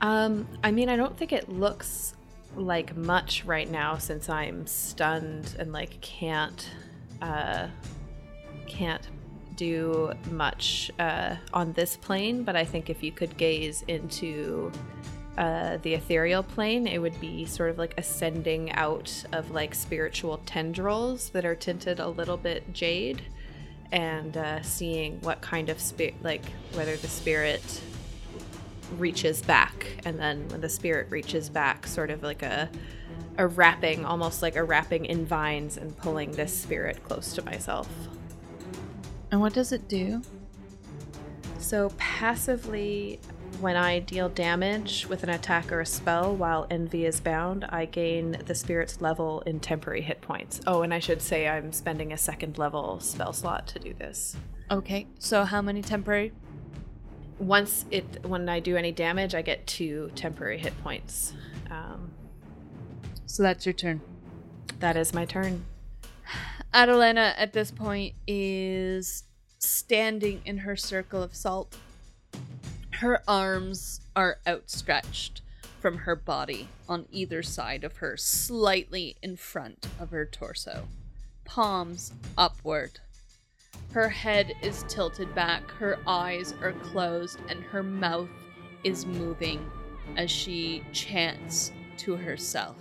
Um, 0.00 0.46
I 0.62 0.70
mean, 0.70 0.88
I 0.88 0.96
don't 0.96 1.16
think 1.16 1.32
it 1.32 1.48
looks 1.48 2.14
like 2.56 2.96
much 2.96 3.44
right 3.44 3.68
now 3.68 3.98
since 3.98 4.28
I'm 4.28 4.66
stunned 4.66 5.56
and 5.58 5.72
like 5.72 6.00
can't 6.00 6.70
uh 7.20 7.66
can't 8.68 9.06
do 9.56 10.12
much 10.30 10.90
uh 10.98 11.36
on 11.52 11.72
this 11.72 11.96
plane, 11.96 12.42
but 12.42 12.56
I 12.56 12.64
think 12.64 12.90
if 12.90 13.02
you 13.02 13.12
could 13.12 13.36
gaze 13.36 13.82
into 13.88 14.72
uh, 15.36 15.78
the 15.82 15.94
ethereal 15.94 16.42
plane, 16.42 16.86
it 16.86 16.98
would 16.98 17.18
be 17.20 17.44
sort 17.44 17.70
of 17.70 17.78
like 17.78 17.94
ascending 17.98 18.70
out 18.72 19.12
of 19.32 19.50
like 19.50 19.74
spiritual 19.74 20.38
tendrils 20.46 21.30
that 21.30 21.44
are 21.44 21.56
tinted 21.56 21.98
a 21.98 22.08
little 22.08 22.36
bit 22.36 22.72
jade, 22.72 23.22
and 23.94 24.36
uh, 24.36 24.60
seeing 24.62 25.20
what 25.20 25.40
kind 25.40 25.68
of 25.68 25.78
spirit, 25.80 26.14
like 26.22 26.44
whether 26.72 26.96
the 26.96 27.06
spirit 27.08 27.80
reaches 28.98 29.40
back 29.40 29.86
and 30.04 30.18
then 30.18 30.46
when 30.48 30.60
the 30.60 30.68
spirit 30.68 31.08
reaches 31.10 31.48
back 31.48 31.86
sort 31.86 32.10
of 32.10 32.22
like 32.22 32.42
a 32.42 32.68
a 33.38 33.46
wrapping 33.46 34.04
almost 34.04 34.42
like 34.42 34.56
a 34.56 34.62
wrapping 34.62 35.04
in 35.06 35.24
vines 35.24 35.76
and 35.76 35.96
pulling 35.96 36.30
this 36.32 36.56
spirit 36.56 37.02
close 37.04 37.32
to 37.34 37.42
myself 37.44 37.88
And 39.30 39.40
what 39.40 39.52
does 39.54 39.72
it 39.72 39.88
do? 39.88 40.22
so 41.58 41.90
passively 41.96 43.18
when 43.60 43.76
i 43.76 43.98
deal 43.98 44.28
damage 44.28 45.06
with 45.06 45.22
an 45.22 45.28
attack 45.30 45.70
or 45.72 45.80
a 45.80 45.86
spell 45.86 46.34
while 46.34 46.66
envy 46.70 47.04
is 47.06 47.20
bound 47.20 47.64
i 47.68 47.84
gain 47.84 48.36
the 48.46 48.54
spirit's 48.54 49.00
level 49.00 49.40
in 49.42 49.60
temporary 49.60 50.02
hit 50.02 50.20
points 50.20 50.60
oh 50.66 50.82
and 50.82 50.92
i 50.92 50.98
should 50.98 51.22
say 51.22 51.48
i'm 51.48 51.72
spending 51.72 52.12
a 52.12 52.18
second 52.18 52.58
level 52.58 52.98
spell 53.00 53.32
slot 53.32 53.66
to 53.66 53.78
do 53.78 53.94
this 53.94 54.36
Okay. 54.70 55.06
So 55.18 55.44
how 55.44 55.60
many 55.60 55.82
temporary? 55.82 56.32
once 57.38 57.84
it 57.90 58.04
when 58.24 58.48
i 58.48 58.60
do 58.60 58.76
any 58.76 58.92
damage 58.92 59.34
i 59.34 59.42
get 59.42 59.66
two 59.66 60.10
temporary 60.14 60.58
hit 60.58 60.72
points 60.82 61.32
um, 61.70 62.10
So 63.26 63.42
that's 63.42 63.66
your 63.66 63.72
turn. 63.72 64.00
that 64.80 64.96
is 64.96 65.12
my 65.12 65.24
turn 65.26 65.64
Adelena 66.72 67.34
at 67.36 67.52
this 67.52 67.70
point 67.70 68.14
is 68.26 69.24
standing 69.58 70.40
in 70.44 70.58
her 70.58 70.74
circle 70.76 71.22
of 71.22 71.34
salt. 71.34 71.76
Her 73.00 73.22
arms 73.26 74.00
are 74.14 74.38
outstretched 74.46 75.42
from 75.80 75.98
her 75.98 76.14
body 76.14 76.68
on 76.88 77.06
either 77.10 77.42
side 77.42 77.82
of 77.82 77.96
her, 77.96 78.16
slightly 78.16 79.16
in 79.20 79.36
front 79.36 79.88
of 79.98 80.10
her 80.10 80.24
torso, 80.24 80.86
palms 81.44 82.12
upward. 82.38 83.00
Her 83.90 84.08
head 84.08 84.54
is 84.62 84.84
tilted 84.86 85.34
back, 85.34 85.68
her 85.72 85.98
eyes 86.06 86.54
are 86.62 86.72
closed, 86.72 87.40
and 87.48 87.64
her 87.64 87.82
mouth 87.82 88.28
is 88.84 89.04
moving 89.04 89.68
as 90.16 90.30
she 90.30 90.84
chants 90.92 91.72
to 91.98 92.14
herself. 92.14 92.76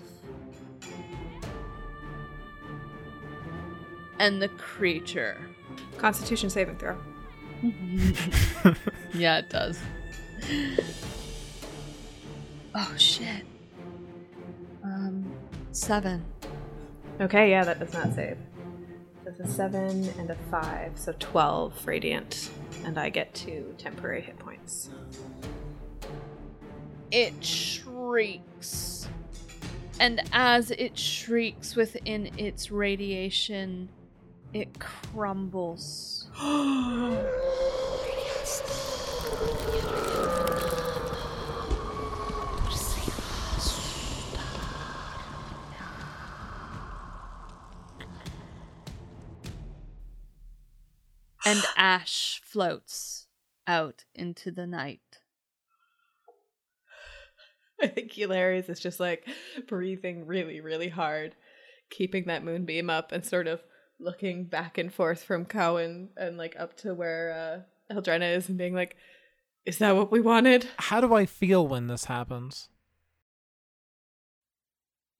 And 4.19 4.39
the 4.39 4.49
creature 4.49 5.49
constitution 5.97 6.51
saving 6.51 6.77
throw 6.77 6.97
Yeah, 9.13 9.39
it 9.39 9.49
does. 9.49 9.79
oh 12.75 12.93
shit. 12.97 13.45
Um, 14.83 15.31
seven. 15.71 16.25
okay 17.21 17.49
yeah 17.49 17.63
that 17.63 17.79
does 17.79 17.93
not 17.93 18.13
save 18.13 18.37
that's 19.23 19.39
a 19.39 19.47
seven 19.47 20.09
and 20.19 20.29
a 20.29 20.35
five 20.51 20.91
so 20.95 21.13
12 21.19 21.87
radiant 21.87 22.51
and 22.85 22.99
i 22.99 23.09
get 23.09 23.33
two 23.33 23.73
temporary 23.77 24.21
hit 24.21 24.37
points 24.39 24.89
It 27.13 27.45
shrieks. 27.45 29.07
And 29.99 30.19
as 30.33 30.71
it 30.71 30.97
shrieks 30.97 31.75
within 31.75 32.31
its 32.39 32.71
radiation, 32.71 33.89
it 34.51 34.79
crumbles. 34.79 36.27
and 51.45 51.63
ash 51.77 52.41
floats 52.43 53.27
out 53.67 54.05
into 54.13 54.51
the 54.51 54.67
night. 54.67 54.99
i 57.81 57.87
think 57.87 58.13
Eularis 58.13 58.69
is 58.69 58.79
just 58.79 58.99
like 58.99 59.27
breathing 59.67 60.25
really 60.25 60.61
really 60.61 60.89
hard 60.89 61.35
keeping 61.89 62.25
that 62.25 62.43
moonbeam 62.43 62.89
up 62.89 63.11
and 63.11 63.25
sort 63.25 63.47
of 63.47 63.61
looking 63.99 64.45
back 64.45 64.77
and 64.77 64.93
forth 64.93 65.23
from 65.23 65.45
cowan 65.45 66.09
and 66.17 66.37
like 66.37 66.55
up 66.57 66.77
to 66.77 66.93
where 66.93 67.65
uh 67.89 67.93
eldrena 67.93 68.35
is 68.35 68.47
and 68.47 68.57
being 68.57 68.73
like 68.73 68.95
is 69.65 69.77
that 69.77 69.95
what 69.95 70.11
we 70.11 70.19
wanted 70.19 70.67
How 70.77 70.99
do 70.99 71.13
I 71.13 71.25
feel 71.25 71.65
when 71.65 71.87
this 71.87 72.05
happens? 72.05 72.67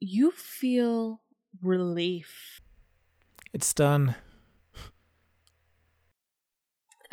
You 0.02 0.32
feel 0.32 1.22
relief. 1.62 2.60
It's 3.54 3.74
done. 3.74 4.16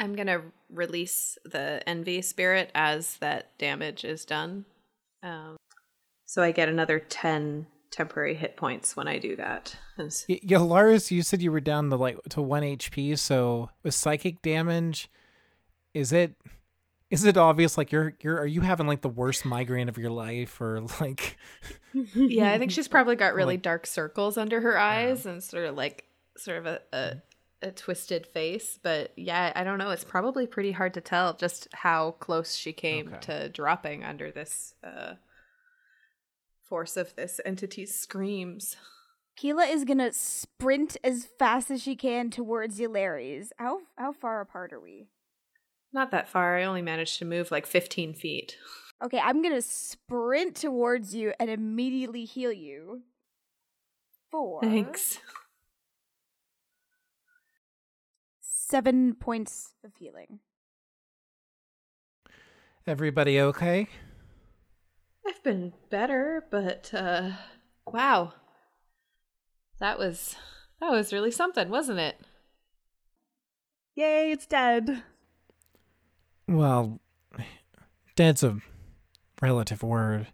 I'm 0.00 0.16
gonna 0.16 0.42
release 0.70 1.38
the 1.44 1.86
envy 1.88 2.22
spirit 2.22 2.70
as 2.74 3.18
that 3.18 3.56
damage 3.58 4.04
is 4.04 4.24
done. 4.24 4.64
Um, 5.22 5.56
so 6.26 6.42
I 6.42 6.50
get 6.52 6.68
another 6.68 6.98
ten 6.98 7.66
temporary 7.90 8.34
hit 8.34 8.56
points 8.56 8.96
when 8.96 9.06
I 9.08 9.18
do 9.18 9.36
that. 9.36 9.76
As- 9.98 10.24
Y- 10.28 10.40
Eularis, 10.44 11.10
you 11.10 11.22
said 11.22 11.42
you 11.42 11.52
were 11.52 11.60
down 11.60 11.88
the 11.90 11.98
like 11.98 12.18
to 12.30 12.40
one 12.40 12.62
HP. 12.62 13.18
So 13.18 13.70
with 13.82 13.94
psychic 13.94 14.40
damage, 14.42 15.10
is 15.92 16.12
it 16.12 16.34
is 17.10 17.24
it 17.24 17.36
obvious? 17.36 17.76
Like 17.76 17.92
you're 17.92 18.14
you're 18.22 18.38
are 18.38 18.46
you 18.46 18.60
having 18.62 18.86
like 18.86 19.02
the 19.02 19.08
worst 19.08 19.44
migraine 19.44 19.88
of 19.88 19.98
your 19.98 20.10
life, 20.10 20.60
or 20.60 20.80
like 21.00 21.36
yeah, 22.14 22.52
I 22.52 22.58
think 22.58 22.70
she's 22.70 22.88
probably 22.88 23.16
got 23.16 23.34
really 23.34 23.54
Like- 23.54 23.62
dark 23.62 23.86
circles 23.86 24.38
under 24.38 24.60
her 24.62 24.78
eyes 24.78 25.26
and 25.26 25.42
sort 25.42 25.64
of 25.66 25.76
like 25.76 26.04
sort 26.38 26.58
of 26.58 26.66
a, 26.66 26.80
a 26.92 27.16
a 27.62 27.70
twisted 27.70 28.26
face. 28.26 28.78
But 28.82 29.12
yeah, 29.16 29.52
I 29.54 29.64
don't 29.64 29.78
know. 29.78 29.90
It's 29.90 30.04
probably 30.04 30.46
pretty 30.46 30.72
hard 30.72 30.94
to 30.94 31.00
tell 31.00 31.34
just 31.34 31.68
how 31.72 32.12
close 32.12 32.54
she 32.54 32.72
came 32.72 33.08
Okay. 33.08 33.18
to 33.22 33.48
dropping 33.48 34.04
under 34.04 34.30
this 34.30 34.74
uh, 34.82 35.14
force 36.62 36.96
of 36.96 37.14
this 37.16 37.40
entity's 37.44 37.94
screams. 37.94 38.76
Keela 39.36 39.64
is 39.64 39.84
gonna 39.84 40.12
sprint 40.12 40.96
as 41.02 41.26
fast 41.38 41.70
as 41.70 41.82
she 41.82 41.96
can 41.96 42.30
towards 42.30 42.78
Eularis. 42.78 43.48
How 43.58 43.80
how 43.96 44.12
far 44.12 44.40
apart 44.40 44.72
are 44.72 44.80
we? 44.80 45.08
Not 45.92 46.10
that 46.10 46.28
far. 46.28 46.56
I 46.58 46.64
only 46.64 46.82
managed 46.82 47.18
to 47.18 47.24
move 47.24 47.50
like 47.50 47.66
15 47.66 48.14
feet. 48.14 48.56
Okay, 49.02 49.18
I'm 49.18 49.42
gonna 49.42 49.62
sprint 49.62 50.56
towards 50.56 51.14
you 51.14 51.32
and 51.40 51.48
immediately 51.48 52.24
heal 52.26 52.52
you. 52.52 53.02
Four. 54.30 54.60
Thanks. 54.60 55.18
Seven 58.70 59.14
points 59.14 59.74
of 59.84 59.96
healing. 59.96 60.38
everybody 62.86 63.40
okay? 63.40 63.88
I've 65.26 65.42
been 65.42 65.72
better, 65.90 66.44
but 66.52 66.88
uh 66.94 67.32
wow. 67.84 68.32
That 69.80 69.98
was 69.98 70.36
that 70.80 70.92
was 70.92 71.12
really 71.12 71.32
something, 71.32 71.68
wasn't 71.68 71.98
it? 71.98 72.20
Yay, 73.96 74.30
it's 74.30 74.46
dead. 74.46 75.02
Well, 76.46 77.00
dead's 78.14 78.44
a 78.44 78.58
relative 79.42 79.82
word. 79.82 80.28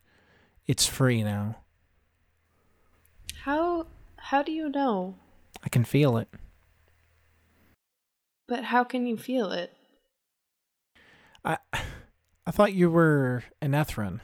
It's 0.66 0.84
free 0.84 1.22
now. 1.24 1.56
How 3.44 3.86
how 4.18 4.42
do 4.42 4.52
you 4.52 4.68
know? 4.68 5.14
I 5.64 5.70
can 5.70 5.84
feel 5.84 6.18
it. 6.18 6.28
But 8.48 8.64
how 8.64 8.84
can 8.84 9.06
you 9.06 9.16
feel 9.16 9.50
it? 9.52 9.72
I 11.44 11.58
I 12.46 12.50
thought 12.50 12.74
you 12.74 12.90
were 12.90 13.44
an 13.60 13.72
Ethrin. 13.72 14.20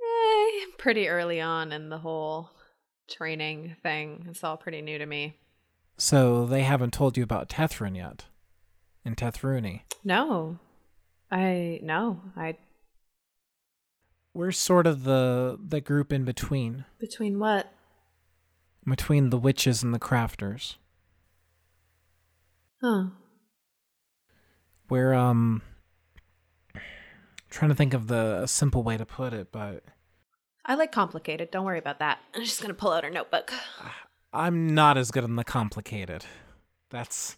Eh, 0.00 0.66
pretty 0.78 1.08
early 1.08 1.40
on 1.40 1.72
in 1.72 1.88
the 1.88 1.98
whole 1.98 2.50
training 3.08 3.76
thing. 3.82 4.26
It's 4.28 4.42
all 4.42 4.56
pretty 4.56 4.82
new 4.82 4.98
to 4.98 5.06
me. 5.06 5.36
So 5.96 6.46
they 6.46 6.62
haven't 6.62 6.92
told 6.92 7.16
you 7.16 7.22
about 7.22 7.48
Tethrin 7.48 7.96
yet. 7.96 8.24
And 9.04 9.16
Tethruni. 9.16 9.82
No. 10.04 10.58
I 11.30 11.80
no. 11.82 12.20
I 12.36 12.56
We're 14.34 14.52
sort 14.52 14.86
of 14.86 15.04
the 15.04 15.58
the 15.62 15.80
group 15.80 16.12
in 16.12 16.24
between. 16.24 16.84
between 16.98 17.38
what? 17.38 17.72
Between 18.84 19.30
the 19.30 19.38
witches 19.38 19.82
and 19.82 19.94
the 19.94 19.98
crafters. 20.00 20.76
Huh. 22.82 23.04
We're 24.90 25.14
um 25.14 25.62
trying 27.48 27.68
to 27.70 27.76
think 27.76 27.94
of 27.94 28.08
the 28.08 28.46
simple 28.46 28.82
way 28.82 28.96
to 28.96 29.06
put 29.06 29.32
it, 29.32 29.52
but 29.52 29.84
I 30.64 30.74
like 30.74 30.90
complicated. 30.90 31.52
Don't 31.52 31.64
worry 31.64 31.78
about 31.78 32.00
that. 32.00 32.18
I'm 32.34 32.42
just 32.42 32.60
gonna 32.60 32.74
pull 32.74 32.90
out 32.92 33.04
her 33.04 33.10
notebook. 33.10 33.52
I'm 34.32 34.74
not 34.74 34.98
as 34.98 35.10
good 35.10 35.24
on 35.24 35.36
the 35.36 35.44
complicated. 35.44 36.24
That's 36.90 37.36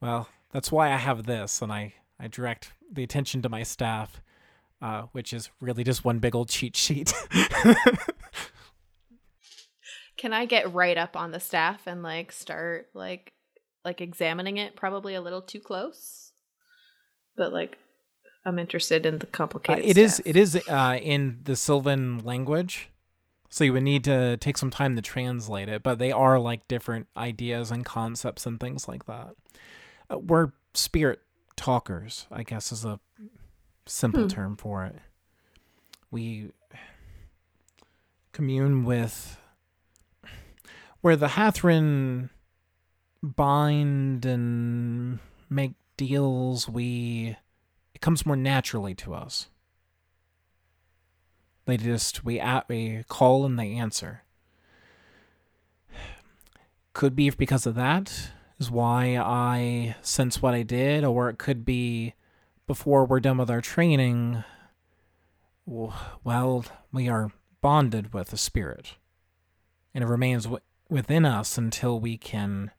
well, 0.00 0.28
that's 0.52 0.70
why 0.70 0.92
I 0.92 0.96
have 0.98 1.26
this 1.26 1.60
and 1.60 1.72
I 1.72 1.94
I 2.20 2.28
direct 2.28 2.72
the 2.90 3.02
attention 3.02 3.42
to 3.42 3.48
my 3.48 3.64
staff, 3.64 4.22
uh, 4.80 5.02
which 5.12 5.32
is 5.32 5.50
really 5.60 5.82
just 5.82 6.04
one 6.04 6.20
big 6.20 6.36
old 6.36 6.48
cheat 6.48 6.76
sheet. 6.76 7.12
Can 10.16 10.32
I 10.32 10.46
get 10.46 10.72
right 10.72 10.96
up 10.96 11.16
on 11.16 11.32
the 11.32 11.40
staff 11.40 11.86
and 11.86 12.04
like 12.04 12.30
start 12.30 12.88
like 12.94 13.32
like 13.86 14.02
examining 14.02 14.58
it? 14.58 14.76
Probably 14.76 15.14
a 15.14 15.22
little 15.22 15.40
too 15.40 15.60
close. 15.60 16.32
But 17.36 17.52
like 17.54 17.78
I'm 18.44 18.58
interested 18.58 19.06
in 19.06 19.18
the 19.18 19.26
Uh, 19.26 19.30
complicated 19.30 19.84
it 19.86 19.96
is 19.96 20.20
it 20.26 20.36
is 20.36 20.56
uh, 20.68 20.98
in 21.00 21.40
the 21.44 21.56
Sylvan 21.56 22.18
language, 22.24 22.90
so 23.48 23.64
you 23.64 23.72
would 23.72 23.82
need 23.82 24.04
to 24.04 24.36
take 24.36 24.58
some 24.58 24.70
time 24.70 24.94
to 24.96 25.02
translate 25.02 25.68
it. 25.68 25.82
But 25.82 25.98
they 25.98 26.12
are 26.12 26.38
like 26.38 26.68
different 26.68 27.06
ideas 27.16 27.70
and 27.70 27.84
concepts 27.84 28.44
and 28.44 28.60
things 28.60 28.86
like 28.88 29.06
that. 29.06 29.34
Uh, 30.10 30.18
we're 30.18 30.52
spirit 30.74 31.20
talkers, 31.56 32.26
I 32.30 32.42
guess, 32.42 32.70
is 32.72 32.84
a 32.84 33.00
simple 33.86 34.22
Hmm. 34.22 34.28
term 34.28 34.56
for 34.56 34.84
it. 34.84 34.96
We 36.10 36.50
commune 38.32 38.84
with 38.84 39.40
where 41.00 41.16
the 41.16 41.28
Hathran 41.28 42.30
bind 43.34 44.24
and 44.24 45.18
make 45.50 45.72
deals. 45.96 46.68
We 46.68 47.36
it 47.94 48.00
comes 48.00 48.26
more 48.26 48.36
naturally 48.36 48.94
to 48.96 49.14
us. 49.14 49.48
They 51.64 51.76
just 51.76 52.24
we 52.24 52.38
at 52.38 52.68
we 52.68 53.04
call 53.08 53.44
and 53.44 53.58
they 53.58 53.72
answer. 53.72 54.22
Could 56.92 57.16
be 57.16 57.28
because 57.30 57.66
of 57.66 57.74
that 57.74 58.30
is 58.58 58.70
why 58.70 59.16
I 59.18 59.96
sense 60.00 60.40
what 60.40 60.54
I 60.54 60.62
did, 60.62 61.04
or 61.04 61.28
it 61.28 61.38
could 61.38 61.64
be 61.64 62.14
before 62.66 63.04
we're 63.04 63.20
done 63.20 63.38
with 63.38 63.50
our 63.50 63.60
training. 63.60 64.44
Well, 65.66 65.94
we 66.92 67.08
are 67.08 67.32
bonded 67.60 68.14
with 68.14 68.28
the 68.28 68.36
spirit, 68.36 68.94
and 69.92 70.02
it 70.04 70.06
remains 70.06 70.44
w- 70.44 70.62
within 70.88 71.24
us 71.24 71.58
until 71.58 72.00
we 72.00 72.16
can 72.16 72.70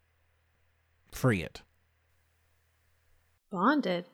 free 1.12 1.42
it. 1.42 1.62
bonded. 3.50 4.06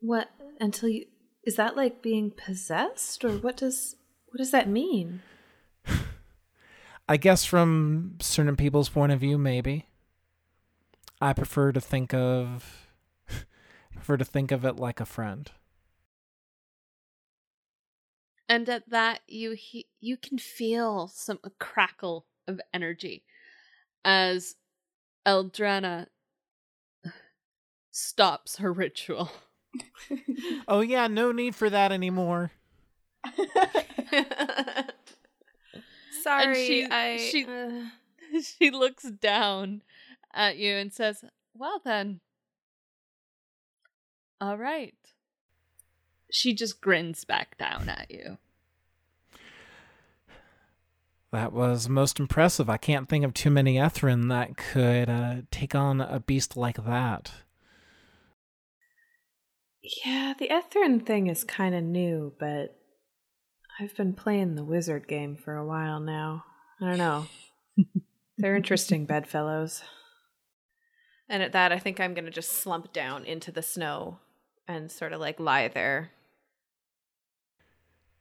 What 0.00 0.30
until 0.60 0.88
you 0.88 1.06
is 1.44 1.56
that 1.56 1.76
like 1.76 2.02
being 2.02 2.30
possessed 2.30 3.24
or 3.24 3.30
what 3.38 3.56
does 3.56 3.96
what 4.26 4.38
does 4.38 4.50
that 4.50 4.68
mean? 4.68 5.22
I 7.08 7.16
guess 7.16 7.44
from 7.44 8.16
certain 8.20 8.56
people's 8.56 8.88
point 8.88 9.12
of 9.12 9.20
view, 9.20 9.38
maybe. 9.38 9.86
I 11.20 11.32
prefer 11.32 11.72
to 11.72 11.80
think 11.80 12.14
of 12.14 12.88
prefer 13.92 14.16
to 14.16 14.24
think 14.24 14.52
of 14.52 14.64
it 14.64 14.76
like 14.76 15.00
a 15.00 15.06
friend. 15.06 15.50
And 18.48 18.68
at 18.68 18.88
that, 18.88 19.20
you 19.26 19.52
he- 19.52 19.88
you 20.00 20.16
can 20.16 20.38
feel 20.38 21.08
some 21.08 21.38
a 21.44 21.50
crackle 21.50 22.26
of 22.46 22.60
energy 22.72 23.24
as 24.04 24.56
Eldrana 25.28 26.06
stops 27.90 28.56
her 28.56 28.72
ritual. 28.72 29.30
Oh 30.66 30.80
yeah, 30.80 31.06
no 31.08 31.30
need 31.32 31.54
for 31.54 31.68
that 31.70 31.92
anymore. 31.92 32.50
Sorry, 36.22 36.66
she- 36.66 36.86
I 36.90 37.16
she- 37.18 37.44
uh, 37.46 37.84
she 38.42 38.70
looks 38.70 39.04
down 39.04 39.82
at 40.34 40.56
you 40.56 40.74
and 40.76 40.92
says, 40.92 41.24
"Well 41.54 41.80
then, 41.84 42.20
all 44.40 44.56
right." 44.58 44.94
She 46.30 46.52
just 46.54 46.80
grins 46.82 47.24
back 47.24 47.56
down 47.58 47.88
at 47.88 48.10
you. 48.10 48.36
That 51.30 51.52
was 51.52 51.88
most 51.88 52.18
impressive. 52.18 52.70
I 52.70 52.78
can't 52.78 53.08
think 53.08 53.24
of 53.24 53.34
too 53.34 53.50
many 53.50 53.74
Ethrin 53.74 54.28
that 54.30 54.56
could 54.56 55.10
uh, 55.10 55.36
take 55.50 55.74
on 55.74 56.00
a 56.00 56.20
beast 56.20 56.56
like 56.56 56.82
that. 56.84 57.32
Yeah, 60.04 60.34
the 60.38 60.48
Etherin 60.48 61.04
thing 61.04 61.26
is 61.26 61.44
kind 61.44 61.74
of 61.74 61.82
new, 61.84 62.32
but 62.40 62.76
I've 63.78 63.94
been 63.96 64.14
playing 64.14 64.54
the 64.54 64.64
wizard 64.64 65.06
game 65.06 65.36
for 65.36 65.54
a 65.56 65.66
while 65.66 66.00
now. 66.00 66.44
I 66.80 66.86
don't 66.86 66.98
know. 66.98 67.26
They're 68.38 68.56
interesting 68.56 69.04
bedfellows. 69.04 69.82
And 71.28 71.42
at 71.42 71.52
that, 71.52 71.72
I 71.72 71.78
think 71.78 72.00
I'm 72.00 72.14
going 72.14 72.24
to 72.24 72.30
just 72.30 72.52
slump 72.52 72.92
down 72.92 73.24
into 73.24 73.52
the 73.52 73.62
snow 73.62 74.18
and 74.66 74.90
sort 74.90 75.12
of 75.12 75.20
like 75.20 75.38
lie 75.38 75.68
there. 75.68 76.12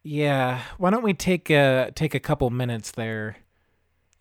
Yeah, 0.03 0.61
why 0.77 0.89
don't 0.89 1.03
we 1.03 1.13
take 1.13 1.49
a 1.49 1.91
take 1.93 2.15
a 2.15 2.19
couple 2.19 2.49
minutes 2.49 2.91
there, 2.91 3.37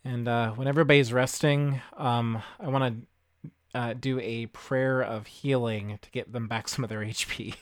and 0.04 0.26
uh, 0.26 0.50
when 0.52 0.66
everybody's 0.66 1.12
resting, 1.12 1.80
um, 1.96 2.42
I 2.58 2.68
want 2.68 3.06
to 3.42 3.50
uh, 3.78 3.94
do 3.94 4.18
a 4.20 4.46
prayer 4.46 5.02
of 5.02 5.26
healing 5.26 5.98
to 6.02 6.10
get 6.10 6.32
them 6.32 6.48
back 6.48 6.68
some 6.68 6.82
of 6.82 6.90
their 6.90 7.00
HP. 7.04 7.54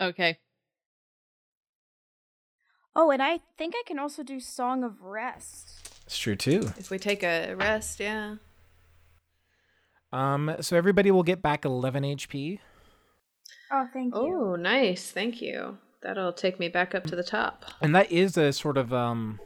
Okay. 0.00 0.38
Oh, 2.94 3.10
and 3.10 3.22
I 3.22 3.38
think 3.56 3.74
I 3.76 3.82
can 3.86 3.98
also 3.98 4.22
do 4.22 4.40
Song 4.40 4.82
of 4.82 5.02
Rest. 5.02 6.02
It's 6.06 6.18
true 6.18 6.36
too. 6.36 6.72
If 6.78 6.90
we 6.90 6.98
take 6.98 7.22
a 7.22 7.54
rest, 7.54 8.00
yeah. 8.00 8.36
Um, 10.12 10.56
so 10.60 10.76
everybody 10.76 11.10
will 11.10 11.22
get 11.22 11.42
back 11.42 11.64
11 11.64 12.02
HP. 12.02 12.58
Oh, 13.70 13.86
thank 13.92 14.14
you. 14.14 14.20
Oh, 14.20 14.56
nice. 14.56 15.10
Thank 15.10 15.42
you. 15.42 15.78
That'll 16.00 16.32
take 16.32 16.60
me 16.60 16.68
back 16.68 16.94
up 16.94 17.04
to 17.04 17.16
the 17.16 17.24
top. 17.24 17.64
And 17.80 17.94
that 17.94 18.10
is 18.12 18.36
a 18.36 18.52
sort 18.52 18.76
of 18.76 18.92
um 18.92 19.40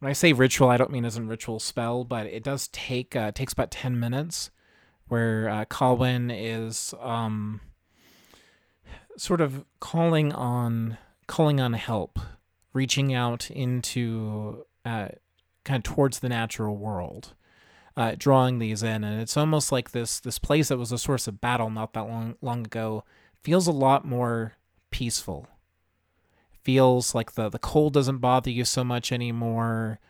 when 0.00 0.10
I 0.10 0.12
say 0.12 0.32
ritual, 0.32 0.68
I 0.68 0.76
don't 0.76 0.90
mean 0.90 1.04
as 1.04 1.16
in 1.16 1.26
ritual 1.28 1.58
spell, 1.58 2.04
but 2.04 2.26
it 2.26 2.44
does 2.44 2.68
take 2.68 3.16
uh, 3.16 3.32
takes 3.32 3.52
about 3.52 3.70
10 3.70 3.98
minutes 3.98 4.50
where 5.08 5.48
uh, 5.48 5.64
Colwyn 5.66 6.30
is 6.30 6.94
um 7.00 7.60
sort 9.16 9.40
of 9.40 9.64
calling 9.80 10.32
on 10.32 10.98
calling 11.26 11.60
on 11.60 11.74
help, 11.74 12.18
reaching 12.72 13.14
out 13.14 13.50
into 13.50 14.64
uh 14.84 15.08
kind 15.64 15.78
of 15.78 15.94
towards 15.94 16.20
the 16.20 16.28
natural 16.28 16.76
world. 16.76 17.34
Uh, 17.98 18.14
drawing 18.18 18.58
these 18.58 18.82
in, 18.82 19.02
and 19.02 19.22
it's 19.22 19.38
almost 19.38 19.72
like 19.72 19.92
this 19.92 20.20
this 20.20 20.38
place 20.38 20.68
that 20.68 20.76
was 20.76 20.92
a 20.92 20.98
source 20.98 21.26
of 21.26 21.40
battle 21.40 21.70
not 21.70 21.94
that 21.94 22.06
long 22.06 22.34
long 22.42 22.66
ago 22.66 23.02
feels 23.42 23.66
a 23.66 23.72
lot 23.72 24.04
more 24.04 24.52
peaceful. 24.96 25.46
Feels 26.62 27.14
like 27.14 27.32
the 27.32 27.50
the 27.50 27.58
cold 27.58 27.92
doesn't 27.92 28.18
bother 28.18 28.50
you 28.50 28.64
so 28.64 28.82
much 28.82 29.12
anymore. 29.12 30.00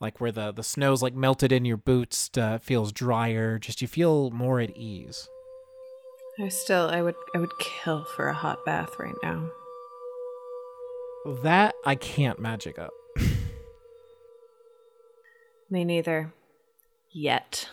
Like 0.00 0.20
where 0.20 0.32
the 0.32 0.50
the 0.50 0.64
snow's 0.64 1.02
like 1.02 1.14
melted 1.14 1.52
in 1.52 1.64
your 1.64 1.76
boots 1.76 2.28
uh, 2.36 2.58
feels 2.58 2.92
drier. 2.92 3.60
Just 3.60 3.80
you 3.80 3.86
feel 3.86 4.32
more 4.32 4.58
at 4.58 4.76
ease. 4.76 5.28
I 6.40 6.48
still, 6.48 6.88
I 6.88 7.00
would, 7.00 7.14
I 7.32 7.38
would 7.38 7.56
kill 7.60 8.04
for 8.04 8.26
a 8.26 8.34
hot 8.34 8.64
bath 8.66 8.90
right 8.98 9.14
now. 9.22 9.50
That 11.44 11.76
I 11.86 11.94
can't 11.94 12.40
magic 12.40 12.76
up. 12.76 12.90
Me 15.70 15.84
neither. 15.84 16.32
Yet. 17.12 17.68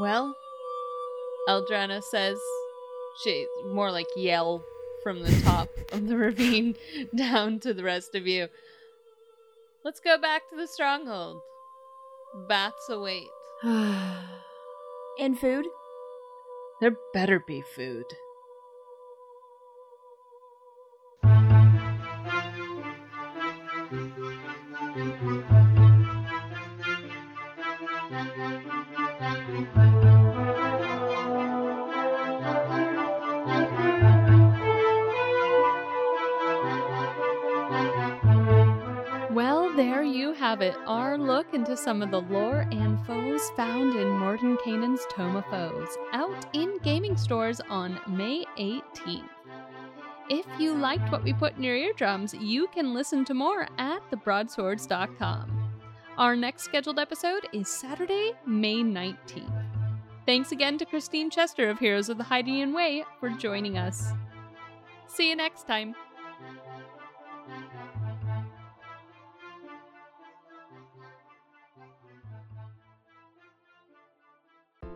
Well, 0.00 0.34
Eldrana 1.46 2.02
says 2.02 2.38
she 3.22 3.46
more 3.66 3.90
like 3.90 4.06
yell 4.16 4.64
from 5.02 5.22
the 5.22 5.40
top 5.42 5.68
of 5.92 6.08
the 6.08 6.16
ravine 6.16 6.76
down 7.16 7.60
to 7.60 7.72
the 7.72 7.84
rest 7.84 8.14
of 8.14 8.26
you. 8.26 8.48
Let's 9.84 10.00
go 10.00 10.18
back 10.18 10.48
to 10.50 10.56
the 10.56 10.66
stronghold. 10.66 11.40
Bats 12.48 12.88
await. 12.88 13.28
And 15.18 15.38
food? 15.38 15.64
There 16.82 16.94
better 17.14 17.40
be 17.46 17.62
food. 17.74 18.04
Well, 29.74 29.92
it. 40.60 40.76
Our 40.86 41.18
look 41.18 41.54
into 41.54 41.76
some 41.76 42.02
of 42.02 42.10
the 42.10 42.20
lore 42.20 42.66
and 42.70 43.04
foes 43.06 43.50
found 43.56 43.94
in 43.96 44.08
Morton 44.10 44.56
Mordenkainen's 44.56 45.06
Tome 45.10 45.36
of 45.36 45.46
Foes, 45.46 45.96
out 46.12 46.46
in 46.52 46.78
gaming 46.78 47.16
stores 47.16 47.60
on 47.68 48.00
May 48.08 48.44
18th. 48.58 49.28
If 50.28 50.46
you 50.58 50.74
liked 50.74 51.12
what 51.12 51.22
we 51.22 51.32
put 51.32 51.56
in 51.56 51.62
your 51.62 51.76
eardrums, 51.76 52.34
you 52.34 52.66
can 52.68 52.94
listen 52.94 53.24
to 53.26 53.34
more 53.34 53.68
at 53.78 54.02
thebroadswords.com. 54.10 55.70
Our 56.18 56.34
next 56.34 56.62
scheduled 56.62 56.98
episode 56.98 57.46
is 57.52 57.68
Saturday, 57.68 58.32
May 58.46 58.76
19th. 58.76 59.64
Thanks 60.24 60.50
again 60.50 60.78
to 60.78 60.86
Christine 60.86 61.30
Chester 61.30 61.70
of 61.70 61.78
Heroes 61.78 62.08
of 62.08 62.18
the 62.18 62.24
Hydian 62.24 62.74
Way 62.74 63.04
for 63.20 63.30
joining 63.30 63.78
us. 63.78 64.12
See 65.06 65.28
you 65.28 65.36
next 65.36 65.66
time. 65.66 65.94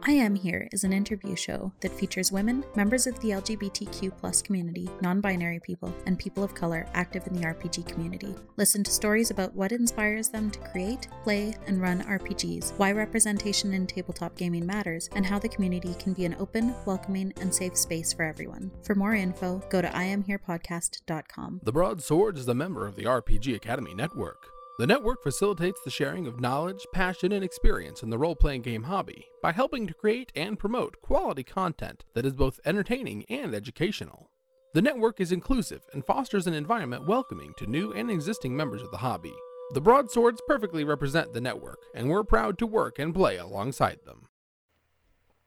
I 0.03 0.13
Am 0.13 0.35
Here 0.35 0.67
is 0.73 0.85
an 0.85 0.95
interview 0.95 1.37
show 1.37 1.73
that 1.81 1.93
features 1.93 2.33
women, 2.33 2.65
members 2.75 3.07
of 3.07 3.21
the 3.21 3.31
LGBTQ 3.31 4.17
plus 4.17 4.41
community, 4.41 4.89
non 5.03 5.21
binary 5.21 5.61
people, 5.61 5.95
and 6.07 6.19
people 6.19 6.43
of 6.43 6.55
color 6.55 6.87
active 6.95 7.27
in 7.27 7.35
the 7.35 7.47
RPG 7.47 7.87
community. 7.87 8.35
Listen 8.57 8.83
to 8.83 8.91
stories 8.91 9.31
about 9.31 9.55
what 9.55 9.73
inspires 9.73 10.31
them 10.31 10.51
to 10.53 10.59
create, 10.71 11.09
play, 11.23 11.55
and 11.67 11.83
run 11.83 12.03
RPGs, 12.05 12.73
why 12.79 12.93
representation 12.93 13.75
in 13.75 13.87
tabletop 13.87 14.37
gaming 14.37 14.65
matters, 14.65 15.11
and 15.15 15.27
how 15.27 15.39
the 15.39 15.51
community 15.51 15.95
can 15.99 16.15
be 16.15 16.25
an 16.25 16.37
open, 16.39 16.75
welcoming, 16.87 17.31
and 17.39 17.55
safe 17.55 17.77
space 17.77 18.11
for 18.11 18.23
everyone. 18.23 18.71
For 18.83 18.95
more 18.95 19.15
info, 19.15 19.63
go 19.69 19.83
to 19.83 19.89
IamHerePodcast.com. 19.89 21.61
The 21.63 21.73
Broadsword 21.73 22.39
is 22.39 22.49
a 22.49 22.55
member 22.55 22.87
of 22.87 22.97
the 22.97 23.05
RPG 23.05 23.55
Academy 23.55 23.93
Network. 23.93 24.50
The 24.81 24.87
network 24.87 25.23
facilitates 25.23 25.79
the 25.85 25.91
sharing 25.91 26.27
of 26.27 26.41
knowledge, 26.41 26.87
passion, 26.95 27.33
and 27.33 27.45
experience 27.45 28.03
in 28.03 28.09
the 28.09 28.17
role 28.17 28.35
playing 28.35 28.63
game 28.63 28.85
hobby 28.85 29.27
by 29.43 29.53
helping 29.53 29.87
to 29.87 29.93
create 29.93 30.33
and 30.35 30.59
promote 30.59 31.03
quality 31.03 31.43
content 31.43 32.07
that 32.15 32.25
is 32.25 32.33
both 32.33 32.59
entertaining 32.65 33.27
and 33.29 33.55
educational. 33.55 34.31
The 34.73 34.81
network 34.81 35.21
is 35.21 35.33
inclusive 35.33 35.83
and 35.93 36.03
fosters 36.07 36.47
an 36.47 36.55
environment 36.55 37.07
welcoming 37.07 37.53
to 37.59 37.67
new 37.67 37.93
and 37.93 38.11
existing 38.11 38.57
members 38.57 38.81
of 38.81 38.91
the 38.91 38.97
hobby. 38.97 39.35
The 39.75 39.83
Broadswords 39.83 40.41
perfectly 40.49 40.83
represent 40.83 41.35
the 41.35 41.43
network, 41.43 41.81
and 41.95 42.09
we're 42.09 42.25
proud 42.25 42.57
to 42.61 42.67
work 42.67 42.99
and 42.99 43.15
play 43.15 43.37
alongside 43.37 43.99
them. 44.07 44.29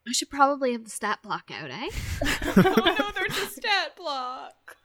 I 0.07 0.11
should 0.11 0.29
probably 0.29 0.73
have 0.73 0.83
the 0.83 0.91
stat 0.91 1.23
block 1.23 1.49
out, 1.51 1.71
eh? 1.71 1.89
oh 2.55 2.95
no, 2.99 3.11
there's 3.15 3.39
a 3.39 3.47
stat 3.47 3.95
block. 3.97 4.77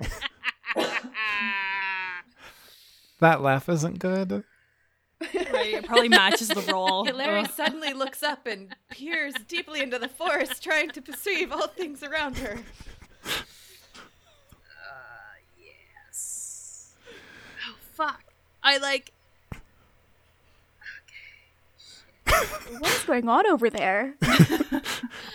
That 3.20 3.40
laugh 3.42 3.68
isn't 3.68 3.98
good. 3.98 4.44
Right, 5.20 5.74
it 5.74 5.86
probably 5.86 6.08
matches 6.10 6.48
the 6.48 6.60
role. 6.72 7.04
Hilary 7.04 7.40
Ugh. 7.40 7.50
suddenly 7.50 7.92
looks 7.94 8.22
up 8.22 8.46
and 8.46 8.74
peers 8.90 9.32
deeply 9.48 9.80
into 9.80 9.98
the 9.98 10.08
forest, 10.08 10.62
trying 10.62 10.90
to 10.90 11.00
perceive 11.00 11.50
all 11.52 11.68
things 11.68 12.02
around 12.02 12.36
her. 12.38 12.58
Uh, 13.24 13.38
yes. 15.58 16.92
Oh, 17.68 17.74
fuck. 17.94 18.22
I 18.62 18.76
like. 18.78 19.12
What 22.78 22.90
is 22.90 23.04
going 23.04 23.28
on 23.28 23.46
over 23.46 23.70
there? 23.70 24.14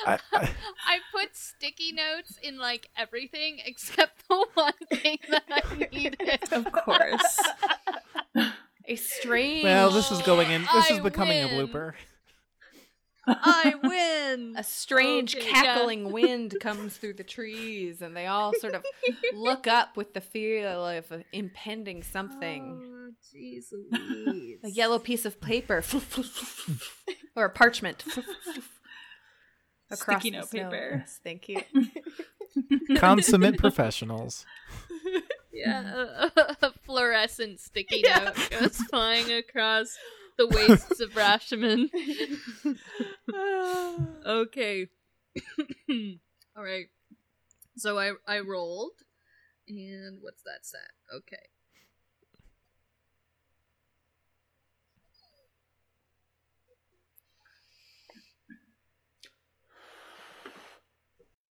I, 0.06 0.20
I, 0.34 0.50
I 0.86 1.00
put 1.12 1.36
sticky 1.36 1.92
notes 1.94 2.38
in 2.42 2.58
like 2.58 2.90
everything 2.98 3.60
except 3.66 4.28
the 4.28 4.46
one 4.54 4.74
thing 4.94 5.18
that 5.30 5.44
I 5.50 5.88
needed. 5.92 6.40
Of 6.52 6.72
course. 6.72 7.40
A 8.88 8.96
strange. 8.96 9.64
well, 9.64 9.90
this 9.92 10.12
is 10.12 10.22
going 10.24 10.50
in. 10.52 10.66
This 10.74 10.92
is 10.92 11.00
becoming 11.00 11.44
win. 11.44 11.60
a 11.60 11.68
blooper. 11.68 11.94
I 13.28 13.76
win. 13.84 14.56
A 14.58 14.64
strange 14.64 15.36
Okay, 15.36 15.46
yeah. 15.48 15.62
cackling 15.62 16.12
wind 16.12 16.56
comes 16.60 16.98
through 16.98 17.14
the 17.14 17.24
trees, 17.24 18.02
and 18.02 18.18
they 18.18 18.26
all 18.26 18.52
sort 18.60 18.74
of 18.74 18.84
look 19.34 19.68
up 19.68 19.96
with 19.96 20.14
the 20.14 20.22
feel 20.22 20.88
of 20.88 21.06
impending 21.32 22.02
something. 22.02 22.82
Oh, 22.84 23.12
jeez 23.34 23.66
A 24.64 24.70
yellow 24.70 24.98
piece 24.98 25.26
of 25.26 25.40
paper, 25.40 25.84
or 27.36 27.46
a 27.46 27.50
parchment, 27.50 28.04
across 29.92 30.22
Sticky 30.22 30.32
note 30.38 30.50
snow. 30.50 30.70
paper. 30.70 30.96
Yes, 31.00 31.20
thank 31.24 31.50
you. 31.50 31.62
Consummate 32.98 33.58
professionals. 33.60 34.46
Yeah, 35.54 36.30
a, 36.36 36.56
a 36.62 36.74
fluorescent 36.84 37.60
sticky 37.60 38.04
note 38.04 38.36
goes 38.50 38.78
flying 38.90 39.32
across 39.32 39.98
the 40.38 40.48
wastes 40.48 41.00
of 41.00 41.12
Rashemen. 41.12 41.90
okay. 44.26 44.88
All 46.58 46.64
right. 46.64 46.88
So 47.78 47.98
I 47.98 48.14
I 48.28 48.40
rolled, 48.40 48.94
and 49.68 50.20
what's 50.22 50.44
that 50.44 50.66
set? 50.66 50.92
Okay. 51.14 51.51